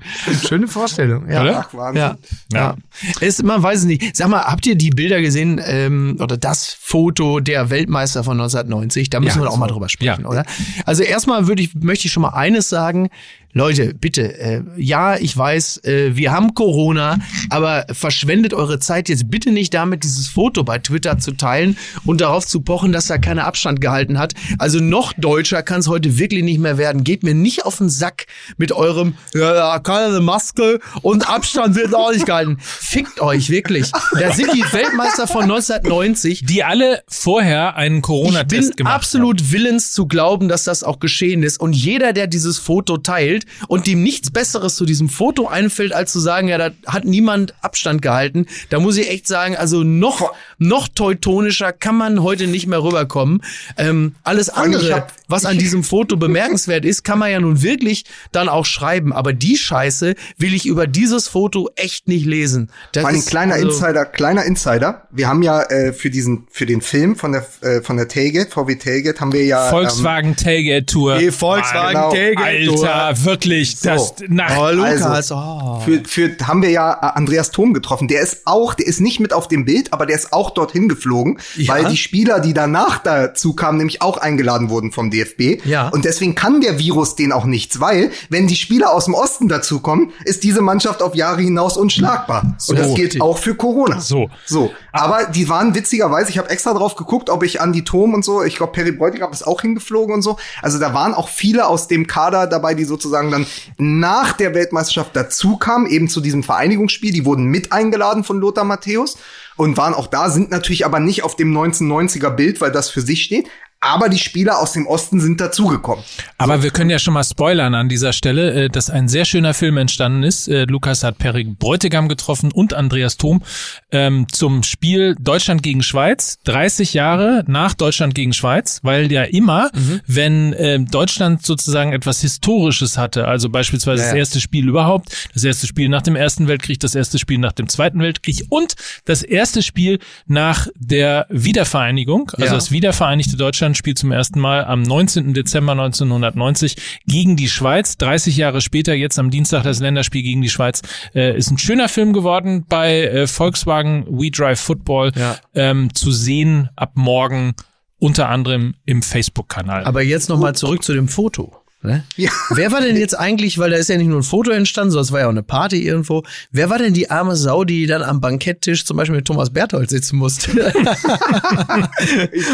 Schöne 0.47 0.67
Vorstellung. 0.67 1.29
Ja. 1.29 1.41
Oder? 1.41 1.59
Ach, 1.67 1.73
Wahnsinn. 1.73 2.01
Ja, 2.01 2.17
Ja. 2.51 2.59
ja. 2.59 2.75
Es, 3.21 3.41
man 3.43 3.61
weiß 3.61 3.79
es 3.79 3.85
nicht. 3.85 4.15
Sag 4.15 4.27
mal, 4.29 4.41
habt 4.43 4.65
ihr 4.65 4.75
die 4.75 4.89
Bilder 4.89 5.21
gesehen 5.21 5.61
ähm, 5.63 6.17
oder 6.19 6.37
das 6.37 6.75
Foto 6.79 7.39
der 7.39 7.69
Weltmeister 7.69 8.23
von 8.23 8.33
1990? 8.39 9.09
Da 9.09 9.19
müssen 9.19 9.37
Ja, 9.39 9.43
wir 9.45 9.49
auch 9.49 9.53
so. 9.53 9.59
mal 9.59 9.67
drüber 9.67 9.89
sprechen, 9.89 10.21
Ja. 10.23 10.27
oder? 10.29 10.45
Also 10.85 11.03
erstmal 11.03 11.36
würde 11.45 11.61
ich, 11.61 11.75
möchte 11.75 12.07
ich 12.07 12.11
schon 12.11 12.23
mal 12.23 12.29
eines 12.29 12.69
sagen. 12.69 13.09
Leute, 13.53 13.93
bitte, 13.93 14.39
äh, 14.39 14.61
ja, 14.77 15.15
ich 15.15 15.35
weiß, 15.35 15.83
äh, 15.85 16.15
wir 16.15 16.31
haben 16.31 16.53
Corona, 16.53 17.17
aber 17.49 17.85
verschwendet 17.91 18.53
eure 18.53 18.77
Zeit 18.79 19.09
jetzt 19.09 19.31
bitte 19.31 19.51
nicht 19.51 19.73
damit, 19.73 20.03
dieses 20.03 20.27
Foto 20.27 20.63
bei 20.63 20.77
Twitter 20.77 21.17
zu 21.17 21.31
teilen 21.31 21.75
und 22.05 22.21
darauf 22.21 22.45
zu 22.45 22.61
pochen, 22.61 22.91
dass 22.91 23.09
er 23.09 23.17
keinen 23.17 23.39
Abstand 23.39 23.81
gehalten 23.81 24.19
hat. 24.19 24.33
Also 24.59 24.79
noch 24.79 25.13
deutscher 25.13 25.63
kann 25.63 25.79
es 25.79 25.87
heute 25.87 26.19
wirklich 26.19 26.43
nicht 26.43 26.59
mehr 26.59 26.77
werden. 26.77 27.03
Geht 27.03 27.23
mir 27.23 27.33
nicht 27.33 27.65
auf 27.65 27.77
den 27.77 27.89
Sack 27.89 28.27
mit 28.57 28.71
eurem, 28.71 29.15
ja, 29.33 29.55
ja, 29.55 29.79
keine 29.79 30.19
Maske 30.19 30.79
und 31.01 31.27
Abstand 31.27 31.75
wird 31.75 31.95
auch 31.95 32.11
nicht 32.11 32.27
gehalten. 32.27 32.57
Fickt 32.59 33.21
euch, 33.21 33.49
wirklich. 33.49 33.91
Da 34.19 34.33
sind 34.33 34.53
die 34.53 34.63
Weltmeister 34.71 35.25
von 35.25 35.43
1990. 35.43 36.45
Die 36.45 36.63
alle 36.63 37.01
vorher 37.07 37.75
einen 37.75 37.97
Ich 37.97 38.01
Corona-Test 38.03 38.75
bin 38.75 38.75
gemacht 38.75 38.97
absolut 38.97 39.51
willens 39.51 39.93
zu 39.93 40.05
glauben, 40.07 40.47
dass 40.47 40.63
das 40.63 40.83
auch 40.83 40.99
geschehen 40.99 41.41
ist. 41.41 41.59
Und 41.59 41.73
jeder, 41.73 42.13
der 42.13 42.27
dieses 42.27 42.59
Foto 42.59 42.97
teilt 42.97 43.46
und 43.67 43.87
dem 43.87 44.03
nichts 44.03 44.31
Besseres 44.31 44.75
zu 44.75 44.85
diesem 44.85 45.09
Foto 45.09 45.47
einfällt, 45.47 45.93
als 45.93 46.11
zu 46.11 46.19
sagen, 46.19 46.47
ja, 46.47 46.57
da 46.57 46.71
hat 46.87 47.05
niemand 47.05 47.53
Abstand 47.61 48.01
gehalten, 48.01 48.45
da 48.69 48.79
muss 48.79 48.97
ich 48.97 49.09
echt 49.09 49.27
sagen, 49.27 49.55
also 49.55 49.83
noch, 49.83 50.31
noch 50.57 50.87
teutonischer 50.87 51.71
kann 51.73 51.95
man 51.97 52.23
heute 52.23 52.47
nicht 52.47 52.67
mehr 52.67 52.83
rüberkommen. 52.83 53.41
Ähm, 53.77 54.15
alles 54.23 54.49
andere, 54.49 54.93
hab- 54.95 55.13
was 55.27 55.45
an 55.45 55.57
diesem 55.57 55.83
Foto 55.83 56.17
bemerkenswert 56.17 56.85
ist, 56.85 57.03
kann 57.03 57.19
man 57.19 57.31
ja 57.31 57.39
nun 57.39 57.61
wirklich 57.61 58.05
dann 58.31 58.49
auch 58.49 58.65
schreiben. 58.65 59.11
Aber 59.13 59.33
die 59.33 59.57
Scheiße 59.57 60.15
will 60.37 60.53
ich 60.53 60.65
über 60.65 60.87
dieses 60.87 61.27
Foto 61.27 61.69
echt 61.75 62.07
nicht 62.07 62.25
lesen. 62.25 62.69
Das 62.93 63.01
Vor 63.01 63.09
allem 63.09 63.19
ist, 63.19 63.29
kleiner 63.29 63.55
also- 63.55 63.67
Insider, 63.67 64.05
kleiner 64.05 64.45
Insider. 64.45 65.07
Wir 65.11 65.27
haben 65.27 65.43
ja 65.43 65.61
äh, 65.63 65.93
für 65.93 66.09
diesen, 66.09 66.47
für 66.51 66.65
den 66.65 66.81
Film 66.81 67.15
von 67.15 67.31
der 67.33 67.45
äh, 67.61 67.81
von 67.81 67.97
der 67.97 68.07
Tailgate, 68.07 68.49
VW 68.51 68.75
Tailgate, 68.75 69.19
haben 69.19 69.33
wir 69.33 69.45
ja. 69.45 69.69
Volkswagen 69.69 70.35
Tailgate 70.35 70.85
Tour. 70.85 71.17
Die 71.17 71.31
Volkswagen 71.31 71.93
Genau. 71.93 72.11
Tailgate 72.11 72.65
Tour. 72.65 72.89
Alter, 72.93 73.15
wirklich, 73.27 73.79
das 73.81 74.15
nach 74.27 74.57
Oh, 74.57 74.69
Lukas, 74.71 75.03
Also, 75.03 75.35
oh. 75.35 75.79
Für, 75.85 76.01
für 76.05 76.35
haben 76.47 76.63
wir 76.63 76.71
ja 76.71 76.93
äh, 76.93 77.17
Andreas 77.17 77.51
Thom 77.51 77.73
getroffen. 77.73 78.07
Der 78.07 78.21
ist 78.21 78.41
auch, 78.45 78.73
der 78.73 78.87
ist 78.87 78.99
nicht 78.99 79.19
mit 79.19 79.33
auf 79.33 79.47
dem 79.47 79.65
Bild, 79.65 79.93
aber 79.93 80.05
der 80.07 80.15
ist 80.15 80.33
auch 80.33 80.49
dorthin 80.49 80.89
geflogen, 80.89 81.37
Ja. 81.55 81.73
weil 81.73 81.85
die 81.85 81.97
Spieler, 81.97 82.39
die 82.39 82.53
danach 82.53 82.97
dazu 82.99 83.53
kamen, 83.53 83.77
nämlich 83.77 84.01
auch 84.01 84.17
eingeladen 84.17 84.69
wurden 84.69 84.91
vom 84.91 85.11
DFB. 85.11 85.63
Ja. 85.65 85.89
Und 85.89 86.05
deswegen 86.05 86.33
kann 86.33 86.61
der 86.61 86.79
Virus 86.79 87.15
den 87.15 87.31
auch 87.31 87.45
nichts, 87.45 87.79
weil 87.79 88.11
wenn 88.29 88.47
die 88.47 88.55
Spieler 88.55 88.93
aus 88.93 89.05
dem 89.05 89.13
Osten 89.13 89.47
dazukommen, 89.49 90.11
ist 90.25 90.43
diese 90.43 90.61
Mannschaft 90.61 91.01
auf 91.03 91.13
Jahre 91.13 91.41
hinaus 91.41 91.77
unschlagbar. 91.77 92.55
Und 92.67 92.79
das 92.79 92.95
gilt 92.95 93.21
auch 93.21 93.37
für 93.37 93.53
Corona. 93.55 93.99
So. 93.99 94.29
So. 94.45 94.71
Aber 94.91 95.25
die 95.25 95.49
waren 95.49 95.75
witzigerweise, 95.75 96.29
ich 96.31 96.37
habe 96.37 96.49
extra 96.49 96.73
drauf 96.73 96.95
geguckt, 96.95 97.29
ob 97.29 97.43
ich 97.43 97.61
Andi 97.61 97.83
Thom 97.83 98.13
und 98.13 98.25
so, 98.25 98.43
ich 98.43 98.55
glaube 98.55 98.71
Perry 98.71 98.93
Bräutigam 98.93 99.31
ist 99.31 99.45
auch 99.45 99.61
hingeflogen 99.61 100.15
und 100.15 100.21
so. 100.21 100.37
Also 100.61 100.79
da 100.79 100.93
waren 100.93 101.13
auch 101.13 101.27
viele 101.29 101.67
aus 101.67 101.87
dem 101.87 102.07
Kader 102.07 102.47
dabei, 102.47 102.73
die 102.73 102.85
sozusagen 102.85 103.16
dann 103.23 103.45
nach 103.77 104.33
der 104.33 104.53
Weltmeisterschaft 104.53 105.15
dazu 105.15 105.57
kamen, 105.57 105.87
eben 105.87 106.07
zu 106.07 106.21
diesem 106.21 106.43
Vereinigungsspiel. 106.43 107.11
Die 107.11 107.25
wurden 107.25 107.45
mit 107.45 107.71
eingeladen 107.71 108.23
von 108.23 108.39
Lothar 108.39 108.63
Matthäus 108.63 109.17
und 109.55 109.77
waren 109.77 109.93
auch 109.93 110.07
da, 110.07 110.29
sind 110.29 110.51
natürlich 110.51 110.85
aber 110.85 110.99
nicht 110.99 111.23
auf 111.23 111.35
dem 111.35 111.55
1990er 111.55 112.29
Bild, 112.29 112.61
weil 112.61 112.71
das 112.71 112.89
für 112.89 113.01
sich 113.01 113.23
steht. 113.23 113.47
Aber 113.79 114.09
die 114.09 114.17
Spieler 114.17 114.59
aus 114.59 114.71
dem 114.73 114.87
Osten 114.87 115.19
sind 115.19 115.39
dazugekommen. 115.39 116.03
Aber 116.39 116.63
wir 116.63 116.71
können 116.71 116.89
ja 116.89 116.97
schon 116.97 117.13
mal 117.13 117.23
spoilern 117.23 117.75
an 117.75 117.89
dieser 117.89 118.11
Stelle, 118.11 118.65
äh, 118.65 118.69
dass 118.69 118.89
ein 118.89 119.07
sehr 119.07 119.23
schöner 119.25 119.53
Film 119.53 119.77
entstanden 119.77 120.23
ist. 120.23 120.47
Äh, 120.47 120.63
Lukas 120.65 121.03
hat 121.03 121.19
Perry 121.19 121.43
Bräutigam 121.43 122.07
getroffen 122.09 122.51
und 122.51 122.73
Andreas 122.73 123.17
Thom 123.17 123.43
ähm, 123.91 124.27
zum 124.31 124.63
Spiel 124.63 125.15
Deutschland 125.19 125.61
gegen 125.61 125.83
Schweiz, 125.83 126.39
30 126.45 126.93
Jahre 126.95 127.43
nach 127.47 127.75
Deutschland 127.75 128.15
gegen 128.15 128.33
Schweiz, 128.33 128.79
weil 128.83 129.11
ja 129.11 129.23
immer, 129.23 129.69
Mhm. 129.73 130.01
wenn 130.07 130.55
ähm, 130.57 130.87
Deutschland 130.89 131.45
sozusagen 131.45 131.93
etwas 131.93 132.21
Historisches 132.21 132.97
hatte, 132.97 133.27
also 133.27 133.49
beispielsweise 133.49 134.01
Ja, 134.03 134.09
das 134.09 134.17
erste 134.17 134.39
Spiel 134.41 134.67
überhaupt, 134.67 135.29
das 135.33 135.43
erste 135.43 135.67
Spiel 135.67 135.87
nach 135.89 136.01
dem 136.01 136.15
Ersten 136.15 136.47
Weltkrieg, 136.47 136.79
das 136.79 136.95
erste 136.95 137.19
Spiel 137.19 137.37
nach 137.37 137.51
dem 137.53 137.69
Zweiten 137.69 137.99
Weltkrieg 137.99 138.45
und 138.49 138.75
das 139.05 139.21
erste 139.23 139.61
Spiel 139.61 139.99
nach 140.25 140.67
der 140.75 141.27
Wiedervereinigung, 141.29 142.31
also 142.31 142.45
Ja. 142.45 142.53
das 142.53 142.71
wiedervereinigte 142.71 143.37
Deutschland 143.37 143.66
spielt 143.75 143.97
zum 143.97 144.11
ersten 144.11 144.39
Mal 144.39 144.65
am 144.65 144.81
19. 144.81 145.33
Dezember 145.33 145.73
1990 145.73 146.75
gegen 147.07 147.35
die 147.35 147.47
Schweiz. 147.49 147.97
30 147.97 148.37
Jahre 148.37 148.61
später, 148.61 148.93
jetzt 148.93 149.19
am 149.19 149.29
Dienstag 149.29 149.63
das 149.63 149.79
Länderspiel 149.79 150.21
gegen 150.23 150.41
die 150.41 150.49
Schweiz, 150.49 150.81
äh, 151.13 151.37
ist 151.37 151.51
ein 151.51 151.57
schöner 151.57 151.89
Film 151.89 152.13
geworden 152.13 152.65
bei 152.67 153.03
äh, 153.03 153.27
Volkswagen 153.27 154.05
We 154.09 154.31
Drive 154.31 154.59
Football 154.59 155.11
Ja. 155.15 155.37
ähm, 155.55 155.93
zu 155.93 156.11
sehen 156.11 156.69
ab 156.75 156.91
morgen 156.95 157.53
unter 157.99 158.29
anderem 158.29 158.75
im 158.85 159.01
Facebook-Kanal. 159.01 159.83
Aber 159.85 160.03
jetzt 160.03 160.29
noch 160.29 160.39
mal 160.39 160.55
zurück 160.55 160.83
zu 160.83 160.93
dem 160.93 161.07
Foto. 161.07 161.55
Ne? 161.83 162.03
Ja. 162.15 162.31
Wer 162.49 162.71
war 162.71 162.81
denn 162.81 162.97
jetzt 162.97 163.13
eigentlich, 163.13 163.59
weil 163.59 163.69
da 163.69 163.77
ist 163.77 163.87
ja 163.87 163.97
nicht 163.97 164.07
nur 164.07 164.19
ein 164.19 164.23
Foto 164.23 164.49
entstanden, 164.49 164.91
sondern 164.91 165.05
es 165.05 165.11
war 165.11 165.19
ja 165.19 165.27
auch 165.27 165.31
eine 165.31 165.43
Party 165.43 165.85
irgendwo. 165.85 166.23
Wer 166.49 166.71
war 166.71 166.79
denn 166.79 166.93
die 166.93 167.11
arme 167.11 167.35
Sau, 167.35 167.65
die 167.65 167.85
dann 167.85 168.01
am 168.01 168.19
Banketttisch 168.19 168.83
zum 168.83 168.97
Beispiel 168.97 169.17
mit 169.17 169.25
Thomas 169.25 169.51
Berthold 169.51 169.91
sitzen 169.91 170.17
musste? 170.17 170.51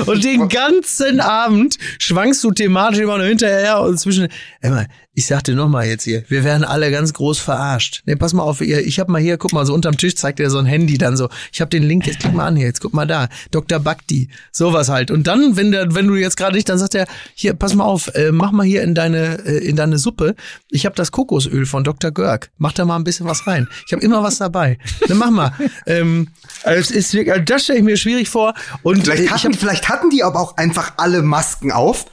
und 0.06 0.24
den 0.26 0.50
ganzen 0.50 1.22
Abend 1.22 1.78
schwankst 2.00 2.44
du 2.44 2.52
thematisch 2.52 3.00
immer 3.00 3.18
nur 3.18 3.28
hinterher 3.28 3.80
und 3.82 3.98
zwischen. 3.98 4.28
Emma, 4.60 4.86
ich 5.16 5.28
sagte 5.28 5.54
noch 5.54 5.70
mal 5.70 5.86
jetzt 5.86 6.04
hier, 6.04 6.24
wir 6.28 6.44
werden 6.44 6.64
alle 6.64 6.90
ganz 6.90 7.14
groß 7.14 7.38
verarscht. 7.38 8.02
Nee, 8.06 8.16
pass 8.16 8.34
mal 8.34 8.42
auf, 8.42 8.62
ihr, 8.62 8.86
ich 8.86 9.00
hab 9.00 9.10
mal 9.10 9.22
hier, 9.22 9.38
guck 9.38 9.54
mal, 9.54 9.64
so 9.64 9.74
unterm 9.74 9.96
Tisch 9.96 10.16
zeigt 10.16 10.40
er 10.40 10.50
so 10.50 10.58
ein 10.58 10.66
Handy 10.66 10.98
dann 10.98 11.16
so. 11.16 11.30
Ich 11.52 11.62
hab 11.62 11.70
den 11.70 11.84
Link, 11.84 12.08
jetzt 12.08 12.20
klick 12.20 12.34
mal 12.34 12.48
an 12.48 12.56
hier, 12.56 12.66
jetzt 12.66 12.82
guck 12.82 12.94
mal 12.96 13.06
da. 13.06 13.30
Dr. 13.52 13.80
Bhakti, 13.80 14.30
sowas 14.52 14.90
halt. 14.90 15.12
Und 15.12 15.28
dann, 15.28 15.56
wenn 15.56 15.72
der, 15.72 15.94
wenn 15.94 16.08
du 16.08 16.16
jetzt 16.16 16.36
gerade 16.36 16.56
nicht, 16.56 16.68
dann 16.68 16.80
sagt 16.80 16.96
er, 16.96 17.06
hier, 17.36 17.54
pass 17.54 17.76
mal 17.76 17.84
auf, 17.84 18.08
äh, 18.16 18.32
mach 18.32 18.52
mal 18.52 18.66
hier 18.66 18.82
in 18.82 18.96
deine, 18.96 19.46
äh, 19.46 19.58
in 19.68 19.76
deine 19.76 20.00
Suppe. 20.00 20.36
Ich 20.70 20.86
habe 20.88 20.96
das 20.96 21.12
Kokosöl 21.12 21.68
von 21.68 21.84
Dr. 21.84 22.10
Görg. 22.10 22.50
Mach 22.58 22.74
da 22.74 22.84
mal 22.84 22.96
ein 22.96 23.04
bisschen 23.04 23.28
was 23.28 23.46
rein. 23.46 23.68
Ich 23.86 23.94
habe 23.94 24.02
immer 24.04 24.24
was 24.24 24.40
dabei. 24.40 24.80
Dann 25.08 25.20
mach 25.20 25.30
mal. 25.30 25.54
ähm, 25.86 26.30
also 26.64 26.80
es 26.80 26.90
ist, 26.90 27.14
wirklich- 27.14 27.34
also 27.34 27.46
das 27.46 27.64
stelle 27.66 27.80
ich 27.80 27.86
mir 27.86 27.98
schwierig 27.98 28.30
vor. 28.30 28.56
Und 28.82 28.98
äh, 29.00 29.02
Vielleicht 29.04 29.24
ich 29.24 29.32
hatten, 29.32 29.54
hab, 29.54 29.60
vielleicht 29.60 29.90
hatten 29.90 30.10
die 30.10 30.24
aber 30.24 30.40
auch 30.40 30.58
einfach 30.58 30.94
alle 30.98 31.22
Masken 31.22 31.72
auf, 31.72 32.06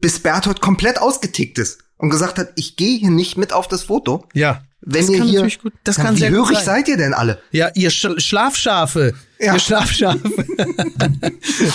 bis 0.00 0.18
Berthold 0.18 0.60
komplett 0.60 0.98
ausgetickt 0.98 1.58
ist 1.58 1.78
und 1.98 2.08
gesagt 2.10 2.38
hat, 2.38 2.48
ich 2.56 2.76
gehe 2.76 2.98
hier 2.98 3.10
nicht 3.10 3.36
mit 3.36 3.52
auf 3.52 3.68
das 3.68 3.82
Foto. 3.82 4.24
ja. 4.34 4.62
Wenn 4.80 5.06
das 5.06 5.10
ihr 5.10 5.24
hier, 5.24 5.48
gut, 5.60 5.72
das 5.82 5.96
Ja, 5.96 6.04
kann 6.04 6.16
wie 6.16 6.28
hörig 6.28 6.56
sein. 6.58 6.64
seid 6.64 6.88
ihr 6.88 6.96
denn 6.96 7.12
alle? 7.12 7.42
Ja, 7.50 7.68
ihr 7.74 7.90
Sch 7.90 8.06
Schlafschafe. 8.18 9.12
Ja. 9.40 9.54
Ihr 9.54 9.60
Schlafschafe. 9.60 10.20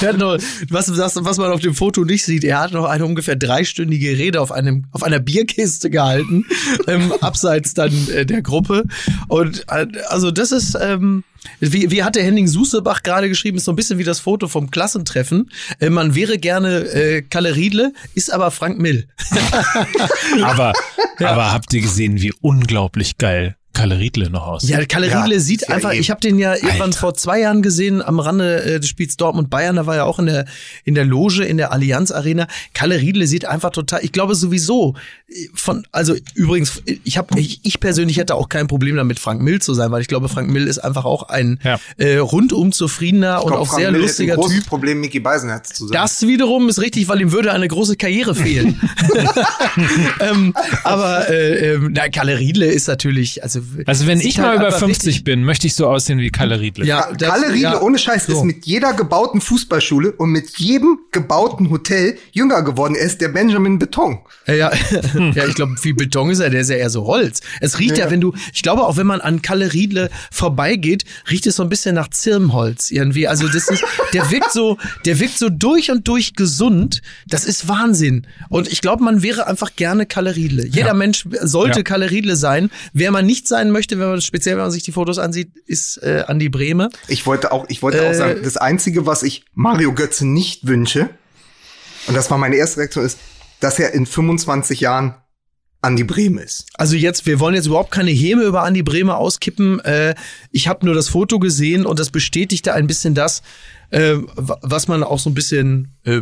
er 0.01 0.09
hat 0.09 0.17
noch, 0.17 0.37
was, 0.69 0.97
was, 0.97 1.15
was 1.23 1.37
man 1.37 1.51
auf 1.51 1.61
dem 1.61 1.73
Foto 1.73 2.03
nicht 2.03 2.25
sieht, 2.25 2.43
er 2.43 2.59
hat 2.59 2.73
noch 2.73 2.85
eine 2.85 3.05
ungefähr 3.05 3.35
dreistündige 3.35 4.17
Rede 4.17 4.41
auf 4.41 4.51
einem, 4.51 4.85
auf 4.91 5.03
einer 5.03 5.19
Bierkiste 5.19 5.89
gehalten, 5.89 6.45
ähm, 6.87 7.13
abseits 7.21 7.73
dann 7.73 7.91
äh, 8.09 8.25
der 8.25 8.41
Gruppe. 8.41 8.83
Und 9.29 9.65
äh, 9.69 9.87
also 10.09 10.31
das 10.31 10.51
ist, 10.51 10.77
ähm, 10.79 11.23
wie, 11.59 11.89
wie 11.89 12.03
hat 12.03 12.15
der 12.15 12.23
Henning 12.23 12.47
Susebach 12.47 13.01
gerade 13.03 13.29
geschrieben, 13.29 13.57
ist 13.57 13.65
so 13.65 13.71
ein 13.71 13.77
bisschen 13.77 13.97
wie 13.97 14.03
das 14.03 14.19
Foto 14.19 14.47
vom 14.49 14.69
Klassentreffen. 14.69 15.49
Äh, 15.79 15.89
man 15.89 16.15
wäre 16.15 16.37
gerne 16.37 16.79
äh, 16.89 17.21
Kalle 17.21 17.55
Riedle, 17.55 17.93
ist 18.13 18.31
aber 18.31 18.51
Frank 18.51 18.77
Mill. 18.77 19.07
aber, 20.43 20.73
aber 21.19 21.53
habt 21.53 21.73
ihr 21.73 21.81
gesehen, 21.81 22.21
wie 22.21 22.33
unglaublich 22.41 23.17
geil 23.17 23.55
Kalle 23.73 23.97
Riedle 23.97 24.29
noch 24.29 24.45
aussieht? 24.47 24.69
Ja, 24.69 24.85
Kalle 24.85 25.09
Ja, 25.09 25.21
Riedle 25.23 25.39
sieht 25.39 25.61
ja 25.63 25.69
einfach, 25.69 25.91
eben. 25.93 26.01
ich 26.01 26.11
habe 26.11 26.21
den 26.21 26.37
ja 26.37 26.53
irgendwann 26.53 26.81
Alter. 26.81 26.99
vor 26.99 27.13
zwei 27.15 27.39
Jahren 27.41 27.61
gesehen 27.63 28.01
am 28.01 28.19
Rande 28.19 28.63
äh, 28.63 28.79
des 28.79 28.87
Spiels 28.87 29.17
Dortmund 29.17 29.49
Bayern, 29.49 29.75
da 29.75 29.85
war 29.87 29.95
er 29.95 30.05
auch 30.05 30.19
in 30.19 30.27
der 30.27 30.45
in 30.85 30.93
der 30.95 31.05
Loge 31.05 31.43
in 31.43 31.57
der 31.57 31.71
Allianz 31.71 32.11
Arena. 32.11 32.47
Kalle 32.73 32.99
Riedle 32.99 33.25
sieht 33.27 33.45
einfach 33.45 33.71
total, 33.71 34.01
ich 34.03 34.11
glaube 34.11 34.35
sowieso 34.35 34.95
äh, 35.27 35.47
von 35.55 35.85
also 35.91 36.13
übrigens 36.35 36.81
ich 37.03 37.17
habe 37.17 37.39
ich, 37.39 37.61
ich 37.63 37.79
persönlich 37.79 38.17
hätte 38.17 38.35
auch 38.35 38.47
kein 38.47 38.67
Problem 38.67 38.95
damit 38.95 39.19
Frank 39.19 39.41
Mill 39.41 39.61
zu 39.61 39.73
sein, 39.73 39.91
weil 39.91 40.01
ich 40.01 40.07
glaube 40.07 40.29
Frank 40.29 40.49
Mill 40.49 40.67
ist 40.67 40.77
einfach 40.79 41.05
auch 41.05 41.23
ein 41.23 41.59
Ja. 41.63 41.79
äh, 41.97 42.17
rundum 42.17 42.71
zufriedener 42.71 43.37
Ich 43.39 43.43
und 43.43 43.47
glaub, 43.49 43.61
auch 43.61 43.67
Frank 43.67 43.79
sehr 43.81 43.91
Mill 43.91 44.01
hätte 44.01 44.07
lustiger 44.07 44.33
ein 44.33 44.39
großes 44.39 44.57
Typ. 44.59 44.67
Problem, 44.67 44.99
Mickey 45.01 45.19
Beisenherz 45.19 45.69
zu 45.73 45.87
sein. 45.87 45.93
Das 45.93 46.21
wiederum 46.27 46.69
ist 46.69 46.79
richtig, 46.79 47.07
weil 47.07 47.21
ihm 47.21 47.31
würde 47.31 47.51
eine 47.51 47.67
große 47.67 47.95
Karriere 47.95 48.35
fehlen. 48.35 48.79
ähm, 50.19 50.53
aber 50.83 51.29
äh, 51.29 51.73
ähm, 51.73 51.91
na, 51.93 52.09
Kalle 52.09 52.37
Riedle 52.37 52.65
ist 52.67 52.87
natürlich, 52.87 53.43
also 53.43 53.62
Also 53.85 54.07
wenn 54.07 54.19
ich 54.19 54.37
halt 54.39 54.47
mal 54.47 54.55
über 54.57 54.65
einfach 54.67 54.79
50 54.79 55.07
richtig- 55.07 55.23
bin, 55.23 55.43
möchte 55.43 55.67
ich 55.67 55.75
so 55.75 55.87
aussehen 55.87 56.19
wie 56.19 56.29
Kalle 56.29 56.59
Riedle. 56.59 56.85
Ja, 56.85 57.11
das- 57.17 57.29
Kalle 57.29 57.47
Riedle, 57.47 57.61
ja. 57.61 57.81
ohne 57.81 57.97
Scheiß, 57.97 58.25
So. 58.27 58.33
ist 58.33 58.43
mit 58.43 58.65
jeder 58.65 58.93
gebauten 58.93 59.41
Fußballschule 59.41 60.11
und 60.13 60.29
mit 60.31 60.57
jedem 60.57 60.99
gebauten 61.11 61.69
Hotel 61.69 62.17
jünger 62.31 62.61
geworden. 62.63 62.95
Er 62.95 63.05
ist 63.05 63.21
der 63.21 63.29
Benjamin 63.29 63.79
Beton. 63.79 64.19
Ja, 64.47 64.53
ja, 64.53 64.71
ja 65.35 65.45
ich 65.47 65.55
glaube, 65.55 65.75
wie 65.81 65.93
Beton 65.93 66.29
ist 66.29 66.39
er, 66.39 66.49
der 66.49 66.61
ist 66.61 66.69
ja 66.69 66.75
eher 66.77 66.89
so 66.89 67.05
Holz. 67.05 67.41
Es 67.61 67.79
riecht 67.79 67.97
ja, 67.97 68.05
Ja. 68.05 68.11
wenn 68.11 68.21
du, 68.21 68.33
ich 68.53 68.61
glaube 68.63 68.83
auch, 68.83 68.97
wenn 68.97 69.07
man 69.07 69.21
an 69.21 69.41
Kalle 69.41 69.73
Riedle 69.73 70.09
vorbeigeht, 70.31 71.05
riecht 71.29 71.47
es 71.47 71.55
so 71.57 71.63
ein 71.63 71.69
bisschen 71.69 71.95
nach 71.95 72.09
Zirbenholz 72.09 72.91
irgendwie. 72.91 73.27
Also 73.27 73.47
das 73.47 73.69
ist, 73.69 73.83
der 74.13 74.29
wirkt 74.31 74.51
so, 74.51 74.77
der 75.05 75.19
wirkt 75.19 75.37
so 75.37 75.49
durch 75.49 75.91
und 75.91 76.07
durch 76.07 76.35
gesund. 76.35 77.01
Das 77.27 77.45
ist 77.45 77.67
Wahnsinn. 77.67 78.27
Und 78.49 78.67
ich 78.71 78.81
glaube, 78.81 79.03
man 79.03 79.21
wäre 79.23 79.47
einfach 79.47 79.75
gerne 79.75 80.05
Kalle 80.05 80.35
Riedle. 80.35 80.65
Jeder 80.65 80.87
Ja. 80.87 80.93
Mensch 80.93 81.25
sollte 81.41 81.79
Ja. 81.79 81.83
Kalle 81.83 82.11
Riedle 82.11 82.35
sein. 82.35 82.69
Wer 82.93 83.11
man 83.11 83.25
nicht 83.25 83.47
sein 83.53 83.69
möchte, 83.71 83.99
wenn 83.99 84.07
man 84.09 84.21
speziell, 84.21 84.55
wenn 84.55 84.63
man 84.63 84.71
sich 84.71 84.83
die 84.83 84.91
Fotos 84.91 85.19
ansieht, 85.19 85.51
ist 85.67 85.97
äh, 86.03 86.23
Andi 86.27 86.49
Brehme. 86.49 86.89
Ich 87.07 87.25
wollte 87.27 87.51
auch, 87.51 87.65
ich 87.69 87.81
wollte 87.83 88.01
auch 88.01 88.11
Äh, 88.11 88.15
sagen, 88.15 88.39
das 88.43 88.57
Einzige, 88.57 89.05
was 89.05 89.21
ich 89.23 89.45
Mario 89.53 89.93
Götze 89.93 90.25
nicht 90.25 90.65
wünsche, 90.67 91.09
und 92.07 92.15
das 92.15 92.29
war 92.31 92.37
meine 92.37 92.55
erste 92.55 92.79
Reaktion, 92.79 93.05
ist, 93.05 93.17
dass 93.59 93.77
er 93.79 93.93
in 93.93 94.05
25 94.05 94.79
Jahren 94.81 95.15
Andi 95.81 96.03
Brehme 96.03 96.41
ist. 96.41 96.65
Also 96.75 96.95
jetzt, 96.95 97.25
wir 97.25 97.39
wollen 97.39 97.55
jetzt 97.55 97.67
überhaupt 97.67 97.91
keine 97.91 98.11
Häme 98.11 98.43
über 98.43 98.63
Andi 98.63 98.81
Bremer 98.83 99.17
auskippen. 99.17 99.79
Äh, 99.81 100.15
ich 100.51 100.67
habe 100.67 100.85
nur 100.85 100.95
das 100.95 101.09
Foto 101.09 101.39
gesehen 101.39 101.85
und 101.85 101.99
das 101.99 102.09
bestätigte 102.09 102.73
ein 102.73 102.87
bisschen 102.87 103.13
das, 103.15 103.41
äh, 103.91 104.15
wa- 104.35 104.57
was 104.61 104.87
man 104.87 105.03
auch 105.03 105.19
so 105.19 105.29
ein 105.29 105.33
bisschen 105.33 105.95
äh, 106.05 106.21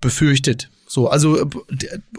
befürchtet. 0.00 0.70
So, 0.96 1.10
also 1.10 1.38
äh, 1.38 1.46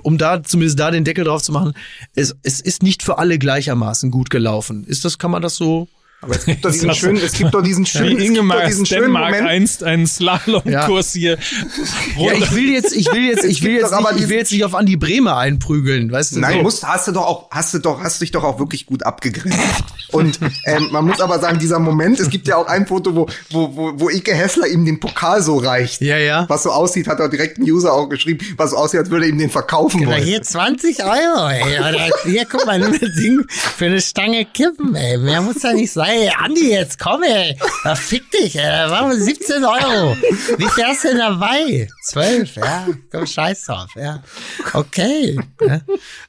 um 0.03 0.19
da 0.19 0.43
zumindest 0.43 0.77
da 0.77 0.91
den 0.91 1.03
Deckel 1.03 1.23
drauf 1.23 1.41
zu 1.41 1.51
machen, 1.51 1.73
es, 2.13 2.35
es 2.43 2.61
ist 2.61 2.83
nicht 2.83 3.01
für 3.01 3.17
alle 3.17 3.39
gleichermaßen 3.39 4.11
gut 4.11 4.29
gelaufen. 4.29 4.83
Ist 4.83 5.03
das, 5.03 5.17
kann 5.17 5.31
man 5.31 5.41
das 5.41 5.55
so? 5.55 5.87
Aber 6.21 6.35
es 6.35 6.45
gibt 6.45 6.65
doch 6.65 6.71
diesen 6.73 6.93
schönen, 6.95 7.17
es 7.17 7.33
gibt 7.33 7.53
doch 7.53 7.61
diesen 7.61 7.85
schönen, 7.85 8.09
Wie 8.09 8.13
es 8.13 8.17
gibt 8.23 8.37
doch 8.37 8.41
Ingemar 8.41 8.65
diesen 8.65 8.85
schönen 8.85 9.11
Moment. 9.11 9.47
einst 9.47 9.83
einen 9.83 10.07
Slalomkurs 10.07 11.13
hier. 11.13 11.37
Ja, 12.17 12.33
ich 12.33 12.51
will 12.55 12.69
jetzt, 12.71 12.95
ich 12.95 13.11
will 13.11 13.25
jetzt, 13.25 13.43
ich 13.43 13.61
will 13.63 13.73
jetzt, 13.73 13.91
nicht, 13.91 14.11
ich 14.17 14.29
will 14.29 14.37
jetzt 14.37 14.51
nicht 14.51 14.65
auf 14.65 14.73
Andi 14.73 14.95
Bremer 14.95 15.37
einprügeln, 15.37 16.11
weißt 16.11 16.35
du? 16.35 16.39
Nein, 16.39 16.57
so. 16.57 16.63
musst, 16.63 16.87
hast 16.87 17.07
du 17.07 17.11
doch 17.11 17.25
auch, 17.25 17.51
hast 17.51 17.73
du 17.75 17.79
doch, 17.79 18.01
hast 18.01 18.19
dich 18.21 18.31
doch 18.31 18.43
auch 18.43 18.57
wirklich 18.57 18.87
gut 18.87 19.03
abgegrenzt. 19.03 19.59
Und 20.11 20.39
ähm, 20.65 20.87
man 20.91 21.05
muss 21.05 21.19
aber 21.19 21.37
sagen, 21.39 21.59
dieser 21.59 21.79
Moment, 21.79 22.19
es 22.19 22.29
gibt 22.29 22.47
ja 22.47 22.55
auch 22.55 22.67
ein 22.67 22.87
Foto, 22.87 23.13
wo, 23.13 23.27
wo, 23.51 23.75
wo, 23.75 23.91
wo 23.99 24.09
Ike 24.09 24.33
Hessler 24.33 24.65
ihm 24.67 24.85
den 24.85 24.99
Pokal 24.99 25.43
so 25.43 25.57
reicht. 25.57 26.01
Ja, 26.01 26.17
ja. 26.17 26.45
Was 26.47 26.63
so 26.63 26.71
aussieht, 26.71 27.07
hat 27.07 27.19
auch 27.21 27.29
direkt 27.29 27.59
ein 27.59 27.63
User 27.63 27.93
auch 27.93 28.07
geschrieben, 28.07 28.43
was 28.57 28.71
so 28.71 28.77
aussieht, 28.77 29.01
als 29.01 29.09
würde 29.11 29.25
er 29.25 29.29
ihm 29.29 29.37
den 29.37 29.49
verkaufen 29.49 30.01
Na, 30.03 30.11
wollen. 30.11 30.23
hier 30.23 30.41
20 30.41 31.03
Euro, 31.03 31.49
ey. 31.49 31.79
Oder 31.79 32.09
hier, 32.23 32.45
guck 32.49 32.65
mal, 32.65 32.79
nimm 32.79 32.97
das 32.99 33.11
Ding 33.13 33.45
für 33.49 33.85
eine 33.85 34.01
Stange 34.01 34.45
Kippen, 34.45 34.95
ey. 34.95 35.17
Mehr 35.17 35.41
muss 35.41 35.59
da 35.59 35.73
nicht 35.73 35.91
sein. 35.91 36.06
Ey, 36.07 36.31
Andi, 36.37 36.69
jetzt 36.69 36.99
komm, 36.99 37.21
ey. 37.23 37.57
Da 37.83 37.93
fick 37.93 38.31
dich, 38.31 38.55
ey. 38.55 38.63
Da 38.63 38.89
waren 38.89 39.09
wir 39.09 39.19
17 39.19 39.61
Euro. 39.65 40.15
Wie 40.57 40.69
viel 40.69 40.85
hast 40.85 41.03
du 41.03 41.09
denn 41.09 41.17
dabei? 41.17 41.89
12, 42.03 42.55
ja. 42.55 42.87
Komm, 43.11 43.27
scheiß 43.27 43.65
drauf, 43.65 43.89
ja. 43.95 44.23
Okay. 44.71 45.37
Ja. 45.59 45.81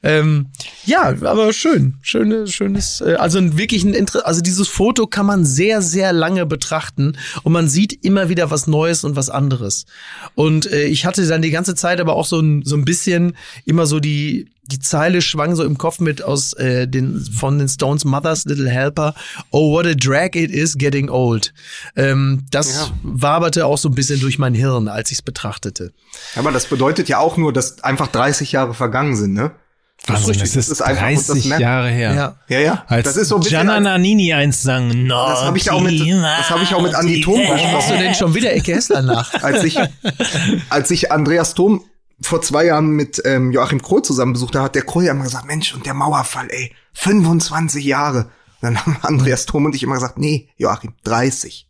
Ähm, 0.03 0.49
ja, 0.85 1.03
aber 1.03 1.53
schön, 1.53 1.95
schönes, 2.03 2.53
schönes, 2.53 3.01
äh, 3.01 3.15
also 3.15 3.57
wirklich 3.57 3.85
ein 3.85 3.95
Inter 3.95 4.27
also 4.27 4.41
dieses 4.41 4.67
Foto 4.67 5.07
kann 5.07 5.27
man 5.27 5.45
sehr, 5.45 5.81
sehr 5.81 6.13
lange 6.13 6.45
betrachten 6.45 7.17
und 7.45 7.53
man 7.53 7.69
sieht 7.69 8.05
immer 8.05 8.29
wieder 8.29 8.51
was 8.51 8.67
Neues 8.67 9.05
und 9.05 9.15
was 9.15 9.31
anderes. 9.31 9.87
Und 10.35 10.71
äh, 10.73 10.87
ich 10.87 11.07
hatte 11.07 11.25
dann 11.27 11.43
die 11.43 11.51
ganze 11.51 11.77
Zeit 11.77 12.01
aber 12.01 12.17
auch 12.17 12.27
so 12.27 12.41
ein, 12.41 12.65
so 12.65 12.75
ein 12.75 12.85
bisschen 12.85 13.37
immer 13.65 13.87
so 13.87 14.01
die 14.01 14.51
die 14.69 14.79
Zeile 14.79 15.23
schwang 15.23 15.57
so 15.57 15.65
im 15.65 15.77
Kopf 15.79 15.99
mit 15.99 16.23
aus 16.23 16.53
äh, 16.55 16.87
den 16.87 17.21
von 17.21 17.59
den 17.59 17.69
Stones 17.69 18.05
Mother's 18.05 18.45
Little 18.45 18.69
Helper. 18.71 19.15
Oh, 19.51 19.73
what 19.73 19.87
a 19.87 19.95
drag 19.95 20.35
it 20.35 20.51
is 20.51 20.77
getting 20.79 21.09
old. 21.11 21.53
Ähm, 21.97 22.45
das 22.51 22.75
Ja. 22.75 22.91
waberte 23.03 23.67
auch 23.67 23.79
so 23.79 23.89
ein 23.89 23.95
bisschen 23.95 24.21
durch 24.21 24.39
mein 24.39 24.55
Hirn, 24.55 24.89
als 24.89 25.11
ich 25.11 25.19
es 25.19 25.23
betrachtete. 25.23 25.93
Aber 26.37 26.53
das 26.53 26.67
bedeutet 26.67 27.09
ja 27.09 27.19
auch 27.19 27.37
nur, 27.37 27.53
dass 27.53 27.83
einfach 27.83 28.09
30 28.09 28.53
Jahre 28.53 28.75
vergangen 28.75 29.17
sind, 29.17 29.33
ne? 29.33 29.51
Wahnsinn, 30.07 30.27
richtig. 30.31 30.43
das 30.53 30.57
ist, 30.57 30.71
Das 30.71 30.79
ist 30.79 30.81
einfach- 30.83 31.11
das 31.11 31.27
30 31.27 31.45
merkt- 31.47 31.61
Jahre 31.63 31.89
her. 31.91 32.15
Ja. 32.15 32.37
Ja, 32.49 32.61
ja. 32.61 32.85
Als 32.87 33.05
das 33.05 33.17
ist 33.17 33.29
so 33.29 33.35
ein 33.35 33.41
bisschen. 33.41 33.57
Gianna 33.57 33.75
als- 33.75 33.83
Nannini 33.85 34.33
einst 34.33 34.63
sang, 34.63 35.09
Das 35.09 35.43
habe 35.43 35.59
ich 35.59 35.71
auch 35.71 35.81
mit, 35.81 35.99
das 36.01 36.51
habe 36.51 36.63
ich 36.63 36.73
auch 36.75 36.83
mit 36.83 36.95
Andi 36.95 37.21
Thom 37.21 37.41
Machst 37.43 37.51
du 37.65 37.77
besprochen. 37.77 37.99
denn 37.99 38.15
schon 38.15 38.35
wieder 38.35 38.53
Ecke 38.53 38.75
Hessler 38.75 39.03
nach? 39.03 39.35
als 39.43 39.65
ich, 39.65 39.77
als 40.71 40.91
ich 40.93 41.11
Andreas 41.11 41.55
Thom 41.55 41.83
vor 42.21 42.43
zwei 42.43 42.67
Jahren 42.67 42.91
mit 42.91 43.23
ähm, 43.25 43.53
Joachim 43.53 43.83
Kroh 43.83 44.01
zusammen 44.01 44.33
besucht 44.33 44.55
habe, 44.55 44.65
hat 44.65 44.75
der 44.75 44.83
Kroh 44.83 45.01
ja 45.01 45.13
immer 45.13 45.25
gesagt, 45.25 45.47
Mensch, 45.47 45.75
und 45.75 45.87
der 45.87 45.95
Mauerfall, 45.95 46.49
ey, 46.51 46.75
25 46.95 47.85
Jahre. 47.85 48.31
Und 48.61 48.63
dann 48.63 48.81
haben 48.85 48.97
Andreas 49.03 49.47
Thom 49.47 49.67
und 49.67 49.75
ich 49.75 49.83
immer 49.83 49.95
gesagt, 49.95 50.19
nee, 50.19 50.49
Joachim, 50.57 50.95
30. 51.05 51.69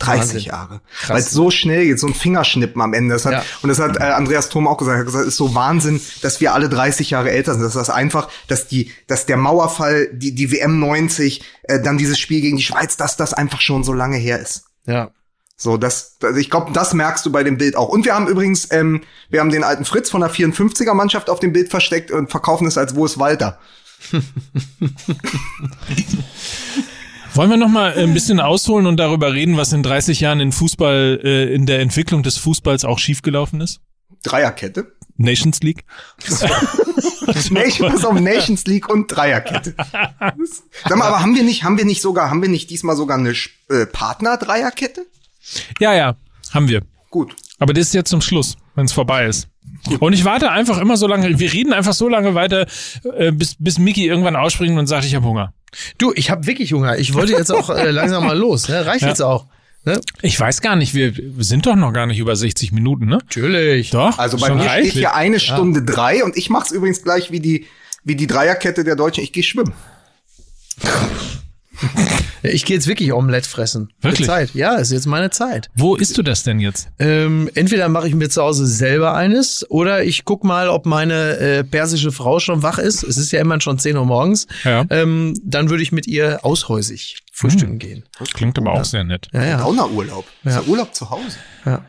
30 0.00 0.20
Wahnsinn. 0.20 0.40
Jahre. 0.40 0.80
Weil 1.08 1.18
es 1.18 1.30
so 1.30 1.50
schnell 1.50 1.84
geht, 1.84 2.00
so 2.00 2.06
ein 2.06 2.14
Fingerschnippen 2.14 2.80
am 2.80 2.94
Ende. 2.94 3.14
Das 3.14 3.26
hat, 3.26 3.32
Ja. 3.32 3.44
Und 3.62 3.68
das 3.68 3.78
hat 3.78 3.98
äh, 3.98 4.04
Andreas 4.04 4.48
Thom 4.48 4.66
auch 4.66 4.78
gesagt. 4.78 4.96
Er 4.96 5.00
hat 5.00 5.06
gesagt, 5.06 5.22
es 5.22 5.28
ist 5.28 5.36
so 5.36 5.54
Wahnsinn, 5.54 6.00
dass 6.22 6.40
wir 6.40 6.54
alle 6.54 6.70
30 6.70 7.10
Jahre 7.10 7.30
älter 7.30 7.52
sind. 7.52 7.62
Das 7.62 7.76
ist 7.76 7.90
einfach, 7.90 8.28
dass 8.48 8.66
die, 8.66 8.92
dass 9.06 9.26
der 9.26 9.36
Mauerfall, 9.36 10.08
die, 10.12 10.34
die 10.34 10.50
WM 10.50 10.80
90, 10.80 11.42
äh, 11.64 11.80
dann 11.80 11.98
dieses 11.98 12.18
Spiel 12.18 12.40
gegen 12.40 12.56
die 12.56 12.62
Schweiz, 12.62 12.96
dass 12.96 13.18
das 13.18 13.34
einfach 13.34 13.60
schon 13.60 13.84
so 13.84 13.92
lange 13.92 14.16
her 14.16 14.40
ist. 14.40 14.64
Ja. 14.86 15.10
So, 15.62 15.76
das, 15.76 16.16
das 16.20 16.38
ich 16.38 16.48
glaube, 16.48 16.72
das 16.72 16.94
merkst 16.94 17.26
du 17.26 17.30
bei 17.30 17.44
dem 17.44 17.58
Bild 17.58 17.76
auch. 17.76 17.90
Und 17.90 18.06
wir 18.06 18.14
haben 18.14 18.28
übrigens, 18.28 18.72
ähm, 18.72 19.02
wir 19.28 19.40
haben 19.40 19.50
den 19.50 19.62
alten 19.62 19.84
Fritz 19.84 20.08
von 20.08 20.22
der 20.22 20.30
54er 20.30 20.94
Mannschaft 20.94 21.28
auf 21.28 21.38
dem 21.38 21.52
Bild 21.52 21.68
versteckt 21.68 22.10
und 22.10 22.30
verkaufen 22.30 22.66
es 22.66 22.78
als 22.78 22.94
Wo 22.94 23.04
ist 23.04 23.18
Walter. 23.18 23.58
Wollen 27.34 27.50
wir 27.50 27.58
noch 27.58 27.68
mal 27.68 27.92
ein 27.92 28.14
bisschen 28.14 28.40
ausholen 28.40 28.86
und 28.86 28.96
darüber 28.96 29.34
reden, 29.34 29.58
was 29.58 29.74
in 29.74 29.82
30 29.82 30.20
Jahren 30.20 30.40
in 30.40 30.52
Fußball, 30.52 31.20
äh, 31.22 31.54
in 31.54 31.66
der 31.66 31.80
Entwicklung 31.80 32.22
des 32.22 32.38
Fußballs 32.38 32.86
auch 32.86 32.98
schiefgelaufen 32.98 33.60
ist? 33.60 33.80
Dreierkette. 34.22 34.94
Nations 35.18 35.60
League? 35.60 35.84
Nation, 37.50 37.92
pass 37.92 38.06
auf, 38.06 38.18
Nations 38.18 38.64
League 38.64 38.88
und 38.88 39.08
Dreierkette. 39.14 39.74
Sag 40.88 40.96
mal, 40.96 41.08
aber 41.08 41.20
haben 41.20 41.34
wir 41.34 41.42
nicht, 41.42 41.64
haben 41.64 41.76
wir 41.76 41.84
nicht 41.84 42.00
sogar, 42.00 42.30
haben 42.30 42.40
wir 42.40 42.48
nicht 42.48 42.70
diesmal 42.70 42.96
sogar 42.96 43.18
eine 43.18 43.34
äh, 43.68 43.84
Partner-Dreierkette? 43.84 45.04
Ja, 45.78 45.94
ja, 45.94 46.16
haben 46.52 46.68
wir. 46.68 46.82
Gut. 47.10 47.34
Aber 47.58 47.72
das 47.72 47.88
ist 47.88 47.94
jetzt 47.94 48.10
zum 48.10 48.20
Schluss, 48.20 48.56
wenn 48.74 48.84
es 48.86 48.92
vorbei 48.92 49.26
ist. 49.26 49.48
Und 49.98 50.12
ich 50.12 50.24
warte 50.24 50.50
einfach 50.50 50.78
immer 50.78 50.96
so 50.96 51.06
lange, 51.06 51.38
wir 51.38 51.52
reden 51.52 51.72
einfach 51.72 51.94
so 51.94 52.08
lange 52.08 52.34
weiter, 52.34 52.66
äh, 53.16 53.32
bis, 53.32 53.56
bis 53.58 53.78
Mickey 53.78 54.06
irgendwann 54.06 54.36
ausspringt 54.36 54.78
und 54.78 54.86
sagt, 54.86 55.04
ich 55.06 55.14
habe 55.14 55.26
Hunger. 55.26 55.54
Du, 55.98 56.12
ich 56.14 56.30
habe 56.30 56.46
wirklich 56.46 56.72
Hunger. 56.72 56.98
Ich 56.98 57.14
wollte 57.14 57.32
jetzt 57.32 57.50
auch 57.50 57.70
äh, 57.70 57.90
langsam 57.90 58.24
mal 58.26 58.36
los. 58.36 58.68
Ne? 58.68 58.84
Reicht 58.84 59.02
Ja. 59.02 59.08
jetzt 59.08 59.22
auch. 59.22 59.46
Ne? 59.84 59.98
Ich 60.20 60.38
weiß 60.38 60.60
gar 60.60 60.76
nicht, 60.76 60.92
wir, 60.92 61.14
sind 61.38 61.64
doch 61.64 61.76
noch 61.76 61.92
gar 61.92 62.06
nicht 62.06 62.18
über 62.18 62.36
60 62.36 62.72
Minuten, 62.72 63.06
ne? 63.06 63.16
Natürlich. 63.16 63.90
Doch, 63.90 64.18
Also 64.18 64.36
bei 64.36 64.50
mir 64.50 64.60
steht 64.60 64.70
reichlich. 64.70 64.92
hier 64.92 65.14
eine 65.14 65.40
Stunde 65.40 65.82
drei 65.82 66.22
und 66.22 66.36
ich 66.36 66.50
mach's 66.50 66.70
übrigens 66.70 67.02
gleich 67.02 67.30
wie 67.30 67.40
die, 67.40 67.66
wie 68.04 68.14
die 68.16 68.26
Dreierkette 68.26 68.84
der 68.84 68.96
Deutschen. 68.96 69.24
Ich 69.24 69.32
gehe 69.32 69.42
schwimmen. 69.42 69.72
Ich 72.42 72.64
gehe 72.64 72.74
jetzt 72.74 72.86
wirklich 72.86 73.12
Omelette 73.12 73.46
fressen. 73.46 73.90
Wirklich? 74.00 74.26
Zeit. 74.26 74.54
Ja, 74.54 74.76
ist 74.76 74.90
jetzt 74.90 75.06
meine 75.06 75.28
Zeit. 75.28 75.68
Wo 75.74 75.94
isst 75.94 76.16
du 76.16 76.22
das 76.22 76.42
denn 76.42 76.58
jetzt? 76.58 76.88
Ähm, 76.98 77.50
entweder 77.54 77.88
mache 77.90 78.08
ich 78.08 78.14
mir 78.14 78.30
zu 78.30 78.40
Hause 78.40 78.66
selber 78.66 79.14
eines 79.14 79.70
oder 79.70 80.04
ich 80.04 80.24
guck 80.24 80.42
mal, 80.42 80.70
ob 80.70 80.86
meine 80.86 81.36
äh, 81.36 81.64
persische 81.64 82.12
Frau 82.12 82.40
schon 82.40 82.62
wach 82.62 82.78
ist. 82.78 83.02
Es 83.02 83.18
ist 83.18 83.30
ja 83.32 83.40
immer 83.40 83.60
schon 83.60 83.78
10 83.78 83.94
Uhr 83.96 84.06
morgens. 84.06 84.46
Ja. 84.64 84.86
Ähm, 84.88 85.34
dann 85.44 85.68
würde 85.68 85.82
ich 85.82 85.92
mit 85.92 86.06
ihr 86.06 86.42
aushäusig 86.42 87.18
frühstücken 87.30 87.78
gehen. 87.78 88.04
Das 88.18 88.32
klingt 88.32 88.56
aber 88.58 88.72
auch 88.72 88.84
sehr 88.84 89.04
nett. 89.04 89.28
Ja, 89.32 89.44
ja. 89.44 89.58
Saunaurlaub. 89.58 90.24
Ja. 90.44 90.50
Ist 90.50 90.56
ja 90.56 90.62
Urlaub 90.62 90.94
zu 90.94 91.10
Hause. 91.10 91.36
ja. 91.66 91.84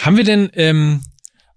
Haben 0.00 0.16
wir 0.16 0.24
denn, 0.24 0.48
ähm, 0.54 1.02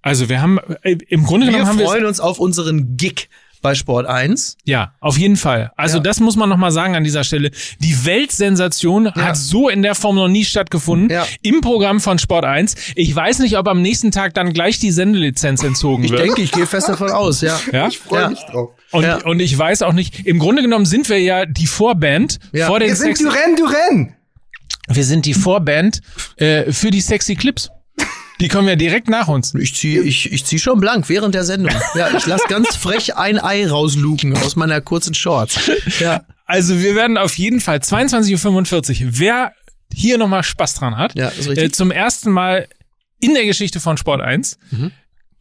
also 0.01 0.30
wir 0.30 0.41
haben, 0.41 0.59
äh, 0.82 0.97
im 1.07 1.24
Grunde 1.24 1.45
Wir 1.47 1.53
genommen 1.53 1.70
haben 1.70 1.80
wir 1.80 1.86
freuen 1.86 2.05
uns 2.05 2.20
auf 2.20 2.39
unseren 2.39 2.97
Gig 2.97 3.30
bei 3.66 3.74
Sport 3.74 4.05
1. 4.05 4.57
Ja, 4.63 4.93
auf 4.99 5.18
jeden 5.18 5.38
Fall. 5.38 5.72
Also 5.76 5.97
Ja. 5.97 6.03
das 6.03 6.20
muss 6.20 6.36
man 6.36 6.47
nochmal 6.49 6.72
sagen 6.72 6.95
an 6.95 7.03
dieser 7.03 7.24
Stelle. 7.24 7.49
Die 7.80 8.05
Weltsensation 8.05 9.11
hat 9.11 9.38
so 9.38 9.70
in 9.70 9.82
der 9.82 9.95
Form 9.95 10.18
noch 10.18 10.28
nie 10.28 10.45
stattgefunden. 10.45 11.09
Ja. 11.09 11.26
Im 11.41 11.61
Programm 11.61 11.99
von 11.99 12.20
Sport 12.20 12.45
1. 12.45 12.76
Ich 12.93 13.16
weiß 13.16 13.39
nicht, 13.39 13.57
ob 13.57 13.68
am 13.68 13.82
nächsten 13.82 14.11
Tag 14.11 14.36
dann 14.36 14.53
gleich 14.53 14.78
die 14.78 14.91
Sendelizenz 14.91 15.63
entzogen 15.63 16.03
Ich 16.03 16.11
wird. 16.11 16.22
denke, 16.22 16.43
ich 16.43 16.51
gehe 16.51 16.68
fest 16.68 16.89
davon 16.89 17.09
aus, 17.09 17.41
ja. 17.41 17.59
ja? 17.72 17.88
Ich 17.88 17.97
freue 17.97 18.22
Ja. 18.22 18.30
mich 18.30 18.41
drauf. 18.51 18.70
Und, 18.91 19.03
Ja. 19.03 19.18
und 19.26 19.39
ich 19.41 19.57
weiß 19.57 19.82
auch 19.82 19.93
nicht, 19.93 20.28
im 20.28 20.38
Grunde 20.38 20.61
genommen 20.61 20.86
sind 20.86 21.09
wir 21.09 21.20
ja 21.20 21.47
die 21.47 21.66
Vorband 21.66 22.38
Ja. 22.53 22.68
vor 22.68 22.80
den 22.80 22.89
Wir 22.89 22.95
sind 22.95 23.20
Duran 23.20 23.55
Duran. 23.57 24.13
wir 24.89 25.03
sind 25.03 25.26
die 25.26 25.34
Vorband 25.34 26.01
äh, 26.38 26.72
für 26.72 26.91
die 26.91 27.01
Sexy 27.01 27.34
Clips. 27.36 27.72
Die 28.41 28.47
kommen 28.49 28.67
ja 28.67 28.75
direkt 28.75 29.07
nach 29.09 29.27
uns. 29.27 29.53
Ich 29.55 29.75
zieh, 29.75 29.97
ich, 29.99 30.31
ich 30.31 30.43
zieh 30.45 30.59
schon 30.59 30.79
blank 30.79 31.07
während 31.09 31.36
der 31.36 31.45
Sendung. 31.45 31.73
Ja, 31.95 32.09
ich 32.17 32.25
lass 32.25 32.43
ganz 32.47 32.75
frech 32.75 33.15
ein 33.15 33.39
Ei 33.41 33.67
rausluken 33.67 34.36
aus 34.38 34.55
meiner 34.55 34.81
kurzen 34.81 35.13
Shorts. 35.13 35.59
Ja, 35.99 36.25
Also 36.45 36.81
wir 36.81 36.95
werden 36.95 37.17
auf 37.17 37.38
jeden 37.38 37.61
Fall 37.61 37.77
22.45 37.77 39.05
Uhr. 39.05 39.09
Wer 39.13 39.53
hier 39.93 40.17
nochmal 40.17 40.43
Spaß 40.43 40.73
dran 40.75 40.97
hat, 40.97 41.15
Ja, 41.15 41.29
ist 41.29 41.47
richtig. 41.47 41.63
äh, 41.63 41.71
zum 41.71 41.91
ersten 41.91 42.29
Mal 42.31 42.67
in 43.21 43.33
der 43.33 43.45
Geschichte 43.45 43.79
von 43.79 43.95
Sport 43.97 44.21
1, 44.21 44.57
Mhm. 44.71 44.91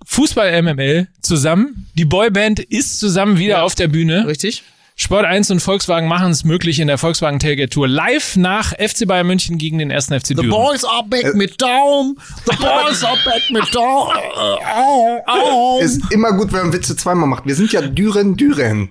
Fußball 0.07 0.63
MML 0.63 1.09
zusammen, 1.23 1.89
die 1.95 2.05
Boyband 2.05 2.61
ist 2.61 3.01
zusammen 3.01 3.39
wieder 3.39 3.63
auf 3.63 3.75
der 3.75 3.89
Bühne. 3.89 4.27
richtig? 4.27 4.63
Sport 4.97 5.25
1 5.27 5.51
und 5.51 5.61
Volkswagen 5.61 6.07
machen 6.09 6.31
es 6.31 6.45
möglich 6.45 6.79
in 6.79 6.87
der 6.87 6.99
Volkswagen 6.99 7.41
Tailgate 7.41 7.69
Tour 7.71 7.89
live 7.89 8.37
nach 8.37 8.73
FC 8.79 9.07
Bayern 9.09 9.27
München 9.27 9.59
gegen 9.59 9.79
den 9.79 9.91
ersten 9.91 10.19
FC 10.19 10.29
The 10.29 10.35
Düren. 10.35 10.51
boys 10.51 10.85
are 10.85 11.03
back 11.09 11.35
mit 11.35 11.61
Daum. 11.61 12.17
The 12.47 12.57
boys 12.61 13.03
are 13.03 13.19
back 13.25 13.43
mit 13.51 13.75
Daum. 13.75 14.09
Au, 14.37 15.21
au. 15.27 15.81
Ist 15.81 16.01
immer 16.13 16.33
gut, 16.33 16.53
wenn 16.53 16.61
man 16.67 16.73
Witze 16.73 16.97
zweimal 16.97 17.27
macht. 17.29 17.45
Wir 17.45 17.57
sind 17.57 17.73
ja 17.73 17.81
Düren 17.83 18.37
Düren. 18.37 18.89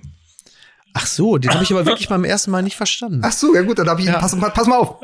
Ach 0.92 1.06
so, 1.06 1.38
den 1.38 1.52
habe 1.54 1.64
ich 1.64 1.72
aber 1.72 1.86
wirklich 1.86 2.08
beim 2.10 2.24
ersten 2.24 2.50
Mal 2.50 2.62
nicht 2.62 2.76
verstanden. 2.76 3.22
Ach 3.24 3.32
so, 3.32 3.54
ja 3.54 3.62
gut, 3.62 3.78
dann 3.78 3.88
hab 3.88 3.98
ich, 3.98 4.04
Ja. 4.04 4.18
pass, 4.18 4.36
pass 4.38 4.66
mal 4.66 4.76
auf. 4.76 4.96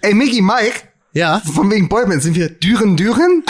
Ey, 0.00 0.14
Miggy, 0.14 0.40
Mike, 0.40 0.88
Ja, 1.16 1.40
von 1.54 1.70
wegen 1.70 1.88
Boyband, 1.88 2.22
sind 2.22 2.36
wir 2.36 2.50
Düren 2.50 2.94
Düren? 2.94 3.42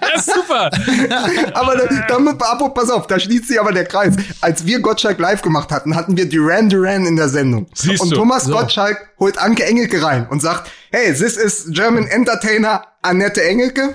Das 0.00 0.26
ist 0.26 0.34
super. 0.34 0.70
Aber 1.54 1.76
da- 1.76 2.04
damit, 2.08 2.42
Abo, 2.42 2.68
pass 2.68 2.90
auf, 2.90 3.06
da 3.06 3.18
schließt 3.18 3.48
sich 3.48 3.58
aber 3.58 3.72
der 3.72 3.86
Kreis. 3.86 4.14
Als 4.42 4.66
wir 4.66 4.80
Gottschalk 4.80 5.18
live 5.18 5.40
gemacht 5.40 5.70
hatten, 5.70 5.94
hatten 5.96 6.14
wir 6.16 6.28
Duran 6.28 6.68
Duran 6.68 7.06
in 7.06 7.16
der 7.16 7.30
Sendung. 7.30 7.66
Siehst 7.74 8.02
und 8.02 8.10
du. 8.10 8.16
Thomas 8.16 8.44
So. 8.44 8.52
Gottschalk 8.52 9.08
holt 9.18 9.38
Anke 9.38 9.64
Engelke 9.64 10.02
rein 10.02 10.26
und 10.28 10.42
sagt, 10.42 10.70
hey, 10.90 11.12
this 11.12 11.36
is 11.36 11.70
German 11.72 12.06
Entertainer 12.06 12.82
Annette 13.02 13.42
Engelke. 13.42 13.94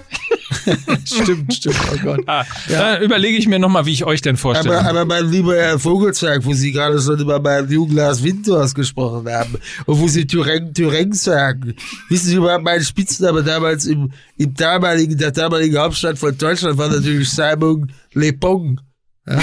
stimmt, 1.06 1.54
stimmt. 1.54 1.76
Oh 1.94 1.98
Gott. 2.04 2.20
Ah, 2.28 2.44
Dann 2.70 3.02
überlege 3.02 3.38
ich 3.38 3.48
mir 3.48 3.60
nochmal, 3.60 3.86
wie 3.86 3.92
ich 3.92 4.06
euch 4.06 4.22
denn 4.22 4.38
vorstelle. 4.38 4.80
Aber, 4.80 4.90
aber 4.90 5.06
mein 5.06 5.30
lieber 5.30 5.56
Herr 5.56 5.78
Vogelzwerg, 5.80 6.46
wo 6.46 6.54
Sie 6.54 6.72
gerade 6.72 7.02
schon 7.02 7.20
über 7.20 7.40
meinen 7.40 7.70
Douglas 7.70 8.24
Winters 8.24 8.74
gesprochen 8.74 9.30
haben 9.30 9.56
und 9.86 10.00
wo 10.00 10.08
Sie 10.08 10.26
Tureng 10.26 10.74
Tureng 10.74 11.14
sagen, 11.14 11.76
wissen 12.10 12.28
Sie 12.28 12.36
überhaupt 12.36 12.64
meinen 12.64 12.84
Spitzname 12.84 13.44
damals 13.44 13.86
im, 13.86 14.12
im 14.38 14.54
damaligen, 14.54 15.18
der 15.18 15.32
damaligen 15.32 15.78
Hauptstadt 15.78 16.18
von 16.18 16.38
Deutschland 16.38 16.78
war 16.78 16.90
natürlich 16.90 17.30
Simon 17.30 17.92
Le 18.14 18.34
Pong. 18.34 18.80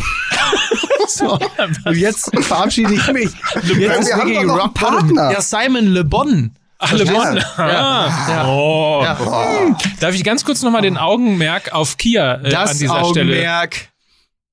So, 1.08 1.36
und 1.86 1.96
jetzt 1.96 2.30
verabschiede 2.44 2.94
ich 2.94 3.12
mich. 3.12 3.30
Jetzt 3.64 3.76
Wir 3.76 3.98
ist 3.98 4.14
haben 4.14 4.32
doch 4.32 4.44
noch 4.44 4.64
einen. 4.64 4.74
Partner. 4.74 5.32
Ja, 5.32 5.40
Simon 5.40 5.86
Le 5.86 6.04
Bon. 6.04 6.52
Ach, 6.80 6.92
Le 6.92 7.04
Bon. 7.04 7.36
Ja. 7.36 7.44
Ah. 7.58 8.26
Ja. 8.28 8.46
Oh. 8.46 9.02
Ja. 9.04 9.16
Darf 10.00 10.14
ich 10.14 10.24
ganz 10.24 10.44
kurz 10.44 10.62
nochmal 10.62 10.80
den 10.82 10.96
Augenmerk 10.96 11.72
auf 11.72 11.98
Kia 11.98 12.36
äh, 12.36 12.46
an 12.46 12.50
Das 12.50 12.78
dieser 12.78 13.04
Stelle? 13.04 13.36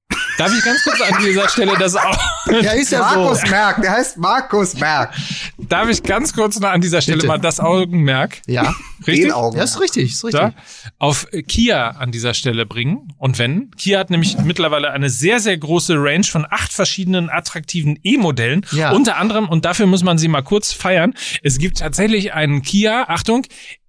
Augenmerk. 0.09 0.37
Darf 0.37 0.53
ich 0.55 0.63
ganz 0.63 0.83
kurz 0.83 1.01
an 1.01 1.23
dieser 1.23 1.49
Stelle 1.49 1.73
das 1.79 1.95
auch? 1.95 2.17
Ja, 2.47 2.71
ist 2.71 2.91
ja 2.91 2.99
Markus 2.99 3.41
so. 3.41 3.47
Merck, 3.47 3.81
der 3.81 3.91
heißt 3.91 4.17
Markus 4.17 4.75
Merck. 4.75 5.13
Darf 5.57 5.89
ich 5.89 6.03
ganz 6.03 6.33
kurz 6.33 6.59
noch 6.59 6.69
an 6.69 6.79
dieser 6.81 7.01
Stelle 7.01 7.17
Bitte. 7.17 7.27
mal 7.27 7.39
das 7.39 7.59
Augenmerk? 7.59 8.41
Ja, 8.47 8.73
Richtig? 9.05 9.25
Den 9.25 9.31
Augen. 9.33 9.57
ja, 9.57 9.63
ist 9.63 9.79
richtig, 9.81 10.11
ist 10.13 10.23
richtig. 10.23 10.39
da 10.39 10.53
auf 10.99 11.27
Kia 11.47 11.89
an 11.91 12.11
dieser 12.11 12.33
Stelle 12.33 12.65
bringen. 12.65 13.13
Und 13.17 13.37
wenn, 13.39 13.71
Kia 13.71 13.99
hat 13.99 14.09
nämlich 14.09 14.37
mittlerweile 14.39 14.91
eine 14.91 15.09
sehr, 15.09 15.39
sehr 15.39 15.57
große 15.57 15.95
Range 15.97 16.23
von 16.23 16.45
acht 16.49 16.71
verschiedenen 16.71 17.29
attraktiven 17.29 17.99
E-Modellen. 18.03 18.65
Ja. 18.71 18.91
Unter 18.91 19.17
anderem, 19.17 19.49
und 19.49 19.65
dafür 19.65 19.87
muss 19.87 20.03
man 20.03 20.17
sie 20.17 20.27
mal 20.27 20.43
kurz 20.43 20.71
feiern, 20.71 21.13
es 21.43 21.57
gibt 21.57 21.79
tatsächlich 21.79 22.33
einen 22.33 22.61
Kia, 22.61 23.05
Achtung, 23.07 23.45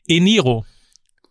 Eniro. 0.08 0.64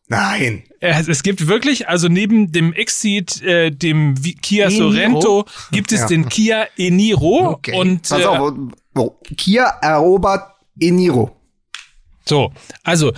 Nein. 0.07 0.63
Es 0.79 1.07
es 1.07 1.23
gibt 1.23 1.47
wirklich, 1.47 1.87
also 1.89 2.07
neben 2.07 2.51
dem 2.51 2.73
Exceed, 2.73 3.41
äh, 3.41 3.71
dem 3.71 4.15
Kia 4.41 4.67
Eniro? 4.67 4.91
Sorento, 4.91 5.45
gibt 5.71 5.91
es 5.91 6.01
Ja. 6.01 6.07
den 6.07 6.29
Kia 6.29 6.67
Eniro. 6.77 7.51
Okay. 7.51 7.79
Und 7.79 8.07
Pass 8.07 8.21
äh, 8.21 8.25
auf, 8.25 8.53
wo, 8.93 9.19
Kia 9.35 9.65
erobert 9.81 10.51
Eniro. 10.79 11.35
So, 12.25 12.51
also 12.83 13.13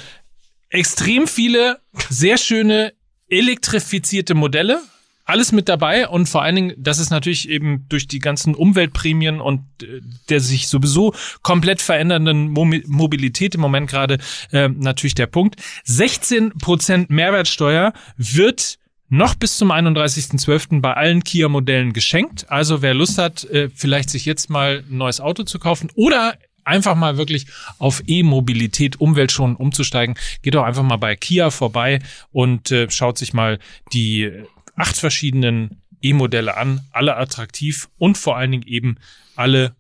extrem 0.70 1.28
viele 1.28 1.80
sehr 2.10 2.38
schöne 2.38 2.93
elektrifizierte 3.28 4.36
Modelle. 4.36 4.82
Alles 5.30 5.52
mit 5.52 5.70
dabei 5.70 6.08
und 6.08 6.28
vor 6.28 6.42
allen 6.42 6.56
Dingen, 6.56 6.74
das 6.76 6.98
ist 6.98 7.12
natürlich 7.12 7.50
eben 7.50 7.86
durch 7.88 8.08
die 8.08 8.18
ganzen 8.18 8.56
Umweltprämien 8.56 9.40
und 9.40 9.62
äh, 9.84 10.02
der 10.28 10.40
sich 10.40 10.68
sowieso 10.68 11.14
komplett 11.44 11.84
verändernden 11.84 12.50
Mobilität 12.50 13.54
im 13.54 13.62
Moment 13.62 13.88
gerade 13.92 14.18
äh, 14.52 14.70
natürlich 14.70 15.14
der 15.14 15.28
Punkt. 15.28 15.58
16% 15.86 17.06
Mehrwertsteuer 17.10 17.94
wird 18.18 18.80
noch 19.10 19.36
bis 19.36 19.58
zum 19.58 19.72
31.12. 19.72 20.82
bei 20.82 20.96
allen 20.96 21.24
Kia-Modellen 21.24 21.94
geschenkt. 21.94 22.50
Also 22.50 22.82
wer 22.82 22.96
Lust 22.96 23.20
hat, 23.20 23.44
äh, 23.44 23.70
vielleicht 23.72 24.10
sich 24.10 24.26
jetzt 24.26 24.50
mal 24.50 24.84
ein 24.90 24.98
neues 24.98 25.22
Auto 25.22 25.44
zu 25.44 25.60
kaufen 25.60 25.92
oder 25.94 26.40
einfach 26.64 26.96
mal 26.96 27.18
wirklich 27.18 27.48
auf 27.78 28.02
E-Mobilität, 28.08 29.00
umweltschonend 29.00 29.60
umzusteigen, 29.60 30.16
geht 30.42 30.56
doch 30.56 30.64
einfach 30.64 30.84
mal 30.84 30.98
bei 30.98 31.16
Kia 31.16 31.52
vorbei 31.52 32.00
und 32.32 32.72
äh, 32.72 32.90
schaut 32.90 33.18
sich 33.18 33.34
mal 33.34 33.60
die 33.94 34.32
acht 34.80 34.98
verschiedenen 34.98 35.82
E-Modelle 36.02 36.56
an, 36.58 36.82
alle 36.92 37.18
attraktiv 37.18 37.90
und 37.98 38.18
vor 38.18 38.38
allen 38.38 38.52
Dingen 38.52 38.68
eben 38.68 38.98
alle 39.36 39.76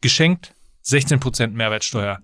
geschenkt, 0.00 0.54
16% 0.84 1.48
Mehrwertsteuer 1.48 2.20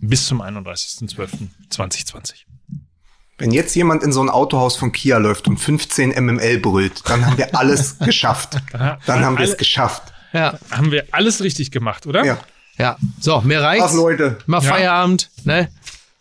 bis 0.00 0.26
zum 0.26 0.42
31.12.2020. 0.42 2.44
Wenn 3.38 3.50
jetzt 3.50 3.74
jemand 3.74 4.02
in 4.04 4.12
so 4.12 4.22
ein 4.22 4.30
Autohaus 4.30 4.76
von 4.76 4.92
Kia 4.92 5.18
läuft 5.18 5.48
und 5.48 5.56
15 5.56 6.10
MML 6.10 6.58
brüllt, 6.58 7.02
dann 7.08 7.26
haben 7.26 7.36
wir 7.36 7.56
alles 7.56 7.98
geschafft. 8.04 8.58
Dann 8.72 9.24
haben 9.24 9.38
wir 9.38 9.44
es 9.44 9.56
geschafft. 9.56 10.12
Ja, 10.32 10.58
Haben 10.70 10.90
wir 10.90 11.04
alles 11.12 11.42
richtig 11.42 11.70
gemacht, 11.70 12.06
oder? 12.06 12.24
Ja. 12.24 12.38
ja. 12.76 12.96
So, 13.20 13.40
mir 13.42 13.60
reicht's. 13.60 13.86
Ach 13.90 13.94
Leute. 13.94 14.38
Mal 14.46 14.62
Ja. 14.62 14.68
Feierabend, 14.68 15.30
ne? 15.44 15.68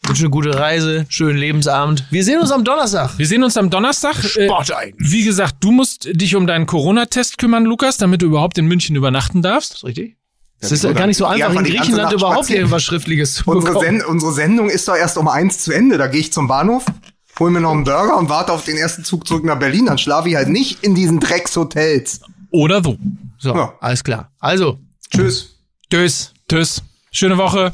Wünsche 0.05 0.23
eine 0.23 0.31
gute 0.31 0.59
Reise, 0.59 1.05
schönen 1.07 1.37
Lebensabend. 1.37 2.05
Wir 2.11 2.23
sehen 2.25 2.39
uns 2.39 2.51
am 2.51 2.63
Donnerstag. 2.65 3.17
Wir 3.17 3.25
sehen 3.25 3.41
uns 3.43 3.55
am 3.55 3.69
Donnerstag. 3.69 4.17
Äh, 4.35 4.45
Sport 4.47 4.71
ein. 4.73 4.93
wie 4.97 5.23
gesagt, 5.23 5.55
du 5.61 5.71
musst 5.71 6.07
dich 6.11 6.35
um 6.35 6.45
deinen 6.45 6.65
Corona-Test 6.65 7.37
kümmern, 7.37 7.63
Lukas, 7.63 7.97
damit 7.97 8.21
du 8.21 8.25
überhaupt 8.25 8.57
in 8.57 8.65
München 8.65 8.95
übernachten 8.97 9.41
darfst. 9.41 9.75
Ist 9.75 9.83
richtig? 9.85 10.17
Es 10.59 10.69
Ja, 10.69 10.75
ist 10.75 10.83
wieso 10.83 10.93
gar 10.93 11.07
nicht 11.07 11.17
so 11.17 11.25
einfach, 11.25 11.51
in 11.55 11.63
Griechenland 11.63 12.11
überhaupt 12.11 12.49
irgendwas 12.49 12.83
Schriftliches 12.83 13.35
zu 13.35 13.43
Unsere, 13.49 13.73
bekommen. 13.73 13.99
Sen 13.99 14.05
unsere 14.05 14.33
Sendung 14.33 14.69
ist 14.69 14.87
doch 14.89 14.95
erst 14.95 15.17
um 15.17 15.27
eins 15.29 15.59
zu 15.59 15.71
Ende. 15.71 15.97
Da 15.97 16.07
gehe 16.07 16.19
ich 16.19 16.33
zum 16.33 16.47
Bahnhof, 16.49 16.85
hol 17.39 17.49
mir 17.51 17.61
noch 17.61 17.71
einen 17.71 17.85
Burger 17.85 18.17
und 18.17 18.27
warte 18.29 18.51
auf 18.51 18.65
den 18.65 18.75
ersten 18.77 19.05
Zug 19.05 19.25
zurück 19.25 19.45
nach 19.45 19.57
Berlin. 19.57 19.85
Dann 19.85 19.97
schlafe 19.97 20.27
ich 20.29 20.35
halt 20.35 20.49
nicht 20.49 20.83
in 20.83 20.95
diesen 20.95 21.21
Dreckshotels. 21.21 22.21
Oder 22.51 22.83
so. 22.83 22.97
So, 23.39 23.55
Ja. 23.55 23.73
alles 23.79 24.03
klar. 24.03 24.31
Also, 24.39 24.79
Tschüss. 25.09 25.55
tschüss. 25.89 26.33
Tschüss. 26.49 26.81
Schöne 27.11 27.37
Woche. 27.37 27.73